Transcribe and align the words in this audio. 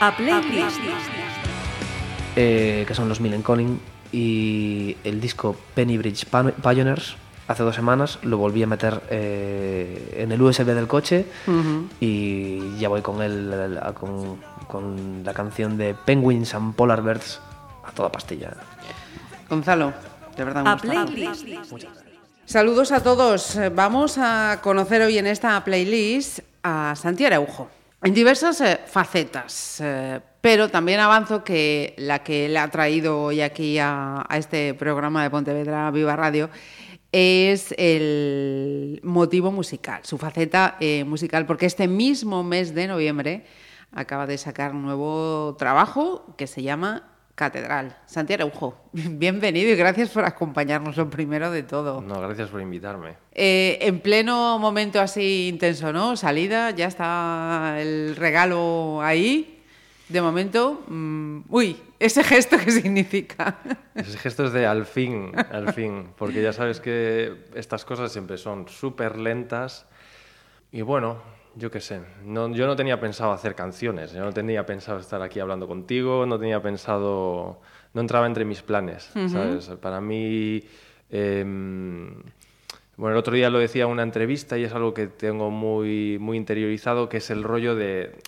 A 0.00 0.14
Playlist. 0.16 0.78
eh, 2.36 2.84
que 2.86 2.94
son 2.94 3.08
los 3.08 3.20
Millen 3.20 3.42
Conning, 3.42 3.80
y 4.12 4.96
el 5.04 5.20
disco 5.20 5.56
Penny 5.74 5.96
Bridge 5.98 6.26
Pioneers, 6.62 7.16
hace 7.48 7.62
dos 7.62 7.74
semanas, 7.74 8.18
lo 8.22 8.36
volví 8.38 8.62
a 8.62 8.66
meter 8.66 9.02
eh, 9.10 10.14
en 10.18 10.32
el 10.32 10.42
USB 10.42 10.66
del 10.66 10.86
coche 10.86 11.26
y 12.00 12.76
ya 12.78 12.88
voy 12.88 13.00
con, 13.02 13.22
el, 13.22 13.78
a- 13.82 13.92
con, 13.94 14.38
con 14.68 15.22
la 15.24 15.32
canción 15.32 15.78
de 15.78 15.94
Penguins 15.94 16.54
and 16.54 16.74
Polar 16.74 17.02
Bears 17.02 17.40
a 17.84 17.90
toda 17.92 18.10
pastilla. 18.12 18.52
Gonzalo, 19.48 19.92
de 20.36 20.44
verdad 20.44 20.62
un 20.62 20.68
A. 20.68 20.76
Playlist. 20.76 21.46
Saludos 22.44 22.92
a 22.92 23.02
todos. 23.02 23.58
Vamos 23.74 24.18
a 24.18 24.60
conocer 24.62 25.02
hoy 25.02 25.18
en 25.18 25.26
esta 25.26 25.62
playlist 25.64 26.40
a 26.62 26.94
Santi 26.96 27.24
Araujo 27.24 27.70
en 28.02 28.14
diversas 28.14 28.60
eh, 28.60 28.80
facetas, 28.86 29.80
eh, 29.80 30.20
pero 30.40 30.68
también 30.68 31.00
avanzo 31.00 31.42
que 31.42 31.94
la 31.98 32.22
que 32.22 32.48
le 32.48 32.58
ha 32.58 32.68
traído 32.70 33.22
hoy 33.22 33.40
aquí 33.40 33.78
a, 33.78 34.26
este 34.34 34.74
programa 34.74 35.22
de 35.22 35.30
Pontevedra 35.30 35.90
Viva 35.90 36.14
Radio 36.14 36.50
es 37.10 37.74
el 37.78 39.00
motivo 39.02 39.50
musical, 39.50 40.00
su 40.04 40.18
faceta 40.18 40.76
eh, 40.80 41.04
musical, 41.04 41.46
porque 41.46 41.66
este 41.66 41.88
mismo 41.88 42.44
mes 42.44 42.74
de 42.74 42.86
noviembre 42.86 43.44
acaba 43.92 44.26
de 44.26 44.36
sacar 44.36 44.72
un 44.72 44.82
nuevo 44.82 45.56
trabajo 45.58 46.34
que 46.36 46.46
se 46.46 46.62
llama 46.62 47.15
Catedral. 47.36 47.94
Santi 48.06 48.32
Araujo, 48.32 48.78
bienvenido 48.92 49.70
y 49.70 49.76
gracias 49.76 50.08
por 50.08 50.24
acompañarnos 50.24 50.96
lo 50.96 51.10
primero 51.10 51.50
de 51.50 51.62
todo. 51.62 52.00
No, 52.00 52.18
gracias 52.18 52.48
por 52.48 52.62
invitarme. 52.62 53.14
Eh, 53.30 53.76
en 53.82 54.00
pleno 54.00 54.58
momento 54.58 55.02
así 55.02 55.48
intenso, 55.48 55.92
¿no? 55.92 56.16
Salida, 56.16 56.70
ya 56.70 56.86
está 56.86 57.76
el 57.78 58.16
regalo 58.16 59.02
ahí. 59.02 59.62
De 60.08 60.22
momento, 60.22 60.82
mm, 60.88 61.40
uy, 61.50 61.76
ese 61.98 62.24
gesto 62.24 62.56
qué 62.64 62.70
significa. 62.70 63.58
Ese 63.94 64.16
gesto 64.16 64.46
es 64.46 64.54
de 64.54 64.64
al 64.64 64.86
fin, 64.86 65.32
al 65.36 65.74
fin, 65.74 66.08
porque 66.16 66.40
ya 66.40 66.54
sabes 66.54 66.80
que 66.80 67.44
estas 67.54 67.84
cosas 67.84 68.10
siempre 68.12 68.38
son 68.38 68.66
súper 68.66 69.18
lentas 69.18 69.84
y 70.72 70.80
bueno, 70.80 71.18
yo 71.56 71.70
qué 71.70 71.80
sé, 71.80 72.02
no, 72.22 72.52
yo 72.52 72.66
no 72.66 72.76
tenía 72.76 73.00
pensado 73.00 73.32
hacer 73.32 73.54
canciones, 73.54 74.12
yo 74.12 74.22
no 74.22 74.32
tenía 74.32 74.66
pensado 74.66 74.98
estar 74.98 75.22
aquí 75.22 75.40
hablando 75.40 75.66
contigo, 75.66 76.26
no 76.26 76.38
tenía 76.38 76.60
pensado, 76.60 77.60
no 77.94 78.00
entraba 78.00 78.26
entre 78.26 78.44
mis 78.44 78.60
planes, 78.60 79.10
¿sabes? 79.28 79.68
Para 79.80 80.02
mí, 80.02 80.62
em, 81.10 82.12
bueno, 82.98 83.12
el 83.12 83.18
otro 83.18 83.34
día 83.34 83.48
lo 83.48 83.58
decía 83.58 83.84
en 83.84 83.90
una 83.90 84.02
entrevista 84.02 84.58
y 84.58 84.64
es 84.64 84.72
algo 84.74 84.92
que 84.92 85.06
tengo 85.06 85.50
muy, 85.50 86.18
muy 86.20 86.36
interiorizado, 86.36 87.08
que 87.08 87.16
es 87.18 87.30
el 87.30 87.42
rollo 87.42 87.74
de 87.74 88.18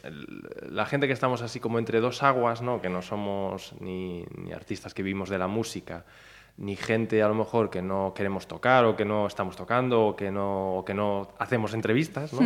la 0.71 0.87
gente 0.87 1.07
que 1.07 1.13
estamos 1.13 1.43
así 1.43 1.61
como 1.61 1.79
entre 1.79 2.01
dos 2.01 2.23
aguas, 2.23 2.63
¿no? 2.63 2.81
que 2.81 2.89
no 2.89 3.03
somos 3.03 3.75
ni, 3.81 4.25
ni 4.37 4.53
artistas 4.53 4.95
que 4.95 5.03
vivimos 5.03 5.29
de 5.29 5.37
la 5.37 5.49
música, 5.49 6.07
ni 6.61 6.75
gente 6.75 7.23
a 7.23 7.29
lo 7.29 7.35
mejor 7.35 7.71
que 7.71 7.81
no 7.83 8.13
queremos 8.17 8.49
tocar 8.49 8.85
o 8.85 8.97
que 8.97 9.05
no 9.05 9.29
estamos 9.29 9.55
tocando 9.55 10.07
o 10.07 10.17
que 10.17 10.33
no, 10.33 10.79
o 10.79 10.85
que 10.85 10.93
no 10.93 11.29
hacemos 11.39 11.73
entrevistas, 11.73 12.33
¿no? 12.33 12.41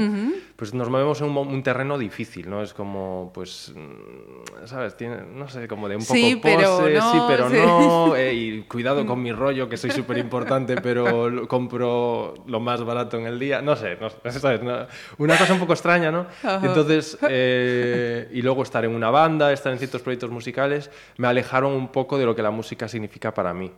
pues 0.55 0.75
nos 0.75 0.91
movemos 0.91 1.19
en 1.23 1.31
un, 1.31 1.37
un 1.39 1.63
terreno 1.63 1.97
difícil, 1.97 2.49
¿no? 2.51 2.63
Es 2.63 2.75
como, 2.75 3.31
pues, 3.33 3.73
mm, 3.75 4.67
¿sabes? 4.67 4.97
Tiene, 4.99 5.23
no 5.35 5.49
sé, 5.49 5.67
como 5.67 5.89
de 5.89 5.97
un 5.97 6.03
poco 6.05 6.15
Sí, 6.15 6.39
pero 6.43 6.77
pose, 6.77 6.95
no, 6.95 7.11
sí, 7.11 7.19
pero 7.27 7.49
sí. 7.49 7.57
no, 7.57 8.15
eh, 8.17 8.35
y 8.35 8.61
cuidado 8.65 9.07
con 9.07 9.23
mi 9.23 9.33
rollo, 9.33 9.67
que 9.69 9.79
soy 9.79 9.91
súper 9.93 10.19
importante, 10.19 10.77
pero 10.83 11.31
lo- 11.31 11.49
compro 11.49 12.35
lo 12.47 12.61
más 12.61 12.85
barato 12.85 13.17
en 13.19 13.27
el 13.27 13.39
día. 13.39 13.63
No 13.63 13.77
sé, 13.77 13.97
no 13.99 14.11
¿sabes? 14.31 14.63
No, 14.63 14.87
una 15.19 15.39
cosa 15.39 15.55
un 15.55 15.59
poco 15.59 15.73
extraña, 15.73 16.11
¿no? 16.11 16.27
Entonces, 16.63 17.17
eh, 17.29 18.29
y 18.33 18.43
luego 18.43 18.63
estar 18.63 18.85
en 18.85 18.95
una 18.95 19.11
banda, 19.11 19.53
estar 19.53 19.73
en 19.73 19.79
ciertos 19.79 20.03
proyectos 20.03 20.31
musicales, 20.31 20.91
me 21.17 21.29
alejaron 21.29 21.73
un 21.73 21.89
poco 21.89 22.19
de 22.19 22.27
lo 22.27 22.35
que 22.37 22.43
la 22.43 22.51
música 22.51 22.89
significa 22.89 23.33
para 23.33 23.55
mí. 23.55 23.73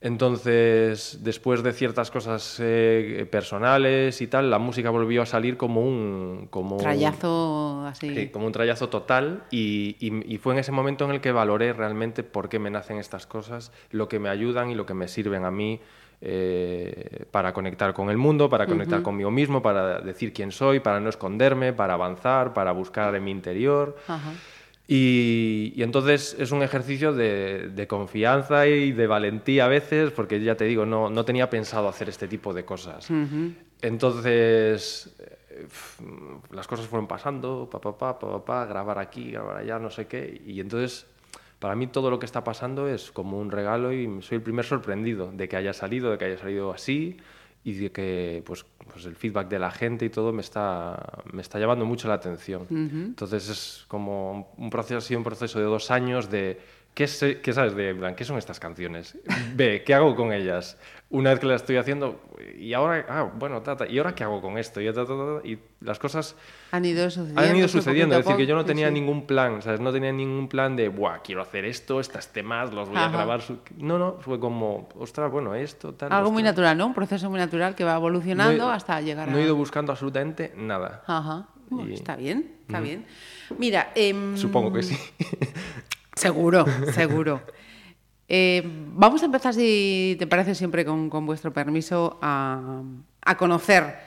Entonces, 0.00 1.20
después 1.22 1.62
de 1.62 1.72
ciertas 1.72 2.10
cosas 2.10 2.58
eh, 2.60 3.26
personales 3.30 4.20
y 4.20 4.26
tal, 4.26 4.50
la 4.50 4.58
música 4.58 4.90
volvió 4.90 5.22
a 5.22 5.26
salir 5.26 5.56
como 5.56 5.80
un... 5.80 6.46
Como 6.50 6.76
un- 6.76 6.82
así. 7.86 8.06
Sí, 8.14 8.28
como 8.28 8.46
un 8.46 8.52
trayazo 8.52 8.90
total 8.90 9.44
y, 9.50 9.96
y- 10.00 10.34
y 10.34 10.38
fue 10.38 10.52
en 10.52 10.58
ese 10.60 10.72
momento 10.72 11.06
en 11.06 11.12
el 11.12 11.20
que 11.22 11.32
valoré 11.32 11.72
realmente 11.72 12.22
por 12.22 12.48
qué 12.50 12.58
me 12.58 12.70
nacen 12.70 12.98
estas 12.98 13.26
cosas, 13.26 13.72
lo 13.90 14.08
que 14.08 14.18
me 14.18 14.28
ayudan 14.28 14.70
y 14.70 14.74
lo 14.74 14.84
que 14.84 14.92
me 14.94 15.08
sirven 15.08 15.44
a 15.46 15.50
mí 15.50 15.80
eh, 16.20 17.24
para 17.30 17.52
conectar 17.52 17.92
con 17.94 18.08
el 18.10 18.16
mundo, 18.18 18.48
para 18.50 18.66
conectar 18.66 18.98
conmigo 19.02 19.30
mismo, 19.30 19.62
para 19.62 20.00
decir 20.00 20.32
quién 20.32 20.52
soy, 20.52 20.80
para 20.80 21.00
no 21.00 21.08
esconderme, 21.08 21.72
para 21.72 21.94
avanzar, 21.94 22.52
para 22.54 22.72
buscar 22.72 23.14
en 23.14 23.24
mi 23.24 23.30
interior. 23.30 23.96
Ajá. 24.06 24.32
Y, 24.86 25.72
y 25.74 25.82
entonces 25.82 26.36
es 26.38 26.50
un 26.50 26.62
ejercicio 26.62 27.14
de, 27.14 27.70
de 27.70 27.86
confianza 27.86 28.66
y 28.66 28.92
de 28.92 29.06
valentía 29.06 29.64
a 29.64 29.68
veces, 29.68 30.10
porque 30.10 30.42
ya 30.42 30.56
te 30.56 30.64
digo, 30.64 30.84
no, 30.84 31.08
no 31.08 31.24
tenía 31.24 31.48
pensado 31.48 31.88
hacer 31.88 32.08
este 32.10 32.28
tipo 32.28 32.52
de 32.52 32.64
cosas. 32.64 33.08
Entonces, 33.80 35.14
eh, 35.18 35.66
las 36.50 36.66
cosas 36.66 36.86
fueron 36.86 37.06
pasando, 37.06 37.68
pa, 37.70 37.80
pa, 37.80 37.96
pa, 37.96 38.18
pa, 38.18 38.30
pa, 38.30 38.44
pa, 38.44 38.66
grabar 38.66 38.98
aquí, 38.98 39.30
grabar 39.30 39.56
allá, 39.56 39.78
no 39.78 39.90
sé 39.90 40.06
qué. 40.06 40.42
Y 40.46 40.60
entonces, 40.60 41.06
para 41.58 41.74
mí 41.74 41.86
todo 41.86 42.10
lo 42.10 42.18
que 42.18 42.26
está 42.26 42.44
pasando 42.44 42.86
es 42.86 43.10
como 43.10 43.38
un 43.38 43.50
regalo 43.50 43.90
y 43.92 44.20
soy 44.20 44.36
el 44.36 44.42
primer 44.42 44.66
sorprendido 44.66 45.32
de 45.32 45.48
que 45.48 45.56
haya 45.56 45.72
salido, 45.72 46.10
de 46.10 46.18
que 46.18 46.26
haya 46.26 46.38
salido 46.38 46.72
así 46.72 47.16
y 47.64 47.72
de 47.72 47.90
que 47.90 48.42
pues, 48.44 48.66
pues 48.92 49.06
el 49.06 49.16
feedback 49.16 49.48
de 49.48 49.58
la 49.58 49.70
gente 49.70 50.04
y 50.04 50.10
todo 50.10 50.32
me 50.32 50.42
está, 50.42 51.22
me 51.32 51.40
está 51.40 51.58
llamando 51.58 51.86
mucho 51.86 52.06
la 52.08 52.14
atención. 52.14 52.66
Entonces 52.70 53.48
es 53.48 53.84
como 53.88 54.52
un 54.58 54.68
proceso, 54.68 54.98
ha 54.98 55.00
sido 55.00 55.18
un 55.18 55.24
proceso 55.24 55.58
de 55.58 55.64
dos 55.64 55.90
años 55.90 56.30
de 56.30 56.60
¿qué, 56.94 57.06
sé- 57.06 57.40
qué 57.40 57.52
sabes 57.52 57.74
de 57.74 57.94
plan, 57.94 58.14
qué 58.14 58.24
son 58.24 58.38
estas 58.38 58.58
canciones? 58.60 59.18
B, 59.54 59.82
¿qué 59.84 59.94
hago 59.94 60.14
con 60.16 60.32
ellas? 60.32 60.78
Una 61.10 61.30
vez 61.30 61.38
que 61.38 61.46
las 61.46 61.60
estoy 61.62 61.76
haciendo, 61.76 62.20
y 62.58 62.72
ahora, 62.72 63.06
ah, 63.08 63.30
bueno, 63.38 63.62
¿y 63.88 63.98
ahora 63.98 64.14
qué 64.16 64.24
hago 64.24 64.40
con 64.40 64.58
esto? 64.58 64.80
Y, 64.80 64.86
ta, 64.86 65.04
ta, 65.04 65.06
ta, 65.06 65.46
y 65.46 65.58
las 65.80 65.98
cosas 66.00 66.34
Han 66.72 66.84
ido 66.84 67.08
sucediendo. 67.08 67.40
han 67.42 67.56
ido 67.56 67.68
sucediendo, 67.68 68.16
a 68.16 68.18
es 68.18 68.24
decir, 68.24 68.36
que 68.36 68.46
yo 68.46 68.56
no 68.56 68.64
tenía 68.64 68.88
Sí. 68.88 68.94
ningún 68.94 69.26
plan, 69.26 69.62
¿sabes? 69.62 69.78
No 69.80 69.92
tenía 69.92 70.10
ningún 70.10 70.48
plan 70.48 70.74
de, 70.74 70.88
buah, 70.88 71.18
quiero 71.22 71.42
hacer 71.42 71.66
esto, 71.66 72.00
estos 72.00 72.26
temas, 72.28 72.72
los 72.72 72.88
voy 72.88 72.96
a 72.98 73.04
Ajá. 73.04 73.12
grabar. 73.12 73.42
su-". 73.42 73.58
No, 73.76 73.96
no, 73.98 74.16
fue 74.20 74.40
como, 74.40 74.88
ostras, 74.98 75.30
bueno, 75.30 75.54
esto, 75.54 75.94
tal. 75.94 76.10
Algo 76.12 76.32
muy 76.32 76.42
ostras". 76.42 76.52
natural, 76.54 76.78
¿no? 76.78 76.86
Un 76.86 76.94
proceso 76.94 77.30
muy 77.30 77.38
natural 77.38 77.76
que 77.76 77.84
va 77.84 77.92
No 77.92 77.96
he- 77.96 78.00
evolucionando 78.00 78.70
hasta 78.70 79.00
llegar 79.00 79.28
a... 79.28 79.32
No 79.32 79.38
he 79.38 79.42
ido 79.44 79.54
buscando 79.54 79.92
absolutamente 79.92 80.52
nada. 80.56 81.04
Ajá. 81.06 81.46
Bueno, 81.70 81.90
Y- 81.90 81.94
Está 81.94 82.16
bien, 82.16 82.56
está 82.66 82.80
bien. 82.80 83.06
Mira, 83.58 83.92
em, 83.94 84.36
Supongo 84.36 84.72
que 84.72 84.82
sí. 84.82 84.96
Seguro, 86.24 86.64
seguro. 86.94 87.42
Eh, 88.26 88.62
vamos 88.64 89.20
a 89.20 89.26
empezar, 89.26 89.52
si 89.52 90.16
te 90.18 90.26
parece, 90.26 90.54
siempre 90.54 90.82
con, 90.82 91.10
con 91.10 91.26
vuestro 91.26 91.52
permiso, 91.52 92.18
a, 92.22 92.82
a 93.20 93.36
conocer 93.36 93.98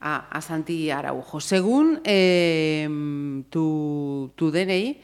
a, 0.00 0.26
a 0.30 0.40
Santi 0.40 0.90
Araujo. 0.90 1.38
Según 1.38 2.00
eh, 2.02 2.88
tu, 3.50 4.32
tu 4.36 4.50
DNI, 4.50 5.02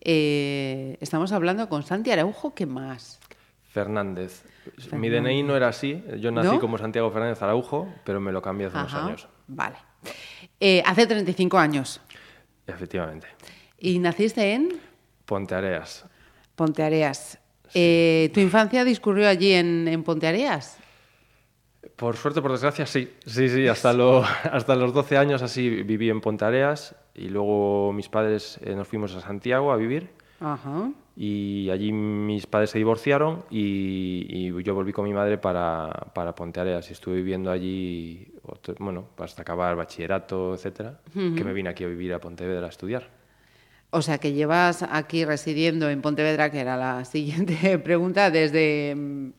eh, 0.00 0.96
estamos 1.00 1.32
hablando 1.32 1.68
con 1.68 1.82
Santi 1.82 2.12
Araujo, 2.12 2.54
¿qué 2.54 2.66
más? 2.66 3.18
Fernández. 3.64 4.44
Mi 4.92 5.08
DNI 5.08 5.42
no 5.42 5.56
era 5.56 5.66
así. 5.66 6.04
Yo 6.20 6.30
nací 6.30 6.46
¿No? 6.46 6.60
como 6.60 6.78
Santiago 6.78 7.10
Fernández 7.10 7.42
Araujo, 7.42 7.92
pero 8.04 8.20
me 8.20 8.30
lo 8.30 8.40
cambié 8.42 8.68
hace 8.68 8.76
unos 8.76 8.94
años. 8.94 9.28
Vale. 9.48 9.74
Hace 10.84 11.04
35 11.08 11.58
años. 11.58 12.00
Efectivamente. 12.68 13.26
¿Y 13.76 13.98
naciste 13.98 14.52
en 14.52 14.80
Ponteareas. 15.24 16.04
Ponteareas? 16.66 17.38
Eh, 17.74 18.30
¿Tu 18.32 18.38
infancia 18.38 18.84
discurrió 18.84 19.26
allí 19.28 19.52
en, 19.52 19.88
en 19.88 20.04
Ponteareas? 20.04 20.78
Por 21.96 22.16
suerte, 22.16 22.40
por 22.40 22.52
desgracia, 22.52 22.86
sí. 22.86 23.10
Sí, 23.26 23.48
sí, 23.48 23.66
hasta, 23.66 23.92
lo- 23.92 24.22
hasta 24.52 24.76
los 24.76 24.92
12 24.94 25.16
años 25.18 25.42
así 25.42 25.68
viví 25.82 26.08
en 26.08 26.20
Ponteareas 26.20 26.94
y 27.16 27.28
luego 27.30 27.92
mis 27.92 28.08
padres 28.08 28.60
eh, 28.62 28.76
nos 28.76 28.86
fuimos 28.86 29.12
a 29.16 29.20
Santiago 29.20 29.72
a 29.72 29.76
vivir 29.76 30.10
Ajá. 30.38 30.90
y 31.16 31.68
allí 31.70 31.90
mis 31.90 32.46
padres 32.46 32.70
se 32.70 32.78
divorciaron 32.78 33.44
y, 33.50 34.26
y 34.28 34.62
yo 34.62 34.74
volví 34.76 34.92
con 34.92 35.04
mi 35.04 35.12
madre 35.12 35.36
para, 35.38 35.90
para 36.14 36.32
Ponteareas 36.36 36.88
y 36.90 36.92
estuve 36.92 37.16
viviendo 37.16 37.50
allí, 37.50 38.32
otro- 38.44 38.76
bueno, 38.78 39.08
hasta 39.18 39.42
acabar 39.42 39.74
bachillerato, 39.74 40.54
etcétera, 40.54 41.00
que 41.12 41.42
me 41.44 41.52
vine 41.52 41.70
aquí 41.70 41.82
a 41.82 41.88
vivir 41.88 42.14
a 42.14 42.20
Pontevedra 42.20 42.66
a 42.66 42.70
estudiar. 42.70 43.08
O 43.94 44.00
sea, 44.00 44.16
que 44.16 44.32
llevas 44.32 44.82
aquí 44.82 45.26
residiendo 45.26 45.90
en 45.90 46.00
Pontevedra, 46.00 46.50
que 46.50 46.60
era 46.60 46.78
la 46.78 47.04
siguiente 47.14 47.78
pregunta, 47.78 48.30
desde 48.30 48.94
mm, 48.96 49.32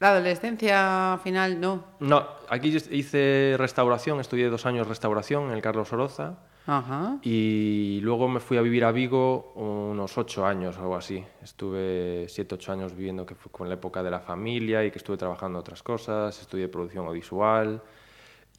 la 0.00 0.08
adolescencia 0.08 1.20
final, 1.22 1.60
¿no? 1.60 1.84
No, 2.00 2.26
aquí 2.48 2.74
hice 2.90 3.56
restauración, 3.58 4.18
estudié 4.18 4.48
dos 4.48 4.64
años 4.64 4.88
restauración 4.88 5.48
en 5.48 5.50
el 5.50 5.60
Carlos 5.60 5.92
Oroza 5.92 6.38
Ajá. 6.66 7.18
y 7.22 8.00
luego 8.02 8.28
me 8.28 8.40
fui 8.40 8.56
a 8.56 8.62
vivir 8.62 8.86
a 8.86 8.92
Vigo 8.92 9.52
unos 9.56 10.16
ocho 10.16 10.46
años, 10.46 10.78
algo 10.78 10.96
así. 10.96 11.22
Estuve 11.42 12.26
siete, 12.30 12.54
ocho 12.54 12.72
años 12.72 12.96
viviendo 12.96 13.26
que 13.26 13.34
fue 13.34 13.52
con 13.52 13.68
la 13.68 13.74
época 13.74 14.02
de 14.02 14.10
la 14.10 14.20
familia 14.20 14.82
y 14.86 14.90
que 14.90 14.98
estuve 14.98 15.18
trabajando 15.18 15.58
otras 15.58 15.82
cosas, 15.82 16.40
estudié 16.40 16.68
producción 16.68 17.04
audiovisual 17.04 17.82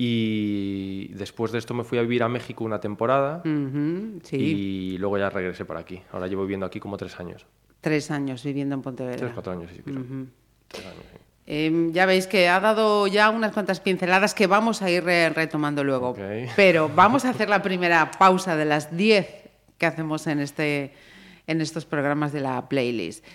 Y 0.02 1.10
después 1.10 1.52
de 1.52 1.58
esto 1.60 1.74
me 1.74 1.84
fui 1.84 1.98
a 1.98 2.02
vivir 2.04 2.24
a 2.24 2.30
México 2.30 2.64
una 2.64 2.80
temporada 2.80 3.42
sí. 4.24 4.38
y 4.38 4.98
luego 4.98 5.18
ya 5.18 5.30
regresé 5.30 5.66
por 5.66 5.76
aquí. 5.76 6.02
Ahora 6.14 6.28
llevo 6.28 6.44
viviendo 6.44 6.66
aquí 6.66 6.80
como 6.80 6.96
tres 6.96 7.20
años. 7.20 7.46
Tres 7.82 8.10
años 8.10 8.42
viviendo 8.46 8.76
en 8.76 8.82
Pontevedra. 8.82 9.18
Tres, 9.18 9.32
cuatro 9.34 9.52
años, 9.52 9.70
sí, 9.76 9.82
creo. 9.84 10.02
Tres 10.70 10.86
años, 10.86 11.04
sí. 11.12 11.18
Eh, 11.48 11.90
ya 11.92 12.06
veis 12.06 12.28
que 12.28 12.48
ha 12.48 12.62
dado 12.62 13.08
ya 13.08 13.30
unas 13.30 13.52
cuantas 13.52 13.82
pinceladas 13.82 14.34
que 14.34 14.48
vamos 14.48 14.82
a 14.82 14.90
ir 14.90 15.04
re- 15.04 15.32
retomando 15.32 15.84
luego. 15.84 16.16
Pero 16.56 16.90
vamos 16.96 17.26
a 17.26 17.32
hacer 17.32 17.50
la 17.50 17.62
primera 17.62 18.10
pausa 18.12 18.56
de 18.56 18.64
las 18.66 18.96
10 18.96 19.50
que 19.78 19.86
hacemos 19.86 20.28
en, 20.28 20.40
este, 20.40 20.94
en 21.46 21.60
estos 21.60 21.86
programas 21.86 22.32
de 22.32 22.40
la 22.40 22.70
playlist. 22.70 23.26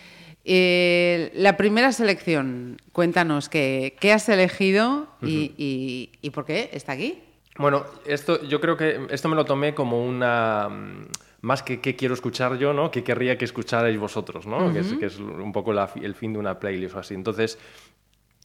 Eh, 0.44 1.31
la 1.35 1.56
primera 1.56 1.91
selección, 1.93 2.76
cuéntanos 2.93 3.49
qué, 3.49 3.96
qué 4.00 4.12
has 4.12 4.29
elegido 4.29 5.06
y, 5.23 5.52
y- 5.56 6.11
y 6.20 6.31
por 6.31 6.44
qué 6.44 6.70
está 6.73 6.93
aquí. 6.93 7.19
Bueno, 7.56 7.85
esto 8.06 8.43
yo 8.43 8.61
creo 8.61 8.76
que 8.76 9.06
esto 9.11 9.29
me 9.29 9.37
lo 9.37 9.44
tomé 9.44 9.75
como 9.75 10.05
una 10.05 10.69
mm, 10.69 11.06
más 11.43 11.62
que 11.62 11.81
qué 11.81 11.94
quiero 11.96 12.14
escuchar 12.14 12.58
yo, 12.58 12.73
¿no? 12.75 12.91
Que 12.91 13.05
querría 13.05 13.38
que 13.38 13.44
escucharais 13.44 13.99
vosotros, 13.99 14.46
¿no? 14.46 14.73
que, 14.73 14.81
es, 14.81 14.93
que 14.94 15.06
es 15.06 15.19
un 15.19 15.52
poco 15.52 15.73
la 15.73 15.88
el 16.02 16.14
fin 16.14 16.32
de 16.32 16.38
una 16.41 16.58
playlist 16.58 16.96
o 16.96 16.99
así. 16.99 17.14
Entonces 17.14 17.58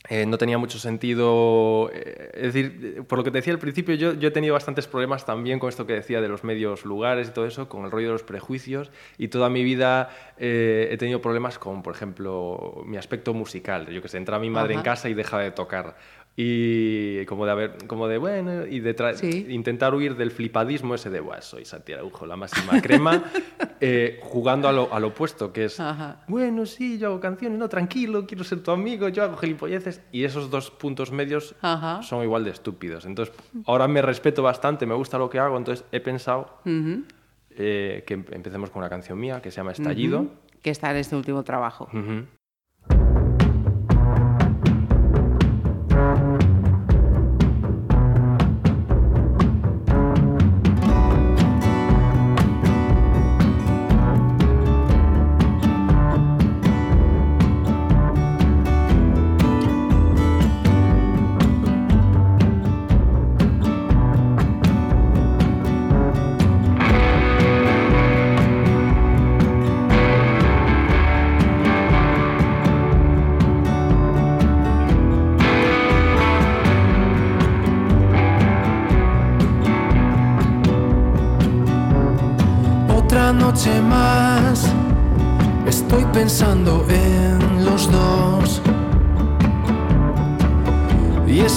eh, 0.09 0.25
no 0.25 0.37
tenía 0.37 0.57
mucho 0.57 0.79
sentido. 0.79 1.91
eh, 1.93 2.31
es 2.33 2.53
decir, 2.53 2.95
eh, 2.97 3.03
por 3.03 3.19
lo 3.19 3.23
que 3.23 3.31
te 3.31 3.37
decía 3.37 3.53
al 3.53 3.59
principio, 3.59 3.93
yo, 3.95 4.13
yo 4.13 4.29
he 4.29 4.31
tenido 4.31 4.53
bastantes 4.53 4.87
problemas 4.87 5.25
también 5.25 5.59
con 5.59 5.69
esto 5.69 5.85
que 5.85 5.93
decía 5.93 6.19
de 6.19 6.27
los 6.27 6.43
medios 6.43 6.83
lugares 6.83 7.29
y 7.29 7.31
todo 7.31 7.45
eso, 7.45 7.69
con 7.69 7.85
el 7.85 7.91
rollo 7.91 8.07
de 8.07 8.13
los 8.13 8.23
prejuicios. 8.23 8.91
Y 9.17 9.27
toda 9.27 9.49
mi 9.49 9.63
vida 9.63 10.09
eh, 10.37 10.89
he 10.91 10.97
tenido 10.97 11.21
problemas 11.21 11.59
con, 11.59 11.83
por 11.83 11.93
ejemplo, 11.93 12.81
mi 12.85 12.97
aspecto 12.97 13.33
musical. 13.33 13.87
Yo 13.89 14.01
que 14.01 14.07
sé, 14.07 14.17
entra 14.17 14.39
mi 14.39 14.49
madre 14.49 14.73
en 14.73 14.81
casa 14.81 15.09
y 15.09 15.13
deja 15.13 15.37
de 15.37 15.51
tocar. 15.51 15.95
Y 16.41 17.25
como 17.25 17.45
de 17.45 17.51
haber, 17.51 17.85
como 17.85 18.07
de 18.07 18.17
bueno, 18.17 18.65
y 18.65 18.79
de 18.79 18.95
Sí. 19.15 19.47
intentar 19.49 19.93
huir 19.93 20.15
del 20.15 20.31
flipadismo 20.31 20.95
ese 20.95 21.09
de, 21.09 21.19
"Buah, 21.19 21.41
soy 21.41 21.65
Santi 21.65 21.91
Araujo, 21.91 22.25
la 22.25 22.37
máxima 22.37 22.81
crema, 22.81 23.21
eh, 23.81 24.21
jugando 24.23 24.69
a 24.69 24.71
lo, 24.71 24.93
al 24.93 25.03
opuesto, 25.03 25.51
que 25.51 25.65
es, 25.65 25.77
Ajá. 25.81 26.23
bueno, 26.29 26.65
sí, 26.65 26.97
yo 26.97 27.07
hago 27.07 27.19
canciones, 27.19 27.59
no, 27.59 27.67
tranquilo, 27.67 28.25
quiero 28.25 28.45
ser 28.45 28.63
tu 28.63 28.71
amigo, 28.71 29.09
yo 29.09 29.23
hago 29.23 29.35
gilipolleces. 29.35 30.01
Y 30.13 30.23
esos 30.23 30.49
dos 30.49 30.71
puntos 30.71 31.11
medios 31.11 31.55
Ajá. 31.61 32.01
son 32.03 32.23
igual 32.23 32.45
de 32.45 32.51
estúpidos. 32.51 33.05
Entonces, 33.05 33.35
ahora 33.65 33.89
me 33.89 34.01
respeto 34.01 34.41
bastante, 34.41 34.85
me 34.85 34.95
gusta 34.95 35.17
lo 35.17 35.29
que 35.29 35.39
hago, 35.39 35.57
entonces 35.57 35.83
he 35.91 35.99
pensado 35.99 36.57
Ujú. 36.65 37.03
eh, 37.51 38.05
que 38.07 38.13
em- 38.13 38.25
empecemos 38.31 38.69
con 38.69 38.79
una 38.79 38.89
canción 38.89 39.19
mía 39.19 39.41
que 39.41 39.51
se 39.51 39.57
llama 39.57 39.73
Estallido. 39.73 40.19
Ujú. 40.21 40.29
Que 40.61 40.69
está 40.69 40.89
en 40.91 40.97
este 40.97 41.17
último 41.17 41.43
trabajo. 41.43 41.89
Ujú. 41.91 41.99
Otra 41.99 42.38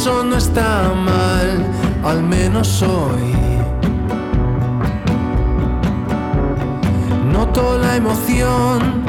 eso 0.02 0.24
no 0.24 0.36
está 0.36 0.92
mal, 0.94 1.64
al 2.02 2.24
menos 2.24 2.82
hoy. 2.82 3.36
Noto 7.32 7.78
la 7.78 7.94
emoción 7.94 9.04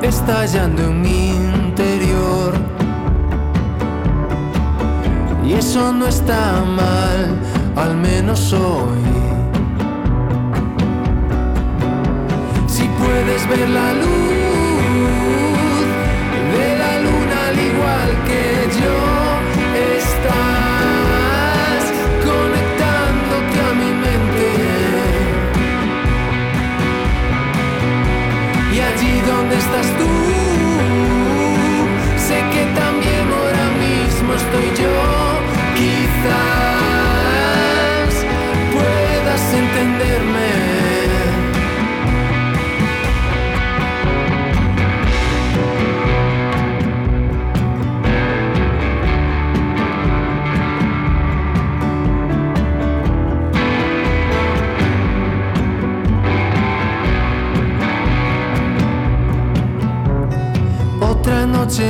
estallando 0.00 0.80
en 0.84 1.02
mi 1.02 1.30
interior. 1.30 2.52
Y 5.44 5.54
eso 5.54 5.92
no 5.92 6.06
está 6.06 6.62
mal, 6.64 7.36
al 7.74 7.96
menos 7.96 8.52
hoy. 8.52 9.02
Si 12.68 12.84
puedes 13.00 13.48
ver 13.48 13.68
la 13.70 13.92
luz 13.94 14.23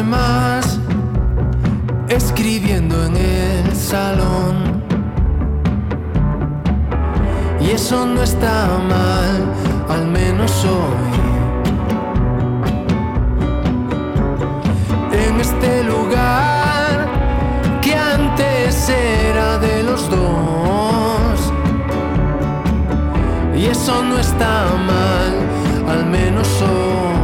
más, 0.03 0.79
escribiendo 2.09 3.05
en 3.07 3.17
el 3.17 3.77
salón. 3.77 4.24
Eso 7.95 8.07
no 8.07 8.23
está 8.25 8.67
mal, 8.89 9.41
al 9.89 10.07
menos 10.09 10.53
hoy. 10.65 11.13
En 15.13 15.41
este 15.41 15.85
lugar 15.85 17.09
que 17.81 17.95
antes 17.95 18.89
era 18.89 19.59
de 19.59 19.85
los 19.85 20.11
dos. 20.11 21.53
Y 23.57 23.67
eso 23.67 24.03
no 24.03 24.19
está 24.19 24.65
mal, 24.93 25.33
al 25.95 26.05
menos 26.07 26.49
hoy. 26.63 27.15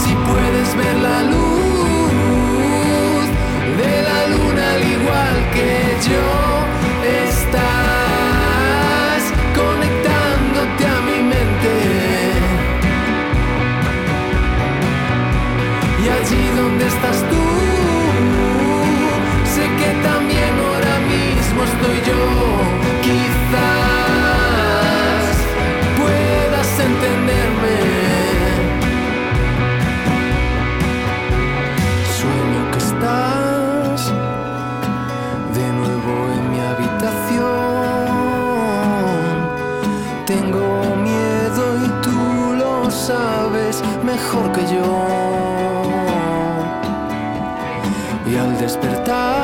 Si 0.00 0.12
puedes 0.28 0.68
ver 0.80 0.96
la 1.08 1.18
luz 1.32 3.24
de 3.82 3.92
la 4.08 4.18
luna 4.32 4.64
al 4.76 4.82
igual 4.96 5.36
que 5.54 5.70
yo, 6.08 6.41
mejor 44.22 44.52
que 44.52 44.62
yo. 44.72 44.84
Y 48.30 48.36
al 48.36 48.56
despertar 48.58 49.41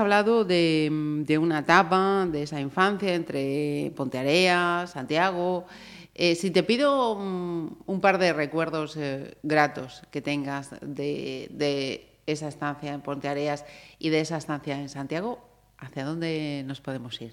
hablado 0.00 0.44
de, 0.44 1.38
una 1.40 1.60
etapa, 1.60 2.26
de 2.30 2.42
esa 2.42 2.60
infancia 2.60 3.14
entre 3.14 3.92
Ponteareas, 3.94 4.90
Santiago. 4.90 5.66
Eh, 6.14 6.34
si 6.34 6.50
te 6.50 6.62
pido 6.62 7.12
un, 7.12 7.78
un 7.86 8.00
par 8.00 8.18
de 8.18 8.32
recuerdos 8.32 8.96
eh, 8.96 9.36
gratos 9.42 10.02
que 10.10 10.20
tengas 10.20 10.70
de, 10.80 11.48
de 11.50 12.18
esa 12.26 12.48
estancia 12.48 12.92
en 12.92 13.00
Ponteareas 13.00 13.64
y 13.98 14.10
de 14.10 14.20
esa 14.20 14.36
estancia 14.36 14.78
en 14.78 14.88
Santiago, 14.88 15.38
¿hacia 15.78 16.04
dónde 16.04 16.62
nos 16.66 16.80
podemos 16.80 17.20
ir? 17.20 17.32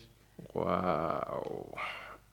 Wow. 0.53 1.71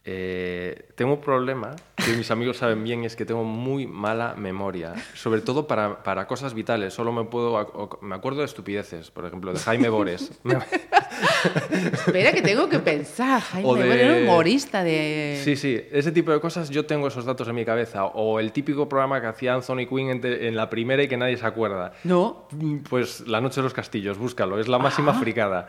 Eh, 0.06 0.90
tengo 0.96 1.14
un 1.14 1.20
problema 1.20 1.75
que 1.96 2.12
mis 2.12 2.30
amigos 2.30 2.58
saben 2.58 2.84
bien, 2.84 3.04
es 3.04 3.16
que 3.16 3.25
tengo 3.25 3.42
muy 3.42 3.87
mala 3.87 4.34
memoria, 4.37 4.92
sobre 5.14 5.40
todo 5.40 5.66
para, 5.66 6.02
para 6.02 6.26
cosas 6.26 6.52
vitales. 6.52 6.92
Solo 6.92 7.11
me 7.11 7.25
puedo 7.25 7.99
me 8.02 8.14
acuerdo 8.14 8.40
de 8.40 8.44
estupideces, 8.44 9.11
por 9.11 9.25
ejemplo, 9.25 9.52
de 9.54 9.58
Jaime 9.61 9.88
Bores. 9.88 10.30
Espera, 11.92 12.32
que 12.32 12.42
tengo 12.42 12.68
que 12.68 12.80
pensar. 12.80 13.40
Jaime 13.52 13.68
O 13.68 13.75
de- 13.75 13.84
Bores 13.84 14.00
era 14.02 14.16
un 14.16 14.23
humorista 14.25 14.84
de... 14.84 15.40
Sí, 15.42 15.56
sí, 15.56 15.80
ese 15.90 16.12
tipo 16.12 16.32
de 16.32 16.40
cosas 16.40 16.68
yo 16.70 16.84
tengo 16.84 17.08
esos 17.08 17.25
datos 17.25 17.49
en 17.49 17.54
mi 17.54 17.64
cabeza. 17.64 18.04
O 18.06 18.40
el 18.40 18.52
típico 18.52 18.88
programa 18.88 19.20
que 19.20 19.28
hacía 19.28 19.54
Anthony 19.54 19.87
Quinn 19.88 20.20
en, 20.23 20.56
la 20.56 20.68
primera 20.68 21.02
y 21.02 21.08
que 21.08 21.16
nadie 21.16 21.37
se 21.37 21.46
acuerda. 21.46 21.92
No. 22.04 22.49
Pues 22.90 23.26
La 23.26 23.40
Noche 23.40 23.56
de 23.56 23.62
los 23.62 23.75
Castillos, 23.75 24.18
búscalo, 24.18 24.58
es 24.58 24.68
la 24.68 24.78
máxima 24.78 25.14
fricada. 25.14 25.68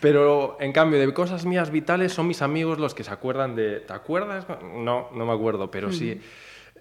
Pero 0.00 0.56
en 0.60 0.72
cambio, 0.72 0.98
de 0.98 1.12
cosas 1.14 1.46
mías 1.46 1.70
vitales 1.70 2.12
son 2.12 2.26
mis 2.26 2.42
amigos 2.42 2.78
los 2.78 2.94
que 2.94 3.04
se 3.04 3.10
acuerdan 3.10 3.56
de. 3.56 3.61
¿Te 3.86 3.92
acuerdas? 3.92 4.46
No, 4.62 5.08
no 5.14 5.26
me 5.26 5.32
acuerdo, 5.32 5.70
pero 5.70 5.92
sí. 5.92 6.20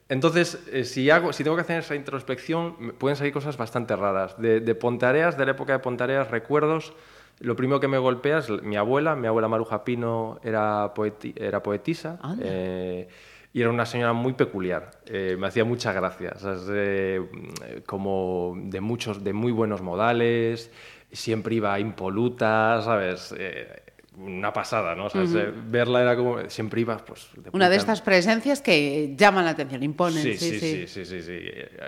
Entonces, 0.10 0.62
eh, 0.72 0.84
si, 0.84 1.10
hago, 1.10 1.32
si 1.32 1.44
tengo 1.44 1.56
que 1.56 1.62
hacer 1.62 1.80
esa 1.80 1.96
introspección, 1.96 2.94
pueden 2.98 3.16
salir 3.16 3.32
cosas 3.32 3.56
bastante 3.58 3.96
raras. 3.96 4.40
De, 4.42 4.60
de 4.60 4.76
Pontareas, 4.76 5.38
de 5.38 5.46
la 5.46 5.52
época 5.52 5.74
de 5.74 5.80
Pontareas, 5.80 6.30
recuerdos. 6.30 6.94
Lo 7.40 7.56
primero 7.56 7.80
que 7.80 7.88
me 7.88 7.98
golpea 7.98 8.40
es 8.40 8.50
mi 8.62 8.76
abuela. 8.76 9.16
Mi 9.16 9.28
abuela 9.28 9.48
Maruja 9.48 9.84
Pino 9.86 10.40
era, 10.44 10.94
poeti- 10.94 11.34
era 11.36 11.64
poetisa. 11.64 12.20
Eh, 12.44 13.08
y 13.54 13.62
era 13.62 13.70
una 13.70 13.86
señora 13.86 14.14
muy 14.14 14.34
peculiar. 14.34 14.92
Eh, 15.06 15.36
me 15.40 15.48
hacía 15.48 15.64
mucha 15.64 15.92
gracia. 15.94 16.34
¿sabes? 16.38 16.68
Eh, 16.70 17.82
como 17.86 18.54
de 18.58 18.82
muchos, 18.82 19.24
de 19.24 19.32
muy 19.34 19.52
buenos 19.54 19.82
modales. 19.82 20.72
Siempre 21.12 21.56
iba 21.56 21.80
impoluta, 21.80 22.82
¿sabes? 22.84 23.34
Una 24.18 24.52
pasada, 24.52 24.94
¿no? 24.94 25.10
¿Sabes? 25.10 25.34
Eh, 25.34 25.54
Verla 25.68 26.02
era 26.02 26.18
como... 26.18 26.50
Siempre 26.50 26.82
iba, 26.82 26.98
pues... 26.98 27.30
Una 27.54 27.70
de 27.70 27.78
estas 27.78 28.02
presencias 28.02 28.62
que 28.62 29.14
llaman 29.16 29.46
la 29.46 29.52
atención, 29.52 29.82
imponen. 29.84 30.22
Sí, 30.22 30.34
sí, 30.36 30.60
sí, 30.60 30.86
sí, 30.88 31.06
sí, 31.06 31.22
sí. 31.22 31.40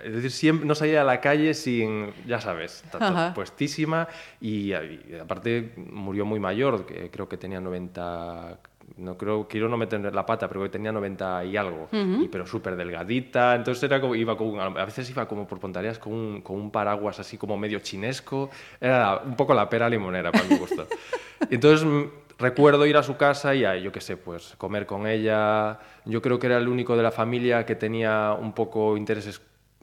Es 0.06 0.14
decir, 0.14 0.32
siempre 0.32 0.66
no 0.66 0.74
salía 0.74 1.02
a 1.02 1.04
la 1.04 1.20
calle 1.20 1.54
sin, 1.54 2.14
ya 2.26 2.40
sabes, 2.40 2.84
ta- 2.92 3.00
ta- 3.00 3.08
Ajá. 3.10 3.34
puestísima 3.34 4.08
y, 4.40 4.72
y 4.72 5.16
aparte 5.22 5.74
murió 5.76 6.26
muy 6.26 6.40
mayor, 6.40 6.86
que 6.86 7.10
creo 7.12 7.28
que 7.28 7.36
tenía 7.36 7.60
90, 7.60 8.58
no 8.98 9.18
creo, 9.18 9.48
quiero 9.48 9.70
no 9.70 9.78
meter 9.78 10.14
la 10.14 10.26
pata, 10.26 10.48
pero 10.48 10.62
que 10.64 10.70
tenía 10.70 10.92
90 10.92 11.46
y 11.46 11.58
algo, 11.58 11.90
y, 11.92 12.28
pero 12.28 12.46
súper 12.46 12.76
delgadita, 12.76 13.56
entonces 13.56 13.84
era 13.84 14.00
como, 14.00 14.16
iba 14.16 14.38
con, 14.38 14.60
a 14.60 14.86
veces 14.86 15.10
iba 15.10 15.28
como 15.28 15.48
por 15.48 15.60
Pontareas 15.60 16.00
con 16.00 16.14
un, 16.14 16.42
con 16.42 16.58
un 16.58 16.72
paraguas 16.72 17.20
así 17.20 17.38
como 17.38 17.58
medio 17.58 17.80
chinesco, 17.80 18.50
era 18.80 19.22
un 19.26 19.36
poco 19.36 19.54
la 19.54 19.70
pera 19.70 19.90
limonera 19.90 20.32
para 20.32 20.46
mi 20.46 20.58
gusto. 20.58 20.88
Entonces 21.50 21.86
mm, 21.86 22.04
recuerdo 22.38 22.86
ir 22.86 22.98
a 22.98 23.04
su 23.04 23.18
casa 23.18 23.56
y, 23.56 23.66
a, 23.66 23.76
yo 23.78 23.92
qué 23.92 24.02
sé, 24.02 24.18
pues 24.18 24.56
comer 24.58 24.86
con 24.86 25.08
ella. 25.08 25.80
Yo 26.06 26.22
creo 26.22 26.40
que 26.40 26.48
era 26.48 26.58
el 26.58 26.68
único 26.68 26.96
de 26.96 27.04
la 27.04 27.12
familia 27.12 27.66
que 27.66 27.76
tenía 27.76 28.36
un 28.40 28.54
poco 28.54 28.98
intereses 28.98 29.42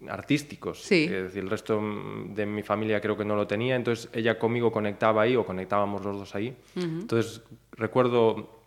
artísticos. 0.08 0.80
Sí. 0.80 1.04
Es 1.04 1.24
decir, 1.24 1.42
el 1.42 1.50
resto 1.50 1.80
mm, 1.80 2.34
de 2.34 2.46
mi 2.46 2.62
familia 2.62 3.00
creo 3.00 3.16
que 3.16 3.24
no 3.24 3.36
lo 3.36 3.46
tenía. 3.46 3.76
Entonces 3.76 4.08
ella 4.12 4.38
conmigo 4.38 4.72
conectaba 4.72 5.22
ahí 5.22 5.36
o 5.36 5.44
conectábamos 5.44 6.04
los 6.04 6.18
dos 6.18 6.34
ahí. 6.34 6.56
Entonces 6.76 7.42
recuerdo... 7.72 8.59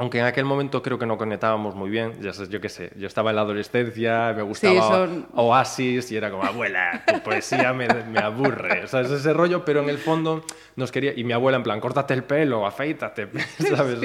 Aunque 0.00 0.20
en 0.20 0.26
aquel 0.26 0.44
momento 0.44 0.80
creo 0.80 0.96
que 0.96 1.06
no 1.06 1.18
conectábamos 1.18 1.74
muy 1.74 1.90
bien, 1.90 2.12
ya 2.22 2.32
sé, 2.32 2.48
yo 2.48 2.60
qué 2.60 2.68
sé, 2.68 2.92
yo 2.96 3.08
estaba 3.08 3.30
en 3.30 3.36
la 3.36 3.42
adolescencia, 3.42 4.32
me 4.32 4.42
gustaba 4.42 4.80
son- 4.80 5.26
Oasis 5.34 6.12
y 6.12 6.16
era 6.16 6.30
como, 6.30 6.44
abuela, 6.44 7.02
tu 7.04 7.20
poesía 7.20 7.72
me, 7.72 7.88
me 8.04 8.20
aburre, 8.20 8.86
¿sabes? 8.86 9.10
Ese 9.10 9.32
rollo, 9.32 9.64
pero 9.64 9.82
en 9.82 9.88
el 9.88 9.98
fondo 9.98 10.44
nos 10.76 10.92
quería, 10.92 11.12
y 11.16 11.24
mi 11.24 11.32
abuela 11.32 11.56
en 11.56 11.64
plan, 11.64 11.80
córtate 11.80 12.14
el 12.14 12.22
pelo, 12.22 12.64
afeítate, 12.64 13.28
¿sabes? 13.58 13.98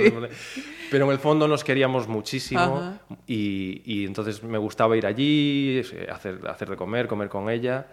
Pero 0.89 1.05
en 1.05 1.11
el 1.11 1.19
fondo 1.19 1.47
nos 1.47 1.63
queríamos 1.63 2.07
muchísimo 2.07 2.99
y, 3.27 3.81
y 3.85 4.05
entonces 4.05 4.41
me 4.43 4.57
gustaba 4.57 4.97
ir 4.97 5.05
allí, 5.05 5.79
hacer, 6.11 6.39
hacer 6.47 6.69
de 6.71 6.75
comer, 6.75 7.07
comer 7.07 7.29
con 7.29 7.49
ella. 7.51 7.85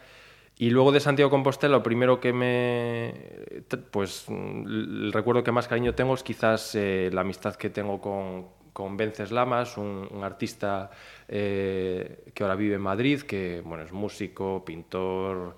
Y 0.61 0.69
luego 0.69 0.93
de 0.93 1.01
Santiago 1.01 1.31
Compostela, 1.31 1.79
lo 1.79 1.83
primero 1.83 2.21
que 2.21 2.35
me. 2.35 3.15
Pues 3.91 4.27
mm, 4.29 4.67
el 4.67 5.11
recuerdo 5.11 5.43
que 5.43 5.53
más 5.53 5.67
cariño 5.67 5.95
tengo 5.95 6.13
es 6.13 6.23
quizás 6.23 6.75
eh, 6.75 7.09
la 7.15 7.23
amistad 7.23 7.55
que 7.55 7.71
tengo 7.71 7.99
con, 7.99 8.49
con 8.75 8.95
Vences 8.95 9.33
Lamas, 9.33 9.79
un, 9.79 10.07
un 10.11 10.23
artista 10.23 10.91
eh, 11.29 12.31
que 12.35 12.43
ahora 12.43 12.57
vive 12.57 12.75
en 12.75 12.83
Madrid, 12.83 13.23
que 13.23 13.63
bueno, 13.65 13.85
es 13.85 13.93
músico, 13.93 14.63
pintor, 14.63 15.57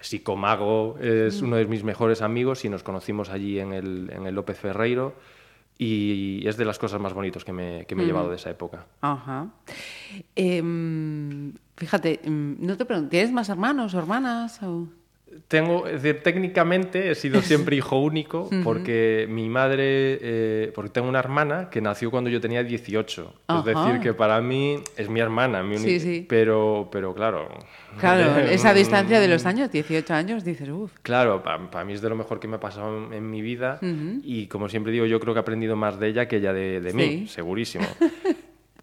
psicomago, 0.00 0.96
es 0.98 1.42
uno 1.42 1.56
de 1.56 1.66
mis 1.66 1.84
mejores 1.84 2.22
amigos 2.22 2.64
y 2.64 2.70
nos 2.70 2.82
conocimos 2.82 3.28
allí 3.28 3.60
en 3.60 3.74
el, 3.74 4.10
en 4.10 4.26
el 4.26 4.34
López 4.34 4.58
Ferreiro. 4.58 5.12
Y 5.76 6.42
es 6.48 6.56
de 6.56 6.64
las 6.64 6.78
cosas 6.78 7.00
más 7.02 7.12
bonitas 7.12 7.44
que 7.44 7.52
me, 7.52 7.84
que 7.84 7.94
me 7.94 8.02
he 8.02 8.06
llevado 8.06 8.30
de 8.30 8.36
esa 8.36 8.48
época. 8.48 8.86
Ajá. 9.02 9.46
Em, 10.34 11.52
fíjate, 11.78 12.20
em, 12.24 12.56
no 12.60 12.76
te 12.76 12.84
pregunto, 12.84 13.08
¿tienes 13.10 13.32
más 13.32 13.48
hermanos 13.48 13.94
o 13.94 13.98
hermanas? 13.98 14.62
o- 14.62 14.88
Tengo, 15.46 15.86
es 15.86 16.02
decir, 16.02 16.22
técnicamente 16.22 17.10
he 17.10 17.14
sido 17.14 17.42
siempre 17.42 17.76
hijo 17.76 17.98
único 18.12 18.50
porque 18.64 19.26
mi 19.30 19.48
madre, 19.48 20.18
eh, 20.20 20.72
porque 20.74 20.90
tengo 20.90 21.08
una 21.08 21.18
hermana 21.20 21.68
que 21.70 21.80
nació 21.80 22.10
cuando 22.10 22.28
yo 22.30 22.40
tenía 22.40 22.64
18. 22.64 23.34
Ajá. 23.46 23.58
Es 23.60 23.64
decir, 23.64 24.00
que 24.00 24.14
para 24.14 24.40
mí 24.40 24.82
es 24.96 25.08
mi 25.08 25.20
hermana, 25.20 25.62
mi 25.62 25.78
Sí, 25.78 26.00
sí. 26.00 26.26
Pero, 26.28 26.88
pero 26.90 27.14
claro. 27.14 27.48
Claro, 28.00 28.38
esa 28.50 28.72
Mm, 28.72 28.76
distancia 28.76 29.20
de 29.20 29.28
los 29.28 29.44
años, 29.46 29.70
18 29.70 30.12
años, 30.14 30.44
dices, 30.44 30.68
uff. 30.70 30.92
Claro, 31.02 31.42
para, 31.42 31.84
mí 31.84 31.92
es 31.92 32.00
de 32.00 32.08
lo 32.08 32.16
mejor 32.16 32.40
que 32.40 32.48
me 32.48 32.56
ha 32.56 32.60
pasado 32.60 32.96
en, 33.06 33.12
en 33.12 33.30
mi 33.30 33.42
vida 33.42 33.78
y 34.22 34.46
como 34.48 34.68
siempre 34.68 34.92
digo, 34.92 35.04
yo 35.06 35.20
creo 35.20 35.34
que 35.34 35.38
he 35.40 35.42
aprendido 35.42 35.76
más 35.76 36.00
de 36.00 36.08
ella 36.08 36.26
que 36.26 36.36
ella 36.36 36.52
de, 36.54 36.80
de 36.80 36.90
Sí. 36.90 36.96
mí, 36.96 37.26
segurísimo. 37.28 37.86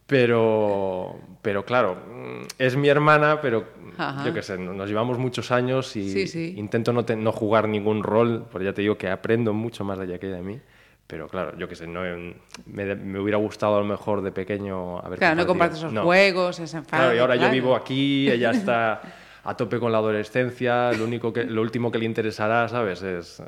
Pero, 0.08 1.20
pero 1.46 1.64
claro, 1.64 1.96
mm, 1.96 2.46
es 2.58 2.76
mi 2.76 2.90
hermana, 2.90 3.40
pero 3.40 3.66
Ajá. 4.00 4.26
yo 4.26 4.34
qué 4.34 4.42
sé, 4.42 4.58
nos 4.58 4.90
llevamos 4.90 5.20
muchos 5.20 5.52
años 5.52 5.96
y 5.96 6.10
Sí, 6.10 6.28
sí. 6.28 6.56
intento 6.58 6.92
no, 6.92 7.06
te- 7.06 7.16
no 7.16 7.32
jugar 7.32 7.68
ningún 7.70 8.02
rol, 8.02 8.48
porque 8.52 8.66
ya 8.66 8.74
te 8.74 8.82
digo 8.82 8.98
que 8.98 9.08
aprendo 9.10 9.54
mucho 9.54 9.84
más 9.86 10.00
de 10.00 10.06
ella 10.06 10.18
que 10.18 10.26
ella 10.26 10.38
de 10.38 10.42
mí. 10.42 10.60
Pero 11.06 11.28
claro, 11.28 11.56
yo 11.56 11.68
qué 11.70 11.76
sé, 11.76 11.86
no, 11.86 12.04
he- 12.04 12.36
me, 12.66 12.96
me 12.96 13.20
hubiera 13.20 13.38
gustado 13.38 13.76
a 13.76 13.80
lo 13.80 13.86
mejor 13.86 14.24
de 14.24 14.32
pequeño 14.32 14.98
haber 15.06 15.20
Claro, 15.20 15.36
no 15.36 15.46
compartido. 15.46 15.48
compartes 15.48 15.78
esos 15.78 15.94
No. 15.94 16.04
juegos, 16.04 16.60
ese 16.60 16.78
enfado. 16.78 17.04
Claro, 17.04 17.16
y 17.16 17.20
ahora 17.20 17.36
yo 17.36 17.42
claro. 17.42 17.54
vivo 17.54 17.76
aquí, 17.76 18.28
ella 18.32 18.50
está 18.50 19.02
a 19.48 19.56
tope 19.56 19.80
con 19.80 19.92
la 19.92 20.00
adolescencia, 20.00 20.92
lo, 20.94 21.04
único 21.06 21.32
que, 21.32 21.44
lo 21.44 21.62
último 21.62 21.92
que 21.92 22.00
le 22.00 22.06
interesará, 22.06 22.68
¿sabes? 22.68 23.04
Es, 23.04 23.40
eh, 23.40 23.44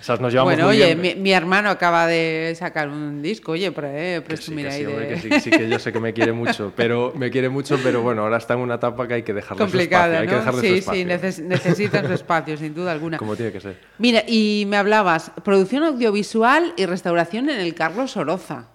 sea, 0.00 0.14
nos 0.16 0.32
llevamos 0.32 0.52
Bueno, 0.54 0.68
muy 0.68 0.76
oye, 0.76 0.94
bien. 0.94 1.16
mi, 1.16 1.20
mi 1.22 1.32
hermano 1.32 1.70
acaba 1.70 2.06
de 2.06 2.54
sacar 2.56 2.88
un 2.88 3.20
disco, 3.20 3.50
oye, 3.52 3.72
pre, 3.72 3.90
Que 3.90 4.16
sí, 4.20 4.24
presumir 4.26 4.66
que 4.68 4.72
ahí 4.72 4.80
sí, 4.80 4.86
hombre, 4.86 5.08
que 5.08 5.16
sí, 5.18 5.40
sí, 5.40 5.50
que 5.50 5.68
yo 5.68 5.78
sé 5.80 5.92
que 5.92 5.98
me 5.98 6.12
quiere 6.12 6.32
mucho, 6.32 6.72
pero 6.76 7.12
me 7.16 7.32
quiere 7.32 7.48
mucho, 7.48 7.76
pero 7.82 8.00
bueno, 8.00 8.22
ahora 8.22 8.36
está 8.36 8.54
en 8.54 8.60
una 8.60 8.76
etapa 8.76 9.08
que 9.08 9.14
hay 9.14 9.22
que 9.24 9.34
dejarle 9.34 9.56
su 9.58 9.70
Complicada, 9.72 10.20
hay 10.20 10.28
que 10.28 10.36
¿no? 10.36 10.52
su 10.52 10.60
Sí, 10.60 10.80
sí, 10.82 11.04
neces- 11.04 11.42
necesitan 11.42 12.06
su 12.06 12.12
espacio, 12.12 12.56
sin 12.56 12.72
duda 12.72 12.92
alguna. 12.92 13.18
como 13.18 13.34
tiene 13.34 13.50
que 13.50 13.60
ser. 13.60 13.76
Mira, 13.98 14.22
y 14.28 14.66
me 14.68 14.76
hablabas, 14.76 15.32
producción 15.42 15.82
audiovisual 15.82 16.74
y 16.76 16.86
restauración 16.86 17.50
en 17.50 17.58
el 17.58 17.74
Carlos 17.74 18.16
Oroza. 18.16 18.68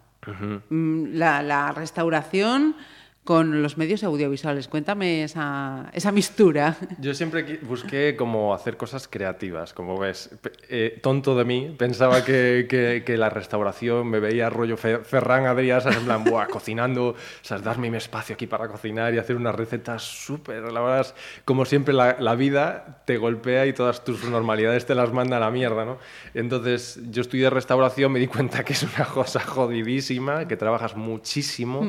Mm, 0.70 1.16
la, 1.16 1.42
la 1.44 1.72
restauración 1.72 2.76
con 3.26 3.62
los 3.64 3.76
medios 3.78 4.04
audiovisuales. 4.04 4.68
Cuéntame 4.68 5.24
esa, 5.24 5.90
esa 5.94 6.12
mistura. 6.12 6.78
Yo 7.00 7.14
siempre 7.16 7.60
busqué 7.64 8.16
como 8.16 8.54
hacer 8.54 8.78
cosas 8.78 9.08
creativas, 9.08 9.74
como 9.74 9.98
ves. 9.98 10.30
Eh, 10.70 11.00
tonto 11.02 11.36
de 11.36 11.44
mí, 11.44 11.76
pensaba 11.78 12.24
que, 12.24 12.68
que- 12.70 13.04
que 13.06 13.18
la 13.18 13.30
restauración 13.32 14.08
me 14.08 14.20
veía 14.20 14.50
rollo 14.52 14.78
Fe- 14.78 15.00
Ferran 15.04 15.46
Adrià, 15.48 15.82
¿sabes? 15.82 15.98
en 15.98 16.06
plan, 16.06 16.24
buah, 16.24 16.46
cocinando, 16.48 17.08
o 17.10 17.16
sea, 17.42 17.58
darme 17.58 17.90
mi 17.90 17.98
espacio 17.98 18.36
aquí 18.36 18.46
para 18.46 18.68
cocinar 18.68 19.12
y 19.14 19.18
hacer 19.18 19.36
unas 19.36 19.56
recetas 19.56 20.04
súper, 20.04 20.72
la 20.72 20.80
verdad, 20.82 21.02
es, 21.02 21.16
como 21.46 21.66
siempre 21.66 21.94
la, 21.96 22.18
la 22.20 22.36
vida 22.36 23.02
te 23.06 23.18
golpea 23.18 23.66
y 23.66 23.74
todas 23.74 24.04
tus 24.04 24.24
normalidades 24.24 24.86
te 24.86 24.94
las 24.94 25.12
manda 25.12 25.38
a 25.38 25.40
la 25.40 25.50
mierda, 25.50 25.84
¿no? 25.84 25.98
Entonces 26.36 27.00
yo 27.10 27.22
estudié 27.22 27.50
restauración, 27.50 28.12
me 28.12 28.20
di 28.20 28.28
cuenta 28.28 28.64
que 28.64 28.74
es 28.74 28.84
una 28.84 29.06
cosa 29.06 29.40
jodidísima, 29.40 30.48
que 30.48 30.58
trabajas 30.58 30.96
muchísimo. 30.96 31.82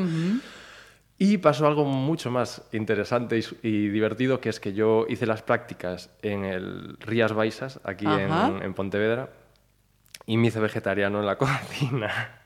Y 1.18 1.38
pasó 1.38 1.66
algo 1.66 1.85
mucho 1.85 2.30
más 2.30 2.62
interesante 2.73 3.40
y, 3.62 3.88
divertido, 3.88 4.38
que 4.40 4.50
es 4.50 4.61
que 4.61 4.75
yo 4.75 5.06
hice 5.08 5.25
las 5.25 5.42
prácticas 5.42 6.11
en 6.20 6.44
el 6.44 6.99
Rías 7.00 7.32
Baixas, 7.32 7.80
aquí 7.85 8.04
en, 8.06 8.75
Pontevedra, 8.75 9.30
y 10.26 10.37
me 10.37 10.49
hice 10.49 10.61
vegetariano 10.61 11.20
en 11.20 11.26
la 11.26 11.37
cocina. 11.38 12.42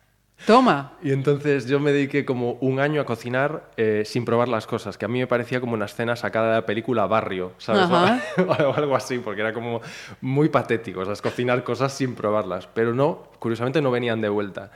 Toma. 0.46 0.92
Y 1.02 1.12
entonces 1.12 1.66
yo 1.66 1.80
me 1.80 1.92
dediqué 1.92 2.24
como 2.24 2.52
un 2.60 2.78
año 2.78 3.00
a 3.00 3.04
cocinar 3.04 3.70
eh, 3.76 4.04
sin 4.06 4.24
probar 4.24 4.48
las 4.48 4.66
cosas, 4.66 4.96
que 4.96 5.04
a 5.04 5.08
mí 5.08 5.18
me 5.18 5.26
parecía 5.26 5.60
como 5.60 5.74
una 5.74 5.84
escena 5.84 6.14
sacada 6.14 6.48
de 6.50 6.54
la 6.60 6.66
película 6.66 7.06
Barrio, 7.06 7.52
¿sabes? 7.58 7.90
O 8.38 8.74
algo 8.74 8.94
así, 8.94 9.18
porque 9.18 9.40
era 9.40 9.52
como 9.52 9.80
muy 10.20 10.48
patético, 10.48 11.00
o 11.00 11.04
sea, 11.04 11.12
es 11.12 11.20
cocinar 11.20 11.64
cosas 11.64 11.92
sin 11.92 12.14
probarlas. 12.14 12.68
Pero 12.72 12.94
no, 12.94 13.24
curiosamente 13.40 13.82
no 13.82 13.90
venían 13.90 14.20
de 14.20 14.28
vuelta. 14.28 14.70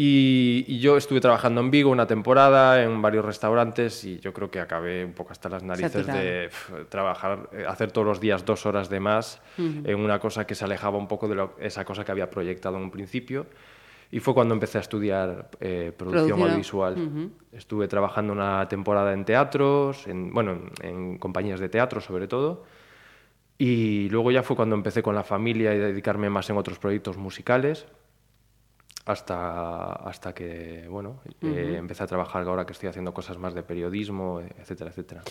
Y, 0.00 0.64
y 0.68 0.78
yo 0.78 0.96
estuve 0.96 1.20
trabajando 1.20 1.60
en 1.60 1.72
Vigo 1.72 1.90
una 1.90 2.06
temporada, 2.06 2.80
en 2.84 3.02
varios 3.02 3.24
restaurantes, 3.24 4.04
y 4.04 4.20
yo 4.20 4.32
creo 4.32 4.48
que 4.48 4.60
acabé 4.60 5.04
un 5.04 5.12
poco 5.12 5.32
hasta 5.32 5.48
las 5.48 5.64
narices 5.64 5.90
Saturado. 5.90 6.20
de 6.20 6.42
pf, 6.44 6.84
trabajar, 6.88 7.48
eh, 7.50 7.64
hacer 7.66 7.90
todos 7.90 8.06
los 8.06 8.20
días 8.20 8.44
dos 8.44 8.64
horas 8.64 8.88
de 8.90 9.00
más 9.00 9.42
en 9.56 9.98
una 9.98 10.20
cosa 10.20 10.46
que 10.46 10.54
se 10.54 10.64
alejaba 10.64 10.96
un 10.98 11.08
poco 11.08 11.26
de 11.26 11.34
lo- 11.34 11.56
esa 11.58 11.84
cosa 11.84 12.04
que 12.04 12.12
había 12.12 12.30
proyectado 12.30 12.76
en 12.76 12.84
un 12.84 12.90
principio. 12.92 13.46
Y 14.12 14.20
fue 14.20 14.34
cuando 14.34 14.54
empecé 14.54 14.78
a 14.78 14.82
estudiar 14.82 15.50
eh, 15.58 15.90
producción 15.98 16.38
Producción. 16.38 16.42
audiovisual. 16.42 17.30
Estuve 17.50 17.88
trabajando 17.88 18.32
una 18.32 18.68
temporada 18.68 19.12
en 19.12 19.24
teatros, 19.24 20.06
en, 20.06 20.32
bueno, 20.32 20.60
en, 20.80 20.88
en 20.88 21.18
compañías 21.18 21.58
de 21.58 21.68
teatro 21.70 22.00
sobre 22.00 22.28
todo. 22.28 22.62
Y 23.58 24.08
luego 24.10 24.30
ya 24.30 24.44
fue 24.44 24.54
cuando 24.54 24.76
empecé 24.76 25.02
con 25.02 25.16
la 25.16 25.24
familia 25.24 25.74
y 25.74 25.78
dedicarme 25.78 26.30
más 26.30 26.48
en 26.50 26.56
otros 26.56 26.78
proyectos 26.78 27.16
musicales. 27.16 27.86
Hasta, 29.08 29.92
hasta 29.92 30.34
que, 30.34 30.86
bueno, 30.86 31.20
eh, 31.40 31.76
empecé 31.78 32.02
a 32.04 32.06
trabajar 32.06 32.42
ahora 32.46 32.66
que 32.66 32.74
estoy 32.74 32.90
haciendo 32.90 33.14
cosas 33.14 33.38
más 33.38 33.54
de 33.54 33.62
periodismo, 33.62 34.42
etcétera, 34.58 34.90
etcétera. 34.90 35.22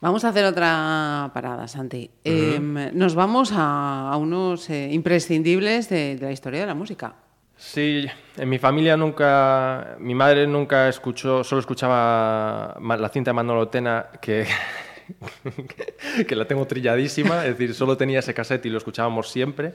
Vamos 0.00 0.24
a 0.24 0.30
hacer 0.30 0.46
otra 0.46 1.30
parada, 1.34 1.68
Santi. 1.68 2.10
Eh, 2.24 2.58
nos 2.94 3.14
vamos 3.14 3.52
a, 3.54 4.10
a 4.10 4.16
unos 4.16 4.70
eh, 4.70 4.88
imprescindibles 4.90 5.90
de, 5.90 6.16
de 6.16 6.24
la 6.24 6.32
historia 6.32 6.60
de 6.60 6.66
la 6.66 6.74
música. 6.74 7.14
Sí, 7.58 8.06
en 8.38 8.48
mi 8.48 8.58
familia 8.58 8.96
nunca, 8.96 9.94
mi 10.00 10.14
madre 10.14 10.46
nunca 10.46 10.88
escuchó, 10.88 11.44
solo 11.44 11.60
escuchaba 11.60 12.76
la 12.80 13.08
cinta 13.10 13.30
de 13.30 13.34
Manolo 13.34 13.68
Tena, 13.68 14.06
que, 14.20 14.46
que 16.28 16.36
la 16.36 16.46
tengo 16.46 16.66
trilladísima, 16.66 17.44
es 17.46 17.58
decir, 17.58 17.74
solo 17.74 17.96
tenía 17.96 18.18
ese 18.20 18.34
cassette 18.34 18.66
y 18.66 18.70
lo 18.70 18.78
escuchábamos 18.78 19.28
siempre. 19.30 19.74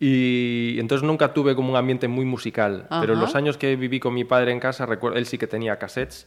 Y 0.00 0.76
entonces 0.78 1.06
nunca 1.06 1.32
tuve 1.32 1.54
como 1.54 1.70
un 1.70 1.76
ambiente 1.76 2.08
muy 2.08 2.24
musical, 2.24 2.86
pero 2.88 3.12
en 3.12 3.18
Ajá. 3.18 3.26
los 3.26 3.34
años 3.34 3.56
que 3.56 3.76
viví 3.76 4.00
con 4.00 4.14
mi 4.14 4.24
padre 4.24 4.52
en 4.52 4.60
casa, 4.60 4.86
recuerdo, 4.86 5.18
él 5.18 5.26
sí 5.26 5.38
que 5.38 5.46
tenía 5.46 5.78
cassettes. 5.78 6.26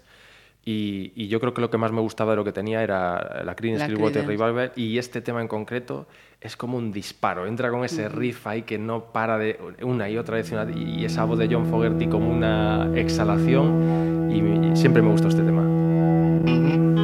Y, 0.65 1.13
y 1.15 1.29
yo 1.29 1.39
creo 1.39 1.53
que 1.53 1.61
lo 1.61 1.69
que 1.69 1.77
más 1.77 1.93
me 1.93 2.01
gustaba 2.01 2.31
de 2.31 2.35
lo 2.35 2.43
que 2.43 2.51
tenía 2.51 2.83
era 2.83 3.41
la 3.45 3.55
Creedence 3.55 3.85
Clearwater. 3.85 4.27
Revival 4.27 4.73
y 4.75 4.97
este 4.97 5.21
tema 5.21 5.39
en 5.41 5.47
concreto 5.47 6.09
es 6.41 6.57
como 6.57 6.77
un 6.77 6.91
disparo. 6.91 7.47
Entra 7.47 7.69
con 7.71 7.85
ese 7.85 8.09
riff 8.09 8.45
ahí 8.47 8.63
que 8.63 8.77
no 8.77 9.05
para 9.13 9.37
de 9.37 9.57
una 9.81 10.09
y 10.09 10.17
otra 10.17 10.35
vez 10.35 10.51
una- 10.51 10.69
y 10.69 11.05
esa 11.05 11.23
voz 11.23 11.39
de 11.39 11.47
John 11.49 11.67
Fogerty 11.67 12.07
como 12.07 12.29
una 12.29 12.91
exhalación 12.95 14.29
y, 14.29 14.73
y 14.73 14.75
siempre 14.75 15.01
me 15.01 15.09
gustó 15.11 15.29
este 15.29 15.41
tema. 15.43 16.96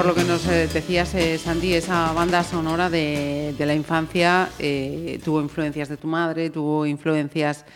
Por 0.00 0.06
lo 0.06 0.14
que 0.14 0.24
nos 0.24 0.46
eh, 0.46 0.66
decías, 0.66 1.14
Sandy, 1.42 1.74
esa 1.74 2.14
banda 2.14 2.42
sonora 2.42 2.88
de, 2.88 3.54
la 3.58 3.74
infancia 3.74 4.48
eh, 4.58 5.20
tuvo 5.22 5.42
influencias 5.42 5.90
de 5.90 5.98
tu 5.98 6.06
madre, 6.06 6.48
tuvo 6.48 6.86
influencias 6.86 7.66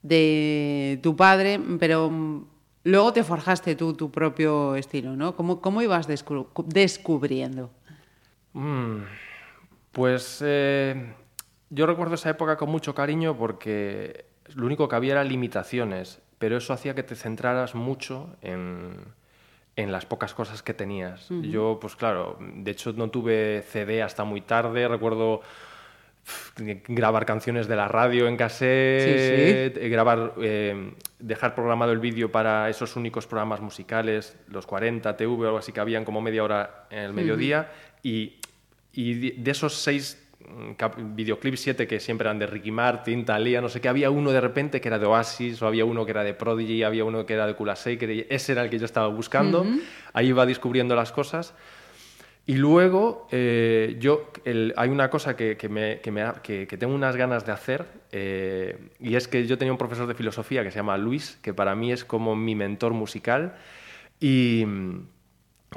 de 0.00 0.98
tu 1.02 1.14
padre, 1.14 1.60
pero 1.78 2.08
mm, 2.08 2.46
luego 2.84 3.12
te 3.12 3.22
forjaste 3.22 3.74
tú 3.76 3.92
tu 3.92 4.10
propio 4.10 4.76
estilo, 4.76 5.14
¿no? 5.14 5.36
¿Cómo, 5.36 5.82
ibas 5.82 6.08
descu- 6.08 6.48
descubriendo? 6.64 7.70
Mm, 8.54 9.02
pues 9.92 10.38
eh, 10.40 11.12
yo 11.68 11.84
recuerdo 11.84 12.14
esa 12.14 12.30
época 12.30 12.56
con 12.56 12.70
mucho 12.70 12.94
cariño 12.94 13.36
porque 13.36 14.24
lo 14.54 14.64
único 14.64 14.88
que 14.88 14.96
había 14.96 15.12
eran 15.12 15.28
limitaciones, 15.28 16.22
pero 16.38 16.56
eso 16.56 16.72
hacía 16.72 16.94
que 16.94 17.02
te 17.02 17.14
centraras 17.14 17.74
mucho 17.74 18.38
en, 18.40 19.12
en 19.76 19.92
las 19.92 20.06
pocas 20.06 20.34
cosas 20.34 20.62
que 20.62 20.74
tenías. 20.74 21.28
Yo, 21.28 21.78
pues 21.80 21.96
claro, 21.96 22.38
de 22.40 22.70
hecho 22.70 22.92
no 22.92 23.10
tuve 23.10 23.64
CD 23.68 24.02
hasta 24.02 24.24
muy 24.24 24.40
tarde, 24.40 24.86
recuerdo 24.86 25.42
grabar 26.88 27.26
canciones 27.26 27.68
de 27.68 27.76
la 27.76 27.88
radio 27.88 28.28
en 28.28 28.36
cassette, 28.36 29.76
eh, 29.76 29.88
grabar, 29.90 30.34
eh, 30.40 30.92
dejar 31.18 31.54
programado 31.54 31.92
el 31.92 31.98
vídeo 31.98 32.32
para 32.32 32.70
esos 32.70 32.96
únicos 32.96 33.26
programas 33.26 33.60
musicales, 33.60 34.36
los 34.48 34.66
40 34.66 35.16
TV 35.16 35.30
o 35.30 35.44
algo 35.44 35.58
así 35.58 35.72
que 35.72 35.80
habían 35.80 36.04
como 36.04 36.22
media 36.22 36.44
hora 36.44 36.86
en 36.90 37.00
el 37.00 37.12
mediodía, 37.12 37.70
y, 38.02 38.36
y 38.92 39.32
de 39.32 39.50
esos 39.50 39.74
seis 39.74 40.23
videoclips, 41.14 41.60
siete 41.60 41.86
que 41.86 42.00
siempre 42.00 42.26
eran 42.26 42.38
de 42.38 42.46
Ricky 42.46 42.70
Martin, 42.70 43.24
Thalía, 43.24 43.60
no 43.60 43.68
sé 43.68 43.80
qué, 43.80 43.88
había 43.88 44.10
uno 44.10 44.30
de 44.32 44.40
repente 44.40 44.80
que 44.80 44.88
era 44.88 44.98
de 44.98 45.06
Oasis, 45.06 45.60
o 45.62 45.66
había 45.66 45.84
uno 45.84 46.04
que 46.04 46.10
era 46.12 46.24
de 46.24 46.34
Prodigy, 46.34 46.82
había 46.82 47.04
uno 47.04 47.24
que 47.26 47.34
era 47.34 47.46
de 47.46 47.54
Kula 47.54 47.74
Shaker, 47.74 48.26
ese 48.28 48.52
era 48.52 48.62
el 48.62 48.70
que 48.70 48.78
yo 48.78 48.84
estaba 48.84 49.08
buscando, 49.08 49.64
ahí 50.12 50.28
iba 50.28 50.44
descubriendo 50.46 50.94
las 50.94 51.12
cosas. 51.12 51.54
Y 52.46 52.56
luego, 52.56 53.26
eh, 53.30 53.96
yo, 53.98 54.30
el- 54.44 54.74
hay 54.76 54.90
una 54.90 55.08
cosa 55.08 55.34
que, 55.34 55.56
que 55.56 55.70
me- 55.70 56.00
que 56.02 56.10
me 56.10 56.20
ha- 56.20 56.34
que- 56.42 56.66
que 56.66 56.76
tengo 56.76 56.94
unas 56.94 57.16
ganas 57.16 57.46
de 57.46 57.52
hacer, 57.52 57.86
eh, 58.12 58.76
y 59.00 59.14
es 59.16 59.28
que 59.28 59.46
yo 59.46 59.56
tenía 59.56 59.72
un 59.72 59.78
profesor 59.78 60.06
de 60.06 60.14
filosofía 60.14 60.62
que 60.62 60.70
se 60.70 60.76
llama 60.76 60.98
Luis, 60.98 61.38
que 61.42 61.54
para 61.54 61.74
mí 61.74 61.90
es 61.90 62.04
como 62.04 62.36
mi 62.36 62.54
mentor 62.54 62.92
musical, 62.92 63.54
y 64.20 64.64
mm, 64.66 65.06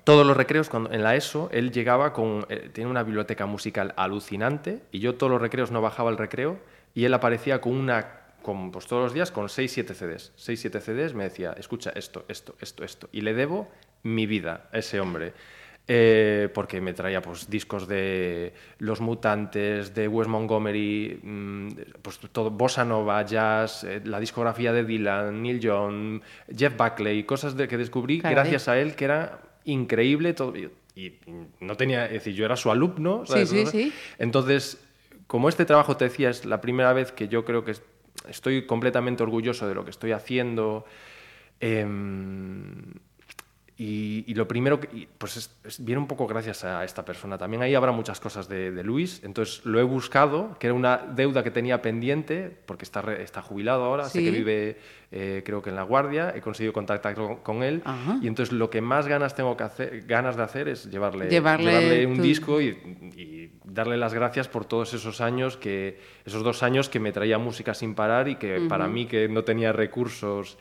todos 0.03 0.25
los 0.25 0.37
recreos, 0.37 0.69
cuando, 0.69 0.91
en 0.91 1.03
la 1.03 1.15
ESO, 1.15 1.49
él 1.51 1.71
llegaba 1.71 2.13
con, 2.13 2.45
eh, 2.49 2.69
tiene 2.73 2.89
una 2.89 3.03
biblioteca 3.03 3.45
musical 3.45 3.93
alucinante, 3.97 4.81
y 4.91 4.99
yo 4.99 5.15
todos 5.15 5.31
los 5.31 5.41
recreos 5.41 5.71
no 5.71 5.81
bajaba 5.81 6.09
el 6.09 6.17
recreo, 6.17 6.59
y 6.93 7.05
él 7.05 7.13
aparecía 7.13 7.61
con 7.61 7.73
una, 7.73 8.21
con, 8.41 8.71
pues 8.71 8.87
todos 8.87 9.03
los 9.03 9.13
días 9.13 9.31
con 9.31 9.49
6, 9.49 9.71
7 9.71 9.93
CDs. 9.93 10.31
6, 10.35 10.59
7 10.59 10.81
CDs 10.81 11.13
me 11.13 11.25
decía, 11.25 11.53
escucha 11.57 11.91
esto, 11.95 12.25
esto, 12.27 12.55
esto, 12.59 12.83
esto, 12.83 13.09
y 13.11 13.21
le 13.21 13.33
debo 13.33 13.69
mi 14.03 14.25
vida 14.25 14.69
a 14.71 14.77
ese 14.77 14.99
hombre. 14.99 15.33
Eh, 15.89 16.49
porque 16.53 16.81
me 16.81 16.91
traía 16.91 17.21
pues, 17.21 17.49
discos 17.49 17.87
de 17.87 18.51
Los 18.79 18.99
Mutantes, 18.99 19.95
de 19.95 20.09
Wes 20.09 20.27
Montgomery, 20.27 21.17
mm, 21.23 21.69
pues 22.01 22.19
todo, 22.33 22.51
Bossa 22.51 22.83
Nova, 22.83 23.23
jazz, 23.25 23.85
eh, 23.85 24.01
la 24.03 24.19
discografía 24.19 24.73
de 24.73 24.83
Dylan, 24.83 25.41
Neil 25.41 25.61
Young, 25.61 26.21
Jeff 26.53 26.75
Buckley, 26.75 27.23
cosas 27.23 27.55
de, 27.55 27.69
que 27.69 27.77
descubrí 27.77 28.19
gracias 28.19 28.67
a 28.67 28.77
él 28.77 28.95
que 28.95 29.05
era 29.05 29.39
increíble 29.67 30.33
todo, 30.33 30.53
y, 30.57 31.13
no 31.59 31.75
tenía, 31.77 32.05
es 32.05 32.13
decir, 32.13 32.33
yo 32.33 32.45
era 32.45 32.55
su 32.55 32.71
alumno. 32.71 33.23
Sí, 33.27 33.45
sí, 33.45 33.65
sí. 33.67 33.93
Entonces, 34.17 34.83
como 35.27 35.47
este 35.49 35.65
trabajo 35.65 35.95
te 35.95 36.05
decía, 36.05 36.29
es 36.29 36.45
la 36.45 36.59
primera 36.59 36.91
vez 36.93 37.11
que 37.11 37.27
yo 37.27 37.45
creo 37.45 37.63
que 37.63 37.71
es- 37.71 37.83
estoy 38.27 38.65
completamente 38.65 39.21
orgulloso 39.21 39.67
de 39.67 39.75
lo 39.75 39.83
que 39.83 39.91
estoy 39.91 40.11
haciendo. 40.13 40.85
em, 41.59 42.93
y, 43.79 44.23
y 44.25 44.33
lo 44.33 44.47
primero, 44.47 44.79
que, 44.79 45.07
pues 45.19 45.37
es- 45.37 45.55
es- 45.63 45.83
viene 45.85 46.01
un 46.01 46.07
poco 46.07 46.25
gracias 46.25 46.63
a 46.63 46.83
esta 46.83 47.05
persona. 47.05 47.37
También 47.37 47.61
ahí 47.61 47.75
habrá 47.75 47.91
muchas 47.91 48.19
cosas 48.19 48.49
de, 48.49 48.71
de 48.71 48.83
Luis, 48.83 49.21
entonces 49.23 49.63
lo 49.65 49.79
he 49.79 49.83
buscado, 49.83 50.57
que 50.59 50.65
era 50.67 50.73
una 50.73 50.97
deuda 50.97 51.43
que 51.43 51.51
tenía 51.51 51.81
pendiente, 51.81 52.51
porque 52.65 52.85
está, 52.85 53.01
re- 53.03 53.21
está 53.21 53.41
jubilado 53.43 53.83
ahora, 53.83 54.05
sé 54.05 54.19
Sí. 54.19 54.25
que 54.25 54.31
vive 54.31 54.77
eh, 55.11 55.41
creo 55.45 55.61
que 55.61 55.69
en 55.69 55.75
La 55.77 55.83
Guardia, 55.83 56.33
he 56.35 56.41
conseguido 56.41 56.73
contactar 56.73 57.13
con, 57.15 57.37
con 57.37 57.63
él, 57.63 57.81
Ajá. 57.85 58.17
y 58.21 58.27
entonces 58.27 58.51
lo 58.53 58.69
que 58.69 58.81
más 58.81 59.07
ganas 59.07 59.35
tengo 59.35 59.55
que 59.55 59.63
hacer, 59.63 60.03
ganas 60.05 60.35
de 60.35 60.43
hacer 60.43 60.67
es 60.67 60.89
llevarle, 60.91 61.29
Llevarle 61.29 62.05
un 62.07 62.17
tu- 62.17 62.23
disco 62.23 62.59
y, 62.59 62.69
y 63.15 63.51
darle 63.63 63.95
las 63.95 64.13
gracias 64.13 64.47
por 64.49 64.65
todos 64.65 64.93
esos 64.93 65.21
años, 65.21 65.55
que, 65.55 65.99
esos 66.25 66.43
dos 66.43 66.61
años 66.63 66.89
que 66.89 66.99
me 66.99 67.11
traía 67.13 67.37
música 67.37 67.73
sin 67.73 67.93
parar 67.95 68.27
y 68.27 68.35
que 68.35 68.65
para 68.67 68.87
mí 68.87 69.05
que 69.05 69.29
no 69.29 69.43
tenía 69.45 69.71
recursos 69.71 70.57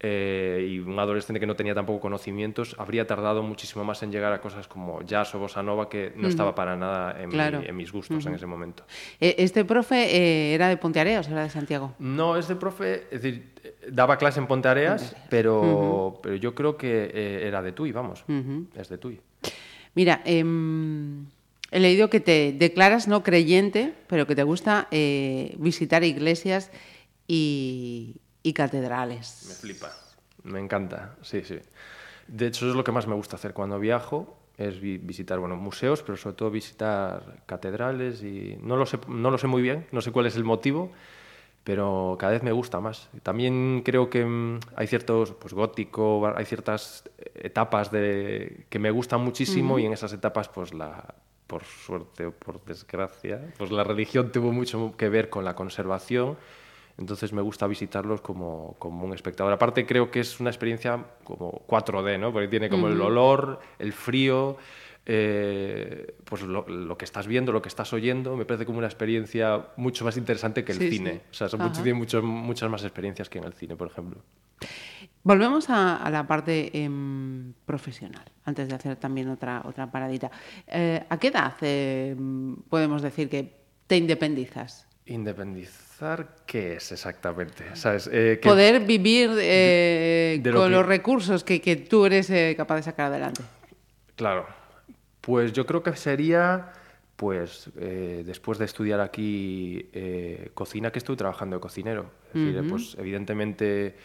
eh, 0.00 0.64
y 0.70 0.78
un 0.78 0.96
adolescente 0.98 1.40
que 1.40 1.46
no 1.46 1.56
tenía 1.56 1.74
tampoco 1.74 1.98
conocimientos, 2.00 2.76
habría 2.78 3.06
tardado 3.06 3.42
muchísimo 3.42 3.84
más 3.84 4.02
en 4.04 4.12
llegar 4.12 4.32
a 4.32 4.40
cosas 4.40 4.68
como 4.68 5.02
jazz 5.02 5.34
o 5.34 5.40
bossa 5.40 5.60
nova 5.62 5.88
que 5.88 6.12
no 6.14 6.28
estaba 6.28 6.54
para 6.54 6.76
nada 6.76 7.20
en, 7.20 7.28
mi- 7.28 7.34
Claro. 7.34 7.62
en 7.66 7.76
mis 7.76 7.90
gustos 7.90 8.24
en 8.26 8.34
ese 8.34 8.46
momento. 8.46 8.84
Eh, 9.20 9.34
Este 9.38 9.64
profe 9.64 9.96
eh, 10.16 10.54
era 10.54 10.68
de 10.68 10.76
Ponteareas, 10.76 11.26
era 11.28 11.42
de 11.42 11.50
Santiago. 11.50 11.94
No, 11.98 12.36
este 12.36 12.54
profe, 12.54 13.04
es 13.10 13.22
decir, 13.22 13.50
daba 13.90 14.18
clase 14.18 14.38
en 14.38 14.46
Ponteareas, 14.46 15.16
pero, 15.30 16.20
pero 16.22 16.36
yo 16.36 16.54
creo 16.54 16.76
que 16.76 17.10
eh, 17.12 17.46
era 17.48 17.60
de 17.62 17.72
Tui, 17.72 17.90
vamos, 17.90 18.24
es 18.76 18.88
de 18.88 18.98
Tui. 18.98 19.20
Mira, 19.94 20.22
em, 20.24 21.26
he 21.72 21.80
leído 21.80 22.08
que 22.08 22.20
te 22.20 22.52
declaras 22.52 23.08
no 23.08 23.24
creyente, 23.24 23.94
pero 24.06 24.28
que 24.28 24.36
te 24.36 24.44
gusta 24.44 24.86
visitar 25.58 26.04
iglesias 26.04 26.70
y, 27.26 28.16
y 28.48 28.52
Me 28.52 28.54
catedrales. 28.54 29.58
flipa, 29.60 29.92
me 30.44 30.58
encanta, 30.60 31.16
sí, 31.22 31.42
sí. 31.44 31.58
De 32.26 32.46
hecho, 32.46 32.68
es 32.68 32.74
lo 32.74 32.84
que 32.84 32.92
más 32.92 33.06
me 33.06 33.14
gusta 33.14 33.36
hacer 33.36 33.52
cuando 33.54 33.78
viajo, 33.78 34.36
es 34.56 34.80
vi- 34.80 34.98
visitar 34.98 35.38
bueno, 35.38 35.56
museos, 35.56 36.02
pero 36.02 36.16
sobre 36.16 36.36
todo 36.36 36.50
visitar 36.50 37.42
catedrales 37.46 38.22
y 38.22 38.58
no 38.60 38.76
lo, 38.76 38.86
sé, 38.86 38.98
no 39.08 39.30
lo 39.30 39.38
sé 39.38 39.46
muy 39.46 39.62
bien, 39.62 39.86
no 39.92 40.00
sé 40.00 40.10
cuál 40.12 40.26
es 40.26 40.36
el 40.36 40.44
motivo, 40.44 40.90
pero 41.64 42.16
cada 42.18 42.32
vez 42.32 42.42
me 42.42 42.52
gusta 42.52 42.80
más. 42.80 43.08
También 43.22 43.82
creo 43.84 44.10
que 44.10 44.24
mm, 44.24 44.60
hay 44.76 44.86
ciertos, 44.86 45.32
pues 45.32 45.52
gótico, 45.54 46.26
hay 46.34 46.44
ciertas 46.44 47.04
etapas 47.34 47.90
de, 47.90 48.66
que 48.68 48.78
me 48.78 48.90
gustan 48.90 49.20
muchísimo 49.20 49.78
y 49.78 49.86
en 49.86 49.92
esas 49.92 50.12
etapas, 50.12 50.48
pues 50.48 50.72
la, 50.74 51.14
por 51.46 51.64
suerte 51.64 52.26
o 52.26 52.32
por 52.32 52.62
desgracia, 52.64 53.40
pues 53.58 53.70
la 53.70 53.84
religión 53.84 54.32
tuvo 54.32 54.52
mucho 54.52 54.94
que 54.96 55.08
ver 55.08 55.28
con 55.30 55.44
la 55.44 55.54
conservación. 55.54 56.36
Entonces 56.98 57.32
me 57.32 57.40
gusta 57.42 57.66
visitarlos 57.68 58.20
como, 58.20 58.74
como 58.78 59.04
un 59.06 59.14
espectador. 59.14 59.52
Aparte 59.52 59.86
creo 59.86 60.10
que 60.10 60.20
es 60.20 60.40
una 60.40 60.50
experiencia 60.50 61.04
como 61.24 61.64
4D, 61.66 62.18
¿no? 62.18 62.32
Porque 62.32 62.48
tiene 62.48 62.68
como 62.68 62.88
el 62.88 63.00
olor, 63.00 63.60
el 63.78 63.92
frío, 63.92 64.56
eh, 65.06 66.16
pues 66.24 66.42
lo, 66.42 66.68
lo 66.68 66.98
que 66.98 67.04
estás 67.04 67.26
viendo, 67.26 67.52
lo 67.52 67.62
que 67.62 67.68
estás 67.68 67.92
oyendo, 67.92 68.36
me 68.36 68.44
parece 68.44 68.66
como 68.66 68.78
una 68.78 68.88
experiencia 68.88 69.68
mucho 69.76 70.04
más 70.04 70.16
interesante 70.16 70.64
que 70.64 70.72
el 70.72 70.78
Sí, 70.78 70.90
cine. 70.90 71.12
sí. 71.12 71.20
O 71.30 71.34
sea, 71.34 71.48
son 71.48 71.60
mucho- 71.62 71.82
tiene 71.82 71.98
mucho- 71.98 72.22
muchas 72.22 72.68
más 72.68 72.82
experiencias 72.82 73.28
que 73.30 73.38
en 73.38 73.44
el 73.44 73.52
cine, 73.54 73.76
por 73.76 73.88
ejemplo. 73.88 74.20
Volvemos 75.22 75.70
a, 75.70 75.96
a 75.96 76.10
la 76.10 76.26
parte 76.26 76.76
em, 76.82 77.52
profesional, 77.64 78.24
antes 78.44 78.68
de 78.68 78.74
hacer 78.74 78.96
también 78.96 79.28
otra, 79.28 79.62
otra 79.64 79.90
paradita. 79.90 80.30
Eh, 80.66 81.04
¿A 81.08 81.16
qué 81.18 81.28
edad 81.28 81.54
em, 81.62 82.56
podemos 82.68 83.02
decir 83.02 83.28
que 83.28 83.56
te 83.86 83.96
independizas? 83.96 84.86
¿Independizar 86.00 86.28
qué 86.46 86.74
es 86.76 86.92
exactamente? 86.92 87.64
¿Sabes? 87.74 88.08
Eh, 88.12 88.38
que- 88.40 88.48
Poder 88.48 88.80
vivir 88.86 89.30
eh, 89.40 90.38
de 90.40 90.52
con 90.52 90.66
que- 90.66 90.70
los 90.76 90.86
recursos 90.86 91.42
que, 91.42 91.60
que 91.60 91.74
tú 91.76 92.06
eres 92.06 92.30
eh, 92.30 92.54
capaz 92.56 92.76
de 92.76 92.82
sacar 92.84 93.06
adelante. 93.06 93.42
Claro. 94.14 94.46
Pues 95.20 95.52
yo 95.52 95.66
creo 95.66 95.82
que 95.82 95.94
sería, 95.96 96.72
pues, 97.16 97.70
después 97.74 98.58
de 98.58 98.64
estudiar 98.64 99.00
aquí 99.00 99.90
cocina, 100.54 100.90
que 100.92 100.98
estuve 101.00 101.16
trabajando 101.16 101.56
de 101.56 101.60
cocinero. 101.60 102.10
Es 102.32 102.40
decir, 102.40 102.70
pues, 102.70 102.96
evidentemente, 102.98 103.96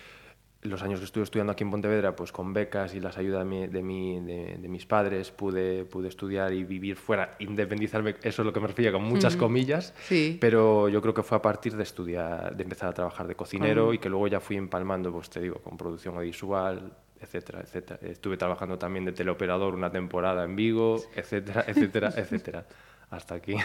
los 0.63 0.82
años 0.84 0.99
que 0.99 1.06
estuve 1.06 1.23
estudiando 1.23 1.52
aquí 1.52 1.63
en 1.63 1.71
Pontevedra, 1.71 2.15
pues 2.15 2.32
con 2.32 2.54
becas 2.54 2.95
y 2.95 2.99
las 2.99 3.17
ayudas 3.17 3.39
de, 3.39 3.45
mi- 3.45 3.67
de, 3.67 3.82
mi- 3.84 4.19
de- 4.21 4.58
de 4.60 4.67
mis 4.67 4.86
padres, 4.86 5.32
pude, 5.32 5.86
pude 5.86 6.08
estudiar 6.08 6.54
y 6.54 6.63
vivir 6.63 6.95
fuera, 6.95 7.36
independizarme, 7.39 8.15
eso 8.23 8.41
es 8.41 8.45
lo 8.45 8.54
que 8.54 8.60
me 8.60 8.67
refiero, 8.67 8.93
con 8.93 9.04
muchas 9.04 9.36
comillas. 9.36 9.93
Sí. 10.04 10.38
Pero 10.39 10.89
yo 10.89 11.02
creo 11.02 11.13
que 11.13 11.23
fue 11.23 11.38
a 11.38 11.41
partir 11.41 11.76
de 11.76 11.84
estudiar, 11.84 12.56
de 12.56 12.63
empezar 12.63 12.89
a 12.89 12.93
trabajar 12.93 13.28
de 13.28 13.36
cocinero 13.36 13.93
y 13.93 13.99
que 13.99 14.10
luego 14.10 14.28
ya 14.28 14.39
fui 14.39 14.56
empalmando, 14.58 15.12
pues 15.12 15.30
te 15.30 15.39
digo, 15.41 15.56
con 15.62 15.78
producción 15.78 16.15
audiovisual, 16.15 16.93
etcétera, 17.19 17.62
etcétera. 17.62 17.99
Estuve 18.02 18.36
trabajando 18.38 18.78
también 18.78 19.06
de 19.06 19.12
teleoperador 19.13 19.73
una 19.76 19.91
temporada 19.91 20.43
en 20.43 20.56
Vigo, 20.56 20.97
etcétera, 21.15 21.63
etcétera, 21.67 22.10
etcétera. 22.17 22.65
Hasta 23.10 23.36
aquí. 23.36 23.56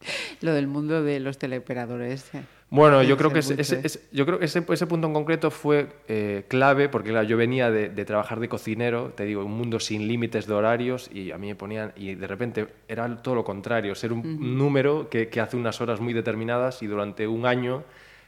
Lo 0.40 0.52
del 0.54 0.66
mundo 0.66 1.02
de 1.02 1.20
los 1.20 1.38
teleoperadores. 1.38 2.34
eh. 2.34 2.42
Bueno, 2.72 2.98
Puede 2.98 3.08
yo 3.08 3.16
creo 3.16 3.32
que 3.32 3.40
ese, 3.40 3.60
ese- 3.60 3.74
¿eh? 3.76 3.80
ese- 3.82 4.00
yo 4.12 4.24
creo 4.24 4.38
que 4.38 4.44
ese, 4.44 4.64
ese 4.68 4.86
punto 4.86 5.08
en 5.08 5.12
concreto 5.12 5.50
fue 5.50 5.88
eh, 6.06 6.44
clave 6.46 6.88
porque 6.88 7.10
claro, 7.10 7.26
yo 7.26 7.36
venía 7.36 7.68
de, 7.70 7.88
de 7.88 8.04
trabajar 8.04 8.38
de 8.38 8.48
cocinero, 8.48 9.12
te 9.16 9.24
digo, 9.24 9.44
un 9.44 9.50
mundo 9.52 9.80
sin 9.80 10.06
límites 10.06 10.46
de 10.46 10.54
horarios 10.54 11.10
y 11.12 11.32
a 11.32 11.38
mí 11.38 11.48
me 11.48 11.56
ponían, 11.56 11.92
y 11.96 12.14
de 12.14 12.26
repente 12.28 12.68
era 12.86 13.20
todo 13.22 13.34
lo 13.34 13.42
contrario, 13.44 13.94
ser 13.96 14.12
un 14.12 14.56
número 14.56 15.08
que, 15.10 15.28
que 15.28 15.40
hace 15.40 15.56
unas 15.56 15.80
horas 15.80 16.00
muy 16.00 16.12
determinadas 16.12 16.80
y 16.82 16.86
durante 16.86 17.26
un 17.26 17.44
año 17.44 17.82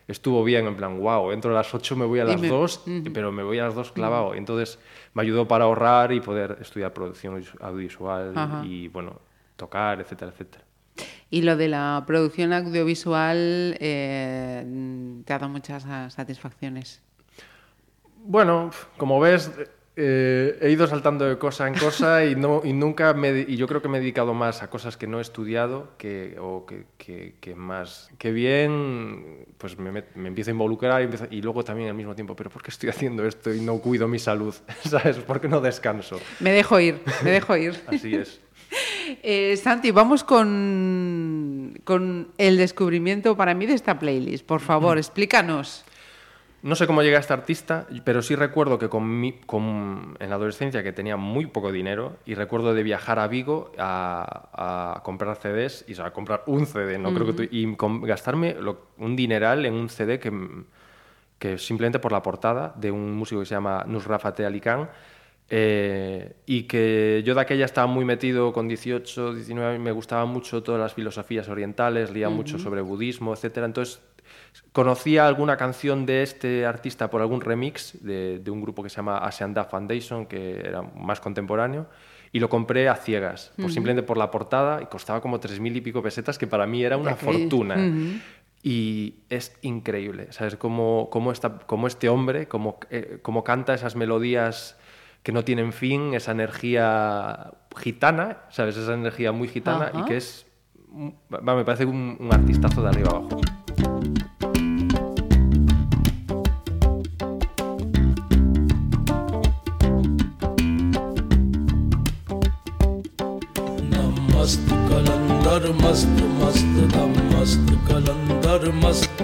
estuvo 0.09 0.43
bien, 0.43 0.67
en 0.67 0.75
plan, 0.75 0.99
wow, 0.99 1.31
entro 1.31 1.53
a 1.53 1.55
las 1.55 1.73
8, 1.73 1.95
me 1.95 2.05
voy 2.05 2.19
a 2.19 2.25
las 2.25 2.41
me- 2.41 2.49
2, 2.49 2.85
pero 3.15 3.31
me 3.31 3.45
voy 3.45 3.61
a 3.61 3.67
las 3.67 3.77
2 3.77 3.93
clavado. 3.93 4.35
Entonces 4.35 4.81
me 5.15 5.23
ayudó 5.23 5.47
para 5.47 5.67
ahorrar 5.67 6.11
y 6.13 6.21
poder 6.21 6.59
estudiar 6.61 6.93
producción 6.93 7.41
audiovisual 7.61 8.33
y, 8.67 8.89
bueno, 8.89 9.21
tocar, 9.57 10.01
etcétera, 10.01 10.33
etcétera. 10.33 10.65
Y 11.31 11.43
lo 11.43 11.57
de 11.57 11.69
la 11.69 12.05
producción 12.07 12.53
audiovisual 12.53 13.77
eh, 13.81 15.23
te 15.25 15.33
ha 15.33 15.39
dado 15.39 15.51
muchas 15.51 15.85
satisfacciones. 16.13 17.01
Bueno, 18.25 18.71
como 18.99 19.19
ves, 19.19 19.51
eh, 19.97 20.57
he 20.63 20.71
ido 20.71 20.87
saltando 20.87 21.29
de 21.29 21.37
cosa 21.39 21.67
en 21.67 21.75
cosa 21.75 22.25
y, 22.25 22.37
no, 22.37 22.63
y 22.65 22.73
nunca 22.73 23.13
me, 23.15 23.41
y 23.41 23.57
yo 23.57 23.67
creo 23.67 23.83
que 23.83 23.89
me 23.89 23.99
he 23.99 24.01
dedicado 24.01 24.33
más 24.33 24.63
a 24.63 24.71
cosas 24.71 24.97
que 24.97 25.07
no 25.09 25.19
he 25.19 25.23
estudiado 25.23 25.91
que, 25.99 26.37
o 26.41 26.65
que, 26.65 26.85
que- 26.99 27.35
que 27.41 27.55
más. 27.57 28.11
Que 28.19 28.31
bien, 28.31 29.47
pues 29.59 29.77
me, 29.79 29.91
me 30.15 30.29
empiezo 30.29 30.51
a 30.51 30.53
involucrar 30.53 31.03
y, 31.03 31.07
empiezo- 31.07 31.27
y 31.31 31.43
luego 31.43 31.65
también 31.65 31.89
al 31.89 31.95
mismo 31.97 32.15
tiempo, 32.15 32.37
pero 32.37 32.49
¿por 32.49 32.63
qué 32.63 32.71
estoy 32.71 32.91
haciendo 32.91 33.27
esto 33.27 33.53
y 33.53 33.61
no 33.61 33.79
cuido 33.79 34.07
mi 34.07 34.19
salud? 34.21 34.55
¿Sabes? 34.89 35.19
¿Por 35.19 35.41
qué 35.41 35.49
no 35.49 35.61
descanso? 35.61 36.21
Me 36.41 36.53
dejo 36.53 36.79
ir, 36.79 37.01
me 37.25 37.33
dejo 37.33 37.57
ir. 37.57 37.75
Así 37.89 38.15
es. 38.15 38.41
Eh, 39.23 39.57
Santi, 39.57 39.91
vamos 39.91 40.25
con, 40.25 41.79
con 41.85 42.29
el 42.39 42.57
descubrimiento 42.57 43.37
para 43.37 43.55
mí 43.55 43.67
de 43.67 43.75
esta 43.75 43.99
playlist. 43.99 44.47
Por 44.47 44.61
favor, 44.61 44.99
explícanos. 44.99 45.85
No 46.63 46.77
sé 46.77 46.87
cómo 46.87 47.03
llegué 47.03 47.17
a 47.17 47.19
este 47.19 47.33
artista, 47.33 47.89
pero 48.05 48.23
sí 48.23 48.37
recuerdo 48.37 48.79
que 48.79 48.89
con 48.89 49.21
mi- 49.21 49.33
con- 49.33 50.17
en 50.21 50.31
la 50.31 50.37
adolescencia 50.37 50.85
que 50.85 50.93
tenía 50.93 51.17
muy 51.17 51.47
poco 51.47 51.73
dinero 51.73 52.19
y 52.25 52.35
recuerdo 52.35 52.73
de 52.73 52.85
viajar 52.85 53.19
a 53.19 53.27
Vigo 53.27 53.73
a, 53.79 54.95
a 54.97 55.03
comprar 55.03 55.35
CDs 55.37 55.85
y 55.89 55.95
o 55.95 55.97
sea, 55.97 56.07
a 56.07 56.13
comprar 56.13 56.45
un 56.47 56.67
CD, 56.67 56.99
no 56.99 57.13
creo 57.13 57.27
que 57.27 57.33
tu- 57.33 57.49
y 57.51 57.75
con- 57.75 58.03
gastarme 58.03 58.55
lo- 58.61 58.87
un 58.99 59.17
dineral 59.17 59.67
en 59.67 59.75
un 59.75 59.89
CD 59.89 60.21
que, 60.21 60.33
que 61.41 61.59
simplemente 61.59 61.99
por 61.99 62.13
la 62.13 62.23
portada 62.23 62.73
de 62.77 62.93
un 62.93 63.13
músico 63.17 63.41
que 63.41 63.47
se 63.47 63.57
llama 63.57 63.83
Nusrat 63.89 64.21
Fateh 64.23 64.47
Ali 64.47 64.61
Khan 64.61 64.89
eh, 65.51 66.35
y 66.47 66.63
que 66.65 67.23
yo 67.27 67.35
de 67.35 67.41
aquella 67.41 67.65
estaba 67.65 67.87
muy 67.87 68.05
metido 68.05 68.53
con 68.53 68.69
18, 68.69 69.35
19 69.35 69.79
me 69.79 69.93
gustaban 69.93 70.29
mucho 70.29 70.63
todas 70.63 70.81
las 70.81 70.95
filosofías 70.95 71.49
orientales, 71.49 72.11
leía 72.11 72.29
mucho 72.31 72.59
sobre 72.59 72.81
budismo, 72.81 73.35
etcétera. 73.35 73.67
Entonces 73.67 74.01
conocía 74.73 75.27
alguna 75.27 75.57
canción 75.57 76.07
de 76.07 76.23
este 76.23 76.65
artista 76.65 77.11
por 77.11 77.21
algún 77.21 77.41
remix 77.41 78.03
de, 78.03 78.39
de 78.39 78.51
un 78.51 78.63
grupo 78.63 78.83
que 78.83 78.89
se 78.89 78.97
llama 78.97 79.19
Asian 79.19 79.53
Da 79.53 79.65
Foundation, 79.65 80.27
que 80.27 80.61
era 80.61 80.83
más 80.83 81.21
contemporáneo, 81.21 81.87
y 82.33 82.41
lo 82.41 82.49
compré 82.49 82.89
a 82.89 82.95
ciegas, 82.97 83.53
por, 83.57 83.71
simplemente 83.73 84.07
por 84.07 84.17
la 84.17 84.31
portada, 84.31 84.81
y 84.83 84.87
costaba 84.87 85.21
como 85.21 85.39
tres 85.39 85.61
mil 85.61 85.77
y 85.77 85.83
pico 85.83 86.03
pesetas, 86.03 86.39
que 86.39 86.47
para 86.47 86.67
mí 86.67 86.83
era 86.83 86.97
una 86.97 87.11
fortuna. 87.17 87.75
Y 88.63 89.17
es 89.29 89.57
increíble, 89.63 90.29
¿sabes? 90.31 90.57
Cómo, 90.57 91.09
cómo, 91.11 91.33
esta- 91.33 91.59
cómo 91.67 91.89
este 91.89 92.09
hombre, 92.09 92.47
cómo, 92.47 92.79
eh, 92.91 93.19
cómo 93.21 93.43
canta 93.45 93.75
esas 93.75 93.97
melodías 93.97 94.79
que 95.24 95.32
no 95.32 95.44
tienen 95.44 95.74
fin, 95.74 96.14
esa 96.14 96.32
energía 96.32 97.52
gitana, 97.76 98.38
¿sabes? 98.50 98.78
Esa 98.78 98.94
energía 98.94 99.32
muy 99.32 99.48
gitana 99.48 99.92
Ajá. 99.94 100.00
y 100.00 100.06
que 100.06 100.18
es, 100.18 100.46
un- 100.92 101.16
va, 101.34 101.56
me 101.56 101.66
parece 101.66 101.86
un, 101.86 102.16
un 102.20 102.34
artistazo 102.34 102.82
de 102.82 102.90
arriba 102.90 103.10
abajo. 103.12 103.42
मस्त 114.34 114.68
कलंदर 114.90 115.64
मस्त 115.84 116.20
मस्त 116.40 116.76
दम 116.94 117.14
मस्त 117.32 117.70
कलंदर 117.90 118.64
मस्त 118.84 119.22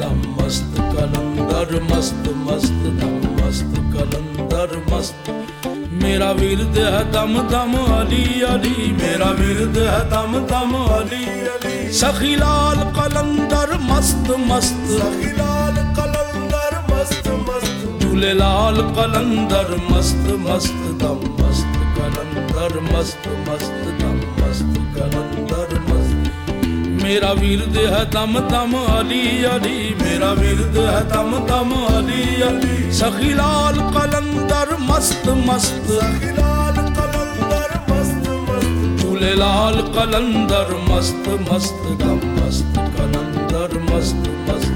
दम 0.00 0.18
मस्त 0.38 0.76
कलंदर 0.94 1.72
मस्त 1.90 2.28
ਮੇਰਾ 6.19 6.31
ਵੀਰਦ 6.33 6.77
ਹੈ 6.77 7.01
ਦਮ 7.11 7.33
ਦਮ 7.49 7.75
ਅਲੀ 7.97 8.23
ਅਲੀ 8.45 8.91
ਮੇਰਾ 8.93 9.29
ਵੀਰਦ 9.33 9.77
ਹੈ 9.79 9.99
ਦਮ 10.11 10.33
ਦਮ 10.47 10.75
ਅਲੀ 10.95 11.25
ਅਲੀ। 11.49 11.91
ਸਖੀ 11.99 12.35
ਲਾਲ 12.35 12.83
ਕਲੰਦਰ 12.95 13.73
ਮਸਤ 13.81 14.31
ਮਸਤ 14.47 14.91
ਸਖੀ 14.91 15.31
ਲਾਲ 15.37 15.75
ਕਲੰਦਰ 15.97 16.75
ਮਸਤ 16.89 17.27
ਮਸਤ। 17.47 18.01
ਝੂਲੇ 18.01 18.33
ਲਾਲ 18.33 18.81
ਕਲੰਦਰ 18.97 19.75
ਮਸਤ 19.91 20.27
ਮਸਤ 20.39 20.91
ਦਮ 21.03 21.23
ਮਸਤ 21.39 21.79
ਕਲੰਦਰ 21.97 22.79
ਮਸਤ 22.91 23.27
ਮਸਤ 23.47 23.87
ਦਮ 24.01 24.19
ਮਸਤ 24.41 24.77
ਕਲੰਦਰ 24.97 25.79
ਮਸਤ। 25.89 26.51
ਮੇਰਾ 27.03 27.33
ਵੀਰਦ 27.33 27.77
ਹੈ 27.85 28.03
ਦਮ 28.13 28.39
ਦਮ 28.49 28.75
ਅਲੀ 28.99 29.45
ਅਲੀ 29.55 29.95
ਮੇਰਾ 30.01 30.33
ਵੀਰਦ 30.33 30.77
ਹੈ 30.79 31.01
ਦਮ 31.13 31.45
ਦਮ 31.47 31.73
ਅਲੀ 31.87 32.41
ਅਲੀ। 32.49 32.91
ਸਖੀ 32.99 33.33
ਲਾਲ 33.33 33.77
ਕਲ 33.95 34.08
bastı 35.49 35.99
ah 36.01 36.21
Hilal 36.21 36.75
kalender 36.95 37.71
bastı 37.89 38.31
bastı 38.47 39.07
Kul 39.07 39.21
helal 39.21 39.93
kalender 39.93 40.67
bastı 40.89 41.31
bastı 41.51 41.89
Dam 41.99 42.19
bastı 42.37 42.81
kalender 42.97 43.71
bastı 43.91 44.31
bastı 44.47 44.68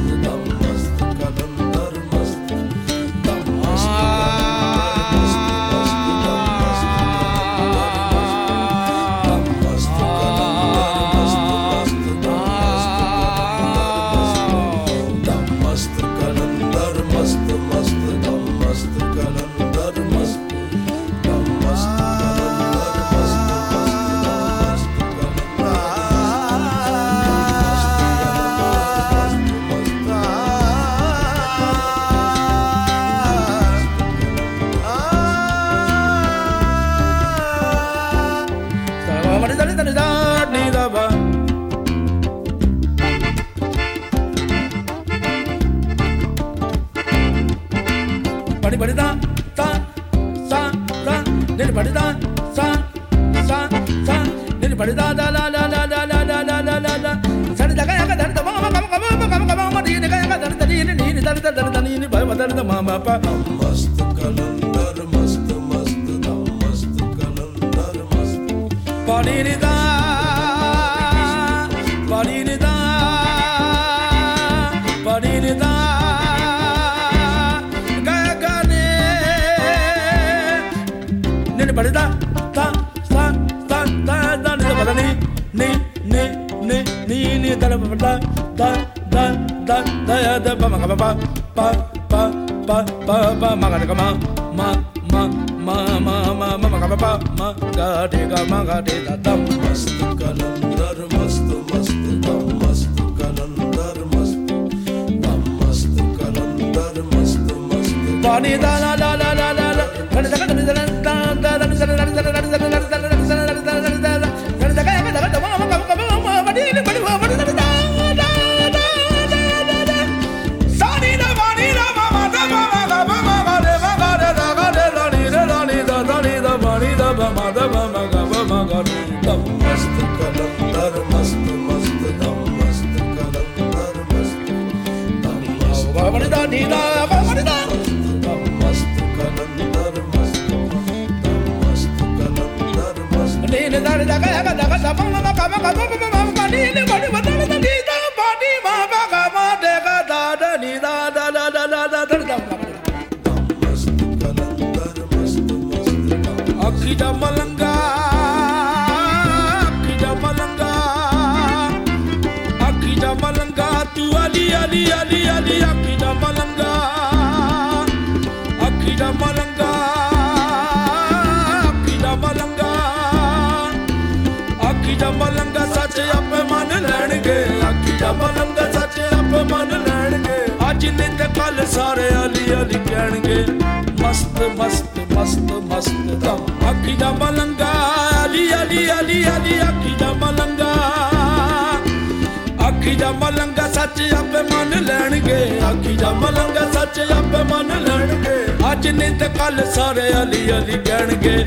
ਸੱਚ 193.84 194.14
ਆਪੇ 194.14 194.42
ਮੰਨ 194.42 194.86
ਲੈਣਗੇ। 194.86 195.60
ਆਖੀ 195.60 195.96
ਜਾ 195.98 196.10
ਮਲੰਗਾ 196.10 196.72
ਸੱਚ 196.72 197.00
ਆਪੇ 197.00 197.44
ਮੰਨ 197.44 197.84
ਲੈਣਗੇ। 197.84 198.36
ਅੱਜ 198.72 198.88
ਨਹੀਂ 198.88 199.20
ਤੇ 199.20 199.28
ਕੱਲ 199.28 199.64
ਸਾਰੇ 199.76 200.02
ਅਲੀ 200.22 200.52
ਅਲੀ 200.52 200.78
ਕਹਿਣਗੇ। 200.86 201.46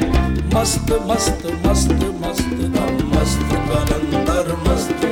ਮਸਤ 0.55 0.93
ਮਸਤ 0.93 1.47
ਮਸਤ 1.67 1.93
ਮਸਤ 1.93 2.53
ਦਮ 2.75 2.99
ਮਸਤ 3.15 3.55
ਕਲੰਦਰ, 3.69 4.57
ਮਸਤ 4.69 5.06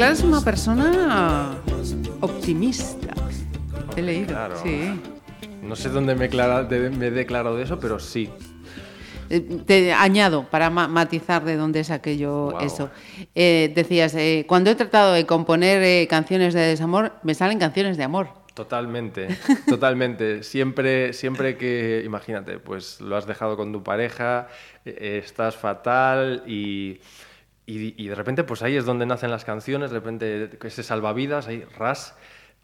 Te 0.00 0.06
declaras 0.06 0.22
una 0.24 0.40
persona 0.40 1.56
optimista. 2.20 3.12
He 3.94 4.00
leído. 4.00 4.28
Claro. 4.28 4.56
Sí. 4.62 4.98
No 5.62 5.76
sé 5.76 5.90
dónde 5.90 6.14
me, 6.14 6.24
he 6.24 6.28
clara- 6.30 6.62
me 6.62 7.06
he 7.08 7.10
declarado 7.10 7.54
de 7.58 7.64
eso, 7.64 7.78
pero 7.78 7.98
sí. 7.98 8.30
Eh, 9.28 9.40
Te 9.66 9.92
añado 9.92 10.44
para 10.48 10.70
ma- 10.70 10.88
matizar 10.88 11.44
de 11.44 11.56
dónde 11.56 11.80
es 11.80 11.90
aquello 11.90 12.58
eso. 12.60 12.88
Eh, 13.34 13.70
decías, 13.74 14.14
eh, 14.14 14.46
cuando 14.48 14.70
he 14.70 14.74
tratado 14.74 15.12
de 15.12 15.26
componer 15.26 16.08
canciones 16.08 16.54
de 16.54 16.60
desamor, 16.62 17.12
me 17.22 17.34
salen 17.34 17.58
canciones 17.58 17.98
de 17.98 18.04
amor. 18.04 18.28
Totalmente, 18.54 19.28
totalmente. 19.68 20.42
Siempre, 20.44 21.12
siempre 21.12 21.58
que, 21.58 22.02
imagínate, 22.06 22.58
pues 22.58 23.02
lo 23.02 23.16
has 23.18 23.26
dejado 23.26 23.54
con 23.58 23.70
tu 23.70 23.82
pareja, 23.82 24.48
estás 24.86 25.56
fatal 25.56 26.42
y, 26.46 27.00
y, 27.78 27.94
y 27.96 28.08
de 28.08 28.14
repente 28.14 28.44
pues 28.44 28.62
ahí 28.62 28.76
es 28.76 28.84
donde 28.84 29.06
nacen 29.06 29.30
las 29.30 29.44
canciones, 29.44 29.90
de 29.90 29.98
repente 30.00 30.50
ese 30.62 30.82
salvavidas, 30.82 31.48
ahí 31.48 31.64
ras. 31.78 32.14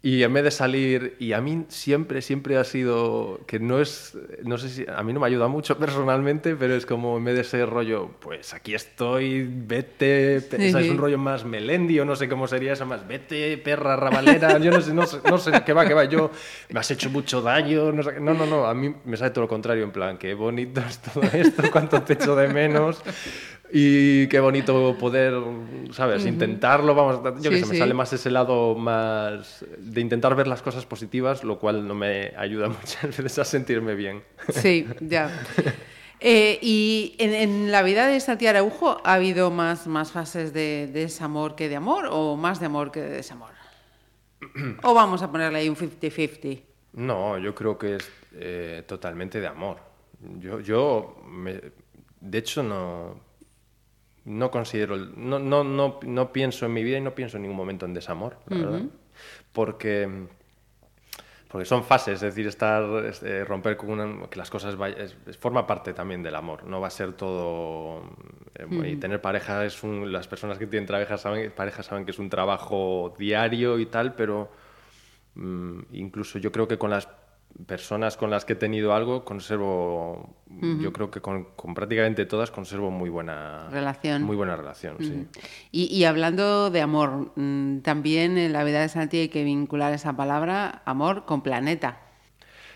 Y 0.03 0.21
en 0.21 0.31
vez 0.31 0.43
de 0.43 0.51
salir, 0.51 1.15
y 1.19 1.33
a 1.33 1.41
mí 1.41 1.65
siempre, 1.69 2.21
siempre 2.21 2.55
ha 2.57 2.63
sido, 2.63 3.39
que 3.47 3.57
no 3.59 3.81
es, 3.81 4.15
no 4.43 4.59
sé 4.59 4.69
si, 4.69 4.85
a 4.87 5.01
mí 5.01 5.11
no 5.11 5.19
me 5.19 5.25
ayuda 5.25 5.47
mucho 5.47 5.75
personalmente, 5.79 6.55
pero 6.55 6.75
es 6.75 6.85
como 6.85 7.17
en 7.17 7.25
vez 7.25 7.33
de 7.33 7.41
ese 7.41 7.65
rollo, 7.65 8.11
pues 8.19 8.53
aquí 8.53 8.75
estoy, 8.75 9.49
vete, 9.51 10.39
Sí, 10.39 10.71
sí. 10.71 10.89
un 10.91 10.99
rollo 10.99 11.17
más 11.17 11.45
melendi 11.45 11.99
o 11.99 12.05
no 12.05 12.15
sé 12.15 12.29
cómo 12.29 12.47
sería 12.47 12.73
eso, 12.73 12.85
más 12.85 13.07
vete, 13.07 13.57
perra, 13.57 13.95
rabalera, 13.95 14.59
yo 14.59 14.69
no 14.69 14.81
sé, 14.81 14.93
no 14.93 15.07
sé, 15.07 15.17
no 15.27 15.39
sé, 15.39 15.51
qué 15.65 15.73
va, 15.73 15.87
qué 15.87 15.95
va, 15.95 16.05
yo 16.05 16.29
me 16.69 16.79
has 16.79 16.91
hecho 16.91 17.09
mucho 17.09 17.41
daño, 17.41 17.91
no, 17.91 18.03
sé 18.03 18.19
no, 18.19 18.35
no, 18.35 18.45
no, 18.45 18.67
a 18.67 18.75
mí 18.75 18.93
me 19.03 19.17
sale 19.17 19.31
todo 19.31 19.45
lo 19.45 19.47
contrario, 19.47 19.83
en 19.83 19.91
plan, 19.91 20.19
qué 20.19 20.35
bonito 20.35 20.79
es 20.79 20.99
todo 20.99 21.23
esto, 21.23 21.63
cuánto 21.71 22.03
te 22.03 22.13
echo 22.13 22.35
de 22.35 22.47
menos. 22.49 23.01
Y 23.71 24.27
qué 24.27 24.39
bonito 24.39 24.97
poder, 24.97 25.33
¿sabes? 25.91 26.25
Intentarlo, 26.25 26.95
vamos, 26.95 27.21
yo 27.43 27.51
que 27.51 27.57
Sí, 27.57 27.59
sé, 27.59 27.65
me 27.65 27.73
sí. 27.73 27.77
sale 27.79 27.93
más 27.93 28.13
ese 28.13 28.31
lado 28.31 28.75
más 28.75 29.65
de 29.77 30.01
intentar 30.01 30.35
ver 30.35 30.47
las 30.47 30.61
cosas 30.61 30.85
positivas, 30.85 31.43
lo 31.43 31.59
cual 31.59 31.85
no 31.87 31.93
me 31.93 32.33
ayuda 32.37 32.69
muchas 32.81 33.03
veces 33.17 33.39
a 33.39 33.45
sentirme 33.45 33.95
bien. 33.95 34.23
Sí, 34.49 34.85
ya. 35.01 35.29
Eh, 36.19 36.57
y 36.63 37.15
en, 37.19 37.35
en 37.35 37.71
la 37.71 37.83
vida 37.83 38.07
de 38.07 38.19
Santi 38.19 38.47
Araujo 38.47 38.99
ha 39.03 39.13
habido 39.13 39.51
más, 39.51 39.85
más 39.85 40.11
fases 40.11 40.51
de, 40.51 40.89
de 40.91 41.01
desamor 41.01 41.55
que 41.55 41.69
de 41.69 41.75
amor 41.75 42.07
o 42.09 42.35
más 42.35 42.59
de 42.59 42.65
amor 42.65 42.91
que 42.91 43.01
de 43.01 43.09
desamor. 43.09 43.51
o 44.83 44.93
vamos 44.95 45.21
a 45.21 45.31
ponerle 45.31 45.59
ahí 45.59 45.69
un 45.69 45.75
50-50. 45.75 46.63
No, 46.93 47.37
yo 47.37 47.53
creo 47.53 47.77
que 47.77 47.97
es 47.97 48.09
eh, 48.33 48.83
totalmente 48.87 49.39
de 49.39 49.45
amor. 49.45 49.77
Yo, 50.39 50.59
yo 50.59 51.21
me- 51.27 51.61
de 52.19 52.37
hecho, 52.39 52.63
no, 52.63 53.19
no 54.27 54.51
considero, 54.51 54.95
el- 54.95 55.13
no, 55.17 55.39
no, 55.39 55.63
no, 55.63 55.99
no 56.03 56.33
pienso 56.33 56.65
en 56.67 56.73
mi 56.73 56.83
vida 56.83 56.97
y 56.99 57.01
no 57.01 57.15
pienso 57.15 57.37
en 57.37 57.43
ningún 57.43 57.57
momento 57.57 57.85
en 57.87 57.93
desamor, 57.95 58.37
la 58.49 58.57
verdad. 58.57 58.83
Porque, 59.53 60.27
porque 61.47 61.65
son 61.65 61.83
fases, 61.83 62.15
es 62.15 62.21
decir, 62.21 62.45
estar, 62.47 62.83
este, 63.05 63.45
romper 63.45 63.77
con 63.77 63.89
una, 63.91 64.27
que 64.27 64.37
las 64.37 64.49
cosas 64.49 64.75
es- 64.97 65.37
forma 65.37 65.65
parte 65.65 65.93
también 65.93 66.21
del 66.21 66.35
amor, 66.35 66.65
no 66.65 66.81
va 66.81 66.87
a 66.87 66.91
ser 66.91 67.13
todo, 67.13 68.03
eh, 68.55 68.67
y 68.91 68.97
tener 68.97 69.21
pareja 69.21 69.63
es 69.65 69.81
un, 69.83 70.11
las 70.11 70.27
personas 70.27 70.57
que 70.57 70.67
tienen 70.67 70.87
pareja 70.87 71.17
saben, 71.17 71.51
pareja 71.51 71.83
saben 71.83 72.03
que 72.05 72.11
es 72.11 72.19
un 72.19 72.29
trabajo 72.29 73.15
diario 73.17 73.79
y 73.79 73.85
tal, 73.87 74.13
pero 74.15 74.49
Mm, 75.35 75.81
incluso 75.93 76.39
yo 76.39 76.51
creo 76.51 76.67
que 76.67 76.77
con 76.79 76.89
las 76.89 77.07
personas 77.65 78.17
con 78.17 78.29
las 78.29 78.45
que 78.45 78.53
he 78.53 78.55
tenido 78.55 78.93
algo 78.93 79.25
conservo 79.25 80.35
yo 80.79 80.93
creo 80.93 81.09
que 81.09 81.21
con, 81.21 81.45
con 81.55 81.73
prácticamente 81.73 82.25
todas 82.25 82.51
conservo 82.51 82.91
muy 82.91 83.09
buena 83.09 83.67
Relación. 83.71 84.23
muy 84.23 84.35
buena 84.35 84.55
relación 84.55 84.95
sí 84.99 85.25
Y, 85.71 85.85
y 85.85 86.03
hablando 86.05 86.69
de 86.69 86.81
amor, 86.81 87.31
mm, 87.35 87.79
también 87.79 88.37
en 88.37 88.53
la 88.53 88.63
vida 88.63 88.81
de 88.81 88.89
Santi 88.89 89.17
hay 89.17 89.29
que 89.29 89.43
vincular 89.43 89.91
esa 89.93 90.15
palabra, 90.15 90.81
amor, 90.85 91.25
con 91.25 91.41
planeta. 91.41 91.99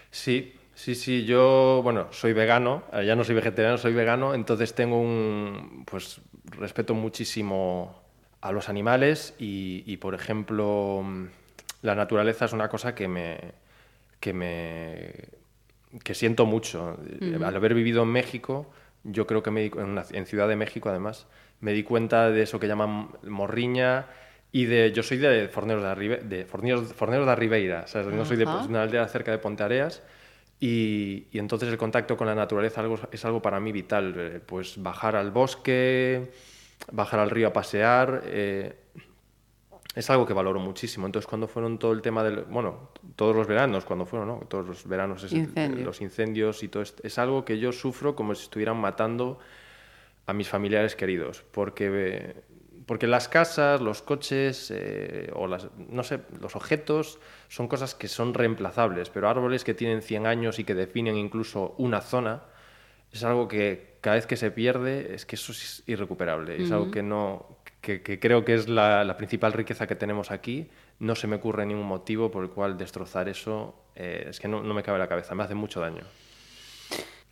sí 0.10 0.54
sí 0.74 0.96
sí 0.96 1.26
yo 1.26 1.82
bueno 1.84 2.08
soy 2.12 2.34
vegano 2.34 2.84
eh, 2.94 3.06
ya 3.06 3.16
no 3.16 3.24
soy 3.24 3.36
vegetariano 3.36 3.78
soy 3.78 3.94
vegano 3.94 4.34
entonces 4.34 4.74
tengo 4.74 5.00
un 5.00 5.84
pues 5.86 6.22
respeto 6.46 6.96
muchísimo 6.96 8.02
a 8.42 8.52
los 8.52 8.68
animales 8.70 9.36
y, 9.38 9.84
y, 9.86 9.98
por 9.98 10.16
ejemplo 10.16 11.02
mm, 11.06 11.26
la 11.84 11.94
naturaleza 11.96 12.46
es 12.46 12.54
una 12.54 12.68
cosa 12.70 12.96
que 12.96 13.08
me 13.08 13.38
que 14.22 14.32
me 14.34 15.14
que 16.06 16.14
siento 16.16 16.46
mucho. 16.46 16.98
Al 17.44 17.56
haber 17.56 17.74
vivido 17.74 18.04
en 18.04 18.10
México, 18.10 18.72
yo 19.04 19.28
creo 19.28 19.44
que 19.44 19.52
me 19.52 19.64
di- 19.64 19.72
en, 19.78 19.90
una- 19.90 20.06
en 20.12 20.26
Ciudad 20.26 20.48
de 20.48 20.56
México 20.56 20.88
además, 20.90 21.28
me 21.60 21.74
di 21.74 21.84
cuenta 21.84 22.30
de 22.32 22.44
eso 22.44 22.60
que 22.62 22.68
llaman 22.68 23.10
morriña 23.28 24.06
y 24.54 24.66
de 24.66 24.94
yo 24.94 25.04
soy 25.04 25.18
de 25.18 25.50
Forneros 25.50 25.84
de, 25.84 25.90
Arribe- 25.90 26.22
de 26.22 26.46
Forneros, 26.46 26.94
Forneros 26.94 27.28
de 27.28 27.36
Ribeira, 27.36 27.82
o 27.84 27.88
sea, 27.88 28.04
no 28.04 28.24
soy 28.24 28.38
de 28.38 28.46
pues, 28.48 28.68
una 28.70 28.84
aldea 28.84 29.06
cerca 29.10 29.32
de 29.32 29.38
Ponteareas 29.40 30.02
y, 30.60 31.26
y 31.32 31.40
entonces 31.40 31.68
el 31.70 31.78
contacto 31.78 32.16
con 32.16 32.28
la 32.28 32.36
naturaleza 32.36 32.82
algo, 32.82 32.98
es 33.12 33.26
algo 33.26 33.42
para 33.42 33.60
mí 33.60 33.72
vital, 33.74 34.14
eh, 34.18 34.40
pues 34.46 34.82
bajar 34.82 35.16
al 35.18 35.32
bosque, 35.32 36.32
bajar 36.92 37.20
al 37.20 37.30
río 37.32 37.48
a 37.50 37.54
pasear, 37.54 38.22
eh, 38.26 38.76
es 39.96 40.10
algo 40.10 40.26
que 40.26 40.34
valoro 40.34 40.60
muchísimo. 40.60 41.06
Entonces, 41.06 41.28
cuando 41.28 41.48
fueron 41.48 41.78
todo 41.78 41.92
el 41.92 42.02
tema 42.02 42.24
del. 42.24 42.44
Bueno, 42.44 42.90
todos 43.16 43.36
los 43.36 43.48
veranos, 43.48 43.84
cuando 43.86 44.06
fueron, 44.06 44.28
¿no? 44.30 44.36
Todos 44.48 44.66
los 44.68 44.88
veranos, 44.88 45.24
es- 45.24 45.34
los 45.86 46.02
incendios 46.02 46.64
y 46.64 46.68
todo 46.70 46.82
esto. 46.84 47.02
Es 47.06 47.18
algo 47.20 47.44
que 47.44 47.60
yo 47.60 47.72
sufro 47.72 48.16
como 48.16 48.34
si 48.36 48.44
estuvieran 48.44 48.78
matando 48.78 49.40
a 50.28 50.34
mis 50.34 50.48
familiares 50.48 50.96
queridos. 50.96 51.44
Porque, 51.52 52.36
porque 52.86 53.08
las 53.08 53.28
casas, 53.28 53.82
los 53.82 54.02
coches, 54.02 54.72
eh, 54.74 55.30
o 55.36 55.48
las. 55.48 55.68
No 55.78 56.04
sé, 56.04 56.22
los 56.40 56.56
objetos 56.56 57.20
son 57.50 57.68
cosas 57.68 57.94
que 57.94 58.08
son 58.08 58.34
reemplazables. 58.34 59.10
Pero 59.10 59.28
árboles 59.28 59.64
que 59.66 59.74
tienen 59.74 60.02
100 60.02 60.26
años 60.26 60.58
y 60.60 60.64
que 60.64 60.74
definen 60.74 61.18
incluso 61.18 61.76
una 61.78 62.00
zona 62.02 62.44
es 63.12 63.24
algo 63.24 63.48
que 63.48 63.96
cada 64.02 64.16
vez 64.16 64.26
que 64.26 64.38
se 64.38 64.52
pierde 64.52 65.14
es 65.14 65.26
que 65.26 65.36
eso 65.36 65.52
es 65.52 65.84
irrecuperable. 65.88 66.62
Es 66.62 66.72
algo 66.72 66.90
que 66.92 67.04
no 67.04 67.58
que, 67.82 68.02
que 68.02 68.20
creo 68.20 68.46
que 68.46 68.54
es 68.54 68.70
la, 68.70 69.04
la 69.04 69.18
principal 69.18 69.54
riqueza 69.54 69.88
que 69.88 69.96
tenemos 69.96 70.30
aquí 70.32 70.70
no 71.00 71.16
se 71.16 71.26
me 71.28 71.38
ocurre 71.38 71.66
ningún 71.66 71.88
motivo 71.88 72.30
por 72.30 72.44
el 72.44 72.50
cual 72.52 72.78
destrozar 72.78 73.28
eso. 73.28 73.74
eh, 73.96 74.28
es 74.30 74.40
que 74.40 74.48
no, 74.48 74.62
no 74.64 74.74
me 74.74 74.84
cabe 74.84 74.98
en 74.98 75.02
la 75.02 75.08
cabeza, 75.08 75.34
me 75.36 75.44
hace 75.44 75.56
mucho 75.56 75.80
daño. 75.82 76.04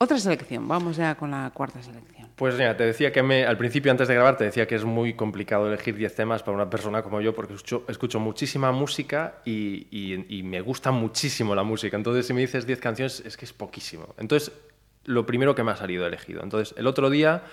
Otra 0.02 0.18
selección, 0.18 0.66
vamos 0.68 0.96
ya 0.96 1.16
con 1.16 1.32
la 1.32 1.52
cuarta 1.54 1.82
selección. 1.84 2.30
Pues 2.38 2.56
mira, 2.56 2.78
te 2.78 2.86
decía 2.86 3.12
que 3.12 3.22
me, 3.22 3.46
al 3.46 3.58
principio, 3.58 3.92
antes 3.92 4.08
de 4.08 4.14
grabar, 4.16 4.38
te 4.38 4.46
decía 4.46 4.66
que 4.66 4.76
es 4.76 4.86
muy 4.86 5.14
complicado 5.14 5.68
elegir 5.68 5.96
10 5.98 6.16
temas 6.16 6.42
para 6.42 6.56
una 6.56 6.70
persona 6.70 7.02
como 7.04 7.20
yo, 7.20 7.36
porque 7.36 7.54
escucho, 7.54 7.84
escucho 7.90 8.18
muchísima 8.22 8.72
música 8.72 9.42
y, 9.44 9.88
y- 9.92 10.38
y 10.40 10.44
me 10.44 10.62
gusta 10.62 10.92
muchísimo 10.92 11.54
la 11.54 11.64
música. 11.64 11.98
Entonces, 11.98 12.26
si 12.26 12.34
me 12.34 12.40
dices 12.42 12.66
10 12.66 12.80
canciones, 12.80 13.22
es 13.26 13.36
que 13.36 13.44
es 13.44 13.52
poquísimo. 13.52 14.16
Entonces, 14.18 14.54
lo 15.06 15.26
primero 15.26 15.56
que 15.56 15.64
me 15.64 15.72
ha 15.72 15.76
salido 15.76 16.06
elegido. 16.06 16.44
Entonces, 16.44 16.76
el 16.78 16.86
otro 16.88 17.10
día, 17.10 17.44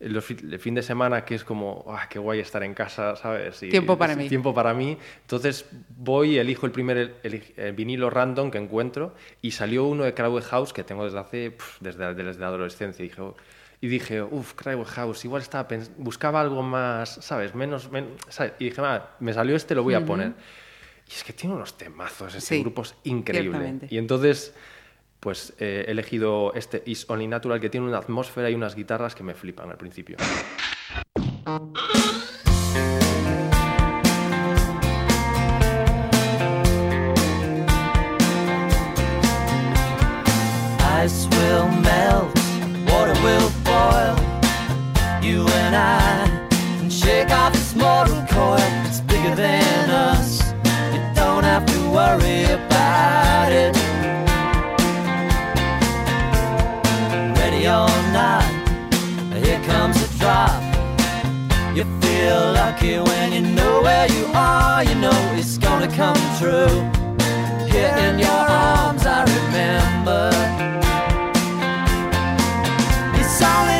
el, 0.00 0.20
fi- 0.20 0.36
el 0.42 0.58
fin 0.58 0.74
de 0.74 0.82
semana, 0.82 1.24
que 1.24 1.34
es 1.34 1.44
como, 1.44 1.84
ah, 1.88 2.06
qué 2.10 2.18
guay 2.18 2.40
estar 2.40 2.62
en 2.62 2.74
casa, 2.74 3.16
¿sabes? 3.16 3.62
Y- 3.62 3.70
Tiempo 3.70 3.96
para 3.96 4.14
mí. 4.14 4.28
Tiempo 4.28 4.52
para 4.52 4.74
mí. 4.74 4.98
Entonces, 5.22 5.64
voy 5.96 6.38
elijo 6.38 6.66
el 6.66 6.72
primer 6.72 7.16
el- 7.22 7.42
el- 7.56 7.72
vinilo 7.72 8.10
random 8.10 8.50
que 8.50 8.58
encuentro 8.58 9.14
y 9.40 9.52
salió 9.52 9.84
uno 9.84 10.04
de 10.04 10.12
Crowded 10.12 10.44
House 10.44 10.72
que 10.72 10.84
tengo 10.84 11.04
desde 11.04 11.18
hace, 11.18 11.50
pf, 11.52 11.78
desde, 11.80 12.14
desde 12.14 12.38
la 12.40 12.48
adolescencia. 12.48 13.02
Y 13.04 13.08
dije, 13.08 13.22
oh, 13.22 13.36
y 13.80 13.88
dije, 13.88 14.22
uff, 14.22 14.52
Crowded 14.54 14.84
House, 14.86 15.24
igual 15.24 15.42
estaba 15.42 15.68
buscaba 15.96 16.40
algo 16.42 16.62
más, 16.62 17.08
¿sabes? 17.22 17.54
Menos, 17.54 17.90
men- 17.90 18.08
¿sabes? 18.28 18.52
Y 18.58 18.64
dije, 18.66 18.80
"Ah, 18.84 19.10
me 19.20 19.32
salió 19.32 19.54
este, 19.56 19.74
lo 19.74 19.82
voy 19.82 19.94
a 19.94 20.04
poner. 20.04 20.32
Y 21.08 21.12
es 21.12 21.22
que 21.24 21.32
tiene 21.32 21.54
unos 21.54 21.78
temazos, 21.78 22.34
este 22.34 22.56
Sí, 22.56 22.60
grupo 22.62 22.82
es 22.82 22.94
increíble. 23.04 23.78
Y 23.88 23.98
entonces, 23.98 24.54
pues 25.20 25.52
eh, 25.58 25.84
he 25.86 25.90
elegido 25.90 26.52
este 26.54 26.82
Is 26.86 27.08
Only 27.08 27.26
Natural, 27.26 27.60
que 27.60 27.68
tiene 27.68 27.86
una 27.86 27.98
atmósfera 27.98 28.50
y 28.50 28.54
unas 28.54 28.74
guitarras 28.74 29.14
que 29.14 29.22
me 29.22 29.34
flipan 29.34 29.70
al 29.70 29.76
principio. 29.76 30.16
Ice 41.04 41.28
will 41.30 41.68
melt, 41.82 42.34
water 42.90 43.14
will 43.22 43.50
boil. 43.64 44.16
You 45.22 45.46
and 45.46 45.76
I 45.76 46.26
can 46.78 46.90
shake 46.90 47.30
off 47.30 47.52
this 47.52 47.74
mortal 47.76 48.24
coil. 48.28 48.58
It's 48.86 49.00
bigger 49.00 49.34
than 49.34 49.90
us. 49.90 50.40
You 50.92 51.00
don't 51.14 51.44
have 51.44 51.66
to 51.66 51.90
worry 51.90 52.44
about 52.44 53.52
it. 53.52 53.75
You 61.76 61.84
feel 62.00 62.52
lucky 62.54 62.98
when 62.98 63.34
you 63.34 63.42
know 63.42 63.82
where 63.82 64.08
you 64.10 64.24
are. 64.32 64.82
You 64.82 64.94
know 64.94 65.12
it's 65.34 65.58
gonna 65.58 65.88
come 65.88 66.16
true. 66.40 66.72
Here 67.70 67.94
in 68.08 68.18
your 68.18 68.30
arms, 68.30 69.04
I 69.04 69.20
remember. 69.36 70.30
It's 73.20 73.42
only 73.42 73.75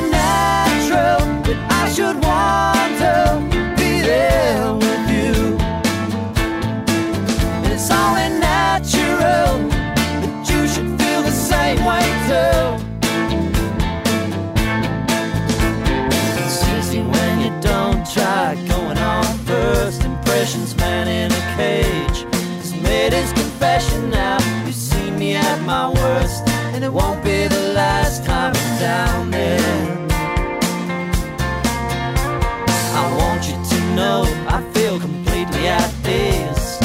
first. 20.46 20.76
Man 20.78 21.08
in 21.08 21.32
a 21.32 21.56
cage 21.56 22.24
has 22.60 22.74
made 22.80 23.12
his 23.12 23.32
confession 23.32 24.10
now. 24.10 24.38
You've 24.64 24.74
seen 24.74 25.18
me 25.18 25.34
at 25.34 25.60
my 25.62 25.88
worst, 25.88 26.48
and 26.74 26.84
it 26.84 26.92
won't 26.92 27.22
be 27.24 27.48
the 27.48 27.72
last 27.74 28.24
time 28.24 28.52
I'm 28.54 28.80
down 28.80 29.30
there. 29.30 30.06
I 33.00 33.04
want 33.18 33.42
you 33.48 33.58
to 33.70 33.94
know 33.94 34.22
I 34.48 34.62
feel 34.72 35.00
completely 35.00 35.66
at 35.68 35.90
ease. 36.06 36.78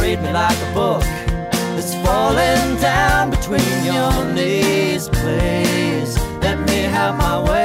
Read 0.00 0.22
me 0.22 0.32
like 0.32 0.58
a 0.68 0.74
book 0.74 1.02
that's 1.74 1.94
falling 2.04 2.80
down 2.80 3.30
between 3.30 3.84
your 3.84 4.12
knees. 4.34 5.08
Please 5.08 6.16
let 6.42 6.58
me 6.68 6.82
have 6.96 7.16
my 7.16 7.42
way 7.42 7.59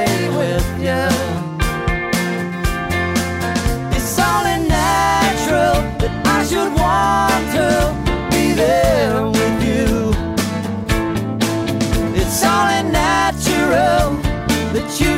that 6.05 6.27
I 6.27 6.45
should 6.45 6.71
want 6.83 7.45
to 7.57 7.69
be 8.29 8.53
there 8.53 9.25
with 9.25 9.57
you. 9.69 10.13
It's 12.13 12.43
only 12.43 12.91
natural 12.91 14.13
that 14.73 14.89
you 14.99 15.17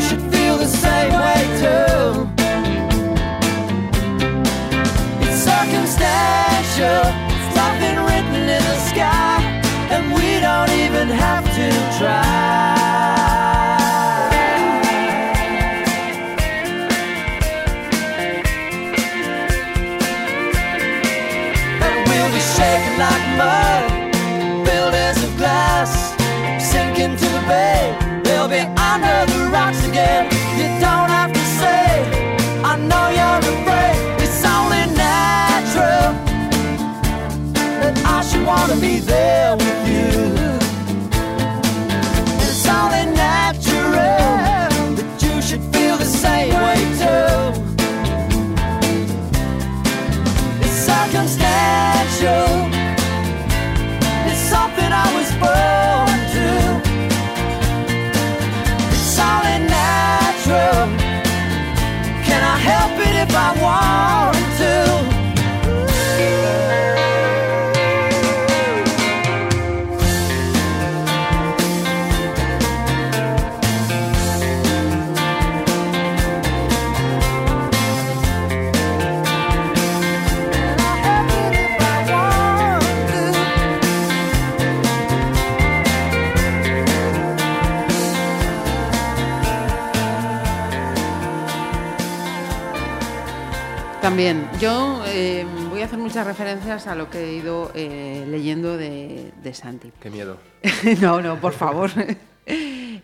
yo 94.59 95.03
eh, 95.05 95.45
voy 95.69 95.81
a 95.81 95.85
hacer 95.85 95.99
muchas 95.99 96.25
referencias 96.25 96.87
a 96.87 96.95
lo 96.95 97.09
que 97.09 97.19
he 97.23 97.33
ido 97.33 97.71
eh, 97.75 98.25
leyendo 98.27 98.77
de, 98.77 99.31
de 99.43 99.53
Santi. 99.53 99.91
Qué 100.01 100.09
miedo. 100.09 100.37
no, 101.01 101.21
no, 101.21 101.39
por 101.39 101.53
favor. 101.53 101.89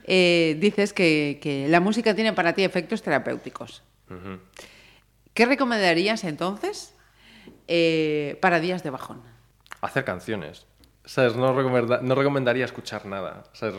Eh, 0.06 0.58
dices 0.60 0.92
que, 0.92 1.40
que 1.42 1.70
la 1.70 1.80
música 1.80 2.14
tiene 2.14 2.34
para 2.34 2.52
ti 2.54 2.66
efectos 2.66 3.02
terapéuticos. 3.02 3.84
¿Qué 5.34 5.46
recomendarías 5.46 6.26
entonces 6.26 6.94
eh, 7.70 8.38
para 8.42 8.60
días 8.60 8.84
de 8.84 8.90
bajón? 8.90 9.22
Hacer 9.80 10.04
canciones. 10.04 10.66
¿Sabes? 11.06 11.38
No, 11.38 11.54
recomenda- 11.56 12.02
no 12.02 12.16
recomendaría 12.16 12.66
escuchar 12.66 13.06
nada. 13.06 13.46
¿Sabes? 13.54 13.76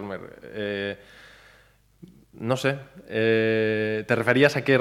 No 2.38 2.56
sé. 2.56 2.78
eh, 3.08 4.04
¿Te 4.08 4.16
referías 4.16 4.56
a 4.56 4.64
qué 4.64 4.76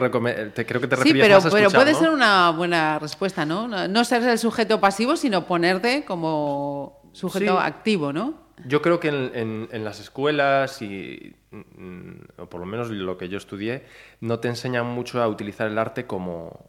te 0.55 0.65
Creo 0.65 0.81
que 0.81 0.87
te 0.87 0.95
Sí, 0.95 1.01
referías 1.13 1.25
pero, 1.27 1.35
más 1.35 1.45
a 1.45 1.49
pero 1.49 1.67
escuchar, 1.67 1.81
puede 1.81 1.93
¿no? 1.93 1.99
ser 1.99 2.09
una 2.09 2.49
buena 2.51 2.99
respuesta, 2.99 3.45
¿no? 3.45 3.67
No, 3.67 3.87
ser 4.05 4.23
el 4.23 4.39
sujeto 4.39 4.79
pasivo, 4.79 5.15
sino 5.15 5.45
ponerte 5.45 6.03
como 6.05 6.99
sujeto 7.11 7.57
Sí. 7.59 7.63
activo, 7.67 8.11
¿no? 8.11 8.41
Yo 8.65 8.81
creo 8.81 8.99
que 8.99 9.09
en, 9.09 9.31
en- 9.35 9.67
en 9.71 9.83
las 9.83 9.99
escuelas, 9.99 10.81
y, 10.81 11.35
mm, 11.51 12.11
o 12.41 12.45
por 12.47 12.59
lo 12.59 12.65
menos 12.65 12.89
lo 12.89 13.17
que 13.17 13.27
yo 13.29 13.37
estudié, 13.37 13.83
no 14.21 14.39
te 14.39 14.47
enseñan 14.47 14.85
mucho 14.87 15.21
a 15.21 15.27
utilizar 15.27 15.67
el 15.67 15.77
arte 15.77 16.05
como, 16.05 16.65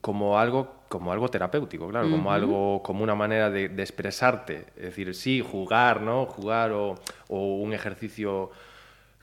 como 0.00 0.38
algo 0.38 0.82
como 0.88 1.12
algo 1.12 1.28
terapéutico, 1.28 1.88
claro, 1.88 2.08
como 2.08 2.32
algo 2.32 2.80
como 2.84 3.02
una 3.02 3.16
manera 3.16 3.50
de, 3.50 3.68
de 3.68 3.82
expresarte, 3.82 4.66
es 4.76 4.82
decir, 4.84 5.12
sí, 5.16 5.40
jugar, 5.44 6.00
¿no? 6.02 6.24
Jugar 6.26 6.70
o, 6.70 6.94
o 7.28 7.56
un 7.56 7.72
ejercicio 7.72 8.50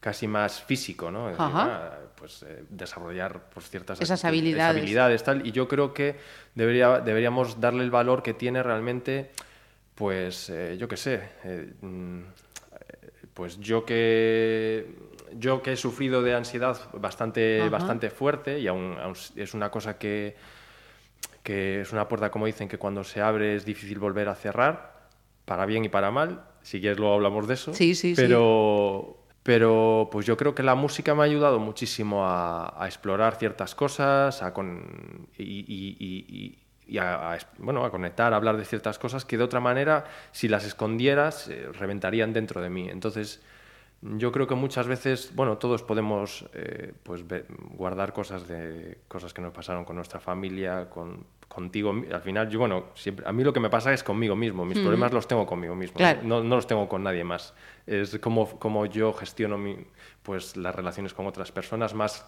casi 0.02 0.28
más 0.28 0.62
físico, 0.62 1.12
¿no? 1.12 1.32
Ah, 1.38 1.92
pues 2.16 2.44
eh, 2.44 2.66
desarrollar 2.70 3.50
pues, 3.54 3.70
ciertas 3.70 4.02
Esas 4.02 4.26
habilidades. 4.26 4.76
habilidades, 4.76 5.24
tal, 5.24 5.46
y 5.48 5.52
yo 5.52 5.68
creo 5.68 5.94
que 5.94 6.18
debería, 6.56 7.00
deberíamos 7.00 7.62
darle 7.62 7.84
el 7.84 7.92
valor 7.92 8.24
que 8.24 8.34
tiene 8.34 8.64
realmente, 8.64 9.32
pues, 9.96 10.50
eh, 10.50 10.76
yo 10.80 10.88
qué 10.88 10.98
sé, 10.98 11.22
eh, 11.44 11.72
mm, 11.82 12.22
pues 13.36 13.60
yo 13.60 13.86
que 13.86 14.94
yo 15.38 15.62
que 15.62 15.72
he 15.74 15.78
sufrido 15.78 16.22
de 16.22 16.36
ansiedad 16.36 16.78
bastante 16.94 17.62
Ajá. 17.62 17.70
bastante 17.70 18.10
fuerte 18.10 18.60
y 18.60 18.68
aún, 18.68 18.98
aún 19.02 19.16
es 19.36 19.54
una 19.54 19.70
cosa 19.72 19.98
que 19.98 20.36
que 21.42 21.82
es 21.82 21.94
una 21.94 22.08
puerta 22.10 22.30
como 22.30 22.46
dicen 22.46 22.68
que 22.68 22.78
cuando 22.78 23.04
se 23.06 23.22
abre 23.22 23.56
es 23.56 23.64
difícil 23.64 24.00
volver 24.00 24.28
a 24.28 24.36
cerrar 24.36 25.08
para 25.46 25.66
bien 25.66 25.86
y 25.86 25.90
para 25.90 26.12
mal 26.12 26.44
si 26.62 26.82
quieres 26.82 27.00
luego 27.00 27.14
hablamos 27.16 27.48
de 27.48 27.54
eso 27.54 27.74
Sí, 27.74 27.96
sí, 27.96 28.16
sí. 28.16 28.22
Pero 29.44 30.10
pues 30.12 30.26
yo 30.26 30.38
creo 30.38 30.54
que 30.54 30.64
la 30.64 30.76
música 30.76 31.16
me 31.16 31.22
ha 31.22 31.26
ayudado 31.26 31.60
muchísimo 31.60 32.26
a, 32.26 32.84
explorar 32.86 33.36
ciertas 33.36 33.74
cosas 33.76 34.44
a 34.44 34.54
y, 35.38 36.58
a, 37.00 37.38
bueno, 37.58 37.86
a 37.86 37.92
conectar, 37.92 38.34
a 38.34 38.36
hablar 38.36 38.58
de 38.58 38.66
ciertas 38.66 39.00
cosas 39.00 39.26
que 39.26 39.38
de 39.38 39.44
otra 39.44 39.60
manera, 39.60 40.06
si 40.32 40.48
las 40.48 40.66
escondieras, 40.66 41.48
eh, 41.48 41.70
reventarían 41.72 42.34
dentro 42.34 42.62
de 42.62 42.70
mí. 42.70 42.90
Entonces, 42.90 43.42
yo 44.02 44.32
creo 44.32 44.48
que 44.48 44.56
muchas 44.56 44.88
veces, 44.88 45.32
bueno, 45.36 45.58
todos 45.58 45.84
podemos 45.84 46.46
eh, 46.54 46.94
pues 47.04 47.24
guardar 47.74 48.14
cosas 48.14 48.48
de 48.48 48.98
cosas 49.08 49.34
que 49.34 49.42
nos 49.42 49.54
pasaron 49.54 49.86
con 49.86 49.96
nuestra 49.96 50.20
familia, 50.20 50.90
con 50.90 51.26
contigo. 51.48 51.94
Al 52.12 52.22
final, 52.22 52.50
yo 52.50 52.60
bueno, 52.60 52.86
siempre 52.96 53.28
a 53.28 53.32
mí 53.32 53.44
lo 53.44 53.52
que 53.54 53.60
me 53.60 53.70
pasa 53.70 53.94
es 53.94 54.04
conmigo 54.04 54.36
mismo. 54.36 54.66
Mis 54.66 54.80
problemas 54.80 55.12
los 55.12 55.28
tengo 55.28 55.46
conmigo 55.46 55.76
mismo. 55.76 55.98
Claro. 55.98 56.22
No, 56.24 56.44
no 56.44 56.56
los 56.56 56.66
tengo 56.66 56.88
con 56.88 57.04
nadie 57.04 57.24
más. 57.24 57.54
Es 57.86 58.18
como, 58.20 58.48
como 58.58 58.86
yo 58.86 59.12
gestiono 59.14 59.58
mi, 59.58 59.78
pues 60.24 60.56
las 60.56 60.74
relaciones 60.74 61.14
con 61.14 61.28
otras 61.28 61.52
personas 61.52 61.94
más 61.94 62.26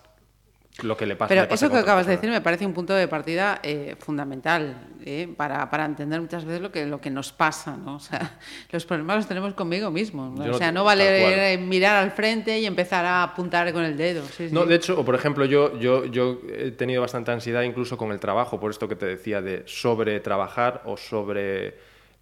lo 0.82 0.98
que 0.98 1.06
le 1.06 1.16
pasa. 1.16 1.30
Pero 1.30 1.42
me 1.42 1.48
pasa 1.48 1.66
eso 1.66 1.74
que 1.74 1.80
acabas 1.80 2.08
de 2.08 2.14
decir 2.14 2.32
me 2.32 2.42
parece 2.42 2.66
un 2.66 2.74
punto 2.74 2.94
de 2.96 3.08
partida 3.08 3.60
eh, 3.62 3.96
fundamental 4.00 4.88
eh, 5.06 5.32
para, 5.38 5.70
para 5.70 5.86
entender 5.86 6.20
muchas 6.20 6.46
veces 6.46 6.62
lo 6.62 6.72
que, 6.72 6.88
lo 6.88 7.00
que 7.00 7.12
nos 7.12 7.32
pasa. 7.32 7.78
¿no? 7.78 7.98
O 7.98 8.00
sea, 8.00 8.40
los 8.72 8.86
problemas 8.86 9.18
los 9.18 9.28
tenemos 9.28 9.54
conmigo 9.54 9.92
mismo. 9.92 10.34
¿no? 10.36 10.52
O 10.52 10.58
sea, 10.58 10.72
no 10.72 10.84
vale 10.84 11.54
eh, 11.54 11.58
mirar 11.60 11.98
al 11.98 12.12
frente 12.12 12.60
y 12.60 12.66
empezar 12.66 13.06
a 13.06 13.22
apuntar 13.22 13.72
con 13.72 13.84
el 13.84 13.96
dedo. 13.96 14.26
Sí, 14.26 14.50
No, 14.52 14.64
sí. 14.64 14.70
de 14.70 14.76
hecho, 14.76 15.00
o 15.00 15.06
por 15.06 15.14
ejemplo, 15.14 15.46
yo, 15.46 15.78
yo, 15.80 16.06
yo 16.06 16.42
he 16.52 16.72
tenido 16.72 17.02
bastante 17.02 17.32
ansiedad 17.32 17.62
incluso 17.62 17.96
con 17.96 18.12
el 18.12 18.20
trabajo, 18.20 18.60
por 18.60 18.72
esto 18.72 18.88
que 18.88 18.96
te 18.96 19.06
decía 19.06 19.42
de 19.44 19.64
sobre 19.68 20.20
trabajar 20.22 20.82
o 20.86 20.98
sobre 20.98 21.78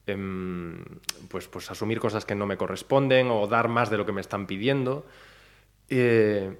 em, 0.07 0.83
pues, 1.29 1.47
pues 1.47 1.71
asumir 1.71 1.99
cosas 1.99 2.25
que 2.25 2.35
no 2.35 2.45
me 2.45 2.57
corresponden 2.57 3.29
o 3.31 3.47
dar 3.47 3.69
más 3.69 3.89
de 3.89 3.97
lo 3.97 4.05
que 4.05 4.11
me 4.11 4.19
están 4.19 4.45
pidiendo. 4.45 5.05
Eh, 5.89 6.57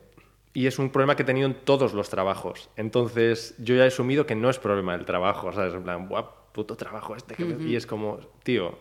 y 0.54 0.68
es 0.68 0.80
un 0.80 0.89
problema 0.89 1.16
que 1.16 1.24
he 1.24 1.26
tenido 1.26 1.47
en 1.47 1.54
todos 1.54 1.93
los 1.93 2.10
trabajos. 2.10 2.70
Entonces, 2.76 3.56
yo 3.58 3.76
ya 3.76 3.86
he 3.86 3.88
asumido 3.88 4.26
que 4.26 4.36
no 4.36 4.49
es 4.49 4.60
problema 4.60 4.95
del 4.97 5.06
trabajo, 5.06 5.52
¿sabes? 5.54 5.74
En 5.74 5.84
plan, 5.84 6.08
"Buah, 6.10 6.26
puto 6.52 6.76
trabajo 6.76 7.16
este. 7.16 7.36
que 7.36 7.45
me-". 7.45 7.64
Y 7.70 7.76
es 7.76 7.86
como, 7.86 8.20
tío, 8.43 8.78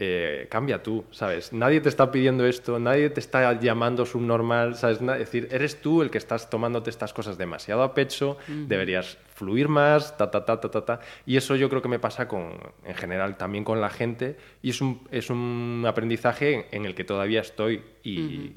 eh, 0.00 0.46
cambia 0.48 0.80
tú, 0.80 1.04
¿sabes? 1.10 1.52
Nadie 1.52 1.80
te 1.80 1.88
está 1.88 2.12
pidiendo 2.12 2.46
esto, 2.46 2.78
nadie 2.78 3.10
te 3.10 3.18
está 3.18 3.58
llamando 3.60 4.06
subnormal, 4.06 4.76
¿sabes? 4.76 5.00
Es 5.00 5.18
decir, 5.18 5.48
eres 5.50 5.82
tú 5.82 6.02
el 6.02 6.10
que 6.10 6.18
estás 6.18 6.48
tomándote 6.48 6.88
estas 6.88 7.12
cosas 7.12 7.36
demasiado 7.36 7.82
a 7.82 7.94
pecho, 7.94 8.36
deberías 8.46 9.18
fluir 9.34 9.66
más, 9.66 10.16
ta, 10.16 10.30
ta, 10.30 10.44
ta, 10.44 10.60
ta, 10.60 10.70
ta, 10.70 10.84
ta. 10.84 11.00
Y 11.26 11.36
eso 11.36 11.56
yo 11.56 11.68
creo 11.68 11.82
que 11.82 11.88
me 11.88 11.98
pasa 11.98 12.28
con, 12.28 12.52
en 12.84 12.94
general 12.94 13.36
también 13.36 13.64
con 13.64 13.80
la 13.80 13.90
gente 13.90 14.36
y 14.62 14.70
es 14.70 14.80
un, 14.80 15.02
es 15.10 15.30
un 15.30 15.84
aprendizaje 15.84 16.68
en 16.70 16.84
el 16.84 16.94
que 16.94 17.02
todavía 17.02 17.40
estoy 17.40 17.82
y, 18.04 18.52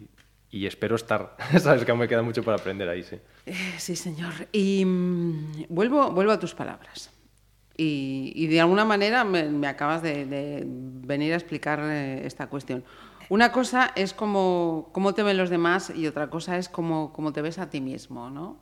y 0.51 0.65
espero 0.65 0.95
estar, 0.95 1.35
¿sabes? 1.59 1.85
Que 1.85 1.91
aún 1.91 1.99
me 1.99 2.07
queda 2.07 2.21
mucho 2.21 2.43
por 2.43 2.53
aprender 2.53 2.87
ahí, 2.89 3.03
sí. 3.03 3.17
Eh, 3.45 3.55
Sí, 3.77 3.95
señor. 3.95 4.33
Y 4.51 4.83
mm, 4.85 5.65
vuelvo, 5.69 6.11
vuelvo 6.11 6.31
a 6.33 6.39
tus 6.39 6.53
palabras. 6.53 7.09
Y, 7.77 8.33
y 8.35 8.47
de 8.47 8.59
alguna 8.61 8.85
manera 8.85 9.23
me, 9.23 9.43
me 9.49 9.67
acabas 9.67 10.03
de, 10.03 10.25
de 10.25 10.63
venir 10.65 11.33
a 11.33 11.37
explicar 11.37 11.79
eh, 11.83 12.25
esta 12.25 12.47
cuestión. 12.47 12.83
Una 13.29 13.51
cosa 13.53 13.91
es 13.95 14.13
cómo, 14.13 14.89
cómo 14.91 15.13
te 15.13 15.23
ven 15.23 15.37
los 15.37 15.49
demás 15.49 15.91
y 15.95 16.05
otra 16.05 16.29
cosa 16.29 16.57
es 16.57 16.67
cómo, 16.67 17.13
cómo 17.13 17.31
te 17.31 17.41
ves 17.41 17.57
a 17.59 17.69
ti 17.69 17.79
mismo, 17.79 18.29
¿no? 18.29 18.59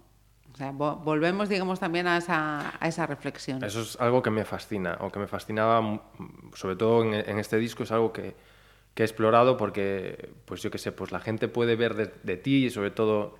O 0.53 0.57
sea, 0.57 0.71
vo- 0.71 1.03
volvemos, 1.03 1.49
digamos, 1.49 1.79
también 1.79 2.05
a 2.07 2.17
esa, 2.17 2.73
a 2.79 2.87
esa 2.87 3.07
reflexión. 3.07 3.63
Eso 3.63 3.81
es 3.81 3.99
algo 3.99 4.21
que 4.21 4.29
me 4.29 4.45
fascina, 4.45 4.97
o 5.01 5.09
que 5.11 5.17
me 5.19 5.27
fascinaba, 5.27 5.81
mm, 5.81 5.99
sobre 6.53 6.75
todo 6.75 7.03
en, 7.03 7.13
en 7.15 7.39
este 7.39 7.57
disco, 7.57 7.81
es 7.83 7.91
algo 7.91 8.13
que, 8.13 8.35
que 8.93 9.03
he 9.03 9.05
explorado 9.05 9.57
porque, 9.57 10.29
pues 10.45 10.61
yo 10.61 10.71
qué 10.71 10.77
sé, 10.77 10.91
pues 10.91 11.11
la 11.11 11.19
gente 11.19 11.47
puede 11.47 11.75
ver 11.75 11.95
de, 11.95 12.11
de 12.23 12.37
ti 12.37 12.65
y 12.65 12.69
sobre 12.69 12.91
todo 12.91 13.37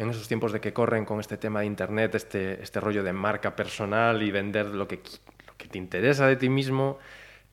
en 0.00 0.08
esos 0.08 0.28
tiempos 0.28 0.52
de 0.52 0.60
que 0.60 0.72
corren 0.72 1.04
con 1.04 1.20
este 1.20 1.36
tema 1.36 1.60
de 1.60 1.66
internet, 1.66 2.14
este, 2.14 2.62
este 2.62 2.80
rollo 2.80 3.02
de 3.02 3.12
marca 3.12 3.54
personal 3.54 4.22
y 4.22 4.30
vender 4.30 4.66
lo 4.66 4.88
que, 4.88 5.02
lo 5.46 5.56
que 5.58 5.68
te 5.68 5.76
interesa 5.76 6.26
de 6.26 6.36
ti 6.36 6.48
mismo. 6.48 6.98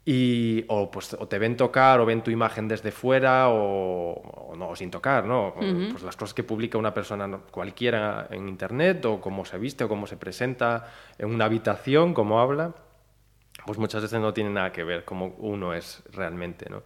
Y, 0.06 0.64
o, 0.70 0.90
pues, 0.90 1.14
o 1.20 1.28
te 1.28 1.38
ven 1.38 1.58
tocar 1.58 2.00
o 2.00 2.06
ven 2.06 2.22
tu 2.22 2.32
imagen 2.32 2.70
desde 2.70 2.94
fuera 2.94 3.50
o, 3.50 4.14
o 4.14 4.56
no, 4.56 4.70
o 4.70 4.76
sin 4.78 4.90
tocar, 4.90 5.26
¿no? 5.26 5.54
Pues 5.92 6.02
las 6.04 6.16
cosas 6.16 6.34
que 6.34 6.44
publica 6.44 6.78
una 6.78 6.94
persona 6.94 7.42
cualquiera 7.52 8.30
en 8.32 8.48
internet 8.48 9.04
o 9.04 9.20
cómo 9.20 9.44
se 9.44 9.58
viste 9.58 9.84
o 9.84 9.90
cómo 9.90 10.08
se 10.08 10.16
presenta 10.16 10.90
en 11.18 11.28
una 11.28 11.44
habitación, 11.44 12.14
cómo 12.14 12.40
habla, 12.40 12.74
pues 13.66 13.78
muchas 13.78 14.04
veces 14.04 14.22
no 14.22 14.34
tiene 14.34 14.52
nada 14.52 14.72
que 14.72 14.86
ver 14.86 15.04
cómo 15.04 15.36
uno 15.40 15.74
es 15.74 16.02
realmente, 16.14 16.70
¿no? 16.70 16.84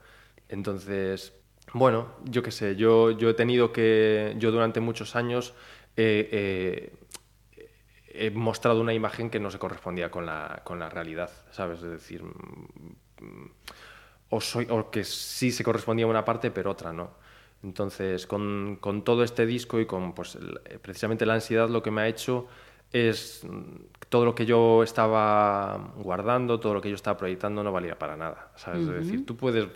Entonces, 0.52 1.34
bueno, 1.74 2.10
yo 2.26 2.44
qué 2.44 2.52
sé, 2.52 2.76
yo, 2.76 3.12
yo 3.12 3.30
he 3.30 3.34
tenido 3.34 3.72
que, 3.72 4.36
yo 4.38 4.52
durante 4.52 4.82
muchos 4.82 5.16
años 5.16 5.54
eh, 5.96 6.92
eh, 7.58 7.68
he 8.14 8.32
mostrado 8.32 8.82
una 8.82 8.94
imagen 8.94 9.30
que 9.30 9.40
no 9.40 9.50
se 9.50 9.58
correspondía 9.58 10.12
con 10.12 10.26
la, 10.26 10.62
con 10.66 10.78
la 10.78 10.90
realidad, 10.90 11.32
¿sabes? 11.52 11.82
Es 11.82 11.90
decir, 11.90 12.24
mm, 12.24 13.46
o, 14.30 14.42
soy, 14.42 14.68
o 14.70 14.92
que 14.92 15.06
sí 15.06 15.52
se 15.52 15.64
correspondía 15.64 16.06
a 16.06 16.10
una 16.10 16.26
parte, 16.26 16.52
pero 16.52 16.72
otra 16.72 16.92
no. 16.92 17.12
Entonces, 17.64 18.28
con, 18.28 18.78
con 18.82 19.04
todo 19.04 19.24
este 19.24 19.46
disco 19.46 19.80
y 19.80 19.86
con 19.86 20.14
pues, 20.14 20.38
precisamente 20.82 21.26
la 21.26 21.36
ansiedad, 21.36 21.70
lo 21.70 21.82
que 21.82 21.92
me 21.92 22.02
ha 22.02 22.08
hecho 22.10 22.48
es 22.92 23.46
mm, 23.50 23.86
todo 24.10 24.26
lo 24.26 24.36
que 24.36 24.46
yo 24.46 24.84
estaba 24.84 25.94
guardando, 25.96 26.60
todo 26.60 26.74
lo 26.74 26.82
que 26.82 26.90
yo 26.90 26.96
estaba 26.96 27.18
proyectando 27.18 27.64
no 27.64 27.72
valía 27.72 27.98
para 27.98 28.18
nada, 28.18 28.52
¿sabes? 28.58 28.82
Es 28.82 29.08
decir, 29.08 29.26
tú 29.26 29.38
puedes, 29.38 29.68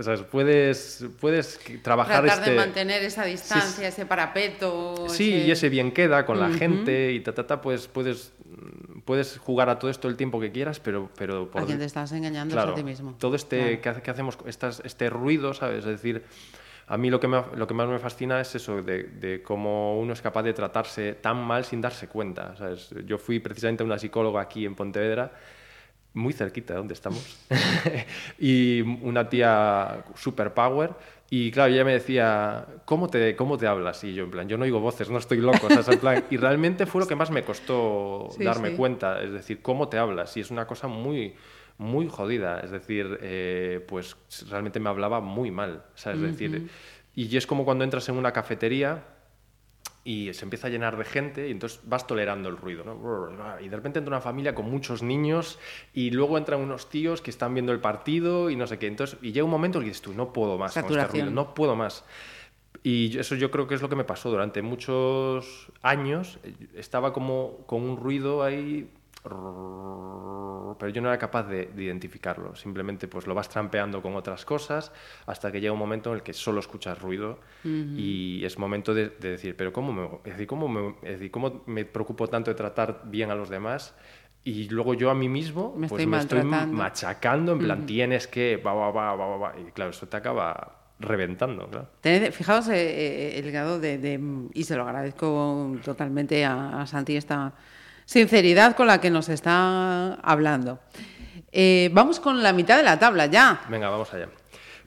¿sabes? 0.00 0.22
puedes, 0.22 1.04
puedes 1.20 1.58
trabajar 1.82 2.22
Tratar 2.22 2.38
este... 2.40 2.50
de 2.52 2.56
mantener 2.56 3.02
esa 3.02 3.24
distancia, 3.24 3.88
ese 3.88 4.06
parapeto. 4.06 5.08
Sí, 5.08 5.32
ese- 5.34 5.46
y 5.46 5.50
ese 5.50 5.68
bien 5.68 5.92
queda 5.92 6.24
con 6.26 6.38
la 6.40 6.50
gente 6.50 7.12
y 7.12 7.20
ta, 7.20 7.34
ta, 7.34 7.46
ta, 7.46 7.60
pues 7.60 7.88
puedes, 7.88 8.32
mm, 8.44 9.00
puedes 9.00 9.38
jugar 9.38 9.68
a 9.68 9.78
todo 9.78 9.90
esto 9.90 10.08
el 10.08 10.16
tiempo 10.16 10.40
que 10.40 10.50
quieras, 10.52 10.80
pero... 10.80 11.10
pero 11.16 11.50
A 11.54 11.64
quien 11.64 11.78
te 11.78 11.84
estás 11.84 12.12
engañando 12.12 12.52
es 12.52 12.56
claro, 12.56 12.72
a 12.72 12.74
ti 12.74 12.82
mismo. 12.84 13.14
Todo 13.18 13.36
este 13.36 13.58
Claro. 13.58 13.80
que, 13.82 13.88
hace- 13.88 14.02
que 14.02 14.10
hacemos, 14.10 14.38
estas, 14.46 14.80
este 14.84 15.10
ruido, 15.10 15.54
¿sabes? 15.54 15.78
Es 15.80 15.84
decir, 16.02 16.22
a 16.88 16.96
mí 16.96 17.10
lo 17.10 17.18
que, 17.18 17.26
me- 17.28 17.42
lo 17.56 17.66
que 17.66 17.74
más 17.74 17.88
me 17.88 17.98
fascina 17.98 18.40
es 18.40 18.54
eso, 18.54 18.82
de, 18.82 19.02
de 19.04 19.42
cómo 19.42 19.98
uno 19.98 20.12
es 20.12 20.22
capaz 20.22 20.42
de 20.44 20.52
tratarse 20.52 21.14
tan 21.14 21.36
mal 21.44 21.64
sin 21.64 21.80
darse 21.80 22.06
cuenta, 22.08 22.54
¿sabes? 22.56 22.90
Yo 23.06 23.18
fui 23.18 23.40
precisamente 23.40 23.82
una 23.82 23.98
psicóloga 23.98 24.40
aquí 24.40 24.64
en 24.66 24.74
Pontevedra, 24.76 25.32
muy 26.16 26.32
cerquita 26.32 26.72
de 26.74 26.78
donde 26.78 26.94
estamos, 26.94 27.36
y 28.38 28.80
una 28.80 29.28
tía 29.28 30.04
super 30.14 30.52
power, 30.54 30.90
y 31.28 31.50
claro, 31.50 31.72
ella 31.72 31.84
me 31.84 31.92
decía, 31.92 32.66
¿cómo 32.84 33.08
te, 33.08 33.34
¿cómo 33.36 33.58
te 33.58 33.66
hablas? 33.66 34.02
Y 34.04 34.14
yo, 34.14 34.24
en 34.24 34.30
plan, 34.30 34.48
yo 34.48 34.56
no 34.58 34.64
oigo 34.64 34.78
voces, 34.80 35.10
no 35.10 35.18
estoy 35.18 35.38
loco, 35.38 35.68
¿sabes? 35.68 35.88
En 35.88 35.98
plan, 35.98 36.24
y 36.30 36.36
realmente 36.36 36.86
fue 36.86 37.00
lo 37.00 37.08
que 37.08 37.16
más 37.16 37.30
me 37.30 37.42
costó 37.42 38.28
Sí, 38.36 38.44
darme 38.44 38.70
sí. 38.70 38.76
cuenta, 38.76 39.22
es 39.22 39.32
decir, 39.32 39.60
¿cómo 39.60 39.88
te 39.88 39.98
hablas? 39.98 40.36
Y 40.36 40.40
es 40.40 40.50
una 40.52 40.66
cosa 40.68 40.86
muy, 40.86 41.34
muy 41.78 42.08
jodida, 42.08 42.60
es 42.60 42.70
decir, 42.70 43.18
eh, 43.22 43.84
pues 43.88 44.16
realmente 44.48 44.78
me 44.78 44.88
hablaba 44.88 45.20
muy 45.20 45.50
mal. 45.50 45.82
Es 45.96 46.20
decir, 46.20 46.70
y 47.16 47.36
es 47.36 47.46
como 47.46 47.64
cuando 47.64 47.82
entras 47.82 48.08
en 48.08 48.16
una 48.16 48.32
cafetería 48.32 49.02
y 50.06 50.32
se 50.34 50.44
empieza 50.44 50.68
a 50.68 50.70
llenar 50.70 50.96
de 50.96 51.04
gente 51.04 51.48
y 51.48 51.50
entonces 51.50 51.80
vas 51.84 52.06
tolerando 52.06 52.48
el 52.48 52.56
ruido, 52.56 52.84
¿no? 52.84 53.60
Y 53.60 53.68
de 53.68 53.74
repente 53.74 53.98
entra 53.98 54.14
una 54.14 54.20
familia 54.20 54.54
con 54.54 54.70
muchos 54.70 55.02
niños 55.02 55.58
y 55.92 56.12
luego 56.12 56.38
entran 56.38 56.60
unos 56.60 56.88
tíos 56.88 57.20
que 57.20 57.30
están 57.30 57.54
viendo 57.54 57.72
el 57.72 57.80
partido 57.80 58.48
y 58.48 58.54
no 58.54 58.68
sé 58.68 58.78
qué. 58.78 58.86
Entonces, 58.86 59.18
y 59.20 59.32
llega 59.32 59.44
un 59.44 59.50
momento 59.50 59.80
que 59.80 59.86
dices 59.86 60.02
tú, 60.02 60.14
no 60.14 60.32
puedo 60.32 60.58
más 60.58 60.74
con 60.74 60.80
este 60.84 60.94
Saturación. 60.94 61.26
ruido, 61.26 61.34
no 61.34 61.54
puedo 61.54 61.74
más. 61.74 62.04
Y 62.84 63.18
eso 63.18 63.34
yo 63.34 63.50
creo 63.50 63.66
que 63.66 63.74
es 63.74 63.82
lo 63.82 63.88
que 63.88 63.96
me 63.96 64.04
pasó 64.04 64.30
durante 64.30 64.62
muchos 64.62 65.72
años. 65.82 66.38
Estaba 66.76 67.12
como 67.12 67.64
con 67.66 67.82
un 67.82 67.96
ruido 67.96 68.44
ahí 68.44 68.88
pero 70.78 70.90
yo 70.92 71.00
no 71.00 71.08
era 71.08 71.18
capaz 71.18 71.44
de, 71.44 71.66
de 71.66 71.82
identificarlo. 71.84 72.54
Simplemente 72.54 73.08
pues 73.08 73.26
lo 73.26 73.34
vas 73.34 73.48
trampeando 73.48 74.02
con 74.02 74.14
otras 74.14 74.44
cosas 74.44 74.92
hasta 75.26 75.50
que 75.50 75.60
llega 75.60 75.72
un 75.72 75.78
momento 75.78 76.10
en 76.10 76.16
el 76.16 76.22
que 76.22 76.32
solo 76.32 76.60
escuchas 76.60 77.00
ruido 77.00 77.38
y 77.64 78.44
es 78.44 78.58
momento 78.58 78.94
de, 78.94 79.08
de 79.08 79.30
decir, 79.30 79.56
pero 79.56 79.72
¿cómo 79.72 79.92
me, 79.92 80.30
decir, 80.30 80.46
¿cómo, 80.46 80.96
decir, 81.02 81.30
¿cómo 81.30 81.62
me 81.66 81.84
preocupo 81.84 82.28
tanto 82.28 82.50
de 82.50 82.54
tratar 82.54 83.02
bien 83.04 83.30
a 83.30 83.34
los 83.34 83.48
demás? 83.48 83.94
Y 84.44 84.68
luego 84.68 84.94
yo 84.94 85.10
a 85.10 85.14
mí 85.14 85.28
mismo 85.28 85.74
Me 85.76 85.86
estoy 85.86 86.06
machacando, 86.76 87.52
en 87.52 87.58
plan, 87.58 87.86
tienes 87.86 88.28
que, 88.28 88.56
va, 88.58 88.74
va, 88.74 88.90
va, 88.92 89.14
va, 89.16 89.36
va. 89.36 89.54
Y 89.58 89.72
claro, 89.72 89.90
eso 89.90 90.06
te 90.06 90.16
acaba 90.16 90.92
reventando, 91.00 91.66
claro. 91.68 91.88
Fijaos 92.32 92.68
el 92.68 93.50
grado 93.50 93.80
de, 93.80 93.98
de- 93.98 94.20
y 94.54 94.64
se 94.64 94.76
lo 94.76 94.84
agradezco 94.84 95.74
totalmente 95.84 96.44
a, 96.44 96.80
a 96.80 96.86
Santi 96.86 97.16
esta 97.16 97.54
sinceridad 98.06 98.74
con 98.74 98.86
la 98.86 99.00
que 99.00 99.10
nos 99.10 99.28
está 99.28 100.14
hablando. 100.14 100.78
Eh, 101.52 101.90
vamos 101.92 102.18
con 102.20 102.42
la 102.42 102.52
mitad 102.54 102.76
de 102.78 102.82
la 102.82 102.98
tabla 102.98 103.26
ya. 103.26 103.60
Venga, 103.68 103.90
vamos 103.90 104.12
allá. 104.14 104.28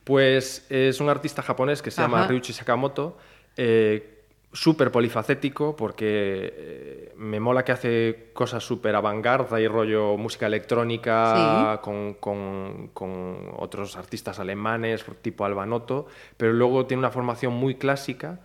Pues 0.04 0.66
es 0.70 1.00
un 1.00 1.10
artista 1.10 1.44
japonés 1.44 1.82
que 1.84 1.92
se 1.92 2.02
llama. 2.02 2.26
Ryuichi 2.28 2.54
Sakamoto, 2.54 3.18
eh, 3.58 4.16
súper 4.52 4.92
polifacético 4.92 5.76
porque 5.76 6.54
eh, 6.58 7.14
me 7.18 7.40
mola 7.40 7.64
que 7.64 7.72
hace 7.72 8.32
cosas 8.34 8.64
súper 8.64 8.96
avant-garde 8.96 9.62
y 9.62 9.68
rollo 9.68 10.18
música 10.18 10.48
electrónica 10.48 11.76
Sí. 11.76 11.82
con, 11.84 12.16
con- 12.16 12.88
con 12.94 13.52
otros 13.58 13.96
artistas 13.96 14.40
alemanes 14.40 15.06
tipo 15.22 15.46
Albanoto, 15.46 16.08
pero 16.38 16.54
luego 16.54 16.88
tiene 16.88 17.00
una 17.00 17.12
formación 17.12 17.54
muy 17.54 17.76
clásica 17.76 18.40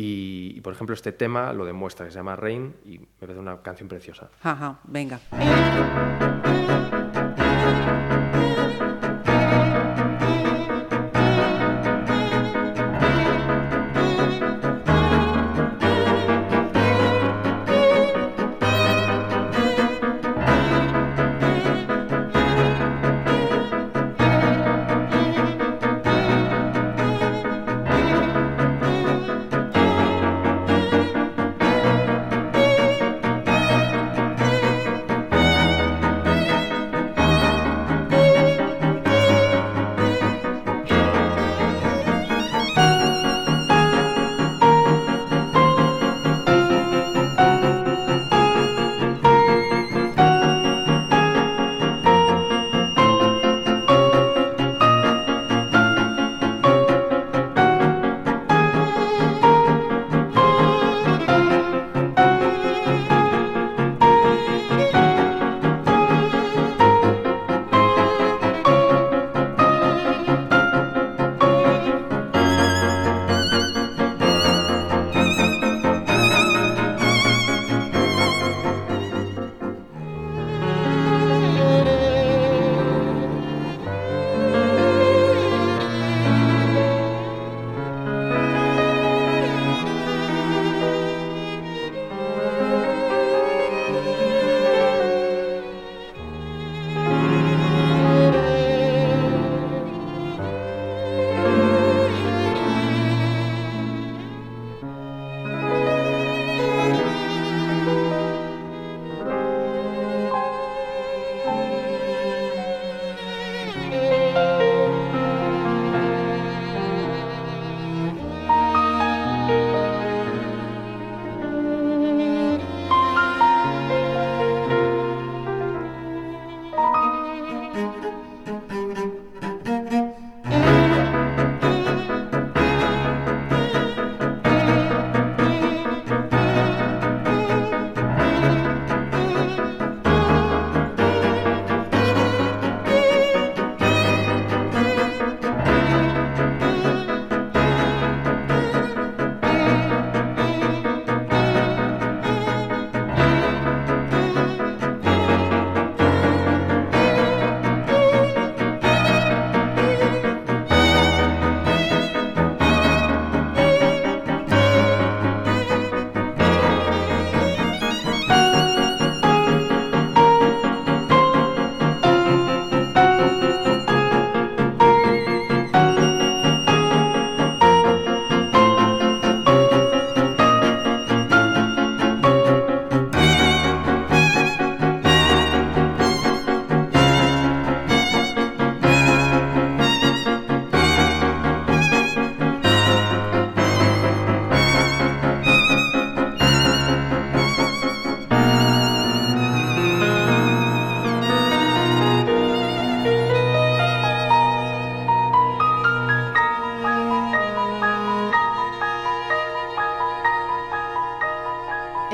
y, 0.00 0.60
por 0.60 0.72
ejemplo 0.72 0.94
este 0.94 1.12
tema 1.12 1.52
lo 1.52 1.64
demuestra, 1.64 2.06
que 2.06 2.12
se 2.12 2.18
llama 2.18 2.36
Rain 2.36 2.74
y 2.84 2.98
me 2.98 3.06
parece 3.18 3.40
una 3.40 3.60
canción 3.62 3.88
preciosa. 3.88 4.28
Venga. 4.84 5.18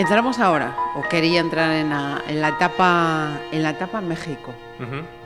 Entramos 0.04 0.38
ahora, 0.38 0.76
o 0.96 1.08
quería 1.08 1.40
entrar 1.40 1.72
en 1.72 1.88
la, 1.88 2.22
en 2.28 2.42
la 2.42 2.50
etapa 2.50 3.40
en 3.50 3.62
la 3.62 3.70
etapa 3.70 4.02
México. 4.02 4.52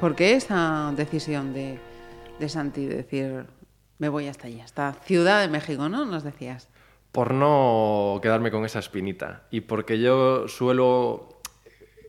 ¿Por 0.01 0.15
qué 0.15 0.35
esa 0.35 0.93
decisión 0.95 1.53
de, 1.53 1.81
de 2.39 2.49
Santi 2.49 2.87
de 2.87 2.95
decir 2.99 3.47
me 3.99 4.09
voy 4.09 4.29
hasta 4.29 4.47
allá, 4.47 4.63
hasta 4.63 4.93
Ciudad 5.03 5.41
de 5.41 5.49
México, 5.49 5.89
¿no? 5.89 6.05
Nos 6.05 6.23
decías. 6.23 6.69
Por 7.11 7.35
no 7.35 8.21
quedarme 8.23 8.53
con 8.53 8.65
esa 8.65 8.79
espinita 8.79 9.49
y 9.51 9.63
porque 9.63 9.99
yo 9.99 10.47
suelo 10.47 11.41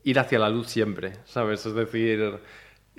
ir 0.03 0.19
hacia 0.19 0.37
la 0.37 0.49
luz 0.49 0.67
siempre, 0.67 1.13
¿sabes? 1.25 1.65
Es 1.65 1.73
decir, 1.73 2.39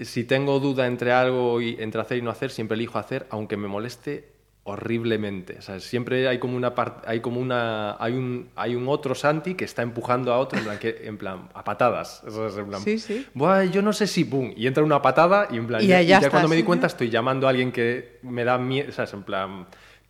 si 0.00 0.24
tengo 0.24 0.58
duda 0.58 0.88
entre 0.88 1.12
algo 1.12 1.60
y 1.60 1.76
entre 1.78 2.00
hacer 2.00 2.18
y 2.18 2.22
no 2.22 2.32
hacer, 2.32 2.50
siempre 2.50 2.74
elijo 2.74 2.98
hacer, 2.98 3.28
aunque 3.30 3.56
me 3.56 3.68
moleste 3.68 4.29
horriblemente. 4.64 5.56
O 5.58 5.62
sea, 5.62 5.80
siempre 5.80 6.28
hay 6.28 6.38
como 6.38 6.56
una 6.56 6.74
parte, 6.74 7.08
hay 7.08 7.20
como 7.20 7.40
una, 7.40 7.96
hay 8.02 8.12
un, 8.12 8.50
hay 8.56 8.76
un 8.76 8.88
otro 8.88 9.14
Santi 9.14 9.54
que 9.54 9.64
está 9.64 9.82
empujando 9.82 10.32
a 10.32 10.38
otro 10.38 10.58
en 10.58 10.64
plan, 10.64 10.78
que, 10.78 11.00
en 11.04 11.16
plan 11.18 11.48
a 11.54 11.64
patadas. 11.64 12.22
Eso 12.26 12.46
es 12.46 12.56
en 12.56 12.66
plan, 12.68 12.80
Sí, 12.80 12.98
sí. 12.98 13.26
"Buah, 13.34 13.64
yo 13.64 13.82
no 13.82 13.92
sé 13.92 14.06
si 14.06 14.24
pum 14.24 14.52
y 14.54 14.66
entra 14.66 14.84
una 14.84 15.00
patada 15.02 15.48
y 15.50 15.56
en 15.56 15.66
plan, 15.66 15.82
Y 15.82 15.86
ya, 15.86 16.02
y 16.02 16.06
ya 16.06 16.16
estás. 16.16 16.30
cuando 16.30 16.48
me 16.48 16.56
di 16.56 16.62
cuenta 16.62 16.86
estoy 16.86 17.08
llamando 17.10 17.46
a 17.46 17.50
alguien 17.50 17.72
que 17.72 18.18
me 18.22 18.44
da 18.44 18.58
miedo, 18.58 18.92
¿sabes? 18.92 19.12
En 19.14 19.22
plan, 19.22 19.66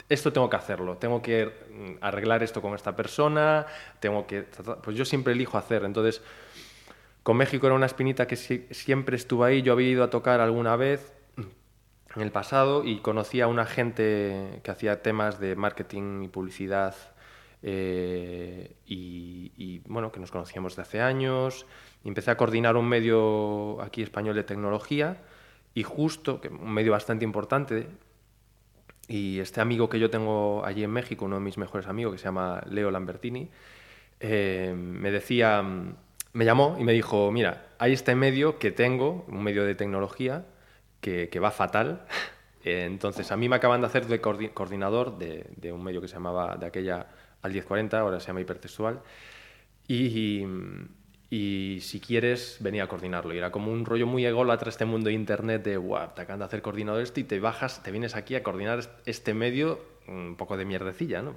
esto 0.08 0.32
tengo 0.32 0.50
que 0.50 0.56
hacerlo, 0.56 0.96
tengo 0.96 1.22
que 1.22 1.46
mm, 1.46 2.04
arreglar 2.04 2.42
esto 2.42 2.60
con 2.60 2.74
esta 2.74 2.96
persona, 2.96 3.66
tengo 4.00 4.26
que, 4.26 4.44
pues 4.82 4.96
yo 4.96 5.04
siempre 5.04 5.32
elijo 5.32 5.56
hacer, 5.58 5.84
entonces. 5.84 6.20
Con 7.22 7.36
México 7.36 7.66
era 7.66 7.76
una 7.76 7.84
espinita 7.84 8.26
que 8.26 8.34
si- 8.34 8.66
siempre 8.70 9.14
estuvo 9.16 9.44
ahí. 9.44 9.60
Yo 9.60 9.74
había 9.74 9.90
ido 9.90 10.02
a 10.02 10.08
tocar 10.08 10.40
alguna 10.40 10.74
vez 10.76 11.12
en 12.16 12.22
el 12.22 12.32
pasado 12.32 12.84
y 12.84 12.98
conocí 12.98 13.40
a 13.40 13.46
una 13.46 13.66
gente 13.66 14.60
que 14.62 14.70
hacía 14.70 15.02
temas 15.02 15.38
de 15.38 15.56
marketing 15.56 16.22
y 16.24 16.28
publicidad 16.28 16.94
eh, 17.62 18.76
y, 18.86 19.52
y, 19.56 19.80
bueno, 19.86 20.10
que 20.10 20.20
nos 20.20 20.30
conocíamos 20.30 20.76
de 20.76 20.82
hace 20.82 21.00
años. 21.00 21.66
Y 22.04 22.08
empecé 22.08 22.30
a 22.30 22.36
coordinar 22.36 22.76
un 22.76 22.88
medio 22.88 23.80
aquí 23.82 24.02
español 24.02 24.34
de 24.34 24.44
tecnología 24.44 25.18
y 25.74 25.82
justo, 25.82 26.40
que 26.40 26.48
un 26.48 26.72
medio 26.72 26.92
bastante 26.92 27.24
importante, 27.24 27.86
y 29.08 29.40
este 29.40 29.60
amigo 29.60 29.88
que 29.88 29.98
yo 29.98 30.10
tengo 30.10 30.64
allí 30.64 30.84
en 30.84 30.90
México, 30.90 31.24
uno 31.24 31.36
de 31.36 31.42
mis 31.42 31.58
mejores 31.58 31.88
amigos, 31.88 32.12
que 32.12 32.18
se 32.18 32.24
llama 32.24 32.62
Leo 32.70 32.90
Lambertini, 32.90 33.50
eh, 34.20 34.74
me 34.76 35.10
decía, 35.10 35.62
mm, 35.62 35.94
me 36.34 36.44
llamó 36.44 36.76
y 36.78 36.84
me 36.84 36.92
dijo, 36.92 37.30
mira, 37.32 37.66
hay 37.78 37.92
este 37.92 38.14
medio 38.14 38.58
que 38.58 38.70
tengo, 38.70 39.24
un 39.28 39.42
medio 39.42 39.64
de 39.64 39.74
tecnología, 39.74 40.44
que, 41.00 41.38
va 41.40 41.50
fatal. 41.50 42.06
Eh, 42.64 42.84
Entonces, 42.84 43.32
a 43.32 43.36
mí 43.38 43.48
me 43.48 43.56
acaban 43.56 43.80
de 43.80 43.86
hacer 43.86 44.06
de 44.06 44.20
coordi- 44.20 44.52
coordinador 44.52 45.16
de, 45.18 45.72
un 45.72 45.82
medio 45.82 46.00
que 46.00 46.08
se 46.08 46.14
llamaba 46.14 46.56
de 46.56 46.66
aquella 46.66 47.06
al 47.42 47.52
1040, 47.52 47.98
ahora 47.98 48.20
se 48.20 48.26
llama 48.26 48.42
hipertextual. 48.42 49.00
Y, 49.88 50.44
y 51.30 51.78
si 51.80 52.00
quieres, 52.00 52.58
venía 52.60 52.84
a 52.84 52.86
coordinarlo. 52.88 53.32
Y 53.34 53.38
era 53.38 53.50
como 53.50 53.72
un 53.72 53.84
rollo 53.86 54.06
muy 54.06 54.26
ególatra 54.26 54.68
este 54.68 54.84
mundo 54.84 55.08
de 55.08 55.14
internet 55.14 55.62
de, 55.64 55.76
guau, 55.76 56.10
te 56.14 56.22
acaban 56.22 56.40
de 56.40 56.44
hacer 56.44 56.60
coordinador 56.62 57.02
esto 57.02 57.18
y 57.20 57.24
te 57.24 57.40
bajas, 57.40 57.82
te 57.82 57.90
vienes 57.90 58.14
aquí 58.14 58.34
a 58.34 58.42
coordinar 58.42 58.80
est- 58.80 58.90
este 59.06 59.32
medio, 59.32 59.80
un 60.06 60.36
poco 60.36 60.56
de 60.56 60.64
mierdecilla, 60.64 61.22
¿no? 61.22 61.32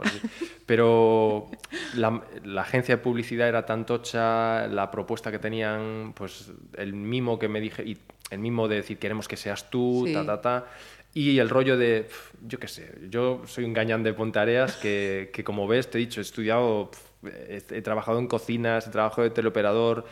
Pero 0.66 1.50
la, 1.96 2.22
agencia 2.60 2.98
de 2.98 3.02
publicidad 3.02 3.48
era 3.48 3.66
tan 3.66 3.86
tocha, 3.86 4.68
la 4.68 4.90
propuesta 4.92 5.32
que 5.32 5.40
tenían, 5.40 6.14
pues 6.16 6.52
el 6.78 6.94
mimo 6.94 7.38
que 7.40 7.48
me 7.48 7.62
dije, 7.62 7.84
y 7.84 7.98
el 8.34 8.40
mimo 8.40 8.68
de 8.68 8.78
decir, 8.78 8.98
queremos 8.98 9.28
que 9.28 9.38
seas 9.38 9.70
tú, 9.70 10.04
Sí. 10.08 10.14
ta, 10.14 10.26
ta, 10.26 10.42
ta. 10.42 10.66
Y 11.14 11.38
el 11.40 11.50
rollo 11.50 11.78
de, 11.78 12.10
yo 12.48 12.58
qué 12.60 12.68
sé, 12.68 12.92
yo 13.10 13.44
soy 13.46 13.66
un 13.66 13.74
gañán 13.74 14.02
de 14.04 14.14
Pontareas 14.14 14.76
que, 14.78 15.30
que 15.32 15.44
como 15.44 15.68
ves, 15.68 15.90
te 15.90 15.98
he 15.98 16.02
dicho, 16.02 16.20
he 16.20 16.24
estudiado, 16.24 16.90
he, 17.24 17.62
he 17.70 17.82
trabajado 17.84 18.18
en 18.20 18.28
cocinas, 18.28 18.88
he 18.88 18.90
trabajado 18.90 19.22
de 19.24 19.30
teleoperador, 19.30 20.06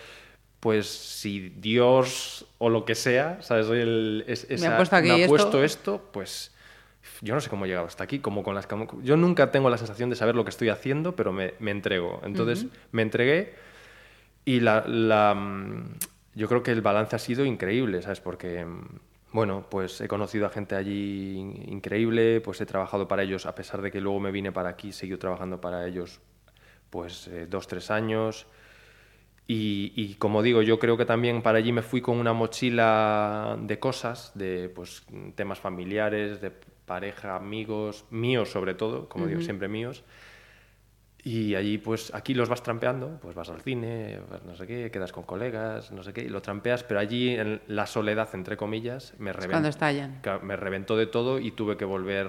pues 0.59 0.85
si 0.87 1.49
Dios 1.57 2.45
o 2.59 2.69
lo 2.69 2.85
que 2.85 2.93
sea, 2.93 3.41
¿sabes? 3.41 3.65
Soy 3.65 3.79
el, 3.79 4.23
es, 4.27 4.47
Me 4.49 4.53
ha 4.53 4.57
esa- 4.57 4.77
puesto 4.77 4.95
aquí 4.95 5.07
me 5.07 5.13
ha 5.15 5.17
esto. 5.17 5.27
puesto 5.29 5.63
esto, 5.63 6.09
pues 6.13 6.53
yo 7.21 7.33
no 7.33 7.41
sé 7.41 7.49
cómo 7.49 7.65
he 7.65 7.67
llegado 7.67 7.87
hasta 7.87 8.03
aquí, 8.03 8.19
como 8.19 8.43
con 8.43 8.53
las 8.53 8.67
yo 9.01 9.17
nunca 9.17 9.49
tengo 9.51 9.71
la 9.71 9.79
sensación 9.79 10.11
de 10.11 10.15
saber 10.15 10.35
lo 10.35 10.43
que 10.43 10.51
estoy 10.51 10.69
haciendo, 10.69 11.15
pero 11.15 11.31
me, 11.31 11.55
me 11.57 11.71
entrego. 11.71 12.21
Entonces 12.23 12.67
me 12.91 13.01
entregué 13.01 13.55
y 14.45 14.59
la, 14.59 14.83
la, 14.87 15.33
yo 16.35 16.47
creo 16.47 16.63
que 16.63 16.71
el 16.71 16.81
balance 16.81 17.15
ha 17.15 17.19
sido 17.19 17.45
increíble, 17.45 18.01
¿sabes? 18.01 18.21
Porque, 18.21 18.65
mm, 18.65 18.99
bueno, 19.33 19.65
pues 19.69 20.01
he 20.01 20.07
conocido 20.07 20.45
a 20.45 20.49
gente 20.49 20.75
allí 20.75 21.37
in- 21.37 21.63
increíble, 21.73 22.41
pues 22.41 22.61
he 22.61 22.65
trabajado 22.65 23.07
para 23.07 23.23
ellos, 23.23 23.45
a 23.45 23.55
pesar 23.55 23.81
de 23.81 23.91
que 23.91 24.01
luego 24.01 24.19
me 24.19 24.31
vine 24.31 24.51
para 24.51 24.69
aquí, 24.69 24.91
seguido 24.91 25.19
trabajando 25.19 25.61
para 25.61 25.87
ellos, 25.87 26.19
pues 26.89 27.27
eh, 27.29 27.47
dos, 27.49 27.67
tres 27.67 27.91
años. 27.91 28.47
Y, 29.47 29.91
y 29.95 30.15
como 30.15 30.41
digo, 30.43 30.61
yo 30.61 30.79
creo 30.79 30.97
que 30.97 31.05
también 31.05 31.41
para 31.41 31.57
allí 31.57 31.71
me 31.73 31.81
fui 31.81 32.01
con 32.01 32.17
una 32.17 32.31
mochila 32.33 33.57
de 33.61 33.79
cosas, 33.79 34.31
de 34.35 34.69
pues, 34.69 35.03
temas 35.35 35.59
familiares, 35.59 36.39
de 36.41 36.51
pareja, 36.85 37.35
amigos, 37.35 38.05
míos 38.11 38.49
sobre 38.51 38.75
todo, 38.75 39.09
como 39.09 39.27
digo, 39.27 39.41
siempre 39.41 39.67
míos. 39.67 40.03
Y 41.23 41.53
allí, 41.55 41.77
pues, 41.77 42.11
aquí 42.15 42.33
los 42.33 42.49
vas 42.49 42.63
trampeando, 42.63 43.19
pues 43.21 43.35
vas 43.35 43.49
al 43.49 43.61
cine, 43.61 44.19
vas 44.29 44.43
no 44.43 44.55
sé 44.55 44.65
qué, 44.65 44.89
quedas 44.89 45.11
con 45.11 45.23
colegas, 45.23 45.91
no 45.91 46.01
sé 46.01 46.13
qué, 46.13 46.21
y 46.23 46.29
lo 46.29 46.41
trampeas, 46.41 46.83
pero 46.83 46.99
allí 46.99 47.29
en 47.35 47.61
la 47.67 47.85
soledad, 47.85 48.27
entre 48.33 48.57
comillas, 48.57 49.13
me 49.19 49.31
cuando 49.31 49.47
reventó, 49.47 49.69
estallan. 49.69 50.19
me 50.43 50.55
reventó 50.55 50.97
de 50.97 51.05
todo 51.05 51.37
y 51.39 51.51
tuve 51.51 51.77
que 51.77 51.85
volver, 51.85 52.27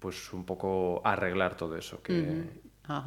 pues, 0.00 0.32
un 0.32 0.44
poco 0.44 1.02
a 1.04 1.12
arreglar 1.12 1.56
todo 1.56 1.76
eso. 1.76 2.02
Que... 2.02 2.12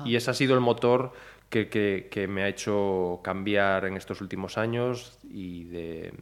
Y 0.06 0.16
ese 0.16 0.32
ha 0.32 0.34
sido 0.34 0.54
el 0.56 0.62
motor 0.62 1.12
que, 1.50 1.68
que- 1.68 2.08
que 2.12 2.28
me 2.28 2.44
ha 2.44 2.48
hecho 2.48 3.20
cambiar 3.24 3.86
en 3.86 3.98
estos 3.98 4.22
últimos 4.22 4.58
años 4.58 5.20
y 5.30 5.66
de... 5.66 6.14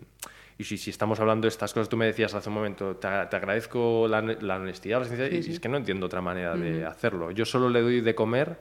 Y 0.60 0.64
si, 0.64 0.78
si 0.80 0.90
estamos 0.90 1.20
hablando 1.20 1.46
de 1.46 1.50
estas 1.50 1.72
cosas, 1.72 1.88
tú 1.88 1.98
me 1.98 2.08
decías 2.08 2.34
hace 2.34 2.50
un 2.50 2.56
momento, 2.56 2.96
te, 2.96 3.06
agra- 3.06 3.30
te 3.30 3.36
agradezco 3.36 4.08
la, 4.08 4.22
la 4.24 4.56
honestidad, 4.56 5.00
la 5.02 5.06
sinceridad, 5.06 5.38
y 5.38 5.52
es 5.52 5.60
que 5.60 5.70
no 5.70 5.78
entiendo 5.78 6.08
otra 6.08 6.22
manera 6.22 6.56
de 6.58 6.84
hacerlo. 6.88 7.30
Yo 7.30 7.46
solo 7.46 7.70
le 7.70 7.82
doy 7.82 8.02
de 8.02 8.16
comer 8.16 8.58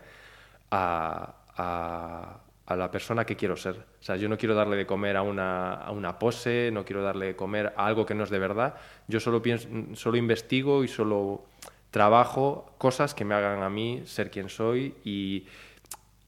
a, 0.77 2.41
la 2.69 2.91
persona 2.91 3.25
que 3.25 3.37
quiero 3.37 3.57
ser. 3.57 3.77
O 3.77 4.03
sea, 4.03 4.17
yo 4.17 4.29
no 4.29 4.37
quiero 4.37 4.55
darle 4.55 4.77
de 4.77 4.87
comer 4.87 5.17
a 5.17 5.23
una, 5.23 5.75
a 5.75 5.91
una 5.91 6.19
pose, 6.19 6.71
no 6.73 6.85
quiero 6.85 7.03
darle 7.03 7.27
de 7.27 7.37
comer 7.37 7.73
a 7.77 7.87
algo 7.87 8.05
que 8.05 8.15
no 8.15 8.25
es 8.25 8.31
de 8.31 8.39
verdad. 8.39 8.75
Yo 9.09 9.21
solo, 9.21 9.41
pienso, 9.43 9.69
solo 9.95 10.17
investigo 10.17 10.85
y 10.85 10.89
solo 10.89 11.45
trabajo 11.91 12.75
cosas 12.79 13.15
que 13.15 13.25
me 13.25 13.35
hagan 13.35 13.63
a 13.63 13.71
mí 13.71 14.03
ser 14.05 14.31
quien 14.31 14.49
soy 14.49 14.95
y, 15.05 15.47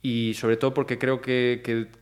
y 0.01 0.33
sobre 0.33 0.57
todo 0.57 0.73
porque 0.73 0.97
creo 0.97 1.21
que- 1.21 1.61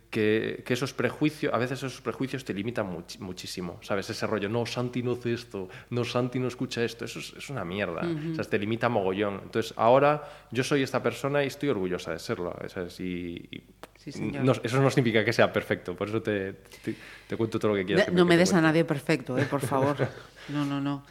que- 0.10 0.64
que 0.66 0.74
esos 0.74 0.94
prejuicios, 0.94 1.54
a 1.54 1.58
veces 1.58 1.80
esos 1.84 2.00
prejuicios 2.02 2.46
te 2.46 2.54
limitan 2.54 2.88
much- 2.90 3.20
muchísimo, 3.20 3.78
¿sabes? 3.82 4.10
Ese 4.10 4.26
rollo, 4.26 4.48
no, 4.50 4.66
Santi 4.66 5.04
no 5.04 5.14
hace 5.14 5.34
esto, 5.34 5.68
no, 5.90 6.04
Santi 6.06 6.40
no 6.40 6.48
escucha 6.48 6.84
esto, 6.84 7.06
eso 7.06 7.20
es, 7.20 7.34
es 7.38 7.50
una 7.50 7.66
mierda, 7.66 8.02
o 8.32 8.36
sea, 8.36 8.44
te 8.46 8.58
limita 8.58 8.88
mogollón. 8.90 9.42
Entonces, 9.44 9.74
ahora 9.76 10.24
yo 10.52 10.64
soy 10.64 10.82
esta 10.84 11.04
persona 11.04 11.44
y 11.44 11.48
estoy 11.48 11.70
orgullosa 11.70 12.12
de 12.12 12.20
serlo, 12.20 12.56
¿sabes? 12.68 13.00
Y, 13.00 13.48
y 13.52 13.64
Sí, 14.12 14.22
no- 14.32 14.54
eso 14.64 14.82
no 14.82 14.90
significa 14.90 15.26
que 15.26 15.34
sea 15.34 15.52
perfecto, 15.52 15.94
por 15.94 16.08
eso 16.08 16.22
te, 16.22 16.54
te- 16.54 16.96
te 17.28 17.36
cuento 17.36 17.60
todo 17.60 17.72
lo 17.72 17.78
que 17.78 17.86
quieras. 17.86 18.06
que 18.06 18.12
No 18.12 18.24
me 18.24 18.36
te 18.36 18.40
des 18.40 18.54
a 18.54 18.62
nadie 18.62 18.86
perfecto, 18.86 19.38
eh, 19.38 19.44
por 19.46 19.60
favor. 19.62 19.98
No, 20.50 20.64
no, 20.66 20.80
no. 20.80 21.04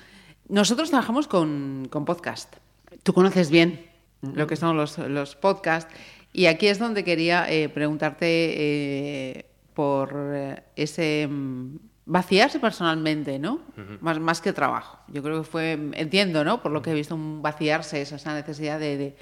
Nosotros 0.49 0.89
trabajamos 0.89 1.29
con, 1.29 1.89
con 1.91 2.07
podcast. 2.07 2.57
Tú 3.03 3.13
conoces 3.13 3.51
bien 3.51 3.85
lo 4.23 4.47
que 4.47 4.57
son 4.57 4.75
los, 4.79 4.97
los 4.97 5.37
podcasts. 5.37 5.93
Y 6.37 6.47
aquí 6.47 6.67
es 6.67 6.79
donde 6.79 7.03
quería 7.03 7.51
eh, 7.51 7.71
preguntarte 7.71 8.27
eh, 8.29 9.47
por 9.73 10.15
eh, 10.35 10.63
ese 10.77 11.27
mm, 11.31 11.77
vaciarse 12.05 12.59
personalmente, 12.61 13.39
¿no? 13.39 13.61
más, 14.03 14.21
más 14.21 14.41
que 14.43 14.53
trabajo. 14.53 14.99
Yo 15.09 15.23
creo 15.23 15.43
que 15.43 15.49
fue, 15.49 15.73
entiendo, 15.95 16.45
¿no? 16.45 16.61
Por 16.63 16.73
lo 16.73 16.83
que 16.83 16.91
he 16.91 16.95
visto, 16.95 17.15
un 17.15 17.41
vaciarse, 17.41 18.03
esa, 18.03 18.17
esa 18.17 18.35
necesidad 18.35 18.79
de, 18.79 18.97
de- 18.99 19.17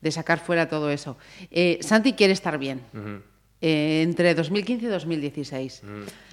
de 0.00 0.10
sacar 0.12 0.38
fuera 0.38 0.68
todo 0.68 0.90
eso. 0.90 1.16
Eh, 1.50 1.78
Santi 1.80 2.12
quiere 2.12 2.32
estar 2.32 2.58
bien 2.58 2.80
eh, 3.60 4.02
entre 4.02 4.34
2015 4.34 4.86
y 4.86 4.88
2016. 4.88 5.82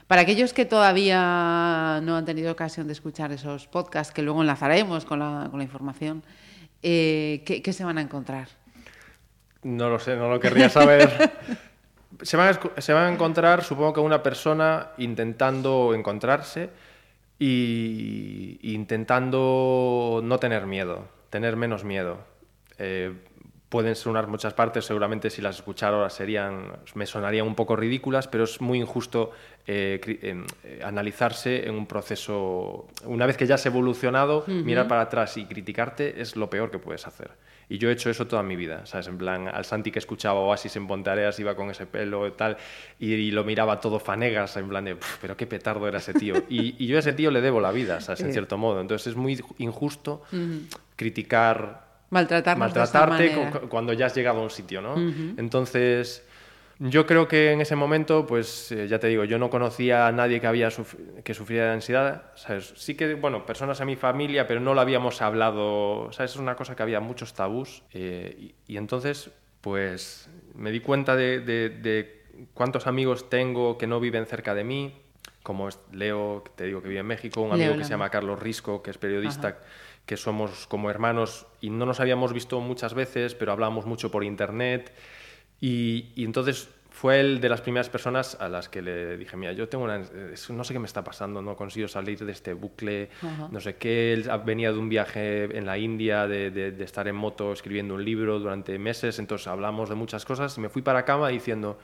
Para 0.08 0.22
aquellos 0.22 0.54
que 0.54 0.66
todavía 0.66 2.02
no 2.04 2.18
han 2.18 2.26
tenido 2.26 2.52
ocasión 2.52 2.86
de 2.88 2.94
escuchar 2.94 3.32
esos 3.32 3.68
podcasts, 3.68 4.14
que 4.14 4.22
luego 4.24 4.42
enlazaremos 4.42 5.06
con 5.06 5.20
la, 5.20 5.48
con 5.50 5.60
la 5.60 5.64
información, 5.64 6.24
eh, 6.82 7.44
¿qué, 7.46 7.62
qué 7.62 7.74
se 7.74 7.84
van 7.84 7.98
a 7.98 8.02
encontrar? 8.02 8.48
No 9.64 9.90
lo 9.90 10.00
sé, 10.00 10.16
no 10.16 10.30
lo 10.30 10.40
querría 10.40 10.70
saber. 10.70 11.32
se, 12.22 12.38
van 12.38 12.48
a, 12.48 12.52
escu- 12.52 12.80
se 12.80 12.94
van 12.94 13.06
a 13.06 13.14
encontrar, 13.14 13.64
supongo 13.64 13.94
que 13.94 14.00
una 14.00 14.24
persona 14.24 14.90
intentando 14.98 15.94
encontrarse 15.94 16.70
y 17.38 18.60
intentando 18.74 20.22
no 20.24 20.40
tener 20.40 20.66
miedo, 20.66 21.08
tener 21.30 21.56
menos 21.56 21.84
miedo. 21.84 22.20
Eh, 22.78 23.14
pueden 23.70 23.96
sonar 23.96 24.28
muchas 24.28 24.54
partes, 24.54 24.86
seguramente 24.86 25.30
si 25.30 25.42
las 25.42 25.58
escuchara 25.58 25.96
ahora 25.98 26.10
serían, 26.10 26.72
me 26.96 27.06
sonarían 27.06 27.46
un 27.46 27.54
poco 27.56 27.76
ridículas, 27.76 28.28
pero 28.28 28.46
es 28.46 28.62
muy 28.62 28.80
injusto 28.80 29.32
eh, 29.68 30.00
eh, 30.64 30.80
analizarse 30.84 31.68
en 31.68 31.76
un 31.76 31.86
proceso, 31.86 32.88
una 33.06 33.26
vez 33.28 33.38
que 33.38 33.46
ya 33.46 33.56
has 33.56 33.66
evolucionado, 33.66 34.44
mirar 34.48 34.88
para 34.88 35.02
atrás 35.02 35.38
y 35.38 35.46
criticarte 35.46 36.20
es 36.22 36.36
lo 36.36 36.50
peor 36.50 36.72
que 36.72 36.80
puedes 36.80 37.06
hacer. 37.06 37.32
Y 37.72 37.78
yo 37.78 37.90
he 37.90 37.94
hecho 37.94 38.10
eso 38.10 38.26
toda 38.26 38.42
mi 38.42 38.56
vida, 38.56 38.86
¿sabes? 38.88 39.08
En 39.08 39.18
plan, 39.20 39.48
al 39.48 39.64
Santi 39.64 39.92
que 39.92 40.00
escuchaba 40.00 40.40
Oasis 40.40 40.76
en 40.76 40.88
Pontareas 40.88 41.40
iba 41.40 41.56
con 41.56 41.70
ese 41.70 41.86
pelo 41.86 42.26
y 42.28 42.32
tal, 42.32 42.58
y, 43.00 43.14
y 43.14 43.30
lo 43.32 43.44
miraba 43.44 43.80
todo 43.80 44.00
fanegas, 44.00 44.58
en 44.58 44.68
plan 44.70 44.86
de, 44.86 44.96
"Puf, 44.96 45.18
pero 45.22 45.38
qué 45.38 45.46
petardo 45.46 45.88
era 45.88 46.00
ese 46.00 46.14
tío. 46.16 46.34
Y, 46.50 46.76
y 46.84 46.88
yo 46.88 46.98
a 46.98 47.00
ese 47.02 47.14
tío 47.14 47.30
le 47.30 47.42
debo 47.42 47.62
la 47.62 47.72
vida, 47.72 48.02
¿sabes? 48.02 48.22
En 48.22 48.32
cierto 48.34 48.58
modo. 48.58 48.82
Entonces 48.82 49.08
es 49.08 49.16
muy 49.16 49.40
injusto 49.60 50.24
criticar 50.96 51.88
Maltratarnos 52.12 52.74
de 52.74 52.82
esta 52.84 53.06
maltratarte 53.06 53.36
manera. 53.38 53.60
cuando 53.70 53.94
ya 53.94 54.08
has 54.08 54.16
llegado 54.16 54.40
a 54.40 54.44
un 54.44 54.50
sitio, 54.50 54.82
¿no? 54.82 54.96
Entonces, 55.38 56.26
Yo 56.82 57.06
creo 57.06 57.28
que 57.28 57.52
en 57.52 57.60
ese 57.60 57.76
momento, 57.76 58.26
pues 58.26 58.72
eh, 58.72 58.88
ya 58.88 59.00
te 59.00 59.08
digo, 59.08 59.26
yo 59.26 59.38
no 59.38 59.50
conocía 59.50 60.08
a 60.08 60.14
nadie 60.14 60.40
que, 60.40 60.48
había 60.48 60.70
suf- 60.70 60.96
que 61.24 61.34
sufriera 61.34 61.66
de 61.68 61.72
ansiedad. 61.74 62.32
¿sabes? 62.36 62.74
Sí 62.78 62.96
que, 62.96 63.16
bueno, 63.16 63.46
personas 63.46 63.82
en 63.82 63.88
mi 63.88 63.98
familia, 63.98 64.48
pero 64.48 64.62
no 64.62 64.74
lo 64.74 64.80
habíamos 64.80 65.22
hablado. 65.22 66.10
¿sabes? 66.14 66.32
Es 66.32 66.38
una 66.38 66.56
cosa 66.56 66.78
que 66.78 66.84
había 66.84 67.02
muchos 67.02 67.34
tabús. 67.34 67.84
eh, 67.94 68.54
y, 68.68 68.74
y 68.74 68.78
entonces, 68.78 69.30
pues 69.60 70.30
me 70.56 70.72
di 70.72 70.80
cuenta 70.80 71.18
de, 71.18 71.42
de- 71.42 71.70
de 71.70 72.24
cuántos 72.54 72.88
amigos 72.88 73.30
tengo 73.30 73.78
que 73.78 73.86
no 73.88 74.00
viven 74.00 74.26
cerca 74.26 74.56
de 74.56 74.64
mí. 74.64 75.02
Como 75.44 75.68
Leo, 75.92 76.44
que 76.46 76.52
te 76.56 76.64
digo 76.66 76.82
que 76.82 76.88
vive 76.88 77.02
en 77.02 77.08
México, 77.08 77.42
un 77.42 77.52
amigo 77.52 77.70
Leo 77.72 77.78
que 77.78 77.84
se 77.84 77.92
Lama. 77.92 78.06
llama 78.06 78.10
Carlos 78.12 78.40
Risco, 78.40 78.82
que 78.84 78.92
es 78.92 78.98
periodista, 78.98 79.58
que 80.06 80.16
somos 80.16 80.66
como 80.68 80.90
hermanos 80.90 81.46
y 81.60 81.70
no 81.72 81.86
nos 81.86 82.00
habíamos 82.00 82.32
visto 82.34 82.60
muchas 82.62 82.94
veces, 82.94 83.36
pero 83.36 83.52
hablamos 83.52 83.86
mucho 83.86 84.12
por 84.12 84.24
internet. 84.24 84.94
Y, 85.62 86.08
y 86.16 86.24
entonces 86.26 86.70
fue 86.92 87.20
él 87.22 87.40
de 87.40 87.48
las 87.50 87.62
primeras 87.62 87.88
personas 87.90 88.36
a 88.42 88.50
las 88.50 88.68
que 88.68 88.82
le 88.82 89.16
dije, 89.18 89.38
mira, 89.38 89.54
yo 89.54 89.70
tengo 89.70 89.86
una, 89.86 90.00
no 90.00 90.64
sé 90.64 90.74
qué 90.74 90.80
me 90.80 90.86
está 90.88 91.04
pasando, 91.04 91.42
no 91.42 91.56
consigo 91.56 91.88
salir 91.88 92.20
de 92.26 92.32
este 92.32 92.54
bucle, 92.54 93.10
no 93.52 93.60
sé 93.62 93.76
qué. 93.76 94.12
Él 94.14 94.30
venía 94.46 94.72
de 94.74 94.78
un 94.80 94.90
viaje 94.90 95.44
en 95.58 95.66
la 95.66 95.78
India, 95.78 96.28
de, 96.28 96.52
de- 96.52 96.72
de 96.72 96.84
estar 96.84 97.08
en 97.08 97.16
moto 97.16 97.54
escribiendo 97.54 97.94
un 97.96 98.04
libro 98.04 98.40
durante 98.40 98.78
meses, 98.80 99.18
entonces 99.20 99.48
hablamos 99.48 99.88
de 99.88 99.96
muchas 99.96 100.26
cosas 100.26 100.58
y 100.58 100.62
me 100.62 100.68
fui 100.70 100.82
para 100.82 101.06
cama 101.06 101.30
diciendo, 101.30 101.80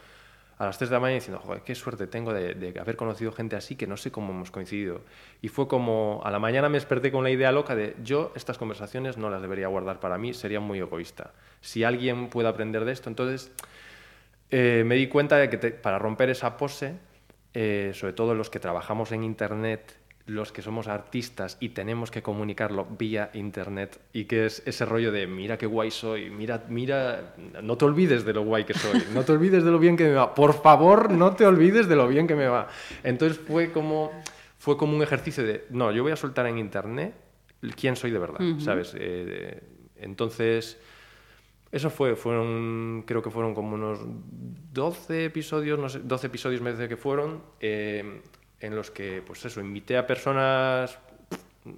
a 0.58 0.66
las 0.66 0.78
3 0.78 0.89
de 0.89 0.93
la 0.95 0.99
mañana 0.99 1.16
diciendo, 1.16 1.41
joder, 1.43 1.62
qué 1.64 1.76
suerte 1.76 2.08
tengo 2.08 2.34
de, 2.34 2.74
haber 2.80 2.95
conocido 2.95 3.32
gente 3.32 3.56
así 3.56 3.76
que 3.76 3.88
no 3.88 3.97
sé 3.97 4.12
cómo 4.12 4.32
hemos 4.32 4.51
coincidido. 4.51 5.01
Y 5.41 5.49
fue 5.49 5.68
como, 5.68 6.22
a 6.24 6.32
la 6.32 6.39
mañana 6.39 6.70
me 6.70 6.78
desperté 6.78 7.12
con 7.12 7.24
la 7.24 7.30
idea 7.30 7.51
loca 7.51 7.76
de, 7.76 7.95
yo 8.03 8.32
estas 8.36 8.58
conversaciones 8.58 9.18
no 9.18 9.30
las 9.30 9.41
debería 9.41 9.68
guardar 9.68 9.99
para 9.99 10.18
mí, 10.18 10.34
sería 10.34 10.62
muy 10.62 10.80
egoísta. 10.80 11.32
Si 11.62 11.84
alguien 11.84 12.30
puede 12.30 12.47
aprender 12.47 12.86
de 12.86 12.93
esto, 12.93 13.10
entonces 13.10 13.51
eh, 14.49 14.84
me 14.86 14.95
di 14.95 15.08
cuenta 15.08 15.38
de 15.38 15.49
que 15.49 15.58
para 15.58 15.99
romper 15.99 16.30
esa 16.30 16.56
pose, 16.56 16.95
eh, 17.53 17.91
sobre 17.93 18.14
todo 18.14 18.34
los 18.34 18.49
que 18.49 18.60
trabajamos 18.60 19.12
en 19.12 19.24
Internet, 19.24 19.97
los 20.28 20.51
que 20.51 20.63
somos 20.63 20.88
artistas 20.88 21.57
y 21.59 21.69
tenemos 21.69 22.09
que 22.09 22.23
comunicarlo 22.23 22.88
vía 22.97 23.30
Internet, 23.34 23.99
y 24.11 24.26
que 24.26 24.47
es 24.47 24.63
ese 24.65 24.86
rollo 24.86 25.11
de 25.11 25.28
mira 25.28 25.57
qué 25.57 25.67
guay 25.67 25.91
soy, 25.91 26.32
mira, 26.32 26.65
mira, 26.67 27.36
no 27.61 27.78
te 27.78 27.86
olvides 27.86 28.26
de 28.26 28.34
lo 28.34 28.43
guay 28.43 28.63
que 28.63 28.73
soy, 28.73 29.03
no 29.13 29.23
te 29.23 29.34
olvides 29.34 29.63
de 29.63 29.71
lo 29.71 29.78
bien 29.78 29.95
que 29.95 30.05
me 30.05 30.13
va, 30.13 30.34
por 30.34 30.53
favor, 30.53 31.11
no 31.11 31.36
te 31.36 31.45
olvides 31.45 31.88
de 31.88 31.95
lo 31.95 32.07
bien 32.07 32.26
que 32.26 32.36
me 32.36 32.47
va. 32.47 32.67
Entonces 33.03 33.39
fue 33.39 33.71
como, 33.71 34.11
fue 34.57 34.78
como 34.78 34.95
un 34.95 35.03
ejercicio 35.03 35.43
de, 35.43 35.65
no, 35.69 35.91
yo 35.91 36.01
voy 36.01 36.11
a 36.11 36.15
soltar 36.15 36.47
en 36.47 36.57
Internet 36.57 37.13
quién 37.80 37.95
soy 37.95 38.11
de 38.11 38.19
verdad, 38.19 38.39
¿sabes? 38.59 38.95
Eh, 38.97 39.61
entonces... 39.97 40.80
Eso 41.71 41.89
fue, 41.89 42.15
fueron, 42.15 43.03
creo 43.05 43.21
que 43.21 43.30
fueron 43.30 43.53
como 43.53 43.76
unos 43.76 43.99
12 44.71 45.26
episodios, 45.26 45.78
no 45.78 45.89
sé, 45.89 45.99
12 46.01 46.28
episodios 46.28 46.61
me 46.61 46.71
parece 46.71 46.88
que 46.88 46.95
fueron, 46.95 47.41
eh, 47.59 48.21
en 48.66 48.76
los 48.76 48.91
que, 48.91 49.22
pues 49.26 49.45
eso, 49.45 49.61
invité 49.61 49.97
a 49.97 50.07
personas 50.07 50.97
mm, 51.63 51.72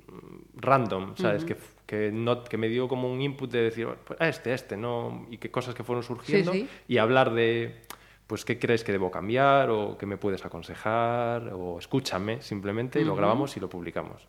random, 0.56 1.16
¿sabes? 1.18 1.44
que, 1.44 1.58
que, 1.86 2.12
no, 2.12 2.44
que 2.44 2.58
me 2.58 2.70
dio 2.70 2.88
como 2.88 3.12
un 3.12 3.22
input 3.22 3.52
de 3.52 3.62
decir, 3.62 3.88
pues, 4.06 4.20
a 4.22 4.30
este, 4.30 4.52
a 4.52 4.56
este, 4.56 4.78
¿no? 4.78 5.28
Y 5.30 5.38
qué 5.38 5.52
cosas 5.52 5.76
que 5.76 5.84
fueron 5.84 6.04
surgiendo 6.04 6.54
sí. 6.54 6.68
y 6.88 6.98
hablar 6.98 7.34
de, 7.34 7.82
pues, 8.28 8.46
qué 8.46 8.60
crees 8.60 8.84
que 8.84 8.92
debo 8.92 9.12
cambiar 9.12 9.70
o 9.70 9.98
qué 9.98 10.06
me 10.06 10.18
puedes 10.18 10.46
aconsejar 10.46 11.54
o 11.54 11.80
escúchame 11.80 12.42
simplemente 12.42 13.02
y 13.02 13.04
lo 13.04 13.16
grabamos 13.16 13.56
y 13.58 13.60
lo 13.60 13.70
publicamos. 13.70 14.28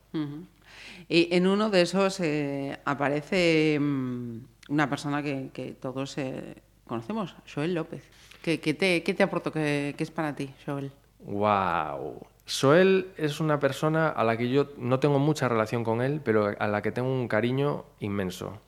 Y 1.09 1.35
en 1.35 1.47
uno 1.47 1.71
de 1.71 1.83
esos 1.83 2.21
eh, 2.21 2.79
aparece 2.85 3.79
mm, 3.81 4.39
una 4.69 4.91
persona 4.91 5.23
que, 5.23 5.51
que 5.53 5.73
todos 5.73 6.19
eh, 6.19 6.57
conocemos, 6.87 7.35
Joel 7.53 7.75
López. 7.75 8.03
¿Qué, 8.43 8.61
qué 8.61 8.75
te, 8.75 9.03
qué 9.03 9.15
te 9.15 9.23
aportó? 9.23 9.53
¿Qué, 9.53 9.95
qué 9.97 10.05
es 10.05 10.11
para 10.11 10.35
ti, 10.35 10.51
Joel? 10.65 10.93
Wow. 11.21 12.27
Soel 12.49 13.09
es 13.19 13.41
una 13.41 13.61
persona 13.61 14.09
a 14.09 14.25
la 14.25 14.39
que 14.39 14.49
yo 14.49 14.71
no 14.79 14.99
tengo 15.01 15.19
mucha 15.19 15.51
relación 15.51 15.85
con 15.85 16.01
él, 16.01 16.23
pero 16.25 16.55
a 16.59 16.67
la 16.67 16.81
que 16.81 16.91
tengo 16.91 17.13
un 17.13 17.29
cariño 17.29 17.85
inmenso. 18.01 18.59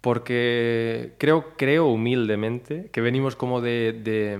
Porque 0.00 1.14
creo, 1.16 1.54
creo 1.56 1.86
humildemente 1.86 2.90
que 2.90 3.00
venimos 3.00 3.36
como 3.36 3.60
de, 3.60 3.92
de, 4.02 4.36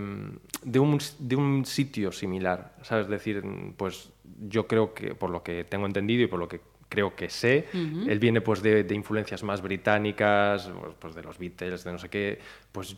de 0.65 0.79
un, 0.81 0.99
de 1.21 1.37
un 1.37 1.65
sitio 1.65 2.11
similar. 2.11 2.75
¿Sabes? 2.83 3.05
Es 3.05 3.11
decir, 3.11 3.45
pues 3.77 4.11
yo 4.49 4.67
creo 4.67 4.93
que, 4.93 5.15
por 5.15 5.31
lo 5.31 5.45
que 5.45 5.63
tengo 5.63 5.87
entendido 5.87 6.25
y 6.25 6.27
por 6.27 6.41
lo 6.41 6.49
que 6.49 6.61
creo 6.89 7.15
que 7.15 7.31
sé, 7.31 7.69
él 7.73 8.19
viene 8.19 8.41
pues 8.41 8.61
de, 8.61 8.83
de 8.83 8.95
influencias 8.97 9.45
más 9.45 9.63
británicas, 9.63 10.69
pues, 10.81 10.95
pues 10.99 11.15
de 11.15 11.23
los 11.23 11.39
Beatles, 11.39 11.85
de 11.85 11.93
no 11.93 11.99
sé 11.99 12.09
qué. 12.09 12.41
Pues 12.73 12.97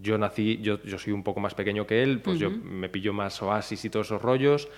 yo 0.00 0.16
nací, 0.18 0.58
yo, 0.62 0.82
yo 0.82 0.98
soy 0.98 1.12
un 1.12 1.22
poco 1.22 1.40
más 1.40 1.54
pequeño 1.54 1.86
que 1.86 2.02
él, 2.02 2.20
pues 2.20 2.38
yo 2.38 2.50
me 2.50 2.88
pillo 2.88 3.12
más 3.12 3.40
Oasis 3.42 3.84
y 3.84 3.90
todos 3.90 4.06
esos 4.06 4.22
rollos. 4.22 4.68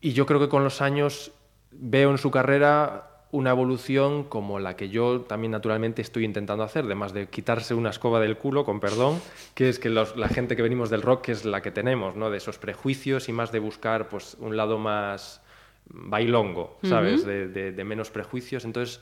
Y 0.00 0.12
yo 0.12 0.26
creo 0.26 0.40
que 0.40 0.48
con 0.48 0.64
los 0.64 0.80
años 0.80 1.32
veo 1.70 2.10
en 2.10 2.18
su 2.18 2.30
carrera 2.30 3.04
una 3.30 3.50
evolución 3.50 4.24
como 4.24 4.58
la 4.58 4.74
que 4.74 4.88
yo 4.88 5.20
también 5.20 5.50
naturalmente 5.50 6.00
estoy 6.00 6.24
intentando 6.24 6.64
hacer, 6.64 6.86
además 6.86 7.12
de 7.12 7.26
quitarse 7.28 7.74
una 7.74 7.90
escoba 7.90 8.20
del 8.20 8.38
culo, 8.38 8.64
con 8.64 8.80
perdón, 8.80 9.20
que 9.54 9.68
es 9.68 9.78
que 9.78 9.90
los- 9.90 10.16
la 10.16 10.28
gente 10.28 10.56
que 10.56 10.62
venimos 10.62 10.88
del 10.88 11.02
rock 11.02 11.22
que 11.26 11.32
es 11.32 11.44
la 11.44 11.60
que 11.60 11.70
tenemos, 11.70 12.16
¿no? 12.16 12.30
De 12.30 12.38
esos 12.38 12.56
prejuicios 12.58 13.28
y 13.28 13.32
más 13.32 13.52
de 13.52 13.58
buscar 13.58 14.08
pues 14.08 14.36
un 14.40 14.56
lado 14.56 14.78
más 14.78 15.42
bailongo, 15.90 16.78
¿sabes? 16.82 17.24
de, 17.26 17.48
de- 17.48 17.72
de 17.72 17.84
menos 17.84 18.10
prejuicios. 18.10 18.64
Entonces, 18.64 19.00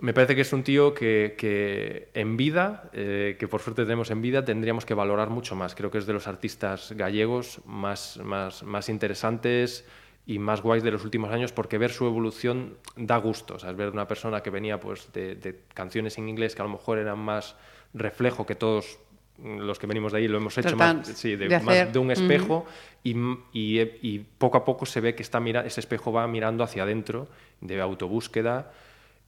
me 0.00 0.14
parece 0.14 0.34
que 0.36 0.42
es 0.42 0.52
un 0.52 0.62
tío 0.62 0.94
que, 0.94 1.34
que 1.36 2.08
en 2.14 2.36
vida, 2.36 2.88
eh, 2.92 3.36
que 3.38 3.48
por 3.48 3.60
suerte 3.60 3.82
tenemos 3.82 4.10
en 4.10 4.22
vida, 4.22 4.44
tendríamos 4.44 4.84
que 4.84 4.94
valorar 4.94 5.30
mucho 5.30 5.56
más. 5.56 5.74
Creo 5.74 5.90
que 5.90 5.98
es 5.98 6.06
de 6.06 6.12
los 6.12 6.28
artistas 6.28 6.92
gallegos 6.92 7.60
más, 7.66 8.18
más, 8.22 8.62
más 8.62 8.88
interesantes 8.88 9.84
y 10.24 10.38
más 10.38 10.62
guays 10.62 10.84
de 10.84 10.92
los 10.92 11.04
últimos 11.04 11.30
años 11.30 11.52
porque 11.52 11.78
ver 11.78 11.90
su 11.90 12.06
evolución 12.06 12.76
da 12.96 13.16
gusto. 13.16 13.54
O 13.54 13.58
sea, 13.58 13.70
es 13.70 13.76
ver 13.76 13.90
una 13.90 14.06
persona 14.06 14.42
que 14.42 14.50
venía 14.50 14.78
pues, 14.78 15.12
de, 15.12 15.34
de 15.34 15.60
canciones 15.74 16.16
en 16.18 16.28
inglés 16.28 16.54
que 16.54 16.62
a 16.62 16.66
lo 16.66 16.70
mejor 16.70 16.98
eran 16.98 17.18
más 17.18 17.56
reflejo 17.92 18.46
que 18.46 18.54
todos 18.54 18.98
los 19.38 19.78
que 19.78 19.86
venimos 19.86 20.12
de 20.12 20.18
ahí 20.18 20.28
lo 20.28 20.38
hemos 20.38 20.58
hecho 20.58 20.76
más, 20.76 21.06
sí, 21.06 21.36
de, 21.36 21.46
de 21.46 21.60
más 21.60 21.92
de 21.92 21.98
un 22.00 22.10
espejo 22.10 22.66
y, 23.04 23.16
y, 23.52 23.80
y 24.02 24.26
poco 24.36 24.58
a 24.58 24.64
poco 24.64 24.84
se 24.84 25.00
ve 25.00 25.14
que 25.14 25.22
está 25.22 25.38
mira, 25.38 25.64
ese 25.64 25.78
espejo 25.78 26.10
va 26.12 26.26
mirando 26.26 26.64
hacia 26.64 26.82
adentro 26.82 27.28
de 27.60 27.80
autobúsqueda 27.80 28.72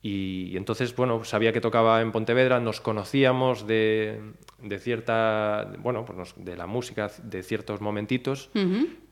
y, 0.02 0.50
y 0.52 0.56
entonces, 0.56 0.94
bueno, 0.96 1.24
sabía 1.24 1.52
que 1.52 1.60
tocaba 1.60 2.00
en 2.00 2.10
Pontevedra, 2.12 2.58
nos 2.60 2.80
conocíamos 2.80 3.66
de, 3.66 4.20
de 4.62 4.78
cierta, 4.78 5.72
bueno, 5.78 6.04
pues 6.04 6.16
nos- 6.18 6.34
de 6.44 6.56
la 6.56 6.66
música, 6.66 7.10
de 7.22 7.42
ciertos 7.42 7.80
momentitos, 7.80 8.50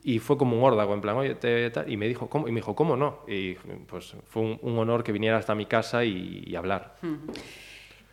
y 0.03 0.19
fue 0.21 0.39
como 0.39 0.57
un 0.57 0.65
órdago, 0.65 0.95
en 0.95 1.01
plan, 1.01 1.17
oye, 1.17 1.35
te- 1.35 1.69
tal", 1.71 1.91
y 1.93 1.97
me 1.97 2.09
dijo, 2.09 2.29
¿cómo? 2.31 2.49
Y 2.49 2.53
me 2.53 2.61
dijo, 2.61 2.75
¿cómo 2.75 2.97
no? 2.97 3.21
Y 3.29 3.55
pues 3.87 4.15
fue 4.29 4.43
un, 4.43 4.59
un 4.63 4.79
honor 4.79 5.05
que 5.05 5.13
viniera 5.13 5.37
hasta 5.37 5.55
mi 5.55 5.67
casa 5.67 6.05
y, 6.05 6.45
y 6.47 6.57
hablar. 6.57 6.97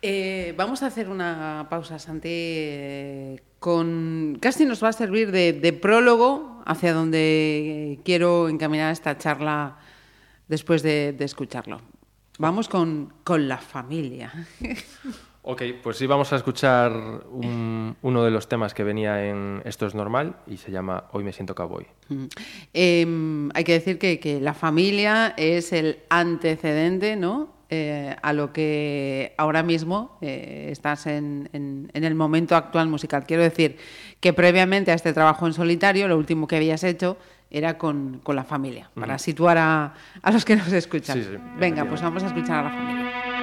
Eh, 0.02 0.52
vamos 0.56 0.82
a 0.82 0.86
hacer 0.86 1.08
una 1.08 1.66
pausa, 1.70 1.98
Santi. 1.98 2.28
eh, 2.30 3.40
con 3.58 4.36
casi 4.40 4.64
nos 4.66 4.84
va 4.84 4.88
a 4.88 4.92
servir 4.92 5.30
de, 5.32 5.52
de 5.54 5.72
prólogo 5.72 6.62
hacia 6.66 6.92
donde 6.92 7.98
quiero 8.04 8.48
encaminar 8.48 8.92
esta 8.92 9.16
charla 9.16 9.78
después 10.48 10.82
de, 10.82 11.12
de 11.14 11.24
escucharlo. 11.24 11.80
Vamos 12.38 12.68
con, 12.68 13.12
con 13.24 13.48
la 13.48 13.58
familia. 13.58 14.32
Ok, 15.48 15.62
pues 15.80 15.96
sí, 15.96 16.08
vamos 16.08 16.32
a 16.32 16.36
escuchar 16.36 16.92
un- 17.30 17.96
uno 18.02 18.24
de 18.24 18.32
los 18.32 18.48
temas 18.48 18.74
que 18.74 18.82
venía 18.82 19.26
en 19.26 19.62
Esto 19.64 19.86
es 19.86 19.94
normal 19.94 20.34
y 20.48 20.56
se 20.56 20.72
llama 20.72 21.04
Hoy 21.12 21.22
me 21.22 21.32
siento 21.32 21.54
cowboy. 21.54 21.86
Mm. 22.08 22.24
Eh, 22.74 23.48
hay 23.54 23.62
que 23.62 23.72
decir 23.74 23.96
que, 24.00 24.18
que 24.18 24.40
la 24.40 24.54
familia 24.54 25.34
es 25.36 25.72
el 25.72 26.00
antecedente, 26.10 27.14
¿no? 27.14 27.54
Eh, 27.70 28.16
a 28.22 28.32
lo 28.32 28.52
que 28.52 29.34
ahora 29.38 29.62
mismo 29.62 30.18
eh, 30.20 30.68
estás 30.72 31.06
en, 31.06 31.48
en- 31.52 31.92
en 31.94 32.02
el 32.02 32.16
momento 32.16 32.56
actual 32.56 32.88
musical. 32.88 33.24
Quiero 33.24 33.44
decir 33.44 33.76
que 34.18 34.32
previamente 34.32 34.90
a 34.90 34.94
este 34.94 35.12
trabajo 35.12 35.46
en 35.46 35.52
solitario, 35.52 36.08
lo 36.08 36.18
último 36.18 36.48
que 36.48 36.56
habías 36.56 36.82
hecho 36.82 37.18
era 37.50 37.78
con, 37.78 38.20
con 38.22 38.36
la 38.36 38.44
familia, 38.44 38.90
para 38.94 39.18
situar 39.18 39.58
a, 39.58 39.94
a 40.22 40.30
los 40.30 40.44
que 40.44 40.56
nos 40.56 40.72
escuchan. 40.72 41.18
Sí, 41.18 41.24
sí, 41.24 41.38
Venga, 41.58 41.84
pues 41.84 42.02
vamos 42.02 42.22
a 42.22 42.26
escuchar 42.26 42.58
a 42.58 42.62
la 42.64 42.70
familia. 42.70 43.35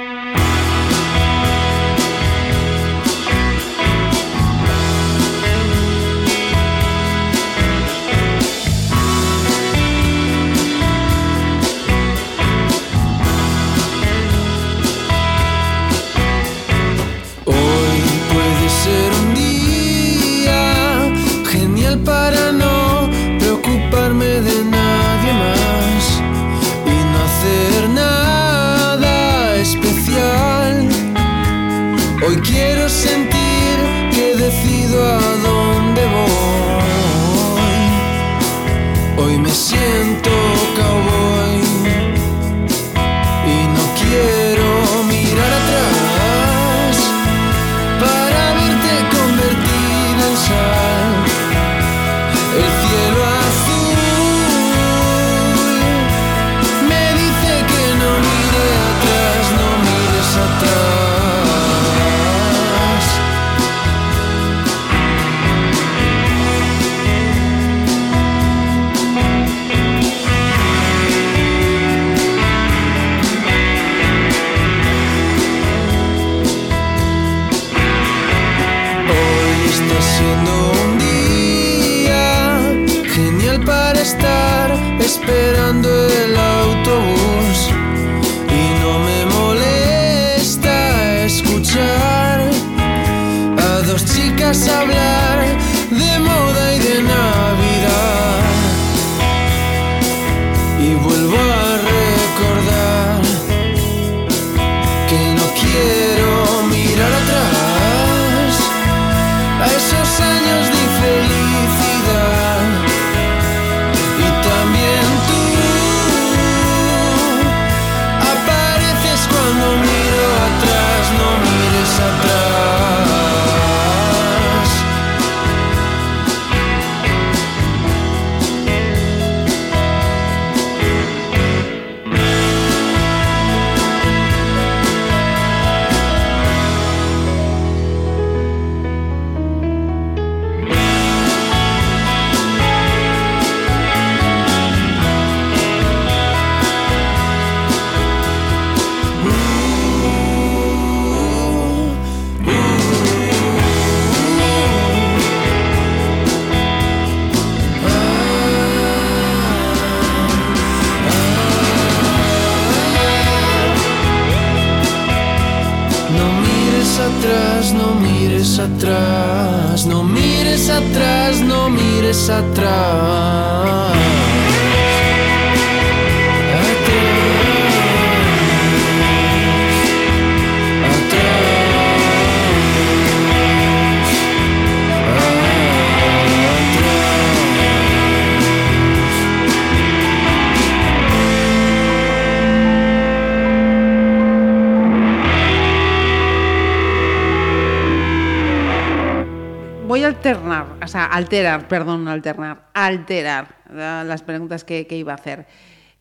Alterar, 201.13 201.67
perdón, 201.67 202.03
no 202.03 202.11
alternar, 202.11 202.69
alterar 202.73 203.55
las 203.69 204.23
preguntas 204.23 204.63
que, 204.63 204.87
que 204.87 204.97
iba 204.97 205.11
a 205.11 205.15
hacer. 205.15 205.45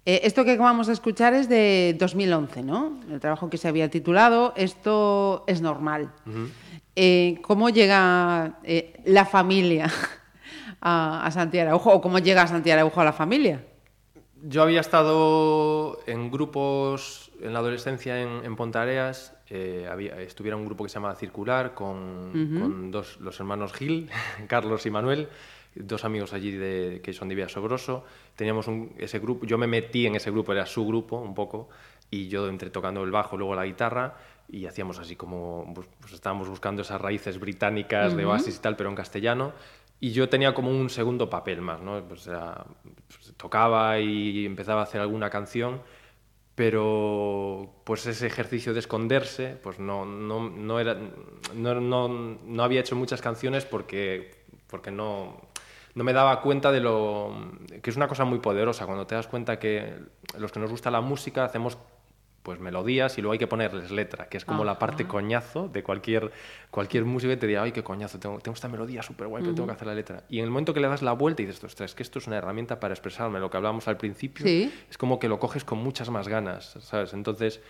Eh, 0.05 0.23
esto 0.25 0.45
que 0.45 0.57
vamos 0.57 0.89
a 0.89 0.93
escuchar 0.93 1.35
es 1.35 1.49
de 1.49 1.95
2011, 1.99 2.63
¿no? 2.63 2.99
El 3.11 3.21
trabajo 3.21 3.49
que 3.49 3.57
se 3.57 3.69
había 3.69 3.89
titulado 3.89 4.53
Esto 4.57 5.45
es 5.47 5.61
normal. 5.61 6.13
Eh, 6.97 7.39
¿Cómo 7.43 7.69
llega 7.69 8.59
eh, 8.65 9.01
la 9.05 9.25
familia 9.27 9.91
a, 10.81 11.27
a 11.27 11.31
Santiago 11.31 11.69
Araujo? 11.69 11.93
¿O 11.93 12.01
cómo 12.01 12.19
llega 12.19 12.47
Santiago 12.47 12.81
Araujo 12.81 13.01
a 13.01 13.05
la 13.05 13.13
familia? 13.13 13.65
Yo 14.43 14.63
había 14.63 14.81
estado 14.81 16.01
en 16.07 16.31
grupos 16.31 17.32
en 17.43 17.53
la 17.53 17.59
adolescencia 17.59 18.21
en, 18.23 18.45
en 18.45 18.57
Pontareas. 18.57 19.35
eh, 19.51 19.87
había, 19.91 20.21
estuviera 20.21 20.57
un 20.57 20.65
grupo 20.65 20.85
que 20.85 20.91
se 20.91 20.95
llamaba 20.95 21.15
Circular 21.15 21.75
con, 21.75 22.31
con 22.61 22.91
dos, 22.91 23.21
los 23.21 23.39
hermanos 23.41 23.73
Gil, 23.73 24.11
Carlos 24.49 24.87
y 24.87 24.91
Manuel, 24.91 25.29
dos 25.75 26.05
amigos 26.05 26.33
allí 26.33 26.51
de, 26.53 27.01
que 27.03 27.13
son 27.13 27.29
de 27.29 27.35
Villasobroso. 27.35 28.05
Teníamos 28.37 28.67
un- 28.69 28.95
ese 28.99 29.19
grupo, 29.19 29.47
yo 29.47 29.59
me 29.59 29.67
metí 29.67 30.07
en 30.07 30.15
ese 30.17 30.31
grupo, 30.31 30.53
era 30.53 30.67
su 30.67 30.87
grupo 30.87 31.17
un 31.19 31.35
poco, 31.35 31.69
y 32.11 32.29
yo 32.29 32.49
entre 32.49 32.71
tocando 32.71 33.03
el 33.05 33.11
bajo, 33.11 33.37
luego 33.37 33.55
la 33.55 33.65
guitarra, 33.65 34.17
y 34.49 34.67
hacíamos 34.67 34.99
así 34.99 35.17
como, 35.17 35.71
pues, 35.75 35.89
pues 36.01 36.13
estábamos 36.13 36.49
buscando 36.49 36.83
esas 36.83 37.01
raíces 37.01 37.39
británicas 37.41 38.15
de 38.17 38.25
Oasis 38.27 38.57
y 38.57 38.61
tal, 38.61 38.77
pero 38.77 38.91
en 38.91 38.97
castellano. 38.97 39.53
Y 40.01 40.11
yo 40.11 40.29
tenía 40.29 40.53
como 40.53 40.69
un 40.71 40.91
segundo 40.91 41.31
papel 41.31 41.61
más, 41.63 41.81
¿no? 41.81 42.03
Pues 42.07 42.27
era- 42.27 42.65
pues 43.07 43.33
tocaba 43.37 43.99
y 44.01 44.45
empezaba 44.45 44.81
a 44.81 44.85
hacer 44.85 45.01
alguna 45.01 45.31
canción, 45.31 45.81
pero 46.55 47.75
pues 47.85 48.07
ese 48.07 48.27
ejercicio 48.27 48.75
de 48.75 48.81
esconderse, 48.81 49.57
pues 49.63 49.79
no, 49.79 50.05
no, 50.05 50.51
no, 50.51 50.81
era, 50.81 50.97
no, 51.55 51.81
no, 51.81 52.63
había 52.63 52.81
hecho 52.81 52.97
muchas 52.97 53.23
canciones 53.23 53.65
porque, 53.65 54.45
porque 54.67 54.91
no 54.91 55.41
me 55.95 56.13
daba 56.13 56.41
cuenta 56.43 56.73
de 56.73 56.81
lo... 56.81 57.35
que 57.83 57.91
es 57.91 57.97
una 57.97 58.09
cosa 58.09 58.25
muy 58.25 58.39
poderosa, 58.39 58.87
cuando 58.87 59.07
te 59.07 59.15
das 59.15 59.29
cuenta 59.29 59.59
que 59.59 59.95
los 60.39 60.53
que 60.53 60.61
nos 60.61 60.71
gusta 60.71 60.91
la 60.91 61.01
música 61.01 61.45
hacemos 61.45 61.79
pues 62.43 62.59
melodías 62.59 63.17
y 63.19 63.21
luego 63.23 63.33
hay 63.35 63.39
que 63.39 63.47
ponerles 63.47 63.91
letra, 63.93 64.29
que 64.29 64.37
es 64.37 64.45
como 64.45 64.65
la 64.65 64.79
parte 64.79 65.07
coñazo 65.07 65.69
de 65.69 65.83
cualquier, 65.85 66.33
cualquier 66.71 67.05
músico 67.05 67.31
que 67.31 67.37
te 67.37 67.47
diga, 67.47 67.63
ay, 67.63 67.71
qué 67.73 67.85
coñazo, 67.85 68.19
tengo, 68.19 68.39
tengo 68.41 68.55
esta 68.55 68.69
melodía 68.69 69.03
súper 69.03 69.29
guay, 69.29 69.43
pero 69.45 69.55
tengo 69.55 69.67
que 69.69 69.75
hacer 69.75 69.87
la 69.87 69.95
letra. 69.95 70.25
Y 70.29 70.39
en 70.39 70.45
el 70.45 70.51
momento 70.51 70.75
que 70.75 70.81
le 70.81 70.89
das 70.89 71.03
la 71.03 71.13
vuelta 71.13 71.43
y 71.43 71.47
dices, 71.47 71.63
ostras, 71.63 71.93
es 71.93 71.95
que 71.95 72.03
esto 72.03 72.19
es 72.19 72.27
una 72.27 72.39
herramienta 72.39 72.81
para 72.81 72.95
expresarme, 72.95 73.39
lo 73.39 73.49
que 73.49 73.57
hablábamos 73.59 73.87
al 73.87 73.97
principio, 73.97 74.45
Sí. 74.45 74.73
es 74.91 74.99
como 74.99 75.19
que 75.21 75.29
lo 75.29 75.39
coges 75.39 75.65
con 75.65 75.79
muchas 75.79 76.11
más 76.11 76.27
ganas, 76.27 76.77
¿sabes? 76.81 77.13
Entonces, 77.15 77.61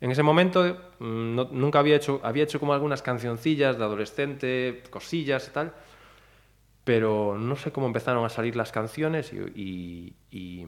en 0.00 0.10
ese 0.10 0.22
momento 0.24 0.64
mm, 0.98 1.34
no- 1.36 1.48
nunca 1.52 1.78
había 1.78 1.94
hecho, 1.96 2.20
había 2.24 2.42
hecho 2.42 2.58
como 2.58 2.72
algunas 2.72 3.02
cancioncillas 3.02 3.78
de 3.78 3.84
adolescente, 3.84 4.82
cosillas 4.90 5.46
y 5.48 5.50
tal, 5.52 5.72
pero 6.84 7.36
no 7.38 7.56
sé 7.56 7.70
cómo 7.70 7.86
empezaron 7.86 8.24
a 8.24 8.28
salir 8.30 8.56
las 8.56 8.72
canciones 8.72 9.32
y, 9.32 9.36
y- 9.54 10.14
y, 10.30 10.66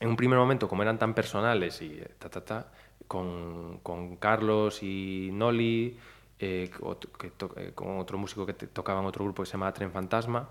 en 0.00 0.08
un 0.08 0.16
primer 0.16 0.38
momento, 0.38 0.68
como 0.68 0.82
eran 0.82 0.98
tan 0.98 1.14
personales 1.14 1.80
y 1.82 1.98
eh, 1.98 2.10
ta, 2.18 2.28
ta, 2.28 2.44
ta, 2.44 2.72
con, 3.08 3.78
con 3.82 4.16
Carlos 4.16 4.82
y 4.82 5.30
Noli, 5.32 5.98
eh, 6.38 6.70
ot- 6.80 7.08
que 7.18 7.30
to- 7.30 7.54
eh, 7.56 7.72
con 7.74 7.98
otro 7.98 8.18
músico 8.18 8.44
que 8.44 8.52
te- 8.52 8.66
tocaba 8.66 9.00
en 9.00 9.06
otro 9.06 9.24
grupo 9.24 9.42
que 9.42 9.46
se 9.46 9.52
llama 9.52 9.72
Tren 9.72 9.90
Fantasma, 9.92 10.48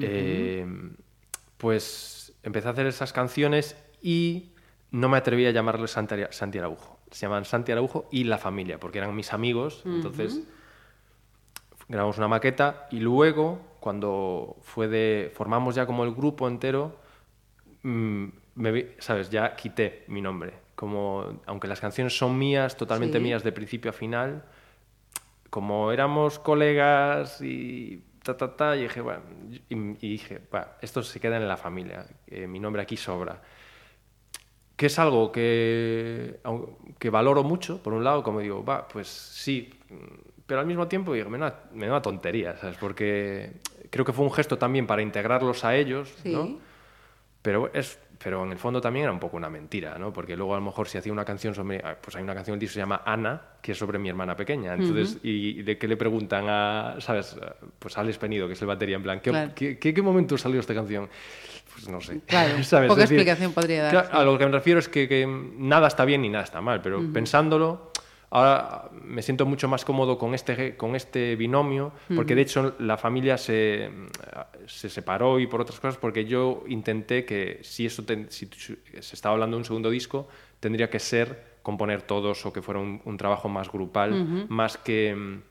eh, 0.00 0.66
pues 1.58 2.34
empecé 2.42 2.68
a 2.68 2.70
hacer 2.70 2.86
esas 2.86 3.12
canciones 3.12 3.76
y 4.00 4.52
no 4.90 5.08
me 5.08 5.16
atreví 5.18 5.46
a 5.46 5.50
llamarles 5.50 5.90
Santi, 5.92 6.14
Santi 6.30 6.58
Araujo. 6.58 6.98
Se 7.10 7.26
llaman 7.26 7.44
Santi 7.44 7.72
Araujo 7.72 8.06
y 8.10 8.24
La 8.24 8.38
Familia, 8.38 8.78
porque 8.80 8.98
eran 8.98 9.14
mis 9.14 9.32
amigos, 9.32 9.82
entonces 9.84 10.40
grabamos 11.88 12.16
una 12.18 12.28
maqueta 12.28 12.86
y 12.90 13.00
luego, 13.00 13.60
cuando 13.80 14.56
fue 14.62 14.88
de. 14.88 15.30
formamos 15.34 15.74
ya 15.74 15.84
como 15.86 16.04
el 16.04 16.14
grupo 16.14 16.48
entero, 16.48 16.96
mm, 17.82 18.26
me 18.54 18.88
¿sabes? 18.98 19.30
Ya 19.30 19.54
quité 19.56 20.04
mi 20.08 20.20
nombre. 20.20 20.52
Como, 20.74 21.40
aunque 21.46 21.68
las 21.68 21.80
canciones 21.80 22.16
son 22.16 22.36
mías, 22.38 22.76
totalmente 22.76 23.18
Sí. 23.18 23.24
mías 23.24 23.42
de 23.44 23.52
principio 23.52 23.90
a 23.90 23.94
final, 23.94 24.44
como 25.50 25.92
éramos 25.92 26.38
colegas 26.38 27.40
y 27.40 28.02
ta, 28.22 28.36
ta, 28.36 28.56
ta, 28.56 28.76
y 28.76 28.82
dije, 28.84 29.00
bueno, 29.00 29.20
y, 29.68 29.74
y 29.76 30.10
dije, 30.12 30.40
"Va, 30.52 30.78
esto 30.80 31.02
se 31.02 31.20
queda 31.20 31.36
en 31.36 31.46
la 31.46 31.56
familia, 31.56 32.06
eh, 32.26 32.46
mi 32.46 32.58
nombre 32.58 32.82
aquí 32.82 32.96
sobra. 32.96 33.42
Que 34.76 34.86
es 34.86 34.98
algo 34.98 35.30
que, 35.30 36.40
que 36.98 37.10
valoro 37.10 37.42
mucho, 37.44 37.82
por 37.82 37.92
un 37.92 38.02
lado, 38.02 38.22
como 38.22 38.40
digo, 38.40 38.64
va, 38.64 38.88
pues 38.88 39.06
sí, 39.08 39.70
pero 40.46 40.60
al 40.60 40.66
mismo 40.66 40.88
tiempo 40.88 41.12
digo, 41.12 41.28
menuda, 41.30 41.64
menuda 41.72 42.02
tontería, 42.02 42.56
¿sabes? 42.56 42.76
Porque 42.78 43.52
creo 43.90 44.04
que 44.04 44.12
fue 44.12 44.24
un 44.24 44.32
gesto 44.32 44.58
también 44.58 44.86
para 44.86 45.02
integrarlos 45.02 45.64
a 45.64 45.76
ellos, 45.76 46.12
Sí. 46.22 46.32
¿no? 46.32 46.58
Pero, 47.42 47.70
es, 47.74 47.98
pero 48.22 48.44
en 48.44 48.52
el 48.52 48.58
fondo 48.58 48.80
también 48.80 49.04
era 49.04 49.12
un 49.12 49.18
poco 49.18 49.36
una 49.36 49.50
mentira, 49.50 49.96
¿no? 49.98 50.12
Porque 50.12 50.36
luego 50.36 50.54
a 50.54 50.58
lo 50.58 50.64
mejor 50.64 50.88
si 50.88 50.98
hacía 50.98 51.12
una 51.12 51.24
canción 51.24 51.54
sobre... 51.54 51.80
ah, 51.84 51.96
Pues 52.00 52.16
hay 52.16 52.22
una 52.22 52.34
canción 52.34 52.58
que 52.58 52.68
se 52.68 52.78
llama 52.78 53.02
Ana, 53.04 53.40
que 53.60 53.72
es 53.72 53.78
sobre 53.78 53.98
mi 53.98 54.08
hermana 54.08 54.36
pequeña. 54.36 54.74
Entonces, 54.74 55.18
y, 55.22 55.60
y 55.60 55.62
de 55.62 55.78
qué 55.78 55.88
le 55.88 55.96
preguntan 55.96 56.46
a, 56.48 56.96
¿sabes? 57.00 57.36
Pues 57.78 57.96
a 57.96 58.00
Alex 58.00 58.18
Penido, 58.18 58.46
que 58.46 58.54
es 58.54 58.60
el 58.62 58.68
batería, 58.68 58.96
en 58.96 59.02
plan, 59.02 59.20
¿qué, 59.20 59.30
Claro. 59.30 59.52
¿qué, 59.54 59.78
qué, 59.78 59.92
qué 59.94 60.02
momento 60.02 60.36
salió 60.38 60.60
esta 60.60 60.74
canción? 60.74 61.08
Pues 61.72 61.88
no 61.88 62.00
sé. 62.00 62.20
Claro, 62.26 62.62
¿sabes? 62.64 62.88
poca 62.88 63.02
decir, 63.02 63.18
explicación 63.18 63.52
podría 63.52 63.82
dar, 63.84 63.90
claro, 63.92 64.08
sí. 64.10 64.16
A 64.16 64.24
lo 64.24 64.38
que 64.38 64.46
me 64.46 64.52
refiero 64.52 64.78
es 64.78 64.88
que, 64.88 65.08
que 65.08 65.26
nada 65.56 65.88
está 65.88 66.04
bien 66.04 66.22
ni 66.22 66.28
nada 66.28 66.44
está 66.44 66.60
mal, 66.60 66.80
pero 66.82 67.00
pensándolo, 67.12 67.91
ahora 68.32 68.88
me 69.04 69.20
siento 69.22 69.44
mucho 69.46 69.68
más 69.68 69.84
cómodo 69.84 70.16
con 70.18 70.34
este, 70.34 70.76
con 70.76 70.96
este 70.96 71.36
binomio, 71.36 71.92
porque 72.16 72.34
de 72.34 72.42
hecho 72.42 72.74
la 72.78 72.96
familia 72.96 73.36
se, 73.38 73.90
se 74.66 74.88
separó 74.88 75.38
y 75.38 75.46
por 75.46 75.60
otras 75.60 75.78
cosas, 75.78 75.98
porque 75.98 76.24
yo 76.24 76.64
intenté 76.66 77.24
que 77.24 77.60
si 77.62 77.84
eso 77.86 78.04
ten- 78.04 78.30
si 78.30 78.46
se 78.48 79.14
estaba 79.14 79.34
hablando 79.34 79.56
de 79.56 79.58
un 79.60 79.64
segundo 79.66 79.90
disco, 79.90 80.28
tendría 80.60 80.88
que 80.88 80.98
ser 80.98 81.58
componer 81.62 82.02
todos 82.02 82.44
o 82.46 82.52
que 82.52 82.62
fuera 82.62 82.80
un, 82.80 83.00
un 83.04 83.16
trabajo 83.16 83.48
más 83.48 83.70
grupal, 83.70 84.14
más 84.48 84.76
que 84.78 85.14
mm, 85.14 85.42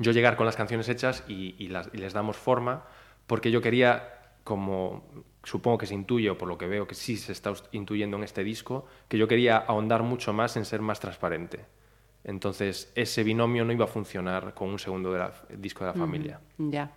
yo 0.00 0.12
llegar 0.12 0.36
con 0.36 0.46
las 0.46 0.56
canciones 0.56 0.88
hechas 0.88 1.24
y, 1.28 1.54
y 1.58 1.68
las- 1.68 1.90
y 1.92 1.98
les 1.98 2.12
damos 2.12 2.36
forma, 2.36 2.84
porque 3.26 3.50
yo 3.50 3.60
quería, 3.60 4.08
como 4.44 5.04
supongo 5.48 5.78
que 5.78 5.86
se 5.86 5.94
intuye, 5.94 6.28
o 6.30 6.36
por 6.36 6.46
lo 6.48 6.58
que 6.58 6.66
veo 6.66 6.86
que 6.86 6.94
sí 6.94 7.16
se 7.16 7.32
está 7.32 7.52
intuyendo 7.72 8.16
en 8.18 8.24
este 8.24 8.44
disco, 8.44 8.86
que 9.08 9.16
yo 9.18 9.26
quería 9.26 9.56
ahondar 9.56 10.02
mucho 10.02 10.32
más 10.32 10.56
en 10.56 10.64
ser 10.64 10.80
más 10.82 11.00
transparente. 11.00 11.64
Entonces, 12.24 12.92
ese 12.94 13.22
binomio 13.24 13.64
no 13.64 13.72
iba 13.72 13.84
a 13.86 13.88
funcionar 13.88 14.52
con 14.52 14.68
un 14.68 14.78
segundo 14.78 15.12
de 15.12 15.20
la- 15.20 15.32
disco 15.56 15.84
de 15.84 15.92
la 15.92 15.96
familia. 15.98 16.40
Ya. 16.58 16.90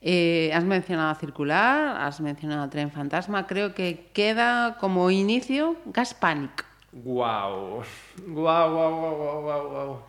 Eh, 0.00 0.52
has 0.54 0.62
mencionado 0.64 1.12
Circular, 1.16 1.96
has 2.06 2.20
mencionado 2.20 2.68
Tren 2.70 2.92
Fantasma. 2.92 3.46
Creo 3.48 3.74
que 3.74 4.06
queda 4.12 4.76
como 4.78 5.10
inicio 5.10 5.74
Gas 5.86 6.14
Panic. 6.14 6.64
Guau, 6.92 7.82
guau, 8.28 8.70
guau, 8.72 9.16
guau, 9.16 9.42
guau, 9.42 9.68
guau. 9.70 10.02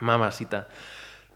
Mamacita. 0.00 0.66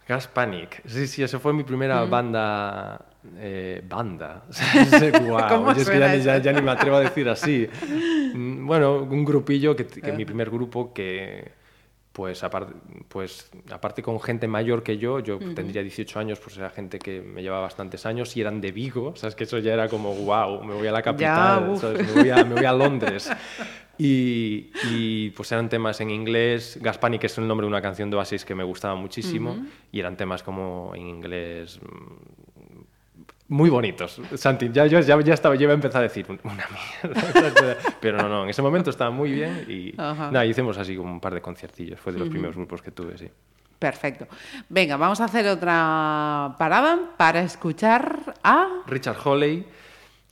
Gas 0.08 0.26
Panic. 0.26 0.82
Sí, 0.86 1.06
sí, 1.06 1.22
esa 1.22 1.38
fue 1.38 1.52
mi 1.52 1.62
primera 1.62 2.04
banda. 2.04 3.06
Eh, 3.36 3.82
banda. 3.88 4.44
Guau, 5.24 5.48
¿Cómo 5.48 5.66
yo 5.66 5.72
es 5.72 5.78
que 5.78 5.84
suena 5.96 6.16
ya, 6.16 6.38
ni- 6.38 6.44
ya- 6.44 6.52
ni 6.52 6.62
me 6.62 6.70
atrevo 6.70 6.96
a 6.96 7.00
decir 7.00 7.28
así. 7.28 7.68
Mm, 8.32 8.64
Bueno, 8.64 9.02
un 9.02 9.24
grupillo 9.24 9.74
que, 9.74 9.86
que 9.86 10.12
mi 10.12 10.24
primer 10.24 10.50
grupo 10.50 10.92
que. 10.94 11.50
Pues 12.12 12.42
aparte, 12.44 12.74
pues 13.08 13.50
aparte 13.72 14.02
con 14.02 14.20
gente 14.20 14.46
mayor 14.48 14.82
que 14.82 14.98
yo, 14.98 15.20
yo 15.20 15.38
tendría 15.54 15.80
18 15.82 16.18
años, 16.18 16.38
pues 16.40 16.56
era 16.58 16.68
gente 16.70 16.98
que 16.98 17.20
me 17.22 17.40
llevaba 17.42 17.62
bastantes 17.62 18.04
años 18.04 18.36
y 18.36 18.40
eran 18.40 18.60
de 18.60 18.72
Vigo, 18.72 19.14
sabes 19.16 19.34
que 19.36 19.44
eso 19.44 19.58
ya 19.58 19.72
era 19.74 19.88
como, 19.88 20.12
wow, 20.14 20.62
me 20.64 20.74
voy 20.74 20.88
a 20.88 20.92
la 20.92 21.02
capital. 21.02 21.70
Me, 21.70 22.12
voy 22.22 22.30
a, 22.30 22.44
me 22.44 22.54
voy 22.56 22.64
a 22.64 22.72
Londres. 22.72 23.30
Y, 23.96 24.70
y, 24.90 25.30
pues 25.30 25.52
eran 25.52 25.68
temas 25.68 26.00
en 26.00 26.10
inglés. 26.10 26.78
Gaspani, 26.80 27.18
que 27.18 27.26
es 27.26 27.38
el 27.38 27.46
nombre 27.46 27.64
de 27.66 27.68
una 27.68 27.82
canción 27.82 28.10
de 28.10 28.16
Oasis 28.16 28.44
que 28.44 28.54
me 28.54 28.64
gustaba 28.64 28.94
muchísimo. 28.96 29.56
Y 29.92 30.00
eran 30.00 30.16
temas 30.16 30.42
como 30.42 30.92
en 30.94 31.06
inglés. 31.06 31.78
Muy 33.50 33.68
bonitos. 33.68 34.20
Santi, 34.36 34.70
ya, 34.72 34.86
yo 34.86 35.00
ya, 35.00 35.20
ya 35.20 35.34
estaba, 35.34 35.54
yo 35.56 35.62
iba 35.64 35.72
a 35.72 35.74
empezar 35.74 36.00
a 36.00 36.04
decir 36.04 36.24
"Un- 36.28 36.40
una 36.44 36.64
mierda. 37.04 37.76
Pero 38.00 38.16
no, 38.16 38.28
no, 38.28 38.44
en 38.44 38.48
ese 38.50 38.62
momento 38.62 38.88
estaba 38.90 39.10
muy 39.10 39.32
bien 39.32 39.66
y 39.68 39.92
nada, 39.96 40.46
hicimos 40.46 40.78
así 40.78 40.96
como 40.96 41.12
un 41.12 41.20
par 41.20 41.34
de 41.34 41.42
conciertillos. 41.42 42.00
Fue 42.00 42.12
de 42.12 42.20
los 42.20 42.28
primeros 42.28 42.56
grupos 42.56 42.80
que 42.80 42.90
tuve, 42.90 43.18
sí. 43.18 43.28
Perfecto. 43.78 44.26
Venga, 44.68 44.96
vamos 44.96 45.20
a 45.20 45.24
hacer 45.24 45.46
otra 45.48 46.54
parada 46.58 46.98
para 47.16 47.40
escuchar 47.42 48.34
a... 48.44 48.82
Richard 48.86 49.16
Hawley 49.24 49.64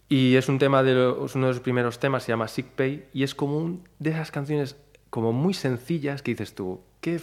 y 0.09 0.37
es 0.37 0.49
un 0.49 0.59
tema 0.59 0.83
de 0.83 0.95
lo- 0.95 1.27
es 1.27 1.35
uno 1.35 1.47
de 1.49 1.53
los 1.55 1.61
primeros 1.61 1.99
temas, 1.99 2.23
se 2.23 2.33
llama 2.33 2.47
Sick 2.49 2.67
Pay 2.67 3.07
y 3.13 3.23
es 3.25 3.35
como 3.35 3.57
un, 3.59 3.85
de 3.99 4.11
esas 4.11 4.31
canciones 4.31 4.77
como 5.11 5.33
muy 5.33 5.55
sencillas 5.55 6.23
que 6.23 6.33
dices 6.33 6.55
tú, 6.55 6.81
qué, 7.01 7.19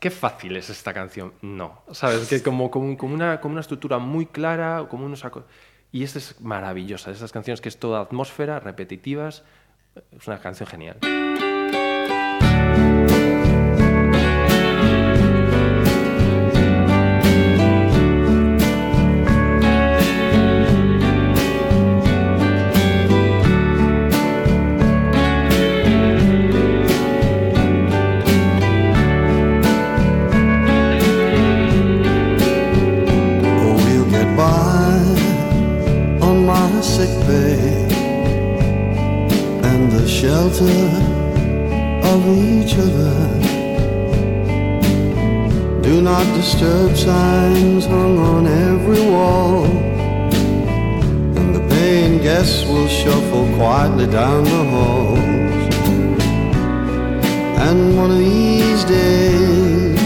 qué 0.00 0.10
fácil 0.10 0.56
es 0.56 0.70
esta 0.70 0.92
canción. 0.92 1.32
No, 1.42 1.82
sabes 1.92 2.28
que 2.28 2.42
como, 2.42 2.70
como, 2.70 2.96
como 2.96 3.14
una, 3.14 3.40
como 3.40 3.52
una 3.52 3.60
estructura 3.60 3.98
muy 3.98 4.26
clara, 4.26 4.86
como 4.88 5.06
unos 5.06 5.24
y 5.92 6.02
esta 6.04 6.18
es 6.18 6.40
maravillosa, 6.40 7.10
esas 7.10 7.32
canciones 7.32 7.60
que 7.60 7.68
es 7.68 7.78
toda 7.78 8.00
atmósfera, 8.00 8.60
repetitivas, 8.60 9.44
es 10.12 10.26
una 10.26 10.40
canción 10.40 10.68
genial. 10.68 10.96
Shelter 40.60 42.06
of 42.12 42.20
each 42.28 42.74
other. 42.74 43.16
Do 45.82 46.02
not 46.02 46.24
disturb 46.36 46.96
signs 46.96 47.86
hung 47.86 48.18
on 48.18 48.46
every 48.46 49.00
wall. 49.10 49.64
And 51.38 51.54
the 51.54 51.66
paying 51.68 52.22
guests 52.22 52.64
will 52.64 52.88
shuffle 52.88 53.46
quietly 53.56 54.06
down 54.06 54.44
the 54.44 54.64
halls. 54.72 55.18
And 57.66 57.96
one 57.96 58.10
of 58.10 58.18
these 58.18 58.84
days 58.84 60.00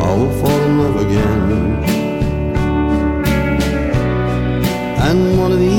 I 0.00 0.14
will 0.16 0.32
fall 0.40 0.60
in 0.68 0.78
love 0.78 0.96
again. 1.06 1.38
And 5.08 5.38
one 5.38 5.52
of 5.52 5.58
these 5.58 5.77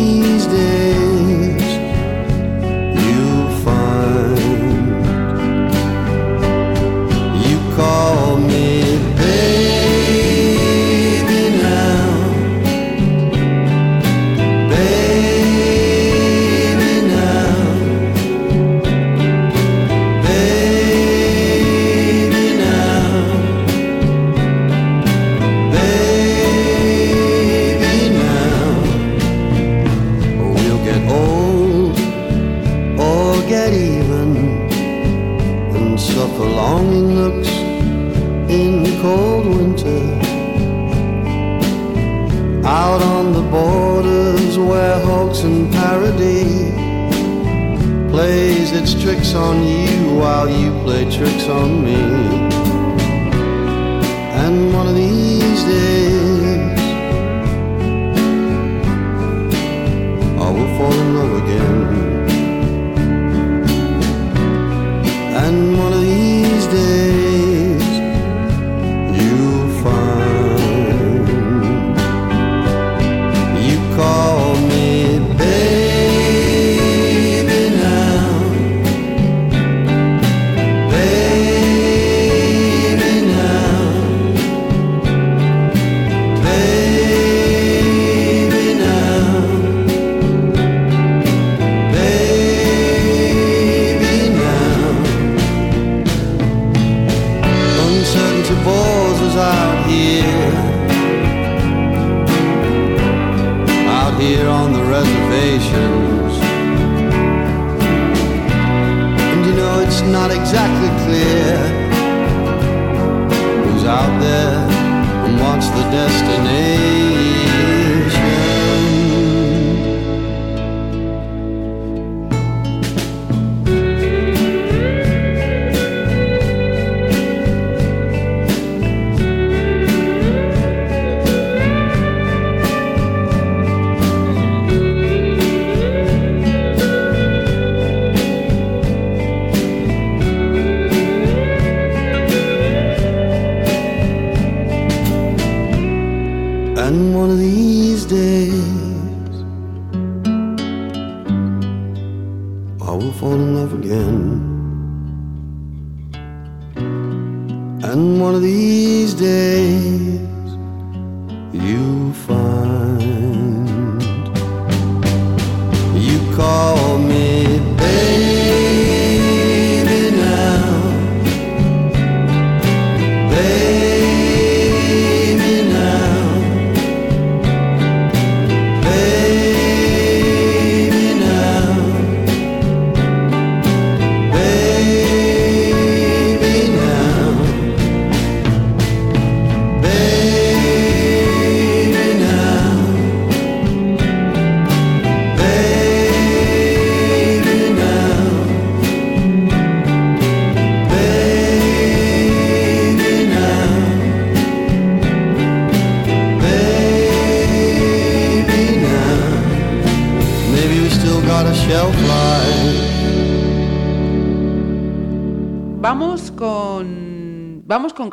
tricks 49.29 49.35
on 49.35 49.63
you 49.63 50.15
while 50.15 50.49
you 50.49 50.71
play 50.83 51.03
tricks 51.03 51.47
on 51.47 51.83
me. 51.83 52.38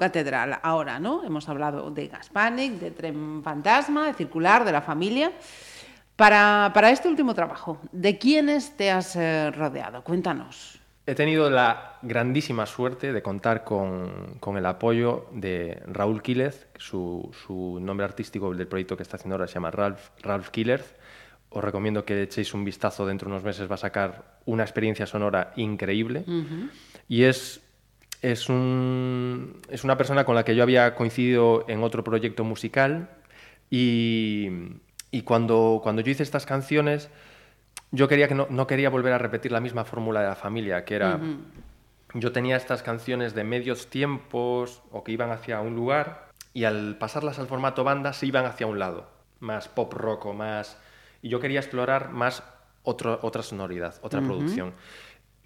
Catedral 0.06 0.60
ahora, 0.62 1.00
¿no? 1.00 1.24
Hemos 1.24 1.48
hablado 1.48 1.90
de 1.90 2.06
Gaspanic, 2.06 2.74
de 2.74 2.92
Tren 2.92 3.42
Fantasma, 3.42 4.06
de 4.06 4.14
Circular, 4.14 4.64
de 4.64 4.70
la 4.70 4.80
familia. 4.80 5.32
Para, 6.14 6.70
para 6.72 6.90
este 6.90 7.08
último 7.08 7.34
trabajo, 7.34 7.80
¿de 7.90 8.16
quiénes 8.16 8.76
te 8.76 8.92
has 8.92 9.16
eh, 9.16 9.50
rodeado? 9.50 10.04
Cuéntanos. 10.04 10.78
He 11.06 11.16
tenido 11.16 11.50
la 11.50 11.98
grandísima 12.02 12.66
suerte 12.66 13.12
de 13.12 13.20
contar 13.20 13.64
con, 13.64 14.36
con 14.38 14.56
el 14.56 14.66
apoyo 14.66 15.26
de 15.32 15.82
Raúl 15.86 16.22
Quílez, 16.22 16.68
su, 16.78 17.34
su 17.44 17.80
nombre 17.80 18.04
artístico 18.04 18.54
del 18.54 18.68
proyecto 18.68 18.96
que 18.96 19.02
está 19.02 19.16
haciendo 19.16 19.34
ahora 19.34 19.48
se 19.48 19.54
llama 19.54 19.72
Ralph, 19.72 20.10
Ralph 20.22 20.50
Quílez. 20.50 20.94
Os 21.50 21.64
recomiendo 21.64 22.04
que 22.04 22.22
echéis 22.22 22.54
un 22.54 22.64
vistazo, 22.64 23.06
dentro 23.06 23.28
de 23.28 23.34
unos 23.34 23.44
meses 23.44 23.68
va 23.68 23.74
a 23.74 23.78
sacar 23.78 24.38
una 24.44 24.62
experiencia 24.62 25.06
sonora 25.06 25.52
increíble. 25.56 26.24
Y 27.08 27.24
es, 27.24 27.60
es, 28.22 28.48
un- 28.48 29.60
es 29.68 29.84
una 29.84 29.96
persona 29.96 30.24
con 30.24 30.34
la 30.34 30.44
que 30.44 30.54
yo 30.56 30.62
había 30.62 30.94
coincidido 30.94 31.64
en 31.68 31.82
otro 31.82 32.02
proyecto 32.04 32.44
musical 32.44 33.08
y, 33.70 34.48
y 35.10 35.22
cuando, 35.22 35.80
cuando 35.82 36.02
yo 36.02 36.10
hice 36.10 36.22
estas 36.22 36.46
canciones, 36.46 37.10
yo 37.90 38.08
quería 38.08 38.28
que 38.28 38.34
no, 38.34 38.46
no 38.50 38.66
quería 38.66 38.90
volver 38.90 39.12
a 39.12 39.18
repetir 39.18 39.52
la 39.52 39.60
misma 39.60 39.84
fórmula 39.84 40.20
de 40.20 40.26
la 40.28 40.34
familia, 40.36 40.84
que 40.84 40.94
era, 40.94 41.18
yo 42.14 42.32
tenía 42.32 42.56
estas 42.56 42.82
canciones 42.82 43.34
de 43.34 43.44
medios 43.44 43.88
tiempos 43.88 44.82
o 44.90 45.04
que 45.04 45.12
iban 45.12 45.30
hacia 45.30 45.60
un 45.60 45.74
lugar 45.74 46.28
y 46.54 46.64
al 46.64 46.96
pasarlas 46.98 47.38
al 47.38 47.46
formato 47.46 47.84
banda 47.84 48.12
se 48.12 48.26
iban 48.26 48.46
hacia 48.46 48.66
un 48.66 48.78
lado, 48.78 49.08
más 49.40 49.68
pop 49.68 49.92
rock 49.92 50.26
o 50.26 50.32
más... 50.32 50.78
Y 51.22 51.28
yo 51.28 51.40
quería 51.40 51.60
explorar 51.60 52.10
más 52.12 52.42
otro- 52.82 53.18
otra 53.22 53.42
sonoridad, 53.42 53.96
otra 54.02 54.20
producción. 54.26 54.72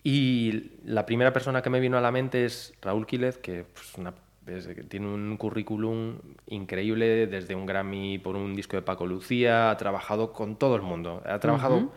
Y 0.02 0.70
la 0.84 1.04
primera 1.06 1.32
persona 1.32 1.62
que 1.62 1.70
me 1.70 1.80
vino 1.80 1.98
a 1.98 2.00
la 2.00 2.10
mente 2.10 2.44
es 2.44 2.72
Raúl 2.80 3.06
Quílez, 3.06 3.36
que 3.38 3.64
pues, 3.72 3.94
una- 3.98 4.14
es- 4.46 4.68
tiene 4.88 5.06
un 5.06 5.36
currículum 5.36 6.16
increíble, 6.46 7.26
desde 7.26 7.54
un 7.54 7.66
Grammy 7.66 8.18
por 8.18 8.34
un 8.36 8.54
disco 8.54 8.76
de 8.76 8.82
Paco 8.82 9.06
Lucía, 9.06 9.70
ha 9.70 9.76
trabajado 9.76 10.32
con 10.32 10.56
todo 10.56 10.74
el 10.76 10.82
mundo, 10.82 11.22
ha 11.26 11.38
trabajado 11.38 11.92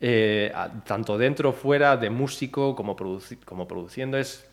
eh, 0.00 0.52
a- 0.54 0.70
tanto 0.84 1.18
dentro, 1.18 1.52
fuera, 1.52 1.96
de 1.96 2.08
músico, 2.08 2.76
como, 2.76 2.96
produci- 2.96 3.42
como 3.44 3.66
produciendo. 3.66 4.16
Es, 4.16 4.48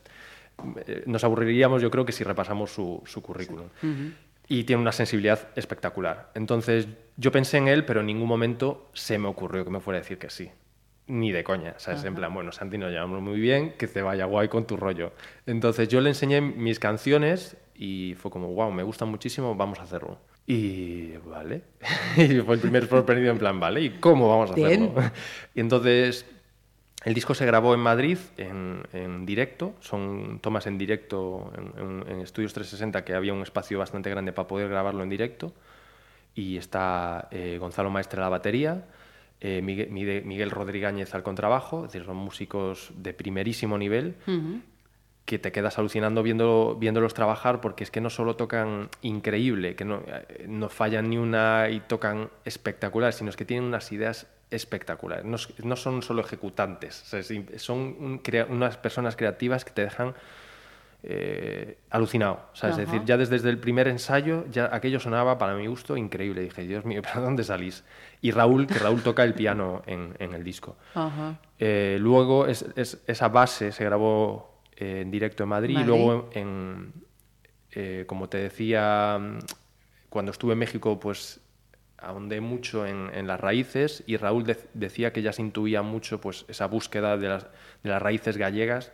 eh, 0.87 1.03
nos 1.05 1.23
aburriríamos, 1.23 1.83
yo 1.83 1.91
creo, 1.91 2.03
que 2.03 2.11
si 2.11 2.23
repasamos 2.23 2.71
su, 2.71 3.03
su 3.05 3.21
currículum. 3.21 3.67
Y 4.47 4.63
tiene 4.63 4.81
una 4.81 4.91
sensibilidad 4.91 5.47
espectacular. 5.55 6.31
Entonces, 6.33 6.87
yo 7.17 7.31
pensé 7.31 7.57
en 7.57 7.67
él, 7.67 7.85
pero 7.85 7.99
en 7.99 8.07
ningún 8.07 8.27
momento 8.27 8.89
se 8.93 9.19
me 9.19 9.27
ocurrió 9.27 9.63
que 9.63 9.69
me 9.69 9.79
fuera 9.79 9.99
a 9.99 10.01
decir 10.01 10.17
que 10.17 10.31
sí. 10.31 10.49
Ni 11.07 11.31
de 11.31 11.43
coña. 11.43 11.73
O 11.77 11.79
sea, 11.79 11.93
es 11.93 12.03
en 12.03 12.15
plan, 12.15 12.33
bueno, 12.33 12.51
Santi, 12.51 12.77
nos 12.77 12.91
llevamos 12.91 13.21
muy 13.21 13.39
bien, 13.39 13.73
que 13.77 13.87
te 13.87 14.01
vaya 14.01 14.25
guay 14.25 14.47
con 14.47 14.65
tu 14.65 14.75
rollo. 14.75 15.11
Entonces, 15.45 15.87
yo 15.87 16.01
le 16.01 16.09
enseñé 16.09 16.41
mis 16.41 16.79
canciones 16.79 17.57
y 17.75 18.15
fue 18.17 18.31
como, 18.31 18.47
wow, 18.53 18.71
me 18.71 18.81
gustan 18.81 19.09
muchísimo, 19.09 19.55
vamos 19.55 19.79
a 19.79 19.83
hacerlo. 19.83 20.17
Y 20.47 21.17
vale. 21.17 21.61
y 22.17 22.39
fue 22.41 22.55
el 22.55 22.61
primer 22.61 22.87
sorprendido 22.87 23.31
en 23.31 23.37
plan, 23.37 23.59
vale, 23.59 23.81
¿y 23.81 23.89
cómo 23.91 24.29
vamos 24.29 24.49
a 24.49 24.53
hacerlo? 24.53 24.93
Bien. 24.95 25.11
y 25.55 25.59
entonces, 25.59 26.25
el 27.03 27.13
disco 27.13 27.35
se 27.35 27.45
grabó 27.45 27.75
en 27.75 27.81
Madrid 27.81 28.17
en, 28.37 28.81
en 28.91 29.27
directo, 29.27 29.75
son 29.81 30.39
tomas 30.41 30.65
en 30.65 30.79
directo 30.79 31.51
en 31.77 32.19
Estudios 32.21 32.53
360, 32.53 33.05
que 33.05 33.13
había 33.13 33.31
un 33.31 33.43
espacio 33.43 33.77
bastante 33.77 34.09
grande 34.09 34.33
para 34.33 34.47
poder 34.47 34.69
grabarlo 34.69 35.03
en 35.03 35.09
directo. 35.09 35.53
Y 36.33 36.57
está 36.57 37.27
eh, 37.31 37.57
Gonzalo 37.59 37.89
Maestre 37.89 38.19
a 38.19 38.23
la 38.23 38.29
batería, 38.29 38.85
eh, 39.41 39.61
Miguel, 39.61 40.23
Miguel 40.25 40.51
Rodríguez 40.51 41.13
al 41.13 41.23
contrabajo, 41.23 41.85
es 41.85 41.91
decir, 41.93 42.05
son 42.05 42.17
músicos 42.17 42.91
de 42.97 43.13
primerísimo 43.13 43.77
nivel 43.77 44.15
que 45.25 45.39
te 45.39 45.51
quedas 45.51 45.77
alucinando 45.79 46.21
viendo, 46.21 46.77
viéndolos 46.79 47.13
trabajar 47.15 47.59
porque 47.59 47.83
es 47.83 47.89
que 47.91 47.99
no 47.99 48.09
solo 48.11 48.35
tocan 48.35 48.89
increíble, 49.01 49.75
que 49.75 49.83
no, 49.83 50.03
eh, 50.05 50.45
no 50.47 50.69
fallan 50.69 51.09
ni 51.09 51.17
una 51.17 51.69
y 51.69 51.79
tocan 51.79 52.29
espectacular, 52.45 53.11
sino 53.13 53.29
es 53.31 53.35
que 53.35 53.45
tienen 53.45 53.65
unas 53.65 53.91
ideas 53.91 54.27
espectaculares. 54.51 55.25
No, 55.25 55.37
no 55.63 55.75
son 55.75 56.03
solo 56.03 56.21
ejecutantes, 56.21 57.01
o 57.01 57.05
sea, 57.21 57.23
son 57.57 57.95
un 57.99 58.19
crea- 58.19 58.45
unas 58.47 58.77
personas 58.77 59.15
creativas 59.15 59.65
que 59.65 59.71
te 59.71 59.81
dejan 59.81 60.13
eh, 61.07 61.77
alucinado. 61.91 62.39
O 62.51 62.55
sea, 62.55 62.69
es 62.71 62.77
decir, 62.77 63.01
ya 63.05 63.15
desde, 63.17 63.35
desde 63.35 63.49
el 63.49 63.59
primer 63.59 63.87
ensayo, 63.87 64.45
ya 64.49 64.69
aquello 64.73 64.99
sonaba 64.99 65.37
para 65.37 65.53
mi 65.55 65.67
gusto 65.67 65.95
increíble. 65.97 66.41
Dije, 66.41 66.63
Dios 66.65 66.83
mío, 66.83 67.01
¿pero 67.03 67.21
dónde 67.21 67.43
salís? 67.43 67.83
Y 68.21 68.31
Raúl, 68.31 68.65
que 68.65 68.79
Raúl 68.79 69.03
toca 69.03 69.23
el 69.23 69.33
piano 69.35 69.83
en, 69.85 70.15
en 70.19 70.33
el 70.33 70.43
disco. 70.43 70.77
Ajá. 70.95 71.39
Eh, 71.59 71.97
luego 71.99 72.47
es- 72.47 72.65
es- 72.75 73.01
esa 73.05 73.29
base 73.29 73.71
se 73.71 73.83
grabó 73.85 74.61
eh, 74.77 75.01
en 75.01 75.11
directo 75.11 75.43
en 75.43 75.49
Madrid, 75.49 75.75
Madrid. 75.75 75.85
y 75.85 75.87
luego 75.95 76.29
en, 76.33 76.93
eh, 77.71 78.05
como 78.07 78.27
te 78.27 78.37
decía, 78.39 79.19
cuando 80.09 80.31
estuve 80.31 80.53
en 80.53 80.59
México, 80.59 80.99
pues 80.99 81.39
ahondé 81.97 82.41
mucho 82.41 82.85
en, 82.85 83.09
en 83.13 83.25
las 83.27 83.39
raíces 83.39 84.03
y 84.07 84.17
Raúl 84.17 84.43
de- 84.43 84.57
decía 84.73 85.13
que 85.13 85.21
ya 85.21 85.31
se 85.33 85.41
intuía 85.41 85.81
mucho 85.81 86.19
pues 86.19 86.45
esa 86.47 86.65
búsqueda 86.67 87.15
de 87.17 87.27
las, 87.29 87.43
de 87.83 87.89
las 87.89 88.01
raíces 88.01 88.37
gallegas 88.37 88.91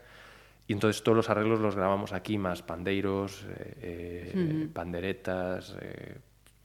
y 0.71 0.73
entonces 0.73 1.03
todos 1.03 1.17
los 1.17 1.29
arreglos 1.29 1.59
los 1.59 1.75
grabamos 1.75 2.13
aquí, 2.13 2.37
más 2.37 2.61
pandeiros, 2.61 3.45
eh, 3.49 4.31
eh, 4.33 4.69
panderetas, 4.73 5.75
eh, 5.81 6.15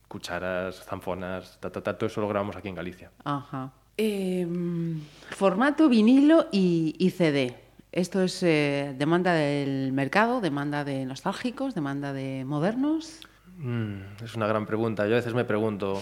cucharas, 0.07 0.85
zanfonas, 0.85 1.59
ta, 1.59 1.73
ta, 1.73 1.83
ta, 1.83 1.99
todo 1.99 2.07
eso 2.07 2.21
lo 2.21 2.29
grabamos 2.29 2.55
aquí 2.55 2.69
en 2.69 2.77
Galicia. 2.77 3.11
Ajá. 3.25 3.73
Em, 3.97 5.01
formato 5.31 5.89
vinilo 5.89 6.47
y, 6.53 6.95
y 7.01 7.11
CD. 7.11 7.57
Esto 7.91 8.23
es 8.23 8.43
demanda 8.43 9.35
del 9.35 9.91
mercado, 9.93 10.41
demanda 10.41 10.85
de 10.85 11.05
nostálgicos, 11.05 11.75
demanda 11.75 12.13
de 12.13 12.45
modernos. 12.45 13.27
Mm, 13.59 14.23
es 14.25 14.37
una 14.37 14.47
gran 14.47 14.67
pregunta. 14.67 15.09
Yo 15.09 15.15
a 15.15 15.17
veces 15.17 15.35
me 15.35 15.45
pregunto, 15.45 16.01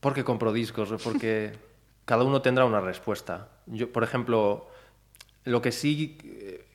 ¿por 0.00 0.12
qué 0.12 0.22
compro 0.22 0.52
discos? 0.52 0.90
Porque 1.02 1.52
cada 2.04 2.24
uno 2.24 2.42
tendrá 2.42 2.66
una 2.66 2.82
respuesta. 2.82 3.48
Yo, 3.64 3.90
por 3.90 4.04
ejemplo, 4.04 4.68
lo 5.44 5.62
que 5.62 5.72
sí 5.72 6.18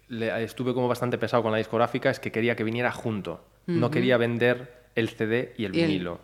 le- 0.09 0.43
estuve 0.43 0.73
como 0.73 0.88
bastante 0.88 1.17
pesado 1.17 1.43
con 1.43 1.51
la 1.51 1.57
discográfica 1.57 2.09
es 2.09 2.19
que 2.19 2.31
quería 2.31 2.55
que 2.55 2.63
viniera 2.63 2.91
junto. 2.91 3.43
No 3.67 3.89
quería 3.91 4.17
vender 4.17 4.84
el 4.95 5.09
CD 5.09 5.53
y 5.57 5.65
el 5.65 5.75
Y 5.75 5.81
el- 5.81 5.88
vinilo. 5.88 6.19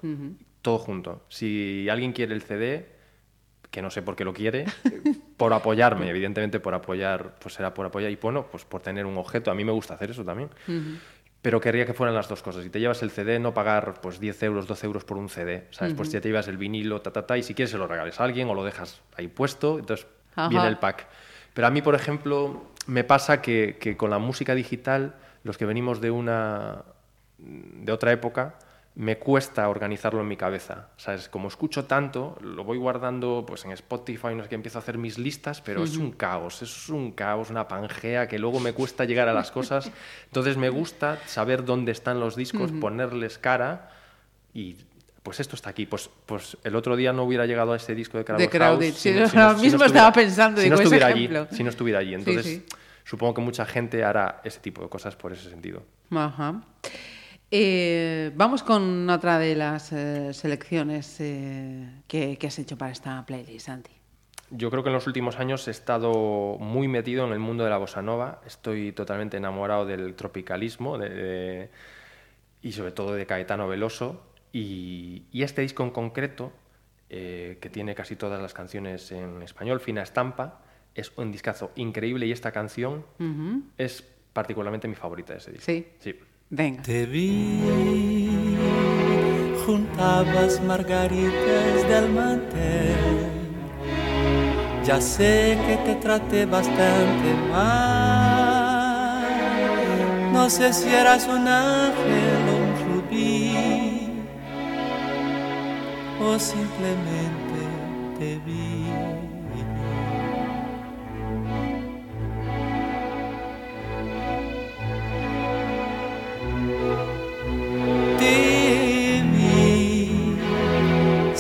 Todo 0.62 0.78
junto. 0.78 1.24
Si 1.30 1.88
alguien 1.90 2.12
quiere 2.12 2.34
el 2.34 2.42
CD, 2.42 2.86
que 3.72 3.82
no 3.82 3.90
sé 3.92 4.02
por 4.02 4.16
qué 4.16 4.26
lo 4.26 4.34
quiere, 4.34 4.66
por 5.38 5.54
apoyarme, 5.54 6.10
evidentemente 6.10 6.60
por 6.60 6.74
apoyar, 6.74 7.36
pues 7.40 7.54
será 7.56 7.74
por 7.74 7.86
apoyar 7.86 8.12
y 8.12 8.16
bueno, 8.18 8.48
pues 8.52 8.66
por 8.66 8.82
tener 8.82 9.06
un 9.06 9.18
objeto. 9.18 9.52
A 9.52 9.56
mí 9.56 9.64
me 9.64 9.72
gusta 9.72 9.94
hacer 9.94 10.12
eso 10.12 10.26
también. 10.26 10.50
Pero 11.42 11.62
querría 11.62 11.86
que 11.86 11.94
fueran 11.94 12.14
las 12.16 12.28
dos 12.28 12.44
cosas. 12.44 12.64
Si 12.66 12.70
te 12.70 12.82
llevas 12.82 13.02
el 13.02 13.12
CD, 13.12 13.40
no 13.40 13.54
pagar 13.54 14.02
pues 14.02 14.20
10 14.20 14.44
euros, 14.44 14.68
12 14.68 14.86
euros 14.86 15.06
por 15.06 15.18
un 15.18 15.30
CD. 15.30 15.68
¿sabes? 15.72 15.94
Pues 15.94 16.12
ya 16.12 16.20
te 16.20 16.28
llevas 16.28 16.50
el 16.50 16.58
vinilo, 16.58 17.00
ta, 17.02 17.12
ta, 17.14 17.26
ta, 17.26 17.38
y 17.38 17.44
si 17.44 17.54
quieres 17.54 17.72
se 17.72 17.78
lo 17.78 17.88
regales 17.88 18.20
a 18.20 18.26
alguien 18.26 18.50
o 18.50 18.54
lo 18.54 18.66
dejas 18.66 19.02
ahí 19.16 19.30
puesto, 19.30 19.80
entonces 19.80 20.06
Ajá. 20.36 20.50
viene 20.50 20.68
el 20.68 20.78
pack. 20.78 21.08
Pero 21.54 21.68
a 21.68 21.72
mí, 21.72 21.82
por 21.82 21.96
ejemplo, 21.96 22.69
me 22.90 23.04
pasa 23.04 23.42
que, 23.42 23.78
que 23.80 23.96
con 23.96 24.10
la 24.10 24.18
música 24.20 24.56
digital, 24.56 25.16
los 25.44 25.58
que 25.58 25.66
venimos 25.66 26.02
de 26.02 26.12
una 26.12 26.84
de 27.38 27.92
otra 27.92 28.12
época, 28.12 28.56
me 28.96 29.18
cuesta 29.18 29.70
organizarlo 29.70 30.20
en 30.22 30.28
mi 30.28 30.36
cabeza. 30.36 30.90
¿Sabes? 30.98 31.30
Como 31.30 31.48
escucho 31.48 31.86
tanto, 31.86 32.38
lo 32.42 32.64
voy 32.66 32.78
guardando 32.78 33.46
pues 33.48 33.64
en 33.64 33.72
Spotify, 33.72 34.36
no 34.36 34.44
sé 34.44 34.50
qué, 34.50 34.56
empiezo 34.56 34.78
a 34.80 34.82
hacer 34.82 34.98
mis 34.98 35.18
listas, 35.18 35.62
pero 35.62 35.84
es 35.84 35.96
un 35.96 36.12
caos, 36.12 36.62
es 36.62 36.90
un 36.90 37.12
caos, 37.14 37.50
una 37.50 37.68
pangea 37.68 38.28
que 38.28 38.40
luego 38.40 38.60
me 38.60 38.74
cuesta 38.74 39.06
llegar 39.06 39.30
a 39.30 39.34
las 39.34 39.52
cosas. 39.52 39.90
Entonces 40.26 40.58
me 40.58 40.70
gusta 40.70 41.18
saber 41.28 41.64
dónde 41.64 41.92
están 41.94 42.20
los 42.20 42.36
discos, 42.36 42.72
ponerles 42.74 43.38
cara 43.38 43.92
y 44.54 44.76
pues 45.24 45.40
esto 45.40 45.56
está 45.56 45.70
aquí. 45.70 45.86
Pues, 45.86 46.10
pues 46.26 46.58
el 46.64 46.76
otro 46.76 46.96
día 46.98 47.14
no 47.14 47.24
hubiera 47.24 47.46
llegado 47.46 47.72
a 47.74 47.78
este 47.78 47.94
disco 47.96 48.18
de 48.18 48.26
Crowded 48.26 48.44
De 48.46 48.50
Crowded. 48.50 48.88
House 48.90 48.98
Sí, 49.00 49.12
no- 49.14 49.20
ahora 49.20 49.32
no- 49.34 49.50
mismo 49.54 49.66
estuviera- 49.66 49.86
estaba 49.86 50.12
pensando, 50.14 50.58
si 50.60 50.64
digo, 50.66 50.76
no 50.76 50.82
ese 50.82 50.84
estuviera 50.84 51.08
allí, 51.08 51.26
ejemplo. 51.26 51.56
si 51.56 51.64
no 51.64 51.70
estuviera 51.70 52.00
allí. 52.00 52.22
Sí, 52.24 52.44
sí. 52.44 52.66
Supongo 53.10 53.34
que 53.34 53.42
mucha 53.42 53.66
gente 53.66 54.04
hará 54.04 54.40
ese 54.44 54.60
tipo 54.60 54.84
de 54.84 54.90
cosas 54.90 55.16
por 55.16 55.32
ese 55.34 55.50
sentido. 55.50 55.82
Ajá. 56.12 56.62
Eh, 57.52 58.32
vamos 58.36 58.62
con 58.62 59.10
otra 59.10 59.40
de 59.40 59.56
las 59.56 59.92
eh, 59.92 60.34
selecciones 60.34 61.18
eh, 61.20 61.90
que, 62.08 62.38
que 62.38 62.48
has 62.48 62.60
hecho 62.60 62.78
para 62.78 62.92
esta 62.92 63.26
playlist, 63.26 63.66
Santi. 63.66 63.92
Yo 64.52 64.70
creo 64.70 64.84
que 64.84 64.90
en 64.90 64.94
los 64.96 65.08
últimos 65.08 65.40
años 65.40 65.68
he 65.68 65.72
estado 65.72 66.58
muy 66.60 66.88
metido 66.88 67.26
en 67.26 67.34
el 67.34 67.40
mundo 67.40 67.64
de 67.64 67.70
la 67.72 67.78
bossa 67.78 68.02
nova. 68.04 68.42
Estoy 68.46 68.92
totalmente 68.92 69.38
enamorado 69.38 69.86
del 69.88 70.14
tropicalismo 70.16 70.98
de- 71.00 71.10
de- 71.10 71.70
y 72.62 72.72
sobre 72.72 72.92
todo 72.92 73.14
de 73.16 73.26
Caetano 73.26 73.68
Veloso. 73.68 74.22
Y, 74.54 75.24
y 75.32 75.42
este 75.44 75.62
disco 75.62 75.84
en 75.84 75.92
concreto, 75.92 76.52
que 77.08 77.70
tiene 77.72 77.96
casi 77.96 78.16
todas 78.16 78.40
las 78.42 78.54
canciones 78.54 79.12
en 79.12 79.42
español, 79.42 79.80
Fina 79.80 80.04
Estampa, 80.04 80.62
es 80.96 81.12
un 81.16 81.32
discazo 81.32 81.72
increíble 81.76 82.26
y 82.26 82.32
esta 82.32 82.52
canción 82.52 83.06
es 83.78 84.04
particularmente 84.34 84.88
mi 84.88 84.96
favorita 84.96 85.34
de 85.34 85.40
ese 85.40 85.52
disco. 85.52 85.66
Sí. 85.66 85.88
Sí. 86.00 86.16
Venga. 86.50 86.82
Te 86.82 87.06
vi, 87.06 87.60
juntabas 89.66 90.62
margaritas 90.64 91.88
del 91.88 92.10
mantel, 92.10 93.28
Ya 94.84 95.00
sé 95.00 95.58
que 95.68 95.78
te 95.86 95.96
traté 96.02 96.46
bastante 96.48 97.34
mal. 97.52 98.90
No 100.34 100.50
sé 100.50 100.74
si 100.74 100.90
eras 100.90 101.28
un 101.28 101.48
ángel 101.48 102.50
o 102.50 102.56
un 102.66 102.74
rubí. 102.88 104.10
O 106.20 106.40
simplemente 106.40 107.60
te 108.18 108.40
vi. 108.46 108.79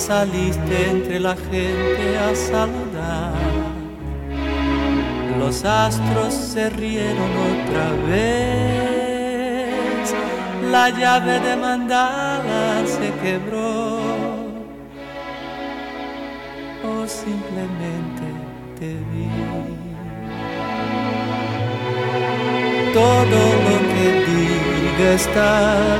Saliste 0.09 0.77
entre 0.89 1.19
la 1.19 1.35
gente 1.35 2.17
a 2.17 2.33
saludar. 2.33 3.33
Los 5.37 5.63
astros 5.63 6.33
se 6.33 6.67
rieron 6.71 7.31
otra 7.51 7.87
vez. 8.09 8.45
La 10.71 10.89
llave 10.89 11.39
de 11.39 11.55
mandala 11.55 12.83
se 12.95 13.07
quebró. 13.21 13.99
O 16.91 17.07
simplemente 17.07 18.27
te 18.79 18.91
vi. 19.09 19.29
Todo 22.99 23.41
lo 23.65 23.77
que 23.91 24.07
diga 24.27 25.07
está 25.13 25.49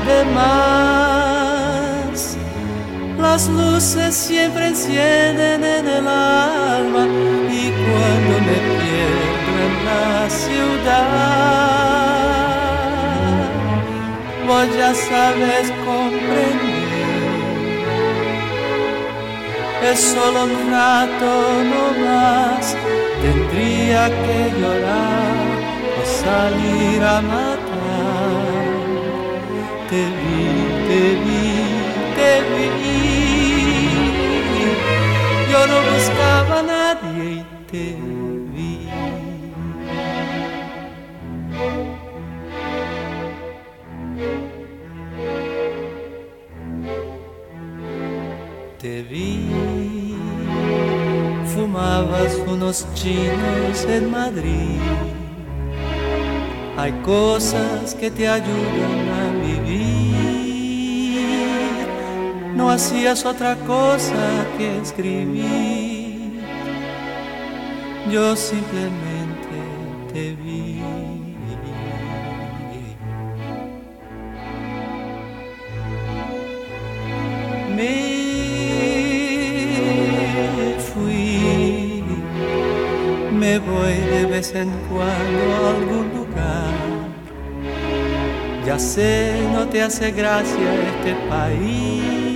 de 0.08 0.18
más. 0.34 1.29
Las 3.20 3.48
luces 3.48 4.14
siempre 4.14 4.68
encienden 4.68 5.62
en 5.62 5.86
el 5.86 6.08
alma 6.08 7.06
y 7.50 7.70
cuando 7.70 8.40
me 8.46 8.58
pierdo 8.80 9.52
en 9.66 9.74
la 9.84 10.30
ciudad, 10.30 11.50
vos 14.46 14.66
ya 14.74 14.94
sabes 14.94 15.70
comprender. 15.84 16.60
Es 19.82 20.00
solo 20.00 20.44
un 20.44 20.54
rato 20.70 21.30
no 21.72 21.84
más, 22.04 22.76
tendría 23.22 24.02
que 24.08 24.38
llorar 24.60 25.46
o 25.98 26.02
salir 26.24 27.00
a 27.02 27.20
matar. 27.20 28.40
Te 29.90 30.02
vi, 30.18 30.42
te 30.88 31.00
vi, 31.24 31.48
te 32.16 32.30
vi. 32.54 32.89
No 35.70 35.76
buscaba 35.92 36.62
nadie 36.62 37.24
y 37.32 37.44
te 37.70 37.84
vi. 38.52 38.88
Te 48.80 49.02
vi, 49.02 50.16
fumabas 51.54 52.34
unos 52.48 52.86
chinos 52.94 53.84
en 53.88 54.10
Madrid. 54.10 54.80
Hay 56.78 56.92
cosas 57.04 57.94
que 57.94 58.10
te 58.10 58.26
ayudan 58.26 59.08
a 59.20 59.22
vivir. 59.34 59.49
Hacías 62.72 63.26
otra 63.26 63.56
cosa 63.66 64.46
que 64.56 64.78
escribir. 64.78 66.40
Yo 68.08 68.36
simplemente 68.36 69.58
te 70.12 70.36
vi. 70.36 70.80
Me 77.74 77.96
fui, 80.78 82.04
me 83.32 83.58
voy 83.58 83.94
de 84.12 84.26
vez 84.26 84.54
en 84.54 84.70
cuando 84.88 85.66
a 85.66 85.70
algún 85.70 86.06
lugar. 86.16 86.72
Ya 88.64 88.78
sé, 88.78 89.34
no 89.54 89.66
te 89.66 89.82
hace 89.82 90.12
gracia 90.12 90.74
este 90.94 91.14
país. 91.28 92.29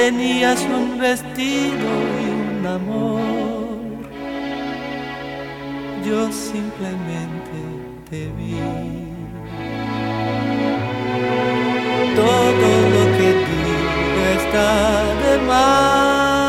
Tenías 0.00 0.60
un 0.62 0.86
vestido 1.00 1.88
y 2.22 2.24
un 2.40 2.66
amor. 2.66 3.20
Yo 6.06 6.20
simplemente 6.30 7.58
te 8.08 8.20
vi. 8.36 8.58
todo 12.18 12.70
lo 12.94 13.02
que 13.16 13.28
diga 13.48 14.26
está 14.40 14.70
de 15.22 15.34
más. 15.52 16.48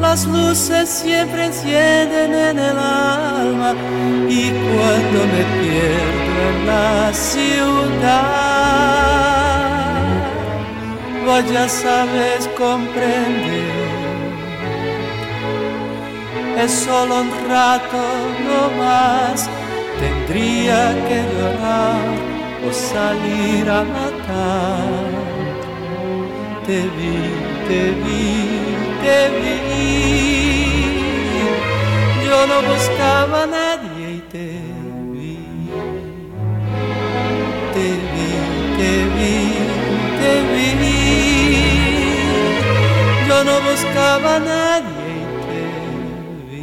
Las 0.00 0.20
luces 0.26 0.86
siempre 0.88 1.40
encienden 1.46 2.30
en 2.34 2.56
el 2.58 2.78
alma 2.78 3.70
y 4.28 4.42
cuando 4.50 5.18
me 5.32 5.42
pierdo 5.58 6.40
en 6.50 6.58
la 6.66 7.12
ciudad, 7.12 8.47
vos 11.28 11.44
ya 11.52 11.68
sabes 11.68 12.48
comprender. 12.56 13.88
Es 16.64 16.72
solo 16.86 17.20
un 17.24 17.30
rato 17.48 18.02
no 18.46 18.60
más, 18.82 19.38
tendría 20.02 20.82
que 21.06 21.18
llorar 21.32 22.06
o 22.66 22.68
salir 22.72 23.64
a 23.78 23.82
matar. 23.96 24.88
Te 26.66 26.78
vi, 26.96 27.18
te 27.68 27.82
vi, 28.02 28.26
te 29.02 29.18
vi. 29.38 29.58
Yo 32.26 32.38
no 32.50 32.58
buscaba 32.70 33.38
a 33.44 33.46
Yo 43.38 43.44
no 43.44 43.60
buscaba 43.60 44.34
a 44.34 44.40
nadie 44.40 45.06
y 45.14 45.22
te 45.46 45.62
vi. 46.50 46.62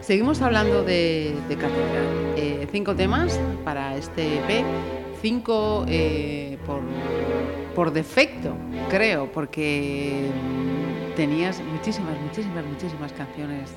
Seguimos 0.00 0.42
hablando 0.42 0.82
de, 0.82 1.36
de 1.48 1.56
catedral. 1.56 2.34
Eh, 2.36 2.66
cinco 2.72 2.96
temas 2.96 3.38
para 3.64 3.96
este 3.96 4.38
EP, 4.38 4.64
cinco 5.20 5.84
eh, 5.86 6.58
por, 6.66 6.80
por 7.76 7.92
defecto, 7.92 8.56
creo, 8.90 9.30
porque 9.30 10.28
mm, 10.34 11.14
tenías 11.14 11.60
muchísimas, 11.60 12.18
muchísimas, 12.18 12.64
muchísimas 12.64 13.12
canciones 13.12 13.70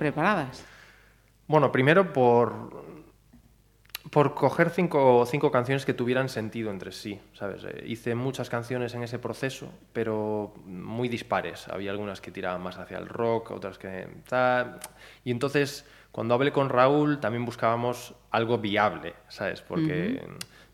preparadas. 0.00 0.75
Bueno, 1.48 1.70
primero 1.70 2.12
por, 2.12 2.84
por 4.10 4.34
coger 4.34 4.70
cinco, 4.70 5.24
cinco 5.26 5.50
canciones 5.50 5.84
que 5.86 5.94
tuvieran 5.94 6.28
sentido 6.28 6.70
entre 6.70 6.90
sí, 6.92 7.20
¿sabes? 7.34 7.62
Eh, 7.64 7.84
hice 7.86 8.14
muchas 8.14 8.50
canciones 8.50 8.94
en 8.94 9.02
ese 9.02 9.18
proceso, 9.18 9.68
pero 9.92 10.54
muy 10.64 11.08
dispares. 11.08 11.68
Había 11.68 11.90
algunas 11.92 12.20
que 12.20 12.30
tiraban 12.32 12.62
más 12.62 12.78
hacia 12.78 12.98
el 12.98 13.08
rock, 13.08 13.52
otras 13.52 13.78
que... 13.78 14.08
Y 15.24 15.30
entonces, 15.30 15.84
cuando 16.10 16.34
hablé 16.34 16.52
con 16.52 16.68
Raúl, 16.68 17.20
también 17.20 17.44
buscábamos 17.44 18.14
algo 18.30 18.58
viable, 18.58 19.14
¿sabes? 19.28 19.62
Porque 19.62 20.20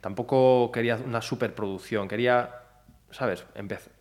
tampoco 0.01 0.71
quería 0.73 0.97
una 0.97 1.21
superproducción, 1.21 2.09
quería, 2.09 2.51
¿sabes? 3.11 3.45
Empezar... 3.55 3.93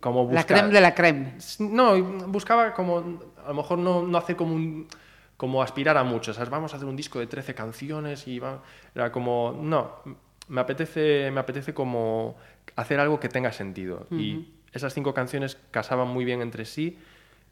Como 0.00 0.24
La 0.32 0.40
buscar- 0.40 0.46
creme 0.58 0.72
de 0.72 0.80
la 0.80 0.94
creme. 0.94 1.34
no, 1.60 2.02
buscaba 2.26 2.74
como, 2.74 3.20
a 3.44 3.48
lo 3.48 3.54
mejor 3.54 3.78
no, 3.78 4.02
no 4.02 4.18
hacer 4.18 4.34
como 4.34 4.54
un, 4.54 4.88
como 5.36 5.62
aspirar 5.62 5.96
a 5.96 6.04
mucho, 6.04 6.32
¿sabes? 6.32 6.50
Vamos 6.50 6.72
a 6.72 6.76
hacer 6.76 6.88
un 6.88 6.96
disco 6.96 7.18
de 7.18 7.26
13 7.26 7.54
canciones 7.54 8.26
y 8.26 8.38
va, 8.38 8.62
era 8.94 9.12
como, 9.12 9.58
no, 9.60 9.96
me 10.48 10.60
apetece, 10.60 11.30
me 11.30 11.40
apetece 11.40 11.74
como 11.74 12.36
hacer 12.74 13.00
algo 13.00 13.20
que 13.20 13.28
tenga 13.28 13.52
sentido. 13.52 14.06
Y 14.10 14.48
esas 14.72 14.94
cinco 14.94 15.14
canciones 15.14 15.58
casaban 15.70 16.08
muy 16.08 16.24
bien 16.24 16.40
entre 16.40 16.64
sí 16.64 16.98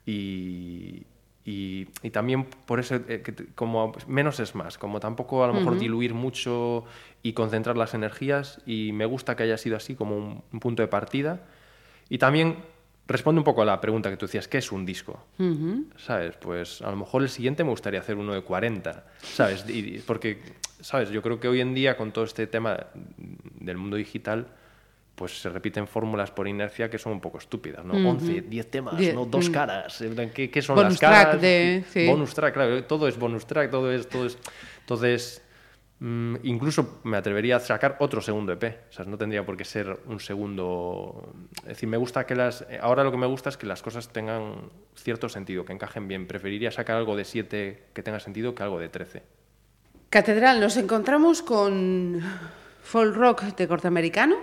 y, 0.06 1.04
y, 1.44 1.88
y 2.02 2.10
también 2.10 2.44
por 2.44 2.80
eso, 2.80 2.96
eh, 3.08 3.22
que 3.22 3.34
como 3.54 3.92
menos 4.06 4.40
es 4.40 4.54
más, 4.54 4.78
como 4.78 5.00
tampoco 5.00 5.44
a 5.44 5.46
lo 5.46 5.54
mejor 5.54 5.78
diluir 5.78 6.14
mucho 6.14 6.84
y 7.22 7.32
concentrar 7.32 7.76
las 7.76 7.94
energías 7.94 8.60
y 8.66 8.92
me 8.92 9.04
gusta 9.04 9.36
que 9.36 9.42
haya 9.42 9.58
sido 9.58 9.76
así 9.76 9.94
como 9.94 10.16
un, 10.16 10.42
un 10.52 10.60
punto 10.60 10.82
de 10.82 10.88
partida. 10.88 11.42
Y 12.08 12.18
también 12.18 12.56
responde 13.06 13.40
un 13.40 13.44
poco 13.44 13.62
a 13.62 13.64
la 13.64 13.80
pregunta 13.80 14.10
que 14.10 14.16
tú 14.16 14.26
decías, 14.26 14.48
¿qué 14.48 14.58
es 14.58 14.72
un 14.72 14.84
disco? 14.86 15.26
¿Sabes? 15.96 16.36
Pues 16.36 16.80
a 16.82 16.90
lo 16.90 16.96
mejor 16.96 17.22
el 17.22 17.28
siguiente 17.28 17.64
me 17.64 17.70
gustaría 17.70 18.00
hacer 18.00 18.16
uno 18.16 18.32
de 18.34 18.42
40, 18.42 19.04
¿sabes? 19.22 19.64
Y- 19.68 19.98
porque, 20.06 20.40
¿sabes? 20.80 21.10
Yo 21.10 21.22
creo 21.22 21.38
que 21.40 21.48
hoy 21.48 21.60
en 21.60 21.74
día 21.74 21.96
con 21.96 22.12
todo 22.12 22.24
este 22.24 22.46
tema 22.46 22.86
del 23.16 23.76
mundo 23.76 23.96
digital, 23.96 24.46
pues 25.14 25.40
se 25.40 25.48
repiten 25.48 25.86
fórmulas 25.86 26.30
por 26.32 26.48
inercia 26.48 26.90
que 26.90 26.98
son 26.98 27.12
un 27.12 27.20
poco 27.20 27.38
estúpidas, 27.38 27.84
¿no? 27.84 27.94
11, 27.94 28.42
10 28.42 28.70
temas, 28.70 28.96
Die- 28.96 29.12
¿no? 29.12 29.26
Dos 29.26 29.48
mm. 29.48 29.52
caras. 29.52 30.02
¿Qué, 30.34 30.50
qué 30.50 30.62
son 30.62 30.74
Bonus 30.74 30.94
las 30.94 31.00
caras? 31.00 31.22
track 31.30 31.40
de- 31.40 31.84
sí. 31.92 32.06
Bonus 32.06 32.34
track, 32.34 32.54
claro. 32.54 32.84
Todo 32.84 33.06
es 33.06 33.16
bonus 33.18 33.46
track, 33.46 33.70
todo 33.70 33.92
es... 33.92 34.08
Todo 34.08 34.24
es 34.26 34.38
entonces... 34.80 35.40
Mm, 36.00 36.36
incluso 36.42 37.00
me 37.04 37.16
atrevería 37.16 37.56
a 37.56 37.60
sacar 37.60 37.96
otro 38.00 38.20
segundo 38.20 38.52
EP. 38.52 38.64
O 38.88 38.92
sea, 38.92 39.04
no 39.04 39.16
tendría 39.16 39.46
por 39.46 39.56
qué 39.56 39.64
ser 39.64 40.00
un 40.06 40.18
segundo. 40.20 41.32
Es 41.62 41.68
decir, 41.68 41.88
me 41.88 41.96
gusta 41.96 42.26
que 42.26 42.34
las. 42.34 42.66
Ahora 42.80 43.04
lo 43.04 43.10
que 43.10 43.16
me 43.16 43.26
gusta 43.26 43.48
es 43.48 43.56
que 43.56 43.66
las 43.66 43.80
cosas 43.82 44.08
tengan 44.12 44.70
cierto 44.96 45.28
sentido, 45.28 45.64
que 45.64 45.72
encajen 45.72 46.08
bien. 46.08 46.26
Preferiría 46.26 46.70
sacar 46.72 46.96
algo 46.96 47.16
de 47.16 47.24
7 47.24 47.84
que 47.94 48.02
tenga 48.02 48.20
sentido 48.20 48.54
que 48.54 48.62
algo 48.62 48.78
de 48.80 48.88
13. 48.88 49.22
Catedral, 50.10 50.60
nos 50.60 50.76
encontramos 50.76 51.42
con 51.42 52.20
folk 52.82 53.14
rock 53.16 53.42
de 53.56 53.66
corte 53.68 53.86
americano. 53.88 54.36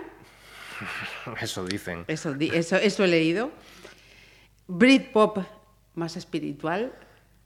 Eso 1.40 1.64
dicen. 1.64 2.04
Eso, 2.08 2.32
di- 2.34 2.50
eso, 2.52 2.76
eso 2.76 3.04
he 3.04 3.08
leído. 3.08 3.50
Britpop 4.66 5.38
más 5.94 6.16
espiritual. 6.16 6.92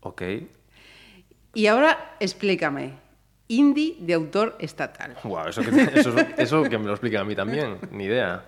Ok. 0.01 0.23
Y 1.55 1.67
ahora 1.67 2.17
explícame. 2.21 2.93
Indie 3.49 3.97
de 4.01 4.15
autor 4.15 4.57
estatal. 4.59 5.17
Wow, 5.23 5.49
eso 5.49 5.63
que, 5.63 5.71
eso, 5.95 6.15
eso 6.37 6.63
que 6.65 6.79
me 6.79 6.87
lo 6.87 6.93
expliquen 6.93 7.21
a 7.21 7.25
mí 7.25 7.37
también. 7.37 7.79
Ni 7.93 8.05
idea. 8.05 8.45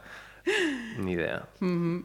Ni 0.99 1.13
idea. 1.13 1.47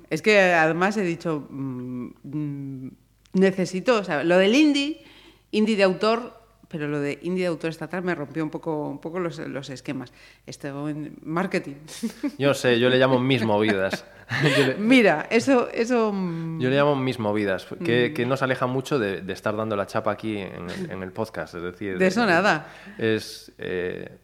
Es 0.10 0.22
que 0.22 0.40
además 0.40 0.98
he 0.98 1.02
dicho, 1.02 1.48
mm, 1.50 2.08
mm, 2.24 2.92
necesito, 3.34 4.00
o 4.00 4.04
sea, 4.04 4.24
lo 4.24 4.38
del 4.38 4.54
indie, 4.56 5.04
indie 5.52 5.76
de 5.76 5.84
autor, 5.84 6.43
pero 6.74 6.88
lo 6.88 7.00
de 7.00 7.20
indie 7.22 7.44
de 7.44 7.50
autor 7.50 7.70
estatal 7.70 8.02
me 8.04 8.16
rompió 8.16 8.44
un 8.44 8.50
poco, 8.50 8.90
un 8.90 8.98
poco 8.98 9.20
los, 9.20 9.38
los 9.38 9.70
esquemas. 9.70 10.12
Esto 10.48 10.90
en 10.90 11.16
marketing. 11.22 11.76
Yo 12.40 12.56
sé, 12.56 12.80
yo 12.80 12.90
le 12.90 12.98
llamo 12.98 13.20
mis 13.20 13.46
movidas. 13.46 14.04
Le- 14.42 14.74
Mira, 14.80 15.28
eso, 15.30 15.70
eso. 15.70 16.12
mm, 16.12 16.60
Yo 16.60 16.72
le 16.72 16.76
llamo 16.76 16.96
mis 16.96 17.20
movidas, 17.20 17.68
que, 17.86 18.12
que 18.16 18.26
nos 18.26 18.42
aleja 18.42 18.66
mucho 18.66 18.98
de, 18.98 19.22
de 19.22 19.34
estar 19.34 19.56
dando 19.56 19.76
la 19.76 19.86
chapa 19.86 20.10
aquí 20.12 20.38
en 20.40 20.68
el, 20.68 20.90
en 20.90 21.04
el 21.04 21.12
podcast. 21.12 21.54
Es 21.54 21.62
decir, 21.62 22.00
De 22.00 22.08
eso 22.08 22.26
nada. 22.26 22.68
Es, 22.98 23.52
eh, 23.60 24.18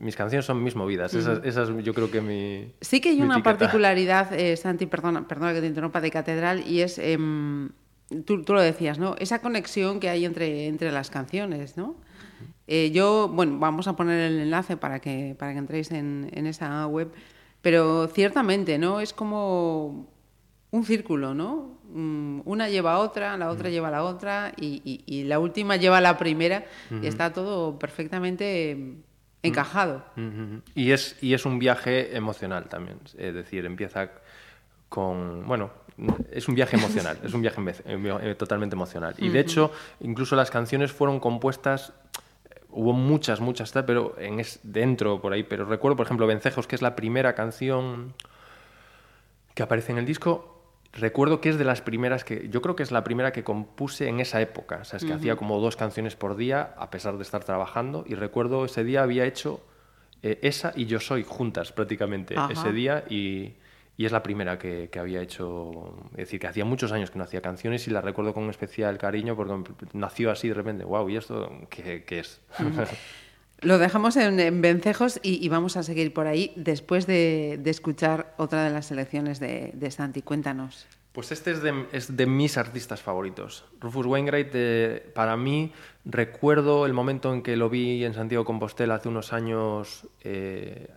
mis 0.00 0.16
canciones 0.16 0.44
son 0.44 0.62
mis 0.62 0.76
movidas. 0.76 1.14
Esa, 1.14 1.40
esa 1.44 1.62
es, 1.62 1.70
yo 1.82 1.94
creo 1.94 2.10
que 2.10 2.20
mi. 2.20 2.74
Sí 2.82 3.00
que 3.00 3.08
hay 3.08 3.16
mi 3.16 3.22
una 3.22 3.36
etiqueta. 3.36 3.56
particularidad, 3.58 4.34
eh, 4.34 4.54
Santi, 4.58 4.84
perdona, 4.84 5.26
perdona 5.26 5.54
que 5.54 5.62
te 5.62 5.66
interrumpa, 5.66 6.02
de 6.02 6.10
Catedral, 6.10 6.62
y 6.68 6.82
es, 6.82 6.98
em, 6.98 7.70
tú, 8.24 8.42
tú 8.44 8.52
lo 8.54 8.60
decías, 8.60 8.98
¿no? 8.98 9.16
Esa 9.18 9.40
conexión 9.40 10.00
que 10.00 10.08
hay 10.08 10.24
entre, 10.24 10.66
entre 10.66 10.92
las 10.92 11.10
canciones, 11.10 11.76
¿no? 11.76 11.96
Eh, 12.66 12.90
yo, 12.92 13.28
bueno, 13.28 13.58
vamos 13.58 13.88
a 13.88 13.94
poner 13.96 14.20
el 14.20 14.38
enlace 14.40 14.76
para 14.76 15.00
que, 15.00 15.36
para 15.38 15.52
que 15.52 15.58
entréis 15.58 15.90
en, 15.90 16.30
en 16.32 16.46
esa 16.46 16.86
web, 16.86 17.10
pero 17.60 18.06
ciertamente, 18.08 18.78
¿no? 18.78 19.00
Es 19.00 19.12
como 19.12 20.08
un 20.70 20.84
círculo, 20.84 21.34
¿no? 21.34 21.78
Mm, 21.92 22.40
Una 22.46 22.68
lleva 22.68 22.94
a 22.94 22.98
otra, 22.98 23.36
la 23.36 23.50
otra 23.50 23.68
lleva 23.70 23.88
a 23.88 23.90
la 23.92 24.02
otra, 24.02 24.52
y, 24.56 24.80
y- 24.84 25.04
y 25.06 25.24
la 25.24 25.38
última 25.38 25.76
lleva 25.76 25.98
a 25.98 26.00
la 26.00 26.16
primera, 26.18 26.64
y 27.02 27.06
está 27.06 27.32
todo 27.32 27.78
perfectamente 27.78 28.96
encajado. 29.42 30.04
Y 30.74 30.90
es, 30.92 31.16
y 31.22 31.34
es 31.34 31.44
un 31.44 31.58
viaje 31.58 32.16
emocional 32.16 32.64
también. 32.68 32.98
Es 33.18 33.34
decir, 33.34 33.66
empieza 33.66 34.10
con. 34.88 35.46
Bueno, 35.46 35.70
es 36.30 36.48
un 36.48 36.54
viaje 36.54 36.76
emocional, 36.76 37.18
es 37.22 37.32
un 37.34 37.42
viaje 37.42 37.60
eh, 37.86 38.34
totalmente 38.36 38.74
emocional. 38.74 39.14
Y 39.18 39.28
de 39.28 39.40
hecho, 39.40 39.72
incluso 40.00 40.34
las 40.36 40.50
canciones 40.50 40.92
fueron 40.92 41.20
compuestas. 41.20 41.92
Hubo 42.70 42.92
muchas, 42.92 43.40
muchas, 43.40 43.72
pero 43.86 44.16
en 44.18 44.40
es, 44.40 44.58
dentro 44.64 45.20
por 45.20 45.32
ahí. 45.32 45.44
Pero 45.44 45.64
recuerdo, 45.64 45.96
por 45.96 46.06
ejemplo, 46.06 46.26
Vencejos, 46.26 46.66
que 46.66 46.74
es 46.74 46.82
la 46.82 46.96
primera 46.96 47.34
canción 47.34 48.14
que 49.54 49.62
aparece 49.62 49.92
en 49.92 49.98
el 49.98 50.06
disco. 50.06 50.50
Recuerdo 50.92 51.40
que 51.40 51.48
es 51.48 51.58
de 51.58 51.64
las 51.64 51.80
primeras 51.80 52.24
que. 52.24 52.48
Yo 52.50 52.60
creo 52.60 52.74
que 52.74 52.82
es 52.82 52.90
la 52.90 53.04
primera 53.04 53.32
que 53.32 53.44
compuse 53.44 54.08
en 54.08 54.18
esa 54.18 54.40
época. 54.40 54.80
O 54.82 54.84
sea, 54.84 54.96
es 54.96 55.04
que 55.04 55.12
hacía 55.12 55.36
como 55.36 55.60
dos 55.60 55.76
canciones 55.76 56.16
por 56.16 56.36
día, 56.36 56.74
a 56.76 56.90
pesar 56.90 57.16
de 57.16 57.22
estar 57.22 57.44
trabajando. 57.44 58.04
Y 58.08 58.14
recuerdo 58.14 58.64
ese 58.64 58.82
día 58.82 59.02
había 59.04 59.24
hecho 59.24 59.60
eh, 60.22 60.40
esa 60.42 60.72
y 60.74 60.86
Yo 60.86 60.98
Soy 60.98 61.22
juntas 61.22 61.70
prácticamente 61.70 62.36
Ajá. 62.36 62.52
ese 62.52 62.72
día. 62.72 63.04
Y, 63.08 63.54
y 63.96 64.06
es 64.06 64.12
la 64.12 64.22
primera 64.22 64.58
que, 64.58 64.88
que 64.90 64.98
había 64.98 65.20
hecho. 65.22 66.08
Es 66.12 66.26
decir, 66.26 66.40
que 66.40 66.46
hacía 66.46 66.64
muchos 66.64 66.92
años 66.92 67.10
que 67.10 67.18
no 67.18 67.24
hacía 67.24 67.40
canciones 67.40 67.86
y 67.86 67.90
la 67.90 68.00
recuerdo 68.00 68.34
con 68.34 68.50
especial 68.50 68.98
cariño 68.98 69.36
porque 69.36 69.72
nació 69.92 70.30
así 70.30 70.48
de 70.48 70.54
repente. 70.54 70.84
¡Wow! 70.84 71.08
¿Y 71.10 71.16
esto 71.16 71.50
qué, 71.70 72.04
qué 72.04 72.20
es? 72.20 72.40
Lo 73.60 73.78
dejamos 73.78 74.16
en, 74.16 74.40
en 74.40 74.60
vencejos 74.60 75.20
y, 75.22 75.44
y 75.44 75.48
vamos 75.48 75.76
a 75.76 75.82
seguir 75.82 76.12
por 76.12 76.26
ahí 76.26 76.52
después 76.56 77.06
de, 77.06 77.58
de 77.62 77.70
escuchar 77.70 78.34
otra 78.36 78.64
de 78.64 78.70
las 78.70 78.86
selecciones 78.86 79.40
de, 79.40 79.70
de 79.74 79.90
Santi. 79.90 80.22
Cuéntanos. 80.22 80.86
Pues 81.12 81.30
este 81.30 81.52
es 81.52 81.62
de, 81.62 81.86
es 81.92 82.16
de 82.16 82.26
mis 82.26 82.58
artistas 82.58 83.00
favoritos. 83.00 83.64
Rufus 83.80 84.04
Wainwright, 84.04 84.50
eh, 84.52 85.12
para 85.14 85.36
mí, 85.36 85.72
recuerdo 86.04 86.86
el 86.86 86.92
momento 86.92 87.32
en 87.32 87.42
que 87.42 87.56
lo 87.56 87.70
vi 87.70 88.04
en 88.04 88.14
Santiago 88.14 88.44
Compostela 88.44 88.96
hace 88.96 89.08
unos 89.08 89.32
años 89.32 90.08
eh, 90.22 90.88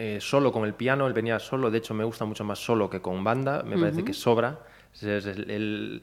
eh, 0.00 0.18
solo 0.20 0.52
con 0.52 0.64
el 0.64 0.74
piano, 0.74 1.06
él 1.08 1.12
venía 1.12 1.38
solo, 1.40 1.70
de 1.72 1.78
hecho 1.78 1.92
me 1.92 2.04
gusta 2.04 2.24
mucho 2.24 2.44
más 2.44 2.60
solo 2.60 2.88
que 2.88 3.00
con 3.00 3.24
banda, 3.24 3.64
me 3.64 3.76
parece 3.76 4.04
que 4.04 4.12
sobra. 4.14 4.60
Es, 4.94 5.02
es 5.02 5.26
el- 5.26 5.50
el- 5.50 6.02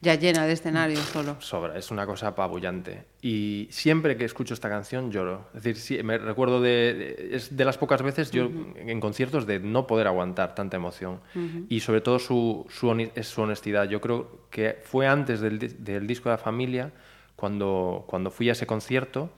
Ya 0.00 0.14
llena 0.16 0.46
de 0.46 0.52
escenarios 0.52 1.00
solo. 1.00 1.36
sobra, 1.40 1.76
es 1.78 1.90
una 1.90 2.06
cosa 2.06 2.28
apabullante. 2.28 3.04
Y 3.20 3.68
siempre 3.70 4.16
que 4.16 4.24
escucho 4.24 4.54
esta 4.54 4.68
canción 4.68 5.10
lloro. 5.12 5.46
Es 5.54 5.62
decir, 5.62 5.76
sí, 5.98 6.02
me 6.04 6.16
recuerdo 6.18 6.60
de, 6.60 6.94
de- 6.94 7.36
es 7.36 7.56
de 7.56 7.64
las 7.64 7.76
pocas 7.78 8.02
veces 8.02 8.30
yo 8.32 8.48
en 8.76 9.00
conciertos 9.00 9.46
de 9.46 9.58
no 9.60 9.86
poder 9.86 10.06
aguantar 10.08 10.54
tanta 10.54 10.76
emoción. 10.76 11.20
Y 11.68 11.80
sobre 11.80 12.00
todo 12.00 12.18
su, 12.20 12.66
su, 12.68 13.10
su 13.22 13.42
honestidad. 13.42 13.88
Yo 13.88 14.00
creo 14.00 14.40
que 14.50 14.78
fue 14.84 15.06
antes 15.08 15.40
del, 15.40 15.58
del 15.84 16.06
disco 16.06 16.28
de 16.30 16.34
la 16.36 16.38
familia 16.38 16.90
cuando, 17.36 18.04
cuando 18.08 18.30
fui 18.30 18.48
a 18.48 18.52
ese 18.52 18.66
concierto 18.66 19.30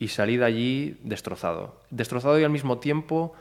y 0.00 0.08
salí 0.08 0.38
de 0.38 0.44
allí 0.46 0.96
destrozado. 1.04 1.76
Destrozado 1.90 2.40
y 2.40 2.42
al 2.42 2.50
mismo 2.50 2.78
tiempo 2.78 3.34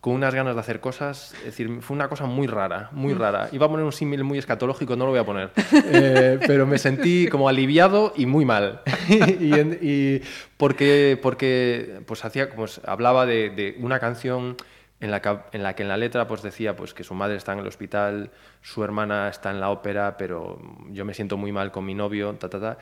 con 0.00 0.14
unas 0.14 0.34
ganas 0.34 0.54
de 0.54 0.60
hacer 0.60 0.80
cosas, 0.80 1.32
es 1.40 1.44
decir, 1.44 1.80
fue 1.80 1.94
una 1.94 2.08
cosa 2.08 2.26
muy 2.26 2.48
rara, 2.48 2.88
muy 2.90 3.14
rara. 3.14 3.48
Iba 3.52 3.66
a 3.66 3.68
poner 3.68 3.84
un 3.84 3.92
símil 3.92 4.24
muy 4.24 4.36
escatológico, 4.36 4.96
no 4.96 5.04
lo 5.04 5.12
voy 5.12 5.20
a 5.20 5.24
poner, 5.24 5.50
Eh, 5.72 6.40
pero 6.44 6.66
me 6.66 6.78
sentí 6.78 7.28
como 7.28 7.48
aliviado 7.48 8.12
y 8.16 8.26
muy 8.26 8.44
mal. 8.44 8.80
y, 9.08 10.20
porque, 10.56 11.18
porque 11.22 12.00
pues 12.04 12.24
hacía, 12.24 12.50
pues, 12.50 12.80
hablaba 12.84 13.24
de, 13.24 13.50
de 13.50 13.76
una 13.78 14.00
canción 14.00 14.56
en 14.98 15.10
la, 15.12 15.22
que, 15.22 15.38
en 15.52 15.62
la 15.62 15.74
que 15.76 15.82
en 15.82 15.88
la 15.88 15.96
letra 15.96 16.26
pues 16.26 16.42
decía 16.42 16.74
pues 16.76 16.94
que 16.94 17.04
su 17.04 17.14
madre 17.14 17.36
está 17.36 17.52
en 17.52 17.60
el 17.60 17.66
hospital, 17.66 18.30
su 18.60 18.82
hermana 18.82 19.28
está 19.28 19.50
en 19.50 19.60
la 19.60 19.70
ópera, 19.70 20.16
pero 20.16 20.58
yo 20.90 21.04
me 21.04 21.14
siento 21.14 21.36
muy 21.36 21.52
mal 21.52 21.70
con 21.70 21.84
mi 21.84 21.94
novio, 21.94 22.34
ta, 22.34 22.48
ta, 22.48 22.60
ta 22.60 22.78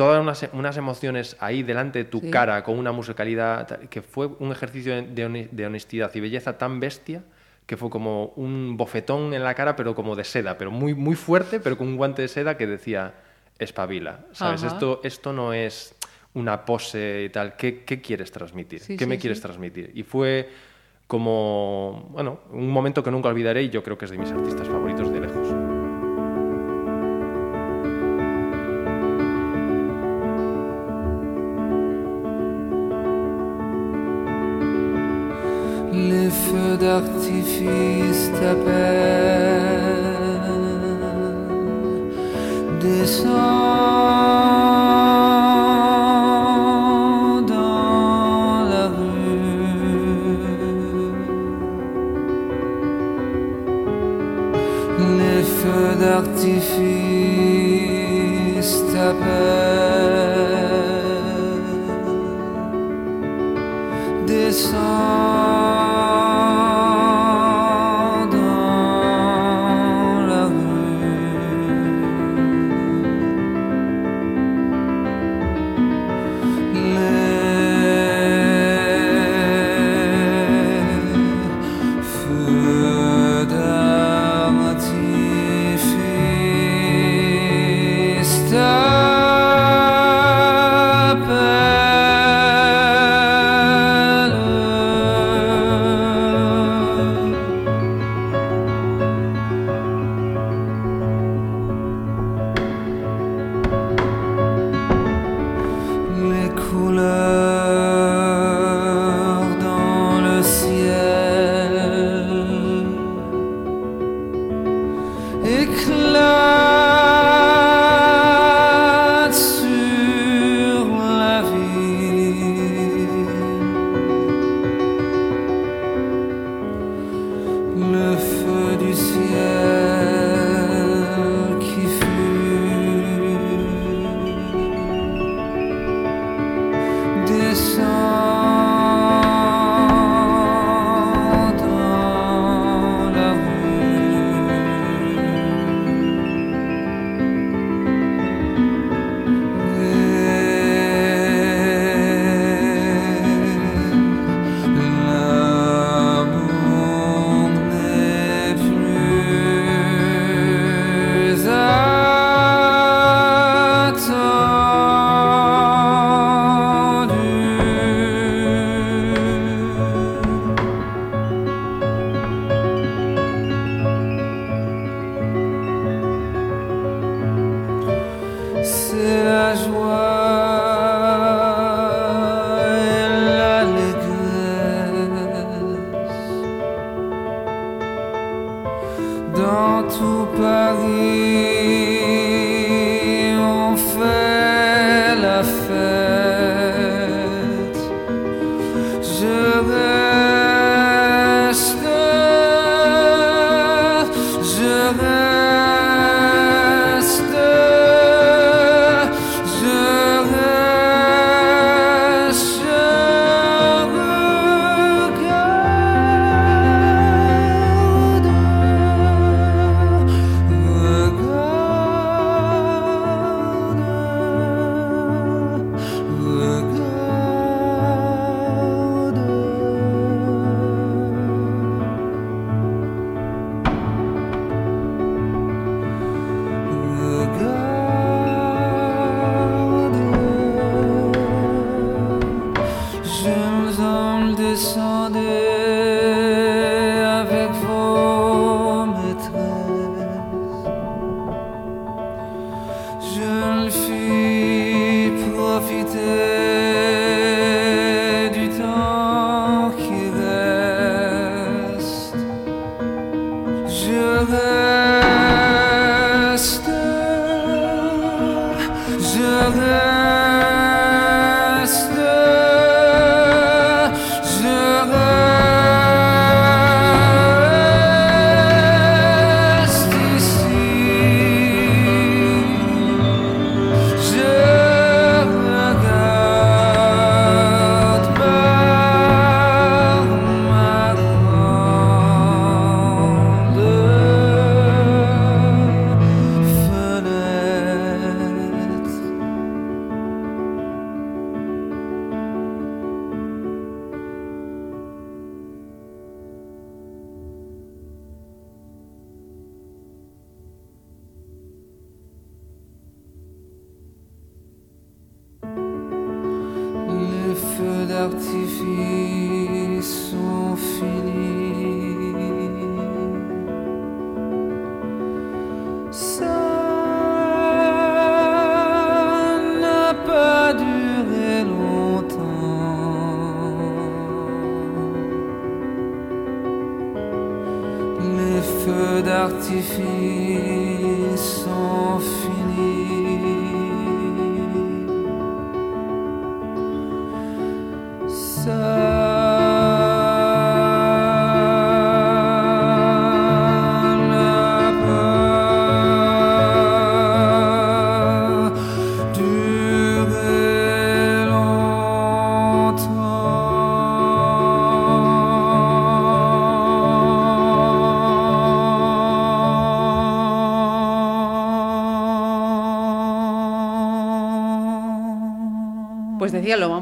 todas 0.00 0.20
unas, 0.22 0.48
unas 0.54 0.76
emociones 0.78 1.36
ahí 1.40 1.62
delante 1.62 1.98
de 1.98 2.04
tu 2.06 2.20
Sí. 2.20 2.30
cara 2.30 2.62
con 2.62 2.78
una 2.78 2.90
musicalidad 2.90 3.78
que 3.90 4.00
fue 4.00 4.26
un 4.38 4.50
ejercicio 4.50 4.94
de, 4.94 5.02
de 5.02 5.26
hone- 5.26 5.48
de 5.50 5.66
honestidad 5.66 6.10
y 6.14 6.20
belleza 6.20 6.56
tan 6.56 6.80
bestia 6.80 7.22
que 7.66 7.76
fue 7.76 7.90
como 7.90 8.32
un 8.36 8.76
bofetón 8.78 9.34
en 9.34 9.44
la 9.44 9.52
cara 9.54 9.76
pero 9.76 9.94
como 9.94 10.16
de 10.16 10.24
seda 10.24 10.56
pero 10.56 10.70
muy 10.70 10.94
muy 10.94 11.16
fuerte 11.16 11.60
pero 11.60 11.76
con 11.76 11.86
un 11.88 11.96
guante 11.98 12.22
de 12.22 12.28
seda 12.28 12.56
que 12.56 12.66
decía 12.66 13.12
espabila 13.58 14.20
sabes 14.32 14.64
Ajá. 14.64 14.72
esto 14.74 15.00
esto 15.04 15.32
no 15.34 15.52
es 15.52 15.94
una 16.32 16.64
pose 16.64 17.24
y 17.26 17.28
tal. 17.28 17.56
Qué, 17.56 17.84
qué 17.84 18.00
quieres 18.00 18.30
transmitir 18.32 18.80
Sí, 18.80 18.96
qué 18.96 19.04
me 19.06 19.18
quieres 19.18 19.40
transmitir 19.42 19.90
y 19.94 20.02
fue 20.02 20.48
como 21.14 22.08
bueno 22.12 22.40
un 22.52 22.70
momento 22.70 23.02
que 23.02 23.10
nunca 23.10 23.28
olvidaré 23.28 23.64
y 23.64 23.68
yo 23.70 23.82
creo 23.82 23.98
que 23.98 24.04
es 24.06 24.10
de 24.12 24.18
mis 24.18 24.30
artistas 24.32 24.66
favoritos 24.68 25.12
de 25.12 25.19
feux 36.50 36.76
d'artifice 36.76 38.30
t'appellent. 38.40 39.70
Descends 42.80 43.28
dans 47.46 48.64
la 48.72 48.84
rue. 48.88 49.30
Les 55.18 55.42
feux 55.58 55.94
d'artifice 56.02 56.72
t'appellent. 58.92 59.59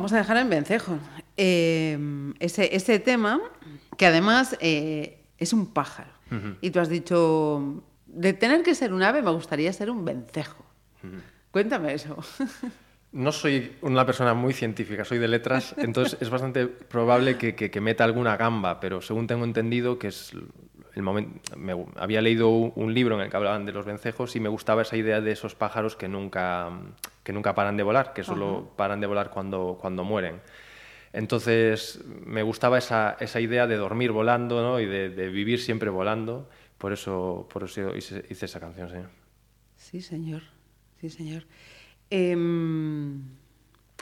Vamos 0.09 0.13
a 0.13 0.23
dejar 0.23 0.37
en 0.39 0.49
vencejo. 0.51 0.99
Eh, 1.37 1.99
ese, 2.41 2.75
ese 2.75 2.99
tema, 2.99 3.41
que 3.99 4.07
además 4.07 4.57
eh, 4.61 5.23
es 5.37 5.53
un 5.53 5.67
pájaro. 5.73 6.11
Y 6.63 6.71
tú 6.71 6.81
has 6.81 6.89
dicho, 6.89 7.83
de 8.07 8.33
tener 8.35 8.63
que 8.63 8.75
ser 8.75 8.93
un 8.95 9.03
ave, 9.03 9.21
me 9.23 9.31
gustaría 9.31 9.71
ser 9.73 9.91
un 9.91 10.05
vencejo. 10.05 10.65
Cuéntame 11.51 11.95
eso. 11.95 12.17
No 13.11 13.33
soy 13.33 13.73
una 13.81 14.05
persona 14.05 14.35
muy 14.35 14.53
científica, 14.53 15.03
soy 15.03 15.17
de 15.17 15.29
letras, 15.29 15.75
entonces 15.79 16.19
es 16.21 16.29
bastante 16.29 16.67
probable 16.67 17.39
que, 17.39 17.55
que- 17.55 17.71
que 17.71 17.81
meta 17.81 18.05
alguna 18.05 18.37
gamba, 18.37 18.81
pero 18.81 19.01
según 19.01 19.27
tengo 19.27 19.47
entendido 19.47 19.99
que 19.99 20.09
es 20.09 20.33
el 20.95 21.03
momento... 21.03 21.57
Me, 21.57 21.75
había 21.97 22.21
leído 22.23 22.49
un, 22.51 22.95
libro 22.95 23.15
en 23.17 23.23
el 23.23 23.31
que 23.31 23.37
hablaban 23.37 23.67
de 23.67 23.73
los 23.73 23.85
vencejos 23.85 24.37
y 24.37 24.41
me 24.41 24.49
gustaba 24.49 24.83
esa 24.83 24.97
idea 24.97 25.21
de 25.21 25.33
esos 25.33 25.55
pájaros 25.55 25.97
que 25.97 26.09
nunca, 26.09 26.71
que 27.23 27.33
nunca 27.33 27.55
paran 27.55 27.77
de 27.77 27.83
volar, 27.83 28.13
que 28.13 28.25
solo 28.25 28.71
paran 28.77 29.01
de 29.01 29.07
volar 29.07 29.31
cuando, 29.31 29.79
cuando 29.81 30.05
mueren. 30.05 30.41
Entonces 31.13 32.05
me 32.25 32.43
gustaba 32.43 32.79
esa, 32.79 33.17
esa 33.21 33.41
idea 33.41 33.67
de 33.67 33.77
dormir 33.77 34.13
volando 34.13 34.63
¿no? 34.63 34.81
y 34.81 34.87
de, 34.87 35.09
de 35.09 35.29
vivir 35.29 35.61
siempre 35.61 35.91
volando, 35.91 36.49
por 36.77 36.93
eso, 36.93 37.49
por 37.53 37.65
eso 37.65 37.97
hice, 37.97 38.25
hice 38.29 38.47
esa 38.47 38.61
canción, 38.61 38.91
sí. 38.91 38.97
Sí, 39.77 40.03
señor. 40.03 40.43
Sí, 41.01 41.11
señor. 41.11 41.45
Em, 42.11 43.23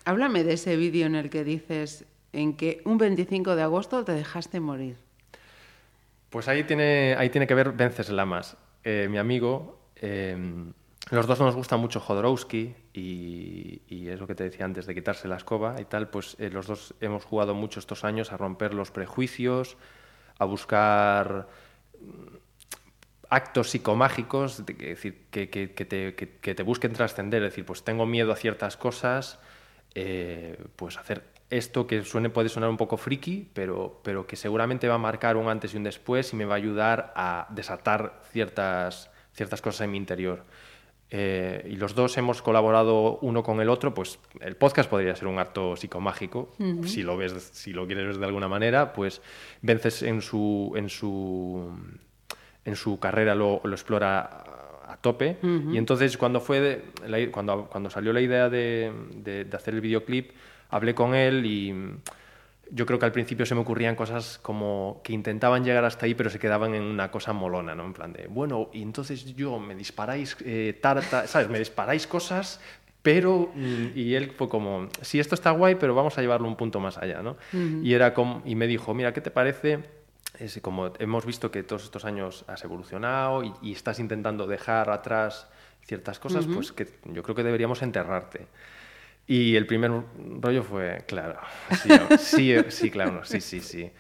háblame 0.05 0.45
de 0.45 0.55
ese 0.55 0.77
vídeo 0.77 1.07
en 1.07 1.15
el 1.15 1.31
que 1.31 1.45
dices 1.45 2.05
en 2.33 2.57
que 2.57 2.83
un 2.85 2.99
25 2.99 3.57
de 3.57 3.63
agosto 3.63 4.05
te 4.05 4.13
dejaste 4.13 4.61
morir. 4.61 4.97
Pues 6.37 6.49
ahí 6.49 6.65
tiene, 6.65 7.17
ahí 7.17 7.31
tiene 7.31 7.47
que 7.47 7.55
ver 7.55 7.73
Vences 7.73 8.11
Lamas, 8.11 8.59
eh, 8.85 9.09
mi 9.09 9.17
amigo. 9.17 9.81
eh, 9.97 10.37
los 11.11 11.27
dos 11.27 11.41
nos 11.41 11.57
gusta 11.57 11.79
mucho 11.79 11.99
Jodorowsky 11.99 12.75
y, 12.93 13.81
y 13.89 14.09
es 14.09 14.21
lo 14.21 14.27
que 14.27 14.35
te 14.35 14.45
decía 14.45 14.67
antes 14.67 14.85
de 14.85 14.95
quitarse 14.95 15.29
la 15.29 15.39
escoba 15.39 15.81
y 15.81 15.87
tal, 15.87 16.11
pues 16.11 16.37
eh, 16.39 16.51
los 16.51 16.67
dos 16.67 16.95
hemos 17.01 17.25
jugado 17.25 17.55
mucho 17.55 17.81
estos 17.81 18.05
años 18.05 18.33
a 18.33 18.37
romper 18.37 18.75
los 18.75 18.91
prejuicios, 18.91 19.79
a 20.39 20.45
buscar 20.45 21.49
mm, 22.03 22.37
actos 23.31 23.71
psicomágicos, 23.71 24.63
que, 24.67 24.89
decir, 24.89 25.25
que, 25.31 25.47
te, 25.47 26.15
que 26.15 26.55
te 26.55 26.63
busquen 26.63 26.93
trascender, 26.93 27.45
es 27.45 27.53
decir, 27.53 27.65
pues 27.65 27.83
tengo 27.83 28.05
miedo 28.05 28.31
a 28.31 28.37
ciertas 28.37 28.77
cosas, 28.77 29.41
eh, 29.95 30.63
pues 30.77 30.99
hacer 30.99 31.36
esto 31.51 31.87
que 31.87 32.03
suene, 32.05 32.29
puede 32.31 32.49
sonar 32.49 32.69
un 32.71 32.77
poco 32.77 32.97
friki, 32.97 33.49
pero, 33.55 34.01
pero 34.03 34.27
que 34.27 34.37
seguramente 34.37 34.89
va 34.89 34.95
a 34.97 34.99
marcar 34.99 35.37
un 35.37 35.49
antes 35.49 35.75
y 35.75 35.77
un 35.77 35.85
después 35.85 36.33
y 36.33 36.37
me 36.37 36.45
va 36.45 36.55
a 36.55 36.57
ayudar 36.57 37.13
a 37.15 37.47
desatar 37.51 38.21
ciertas, 38.33 39.11
ciertas 39.33 39.63
cosas 39.63 39.83
en 39.83 39.93
mi 39.93 39.97
interior. 39.99 40.45
Eh, 41.09 41.65
y 41.71 41.77
los 41.77 41.95
dos 41.95 42.19
hemos 42.19 42.43
colaborado 42.43 43.19
uno 43.23 43.45
con 43.45 43.61
el 43.61 43.69
otro, 43.69 43.95
pues 43.95 44.19
el 44.41 44.57
podcast 44.57 44.91
podría 44.91 45.15
ser 45.15 45.29
un 45.29 45.39
acto 45.39 45.77
psicomágico, 45.77 46.53
si 46.89 47.05
lo 47.05 47.17
ves, 47.17 47.33
si 47.53 47.73
lo 47.73 47.87
quieres 47.87 48.07
ver 48.07 48.19
de 48.19 48.27
alguna 48.27 48.49
manera, 48.49 48.93
pues 48.93 49.23
Vences 49.63 50.03
en 50.03 50.21
su, 50.21 50.73
en 50.75 50.89
su, 50.89 51.71
en 52.65 52.75
su 52.75 52.99
carrera 52.99 53.37
lo, 53.37 53.61
lo 53.63 53.73
explora 53.73 54.19
a, 54.89 54.97
tope. 55.01 55.37
Y 55.75 55.79
entonces 55.79 56.17
cuando, 56.19 56.41
fue 56.41 56.61
de- 56.61 56.85
la- 57.07 57.31
cuando, 57.31 57.67
cuando 57.71 57.89
salió 57.89 58.13
la 58.13 58.21
idea 58.21 58.49
de, 58.49 58.93
de- 59.15 59.45
de 59.45 59.57
hacer 59.57 59.75
el 59.75 59.81
videoclip, 59.81 60.33
hablé 60.71 60.95
con 60.95 61.15
él 61.15 61.47
y 61.47 61.73
mm, 61.73 62.01
yo 62.71 62.87
creo 62.87 62.99
que 62.99 63.07
al 63.07 63.13
principio 63.13 63.47
se 63.47 63.55
me 63.55 63.61
ocurrían 63.61 63.95
cosas 63.95 64.39
como 64.43 65.01
que 65.05 65.13
intentaban 65.13 65.65
llegar 65.65 65.85
hasta 65.85 66.07
ahí, 66.07 66.15
pero 66.15 66.31
se 66.31 66.39
quedaban 66.39 66.75
en 66.75 66.83
una 66.83 67.11
cosa 67.11 67.33
molona, 67.33 67.75
¿no? 67.75 67.85
En 67.85 67.93
plan 67.93 68.13
de, 68.13 68.27
bueno, 68.27 68.71
y 68.73 68.83
entonces 68.83 69.37
yo 69.37 69.59
me 69.59 69.75
disparáis 69.75 70.37
eh, 70.45 70.79
tarta, 70.81 71.27
¿sabes? 71.27 71.49
Me 71.49 71.59
disparáis 71.59 72.07
cosas, 72.07 72.61
pero 73.07 73.53
mm, 73.55 73.87
y 73.95 74.15
él 74.15 74.33
fue 74.33 74.49
como 74.49 74.89
sí 75.01 75.21
esto 75.21 75.37
está 75.37 75.53
guay 75.53 75.77
pero 75.77 75.95
vamos 75.95 76.19
a 76.19 76.23
llevarlo 76.23 76.49
un 76.49 76.57
punto 76.57 76.81
más 76.81 76.99
allá 76.99 77.23
no 77.23 77.37
y 77.53 77.95
era 77.95 78.13
como 78.13 78.43
y 78.45 78.57
me 78.57 78.67
dijo 78.67 78.95
mira 78.95 79.13
qué 79.13 79.21
te 79.21 79.31
parece 79.31 79.85
es 80.41 80.59
como 80.61 80.93
hemos 80.99 81.25
visto 81.25 81.53
que 81.53 81.63
todos 81.63 81.85
estos 81.85 82.05
años 82.05 82.45
has 82.49 82.65
evolucionado 82.65 83.45
y, 83.45 83.53
y 83.63 83.71
estás 83.71 84.01
intentando 84.01 84.49
dejar 84.49 84.91
atrás 84.91 85.47
ciertas 85.83 86.19
cosas 86.19 86.47
pues 86.53 86.73
que 86.73 86.89
yo 87.05 87.23
creo 87.23 87.37
que 87.37 87.45
deberíamos 87.45 87.81
enterrarte 87.83 88.49
y 89.27 89.57
el 89.57 89.67
primer 89.67 89.91
rollo 90.41 90.63
fue 90.63 91.05
claro 91.07 91.39
sí 91.83 91.91
sí, 92.19 92.55
sí 92.69 92.91
claro 92.91 93.25
sí 93.25 93.41
sí 93.41 93.61
sí. 93.61 93.91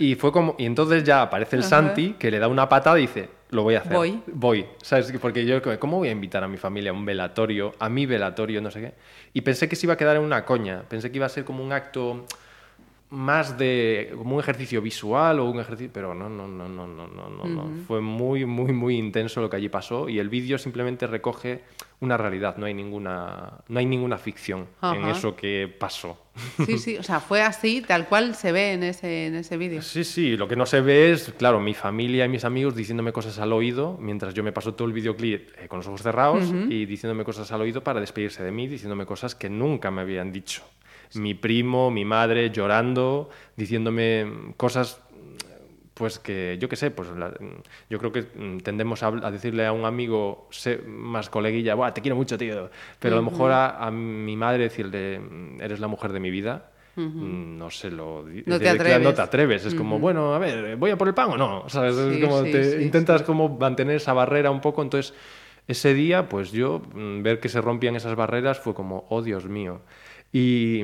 Y 0.00 0.16
fue 0.16 0.32
como 0.32 0.56
y 0.58 0.66
entonces 0.66 1.04
ya 1.04 1.22
aparece 1.22 1.54
el 1.56 1.62
Santi 1.62 2.14
que 2.18 2.30
le 2.30 2.40
da 2.40 2.48
una 2.48 2.68
patada 2.68 2.98
y 2.98 3.02
dice 3.02 3.28
lo 3.50 3.62
voy 3.62 3.76
a 3.76 3.78
hacer 3.80 3.92
Voy. 3.92 4.22
voy 4.26 4.66
sabes 4.82 5.12
porque 5.20 5.46
yo 5.46 5.60
cómo 5.78 5.98
voy 5.98 6.08
a 6.08 6.12
invitar 6.12 6.42
a 6.42 6.48
mi 6.48 6.56
familia 6.56 6.90
a 6.90 6.94
un 6.94 7.04
velatorio 7.04 7.74
a 7.78 7.88
mi 7.88 8.06
velatorio 8.06 8.60
no 8.60 8.70
sé 8.70 8.80
qué 8.80 8.94
y 9.32 9.42
pensé 9.42 9.68
que 9.68 9.76
se 9.76 9.86
iba 9.86 9.94
a 9.94 9.96
quedar 9.96 10.16
en 10.16 10.22
una 10.22 10.44
coña 10.44 10.82
pensé 10.88 11.10
que 11.10 11.18
iba 11.18 11.26
a 11.26 11.28
ser 11.28 11.44
como 11.44 11.62
un 11.62 11.72
acto 11.72 12.26
más 13.10 13.58
de 13.58 14.12
como 14.16 14.36
un 14.36 14.40
ejercicio 14.40 14.80
visual 14.80 15.40
o 15.40 15.50
un 15.50 15.58
ejercicio 15.58 15.90
pero 15.92 16.14
no 16.14 16.28
no 16.28 16.46
no 16.46 16.68
no 16.68 16.86
no 16.86 17.08
no 17.08 17.28
no, 17.28 17.44
no. 17.44 17.84
fue 17.86 18.00
muy 18.00 18.44
muy 18.46 18.72
muy 18.72 18.96
intenso 18.96 19.40
lo 19.40 19.50
que 19.50 19.56
allí 19.56 19.68
pasó 19.68 20.08
y 20.08 20.20
el 20.20 20.28
vídeo 20.28 20.58
simplemente 20.58 21.08
recoge 21.08 21.62
una 21.98 22.16
realidad 22.16 22.56
no 22.56 22.66
hay 22.66 22.74
ninguna 22.74 23.58
no 23.68 23.78
hay 23.80 23.86
ninguna 23.86 24.16
ficción 24.16 24.60
en 24.82 25.02
Ajá. 25.02 25.10
eso 25.10 25.34
que 25.34 25.74
pasó 25.78 26.30
Sí, 26.64 26.78
sí, 26.78 26.96
o 26.96 27.02
sea, 27.02 27.20
fue 27.20 27.42
así, 27.42 27.82
tal 27.86 28.08
cual 28.08 28.34
se 28.34 28.52
ve 28.52 28.72
en 28.72 28.82
ese, 28.82 29.26
en 29.26 29.34
ese 29.34 29.56
vídeo. 29.56 29.82
Sí, 29.82 30.04
sí, 30.04 30.36
lo 30.36 30.48
que 30.48 30.56
no 30.56 30.66
se 30.66 30.80
ve 30.80 31.10
es, 31.10 31.32
claro, 31.36 31.60
mi 31.60 31.74
familia 31.74 32.24
y 32.24 32.28
mis 32.28 32.44
amigos 32.44 32.74
diciéndome 32.74 33.12
cosas 33.12 33.38
al 33.38 33.52
oído, 33.52 33.98
mientras 34.00 34.34
yo 34.34 34.42
me 34.42 34.52
paso 34.52 34.74
todo 34.74 34.88
el 34.88 34.94
videoclip 34.94 35.50
eh, 35.58 35.68
con 35.68 35.78
los 35.78 35.86
ojos 35.88 36.02
cerrados 36.02 36.52
y 36.68 36.86
diciéndome 36.86 37.24
cosas 37.24 37.50
al 37.52 37.60
oído 37.60 37.82
para 37.82 38.00
despedirse 38.00 38.42
de 38.42 38.52
mí, 38.52 38.68
diciéndome 38.68 39.06
cosas 39.06 39.34
que 39.34 39.50
nunca 39.50 39.90
me 39.90 40.00
habían 40.00 40.32
dicho. 40.32 40.62
Mi 41.14 41.34
primo, 41.34 41.90
mi 41.90 42.04
madre 42.04 42.50
llorando, 42.50 43.30
diciéndome 43.56 44.54
cosas 44.56 45.00
pues 45.94 46.18
que 46.18 46.56
yo 46.58 46.66
qué 46.70 46.76
sé, 46.76 46.90
pues 46.90 47.10
la- 47.10 47.34
yo 47.90 47.98
creo 47.98 48.10
que 48.10 48.22
mm, 48.22 48.58
tendemos 48.60 49.02
a, 49.02 49.08
a 49.08 49.30
decirle 49.30 49.66
a 49.66 49.72
un 49.72 49.84
amigo 49.84 50.48
se- 50.50 50.78
más 50.78 51.28
coleguilla, 51.28 51.74
Buah, 51.74 51.92
te 51.92 52.00
quiero 52.00 52.16
mucho, 52.16 52.38
tío. 52.38 52.70
Pero 52.98 53.16
a 53.16 53.18
lo 53.18 53.22
mejor 53.30 53.52
a, 53.52 53.76
a 53.86 53.90
mi 53.90 54.34
madre 54.34 54.62
decirle, 54.64 55.18
mm, 55.20 55.60
eres 55.60 55.78
la 55.78 55.88
mujer 55.88 56.12
de 56.12 56.20
mi 56.20 56.30
vida, 56.30 56.70
mm, 56.96 57.58
no 57.58 57.70
se 57.70 57.90
lo 57.90 58.24
No 58.46 58.58
te 58.58 58.70
atreves. 58.70 59.02
no 59.02 59.12
te 59.14 59.20
atreves. 59.20 59.66
Es 59.66 59.74
como, 59.74 59.98
bueno, 59.98 60.32
a 60.34 60.38
ver, 60.38 60.76
¿voy 60.76 60.90
a 60.90 60.96
por 60.96 61.06
el 61.08 61.12
pan 61.12 61.32
o 61.32 61.36
no? 61.36 61.68
¿Sabes? 61.68 61.94
Es 61.96 62.22
como 62.22 62.44
sí, 62.44 62.50
te 62.52 62.70
sí, 62.78 62.82
intentas 62.82 63.22
como 63.22 63.58
mantener 63.58 63.96
esa 63.96 64.14
barrera 64.14 64.50
un 64.50 64.62
poco. 64.62 64.80
Entonces, 64.80 65.12
ese 65.68 65.92
día, 65.92 66.30
pues 66.30 66.50
yo, 66.50 66.80
ver 66.94 67.40
que 67.40 67.50
se 67.50 67.60
rompían 67.60 67.94
esas 67.94 68.14
barreras 68.16 68.58
fue 68.58 68.72
como, 68.72 69.04
oh 69.10 69.20
Dios 69.20 69.46
mío. 69.46 69.82
Y, 70.32 70.82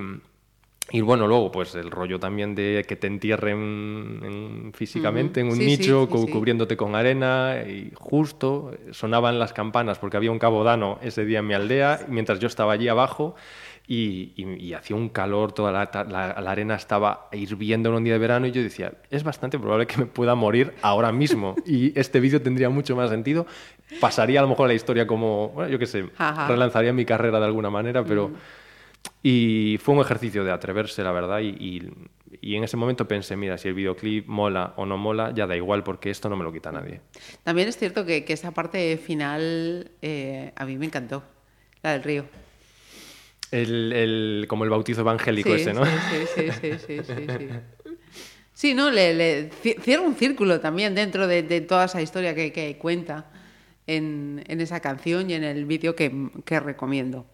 y 0.90 1.00
bueno, 1.00 1.26
luego, 1.26 1.50
pues 1.52 1.74
el 1.74 1.90
rollo 1.90 2.18
también 2.20 2.54
de 2.54 2.84
que 2.86 2.96
te 2.96 3.06
entierren 3.06 4.20
en- 4.22 4.72
físicamente 4.74 5.40
en 5.40 5.48
un 5.48 5.56
Sí, 5.56 5.64
nicho, 5.66 6.04
sí, 6.06 6.10
cu- 6.12 6.26
sí. 6.26 6.30
cubriéndote 6.32 6.76
con 6.76 6.94
arena, 6.94 7.62
y 7.66 7.90
justo 7.94 8.72
sonaban 8.92 9.38
las 9.38 9.52
campanas 9.52 9.98
porque 9.98 10.16
había 10.16 10.30
un 10.30 10.38
cabodano 10.38 10.98
ese 11.02 11.24
día 11.24 11.40
en 11.40 11.46
mi 11.46 11.54
aldea, 11.54 12.00
mientras 12.08 12.38
yo 12.38 12.46
estaba 12.48 12.72
allí 12.72 12.88
abajo. 12.88 13.34
Y, 13.88 14.32
y- 14.34 14.56
y 14.66 14.74
hacía 14.74 14.96
un 14.96 15.08
calor, 15.10 15.52
toda 15.52 15.70
la, 15.70 15.88
la- 16.10 16.40
la 16.40 16.50
arena 16.50 16.74
estaba 16.74 17.28
hirviendo 17.30 17.88
en 17.90 17.94
un 17.94 18.02
día 18.02 18.14
de 18.14 18.18
verano 18.18 18.48
y 18.48 18.50
yo 18.50 18.60
decía, 18.60 18.92
es 19.10 19.22
bastante 19.22 19.60
probable 19.60 19.86
que 19.86 19.96
me 19.98 20.06
pueda 20.06 20.34
morir 20.34 20.74
ahora 20.82 21.12
mismo 21.12 21.54
y 21.64 21.96
este 21.96 22.18
vídeo 22.18 22.42
tendría 22.42 22.68
mucho 22.68 22.96
más 22.96 23.10
sentido, 23.10 23.46
pasaría 24.00 24.40
a 24.40 24.42
lo 24.42 24.48
mejor 24.48 24.66
la 24.66 24.74
historia 24.74 25.06
como, 25.06 25.50
bueno, 25.50 25.70
yo 25.70 25.78
qué 25.78 25.86
sé, 25.86 26.04
Ajá. 26.18 26.48
relanzaría 26.48 26.92
mi 26.92 27.04
carrera 27.04 27.38
de 27.38 27.46
alguna 27.46 27.70
manera, 27.70 28.04
pero... 28.04 28.32
Y 29.28 29.78
fue 29.78 29.96
un 29.96 30.00
ejercicio 30.02 30.44
de 30.44 30.52
atreverse, 30.52 31.02
la 31.02 31.10
verdad, 31.10 31.40
y, 31.40 31.48
y- 31.48 31.90
y 32.40 32.54
en 32.54 32.62
ese 32.62 32.76
momento 32.76 33.08
pensé, 33.08 33.34
mira, 33.36 33.58
si 33.58 33.66
el 33.66 33.74
videoclip 33.74 34.28
mola 34.28 34.72
o 34.76 34.86
no 34.86 34.96
mola, 34.98 35.32
ya 35.34 35.48
da 35.48 35.56
igual 35.56 35.82
porque 35.82 36.10
esto 36.10 36.28
no 36.28 36.36
me 36.36 36.44
lo 36.44 36.52
quita 36.52 36.70
nadie. 36.70 37.00
También 37.42 37.66
es 37.66 37.76
cierto 37.76 38.06
que, 38.06 38.24
que 38.24 38.34
esa 38.34 38.52
parte 38.52 38.96
final 38.98 39.90
eh, 40.00 40.52
a 40.54 40.64
mí 40.64 40.76
me 40.78 40.86
encantó, 40.86 41.24
la 41.82 41.94
del 41.94 42.04
río. 42.04 42.24
El, 43.50 43.92
el- 43.92 44.44
como 44.48 44.62
el 44.62 44.70
bautizo 44.70 45.00
evangélico 45.00 45.48
sí, 45.56 45.60
ese, 45.62 45.72
¿no? 45.72 45.84
Sí, 45.86 45.90
sí, 46.08 46.26
sí, 46.26 46.50
sí, 46.52 46.78
sí, 46.86 47.02
sí, 47.04 47.26
sí. 47.36 47.48
Sí, 48.54 48.74
¿no? 48.74 48.90
Le, 48.92 49.12
le 49.12 49.50
ci- 49.50 49.80
cierra 49.80 50.02
un 50.04 50.14
círculo 50.14 50.60
también 50.60 50.94
dentro 50.94 51.26
de, 51.26 51.42
de 51.42 51.60
toda 51.62 51.86
esa 51.86 52.00
historia 52.00 52.32
que, 52.34 52.52
que 52.52 52.78
cuenta 52.78 53.26
en, 53.88 54.44
en 54.46 54.60
esa 54.60 54.78
canción 54.80 55.28
y 55.30 55.34
en 55.34 55.42
el 55.42 55.64
vídeo 55.66 55.96
que, 55.96 56.30
que 56.44 56.60
recomiendo. 56.60 57.26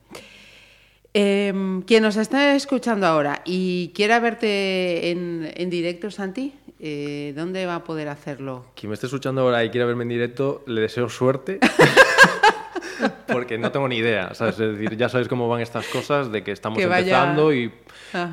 Em, 1.14 1.82
quien 1.82 2.02
nos 2.02 2.16
está 2.16 2.54
escuchando 2.54 3.06
ahora 3.06 3.42
y 3.44 3.88
quiera 3.94 4.18
verte 4.18 5.10
en, 5.10 5.50
en 5.54 5.68
directo, 5.68 6.10
Santi, 6.10 6.54
eh, 6.80 7.34
¿dónde 7.36 7.66
va 7.66 7.76
a 7.76 7.84
poder 7.84 8.08
hacerlo? 8.08 8.64
Quien 8.74 8.88
me 8.88 8.94
esté 8.94 9.06
escuchando 9.06 9.42
ahora 9.42 9.62
y 9.62 9.68
quiera 9.68 9.86
verme 9.86 10.04
en 10.04 10.08
directo, 10.08 10.62
le 10.66 10.80
deseo 10.80 11.10
suerte. 11.10 11.60
Porque 13.26 13.58
no 13.58 13.70
tengo 13.72 13.88
ni 13.88 13.96
idea, 13.96 14.32
¿sabes? 14.34 14.58
Es 14.58 14.78
decir, 14.78 14.96
ya 14.96 15.08
sabes 15.08 15.28
cómo 15.28 15.48
van 15.48 15.60
estas 15.60 15.86
cosas, 15.88 16.32
de 16.32 16.42
que 16.42 16.52
estamos 16.52 16.78
Que 16.78 16.84
empezando 16.84 17.52
y, 17.52 17.72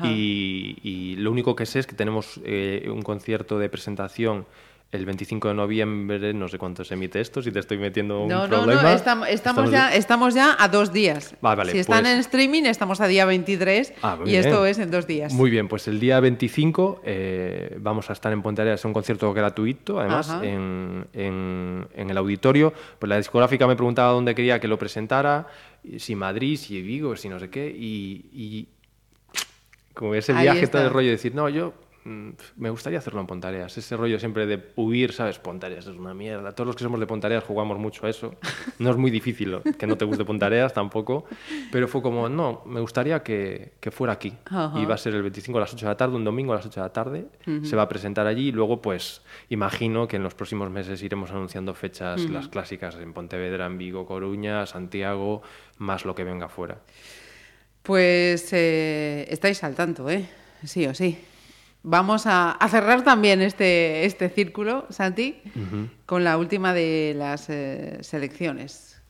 y, 0.04 0.78
y 0.82 1.16
lo 1.16 1.32
único 1.32 1.56
que 1.56 1.66
sé 1.66 1.80
es 1.80 1.86
que 1.86 1.94
tenemos 1.94 2.40
eh, 2.44 2.88
un 2.90 3.02
concierto 3.02 3.58
de 3.58 3.68
presentación 3.68 4.46
el 4.92 5.06
25 5.06 5.46
de 5.48 5.54
noviembre, 5.54 6.34
no 6.34 6.48
sé 6.48 6.58
cuánto 6.58 6.82
se 6.84 6.94
emite 6.94 7.20
esto, 7.20 7.40
si 7.40 7.52
te 7.52 7.60
estoy 7.60 7.78
metiendo 7.78 8.22
un 8.22 8.28
No, 8.28 8.48
no, 8.48 8.56
problema. 8.56 8.82
no, 8.82 8.88
estam- 8.88 9.24
estamos, 9.28 9.70
ya, 9.70 9.94
estamos 9.94 10.34
ya 10.34 10.56
a 10.58 10.66
dos 10.66 10.92
días. 10.92 11.36
Vale, 11.40 11.56
vale, 11.58 11.70
si 11.72 11.78
están 11.78 12.00
pues- 12.00 12.12
en 12.14 12.18
streaming, 12.18 12.64
estamos 12.64 13.00
a 13.00 13.06
día 13.06 13.24
23 13.24 13.92
Ah, 14.02 14.18
y 14.26 14.34
esto 14.34 14.66
es 14.66 14.78
en 14.80 14.90
dos 14.90 15.06
días. 15.06 15.32
Muy 15.32 15.48
bien, 15.48 15.68
pues 15.68 15.86
el 15.86 16.00
día 16.00 16.18
25 16.18 17.02
eh, 17.04 17.76
vamos 17.80 18.10
a 18.10 18.14
estar 18.14 18.32
en 18.32 18.42
Ponteareas, 18.42 18.80
es 18.80 18.84
un 18.84 18.92
concierto 18.92 19.32
gratuito, 19.32 20.00
además, 20.00 20.28
en, 20.42 21.06
en- 21.12 21.86
en 21.94 22.10
el 22.10 22.16
auditorio. 22.16 22.72
Pues 22.98 23.08
la 23.08 23.16
discográfica 23.16 23.68
me 23.68 23.76
preguntaba 23.76 24.10
dónde 24.10 24.34
quería 24.34 24.58
que 24.58 24.66
lo 24.66 24.76
presentara, 24.76 25.46
si 25.98 26.16
Madrid, 26.16 26.56
si 26.56 26.82
Vigo, 26.82 27.14
si 27.14 27.28
no 27.28 27.38
sé 27.38 27.48
qué, 27.48 27.68
y, 27.68 28.26
y 28.32 28.68
como 29.94 30.14
ese 30.16 30.32
Ahí 30.32 30.42
viaje 30.42 30.64
está. 30.64 30.78
todo 30.78 30.88
el 30.88 30.92
rollo 30.94 31.06
de 31.06 31.12
decir, 31.12 31.34
no, 31.34 31.48
yo 31.48 31.74
me 32.04 32.70
gustaría 32.70 32.98
hacerlo 32.98 33.20
en 33.20 33.26
Pontareas, 33.26 33.76
ese 33.76 33.96
rollo 33.96 34.18
siempre 34.18 34.46
de 34.46 34.72
huir, 34.76 35.12
¿sabes? 35.12 35.38
Pontareas 35.38 35.86
es 35.86 35.96
una 35.96 36.14
mierda, 36.14 36.52
todos 36.52 36.66
los 36.66 36.76
que 36.76 36.84
somos 36.84 36.98
de 36.98 37.06
Pontareas 37.06 37.44
jugamos 37.44 37.78
mucho 37.78 38.06
a 38.06 38.10
eso, 38.10 38.34
no 38.78 38.90
es 38.90 38.96
muy 38.96 39.10
difícil 39.10 39.50
¿no? 39.50 39.62
que 39.62 39.86
no 39.86 39.96
te 39.96 40.04
guste 40.06 40.24
Pontareas 40.24 40.72
tampoco, 40.72 41.26
pero 41.70 41.88
fue 41.88 42.00
como, 42.00 42.28
no, 42.28 42.62
me 42.64 42.80
gustaría 42.80 43.22
que, 43.22 43.72
que 43.80 43.90
fuera 43.90 44.14
aquí, 44.14 44.32
Ajá. 44.46 44.80
y 44.80 44.86
va 44.86 44.94
a 44.94 44.98
ser 44.98 45.14
el 45.14 45.22
25 45.22 45.58
a 45.58 45.60
las 45.60 45.74
8 45.74 45.84
de 45.84 45.90
la 45.90 45.96
tarde, 45.96 46.16
un 46.16 46.24
domingo 46.24 46.52
a 46.52 46.56
las 46.56 46.66
8 46.66 46.80
de 46.80 46.86
la 46.86 46.92
tarde, 46.92 47.26
se 47.62 47.76
va 47.76 47.82
a 47.82 47.88
presentar 47.88 48.26
allí 48.26 48.48
y 48.48 48.52
luego 48.52 48.80
pues 48.80 49.22
imagino 49.50 50.08
que 50.08 50.16
en 50.16 50.22
los 50.22 50.34
próximos 50.34 50.70
meses 50.70 51.02
iremos 51.02 51.30
anunciando 51.30 51.74
fechas, 51.74 52.22
las 52.30 52.48
clásicas 52.48 52.96
en 52.96 53.12
Pontevedra, 53.12 53.66
en 53.66 53.76
Vigo, 53.76 54.06
Coruña, 54.06 54.64
Santiago, 54.66 55.42
más 55.78 56.04
lo 56.04 56.14
que 56.14 56.24
venga 56.24 56.48
fuera. 56.48 56.78
Pues 57.82 58.52
eh, 58.52 59.26
estáis 59.30 59.64
al 59.64 59.74
tanto, 59.74 60.08
¿eh? 60.10 60.28
Sí 60.64 60.86
o 60.86 60.94
sí. 60.94 61.18
Vamos 61.82 62.26
a, 62.26 62.52
a 62.52 62.68
cerrar 62.68 63.02
también 63.04 63.40
este, 63.40 64.04
este 64.04 64.28
círculo, 64.28 64.86
Santi, 64.90 65.40
con 66.04 66.24
la 66.24 66.36
última 66.36 66.74
de 66.74 67.14
las 67.16 67.48
eh, 67.48 67.98
selecciones. 68.02 69.00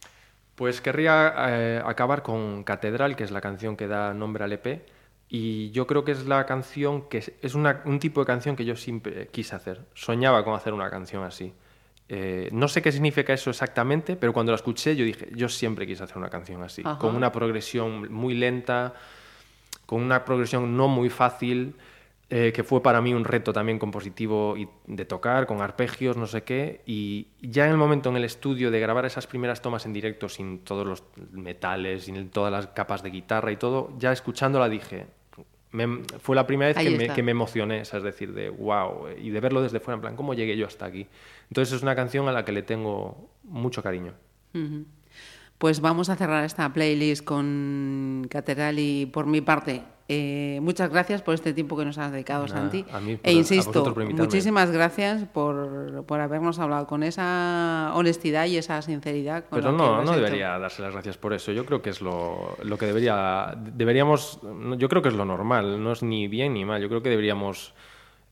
Pues 0.54 0.80
querría 0.80 1.34
eh, 1.48 1.82
acabar 1.84 2.22
con 2.22 2.62
Catedral, 2.62 3.16
que 3.16 3.24
es 3.24 3.32
la 3.32 3.40
canción 3.40 3.76
que 3.76 3.88
da 3.88 4.14
nombre 4.14 4.44
al 4.44 4.52
EP. 4.52 4.86
Y 5.28 5.70
yo 5.70 5.86
creo 5.86 6.04
que 6.04 6.12
es 6.12 6.26
la 6.26 6.44
canción 6.46 7.08
que 7.08 7.18
es, 7.18 7.32
es 7.42 7.54
una- 7.54 7.82
un 7.86 7.98
tipo 7.98 8.20
de 8.20 8.26
canción 8.26 8.54
que 8.56 8.64
yo 8.64 8.76
siempre 8.76 9.28
quise 9.28 9.56
hacer. 9.56 9.80
Soñaba 9.94 10.44
con 10.44 10.54
hacer 10.54 10.72
una 10.72 10.90
canción 10.90 11.24
así. 11.24 11.52
Eh, 12.08 12.48
no 12.52 12.66
sé 12.68 12.82
qué 12.82 12.90
significa 12.92 13.32
eso 13.32 13.50
exactamente, 13.50 14.16
pero 14.16 14.32
cuando 14.32 14.50
la 14.52 14.56
escuché 14.56 14.94
yo 14.96 15.04
dije, 15.04 15.28
yo 15.34 15.48
siempre 15.48 15.86
quise 15.86 16.02
hacer 16.02 16.18
una 16.18 16.28
canción 16.28 16.62
así, 16.62 16.82
Ajá. 16.84 16.98
con 16.98 17.14
una 17.14 17.30
progresión 17.30 18.12
muy 18.12 18.34
lenta, 18.34 18.94
con 19.86 20.02
una 20.02 20.24
progresión 20.24 20.76
no 20.76 20.88
muy 20.88 21.08
fácil, 21.08 21.76
eh, 22.30 22.52
que 22.54 22.62
fue 22.64 22.80
para 22.82 23.00
mí 23.00 23.12
un 23.12 23.24
reto 23.24 23.52
también 23.52 23.78
compositivo 23.78 24.56
y 24.56 24.68
de 24.86 25.04
tocar, 25.04 25.46
con 25.46 25.60
arpegios, 25.60 26.16
no 26.16 26.26
sé 26.26 26.42
qué. 26.44 26.80
Y 26.86 27.26
ya 27.42 27.64
en 27.66 27.72
el 27.72 27.76
momento 27.76 28.08
en 28.10 28.16
el 28.16 28.24
estudio 28.24 28.70
de 28.70 28.78
grabar 28.80 29.04
esas 29.04 29.26
primeras 29.26 29.60
tomas 29.62 29.84
en 29.84 29.92
directo 29.92 30.28
sin 30.28 30.60
todos 30.60 30.86
los 30.86 31.02
metales, 31.32 32.04
sin 32.04 32.30
todas 32.30 32.52
las 32.52 32.68
capas 32.68 33.02
de 33.02 33.10
guitarra 33.10 33.50
y 33.52 33.56
todo, 33.56 33.92
ya 33.98 34.12
escuchándola 34.12 34.68
dije, 34.68 35.06
me- 35.72 36.02
fue 36.20 36.36
la 36.36 36.46
primera 36.46 36.68
vez 36.68 36.76
que 36.76 36.90
me, 36.90 37.14
que 37.14 37.22
me 37.22 37.30
emocioné, 37.32 37.80
es 37.80 37.90
decir, 38.02 38.32
de 38.32 38.48
wow, 38.48 39.08
y 39.20 39.30
de 39.30 39.40
verlo 39.40 39.62
desde 39.62 39.80
fuera, 39.80 39.96
en 39.96 40.00
plan, 40.00 40.16
¿cómo 40.16 40.34
llegué 40.34 40.56
yo 40.56 40.66
hasta 40.66 40.86
aquí? 40.86 41.06
Entonces 41.48 41.74
es 41.76 41.82
una 41.82 41.94
canción 41.96 42.28
a 42.28 42.32
la 42.32 42.44
que 42.44 42.52
le 42.52 42.62
tengo 42.62 43.28
mucho 43.44 43.82
cariño. 43.82 44.14
Ujú. 44.54 44.84
Pues 45.60 45.82
vamos 45.82 46.08
a 46.08 46.16
cerrar 46.16 46.42
esta 46.44 46.72
playlist 46.72 47.22
con 47.22 48.26
Cateral 48.30 48.78
y 48.78 49.04
por 49.04 49.26
mi 49.26 49.42
parte. 49.42 49.82
eh, 50.08 50.58
muchas 50.62 50.88
gracias 50.90 51.20
por 51.22 51.34
este 51.34 51.52
tiempo 51.52 51.76
que 51.76 51.84
nos 51.84 51.98
has 51.98 52.10
dedicado, 52.10 52.46
Nada, 52.46 52.62
Santi. 52.62 52.84
a 52.90 52.98
mí 52.98 53.18
e 53.22 53.30
a 53.30 53.32
insisto, 53.32 53.94
muchísimas 54.16 54.70
gracias 54.72 55.24
por, 55.26 56.02
por 56.06 56.18
habernos 56.20 56.58
hablado 56.58 56.86
con 56.86 57.02
esa 57.04 57.92
honestidad 57.94 58.46
y 58.46 58.56
esa 58.56 58.80
sinceridad. 58.82 59.44
Con 59.44 59.60
Pero 59.60 59.70
no, 59.70 60.02
no 60.02 60.02
hecho. 60.02 60.12
debería 60.20 60.58
darse 60.58 60.80
las 60.82 60.94
gracias 60.94 61.16
por 61.18 61.34
eso. 61.34 61.52
Yo 61.52 61.64
creo 61.66 61.80
que 61.82 61.90
es 61.90 62.00
lo, 62.00 62.56
lo 62.64 62.78
que 62.78 62.86
debería. 62.86 63.54
Deberíamos. 63.56 64.40
Yo 64.78 64.88
creo 64.88 65.02
que 65.02 65.10
es 65.10 65.14
lo 65.14 65.26
normal. 65.26 65.80
No 65.80 65.92
es 65.92 66.02
ni 66.02 66.26
bien 66.26 66.54
ni 66.54 66.64
mal. 66.64 66.80
Yo 66.82 66.88
creo 66.88 67.02
que 67.02 67.10
deberíamos 67.10 67.74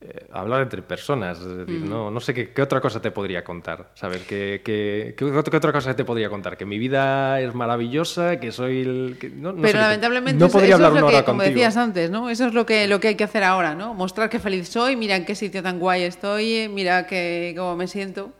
eh, 0.00 0.26
hablar 0.32 0.62
entre 0.62 0.80
personas. 0.82 1.40
Es 1.40 1.56
decir, 1.58 1.80
Mm. 1.80 1.88
no, 1.88 2.10
no 2.10 2.20
sé 2.20 2.32
qué, 2.32 2.50
qué 2.50 2.62
otra 2.62 2.80
cosa 2.80 3.02
te 3.02 3.10
podría 3.10 3.42
contar. 3.42 3.90
¿Sabes? 3.94 4.22
¿Qué, 4.28 4.62
qué, 4.64 5.14
qué 5.16 5.24
otra- 5.24 5.72
cosa 5.72 5.96
te 5.96 6.04
podría 6.04 6.30
contar? 6.30 6.56
Que 6.56 6.64
mi 6.64 6.78
vida 6.78 7.40
es 7.40 7.52
maravillosa, 7.54 8.38
que 8.38 8.52
soy 8.52 8.82
el. 8.82 9.16
que- 9.20 9.28
no- 9.30 9.50
no 9.52 9.56
sé 9.56 9.62
Pero 9.62 9.72
qué- 9.78 9.82
lamentablemente 9.82 10.38
no 10.38 10.46
eso, 10.46 10.52
podría 10.52 10.76
eso 10.76 10.86
hablar 10.86 10.92
es 10.98 11.00
lo 11.00 11.08
que, 11.18 11.24
como 11.24 11.38
contigo. 11.38 11.54
decías 11.54 11.76
antes, 11.76 12.10
¿no? 12.10 12.30
Eso 12.30 12.46
es 12.46 12.54
lo 12.54 12.64
que, 12.64 12.86
lo 12.86 13.00
que 13.00 13.08
hay 13.08 13.14
que 13.16 13.24
hacer 13.24 13.42
ahora, 13.42 13.74
¿no? 13.74 13.92
Mostrar 13.94 14.30
que 14.30 14.38
feliz 14.38 14.68
soy, 14.68 14.94
mira 14.94 15.16
en 15.16 15.24
qué 15.24 15.34
sitio 15.34 15.62
tan 15.64 15.78
guay 15.80 16.02
estoy, 16.04 16.68
mira 16.68 17.06
que, 17.06 17.54
cómo 17.56 17.74
me 17.76 17.86
siento. 17.88 18.32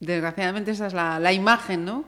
Desgraciadamente 0.00 0.70
esa 0.72 0.86
es 0.88 0.92
la, 0.94 1.18
la 1.18 1.32
imagen, 1.32 1.84
¿no? 1.84 2.04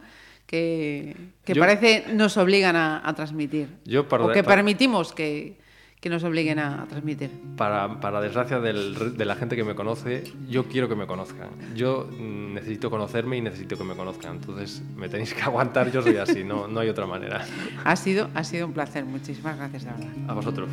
Que, 0.47 1.17
que 1.45 1.55
Yo- 1.55 1.61
parece 1.61 2.05
nos 2.13 2.37
obligan 2.37 2.75
a, 2.77 3.01
a 3.09 3.15
transmitir. 3.15 3.69
Yo 3.85 4.09
para- 4.09 4.25
o 4.25 4.33
que 4.33 4.43
para- 4.43 4.57
permitimos 4.57 5.13
que, 5.13 5.60
que 6.01 6.09
nos 6.09 6.25
obliguen 6.25 6.59
a, 6.59 6.87
transmitir. 6.89 7.31
Para, 7.57 8.01
para 8.01 8.21
desgracia 8.21 8.59
del 8.59 9.17
de 9.17 9.25
la 9.25 9.35
gente 9.37 9.55
que 9.55 9.65
me 9.65 9.75
conoce, 9.75 10.25
yo 10.49 10.65
quiero 10.65 10.89
que 10.89 10.97
me 10.97 11.07
conozcan. 11.07 11.51
Yo 11.75 12.09
mm, 12.11 12.55
necesito 12.55 12.91
conocerme 12.91 13.37
y 13.37 13.43
necesito 13.43 13.77
que 13.77 13.85
me 13.85 13.95
conozcan. 13.95 14.37
Entonces 14.37 14.83
me 14.97 15.09
tenéis 15.09 15.35
que 15.35 15.43
aguantar, 15.51 15.93
yo 15.93 16.03
soy 16.03 16.17
así, 16.17 16.43
no, 16.43 16.67
no 16.69 16.81
hay 16.81 16.89
otra 16.89 17.07
manera. 17.07 17.45
Ha 17.85 17.97
sido, 17.97 18.31
ha 18.35 18.45
sido 18.45 18.67
un 18.67 18.73
placer. 18.73 19.05
Muchísimas 19.05 19.57
gracias, 19.57 19.85
de 19.85 19.91
verdad. 19.91 20.31
A 20.31 20.33
vosotros. 20.33 20.71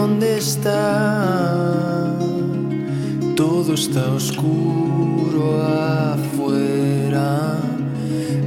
Dónde 0.00 0.28
está. 0.38 2.14
Todo 3.34 3.74
está 3.74 4.12
oscuro 4.12 5.60
afuera. 6.14 7.58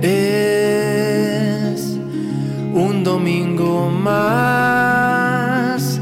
Es 0.01 1.97
un 2.73 3.03
domingo 3.03 3.89
más 3.89 5.99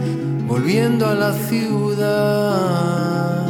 volviendo 0.48 1.08
a 1.08 1.16
la 1.16 1.34
ciudad 1.50 3.48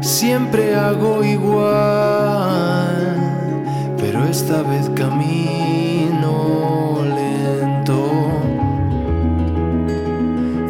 siempre 0.00 0.74
hago 0.74 1.22
igual, 1.22 2.96
pero 3.98 4.24
esta 4.24 4.62
vez 4.62 4.88
camino 4.94 6.32
lento. 7.04 8.10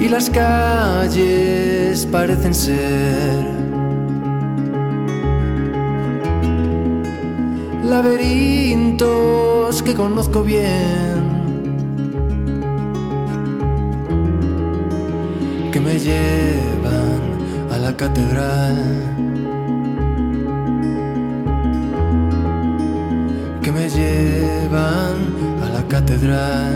Y 0.00 0.08
las 0.08 0.28
calles 0.28 2.06
parecen 2.06 2.54
ser 2.54 3.44
laberintos 7.84 9.82
que 9.82 9.94
conozco 9.94 10.42
bien 10.42 11.13
que 23.62 23.72
me 23.72 23.88
llevan 23.88 25.16
a 25.62 25.68
la 25.70 25.88
catedral 25.88 26.74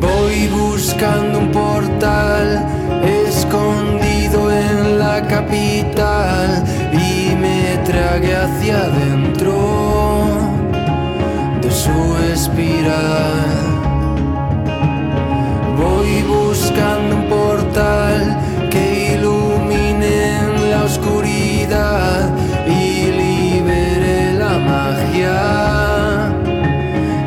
Voy 0.00 0.48
buscando 0.48 1.38
un 1.38 1.52
portal 1.52 2.66
escondido 3.28 4.50
en 4.50 4.98
la 4.98 5.22
capital 5.28 6.64
y 6.92 7.34
me 7.36 7.78
trague 7.84 8.34
hacia 8.34 8.82
adentro 8.86 9.54
de 11.62 11.70
su 11.70 12.16
espiral. 12.32 13.45
Y 22.66 23.10
libere 23.20 24.34
la 24.34 24.58
magia 24.58 26.32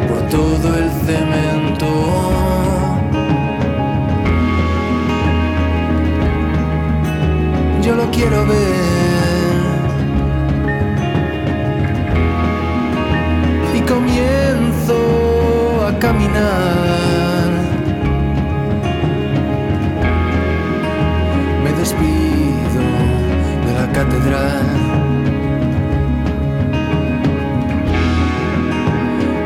por 0.08 0.22
todo 0.30 0.68
el 0.78 0.90
cemento. 1.06 1.88
Yo 7.82 7.96
lo 7.96 8.10
quiero 8.12 8.46
ver 8.46 8.79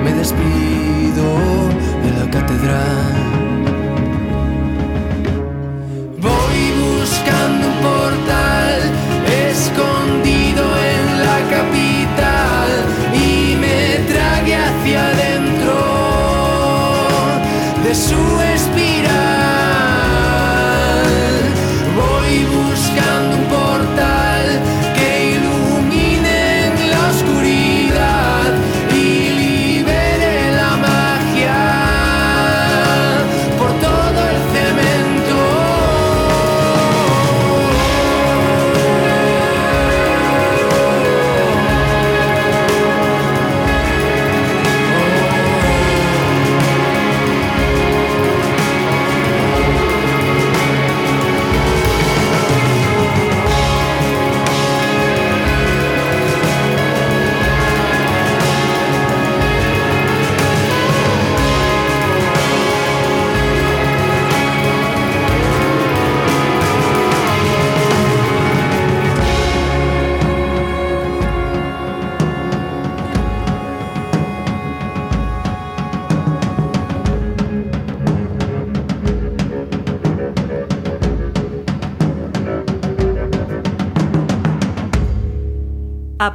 Me 0.03 0.11
despido 0.11 1.23
de 2.03 2.11
la 2.19 2.25
catedral. 2.29 3.13
Voy 6.19 6.59
buscando 6.83 7.67
un 7.67 7.77
portal 7.81 8.79
escondido 9.49 10.63
en 10.91 11.03
la 11.27 11.37
capital 11.55 12.69
y 13.13 13.55
me 13.55 13.79
trague 14.11 14.55
hacia 14.55 14.99
adentro 15.07 15.73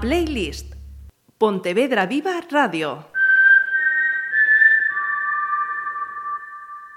Playlist. 0.01 0.77
Pontevedra 1.37 2.07
Viva 2.07 2.39
Radio. 2.49 3.11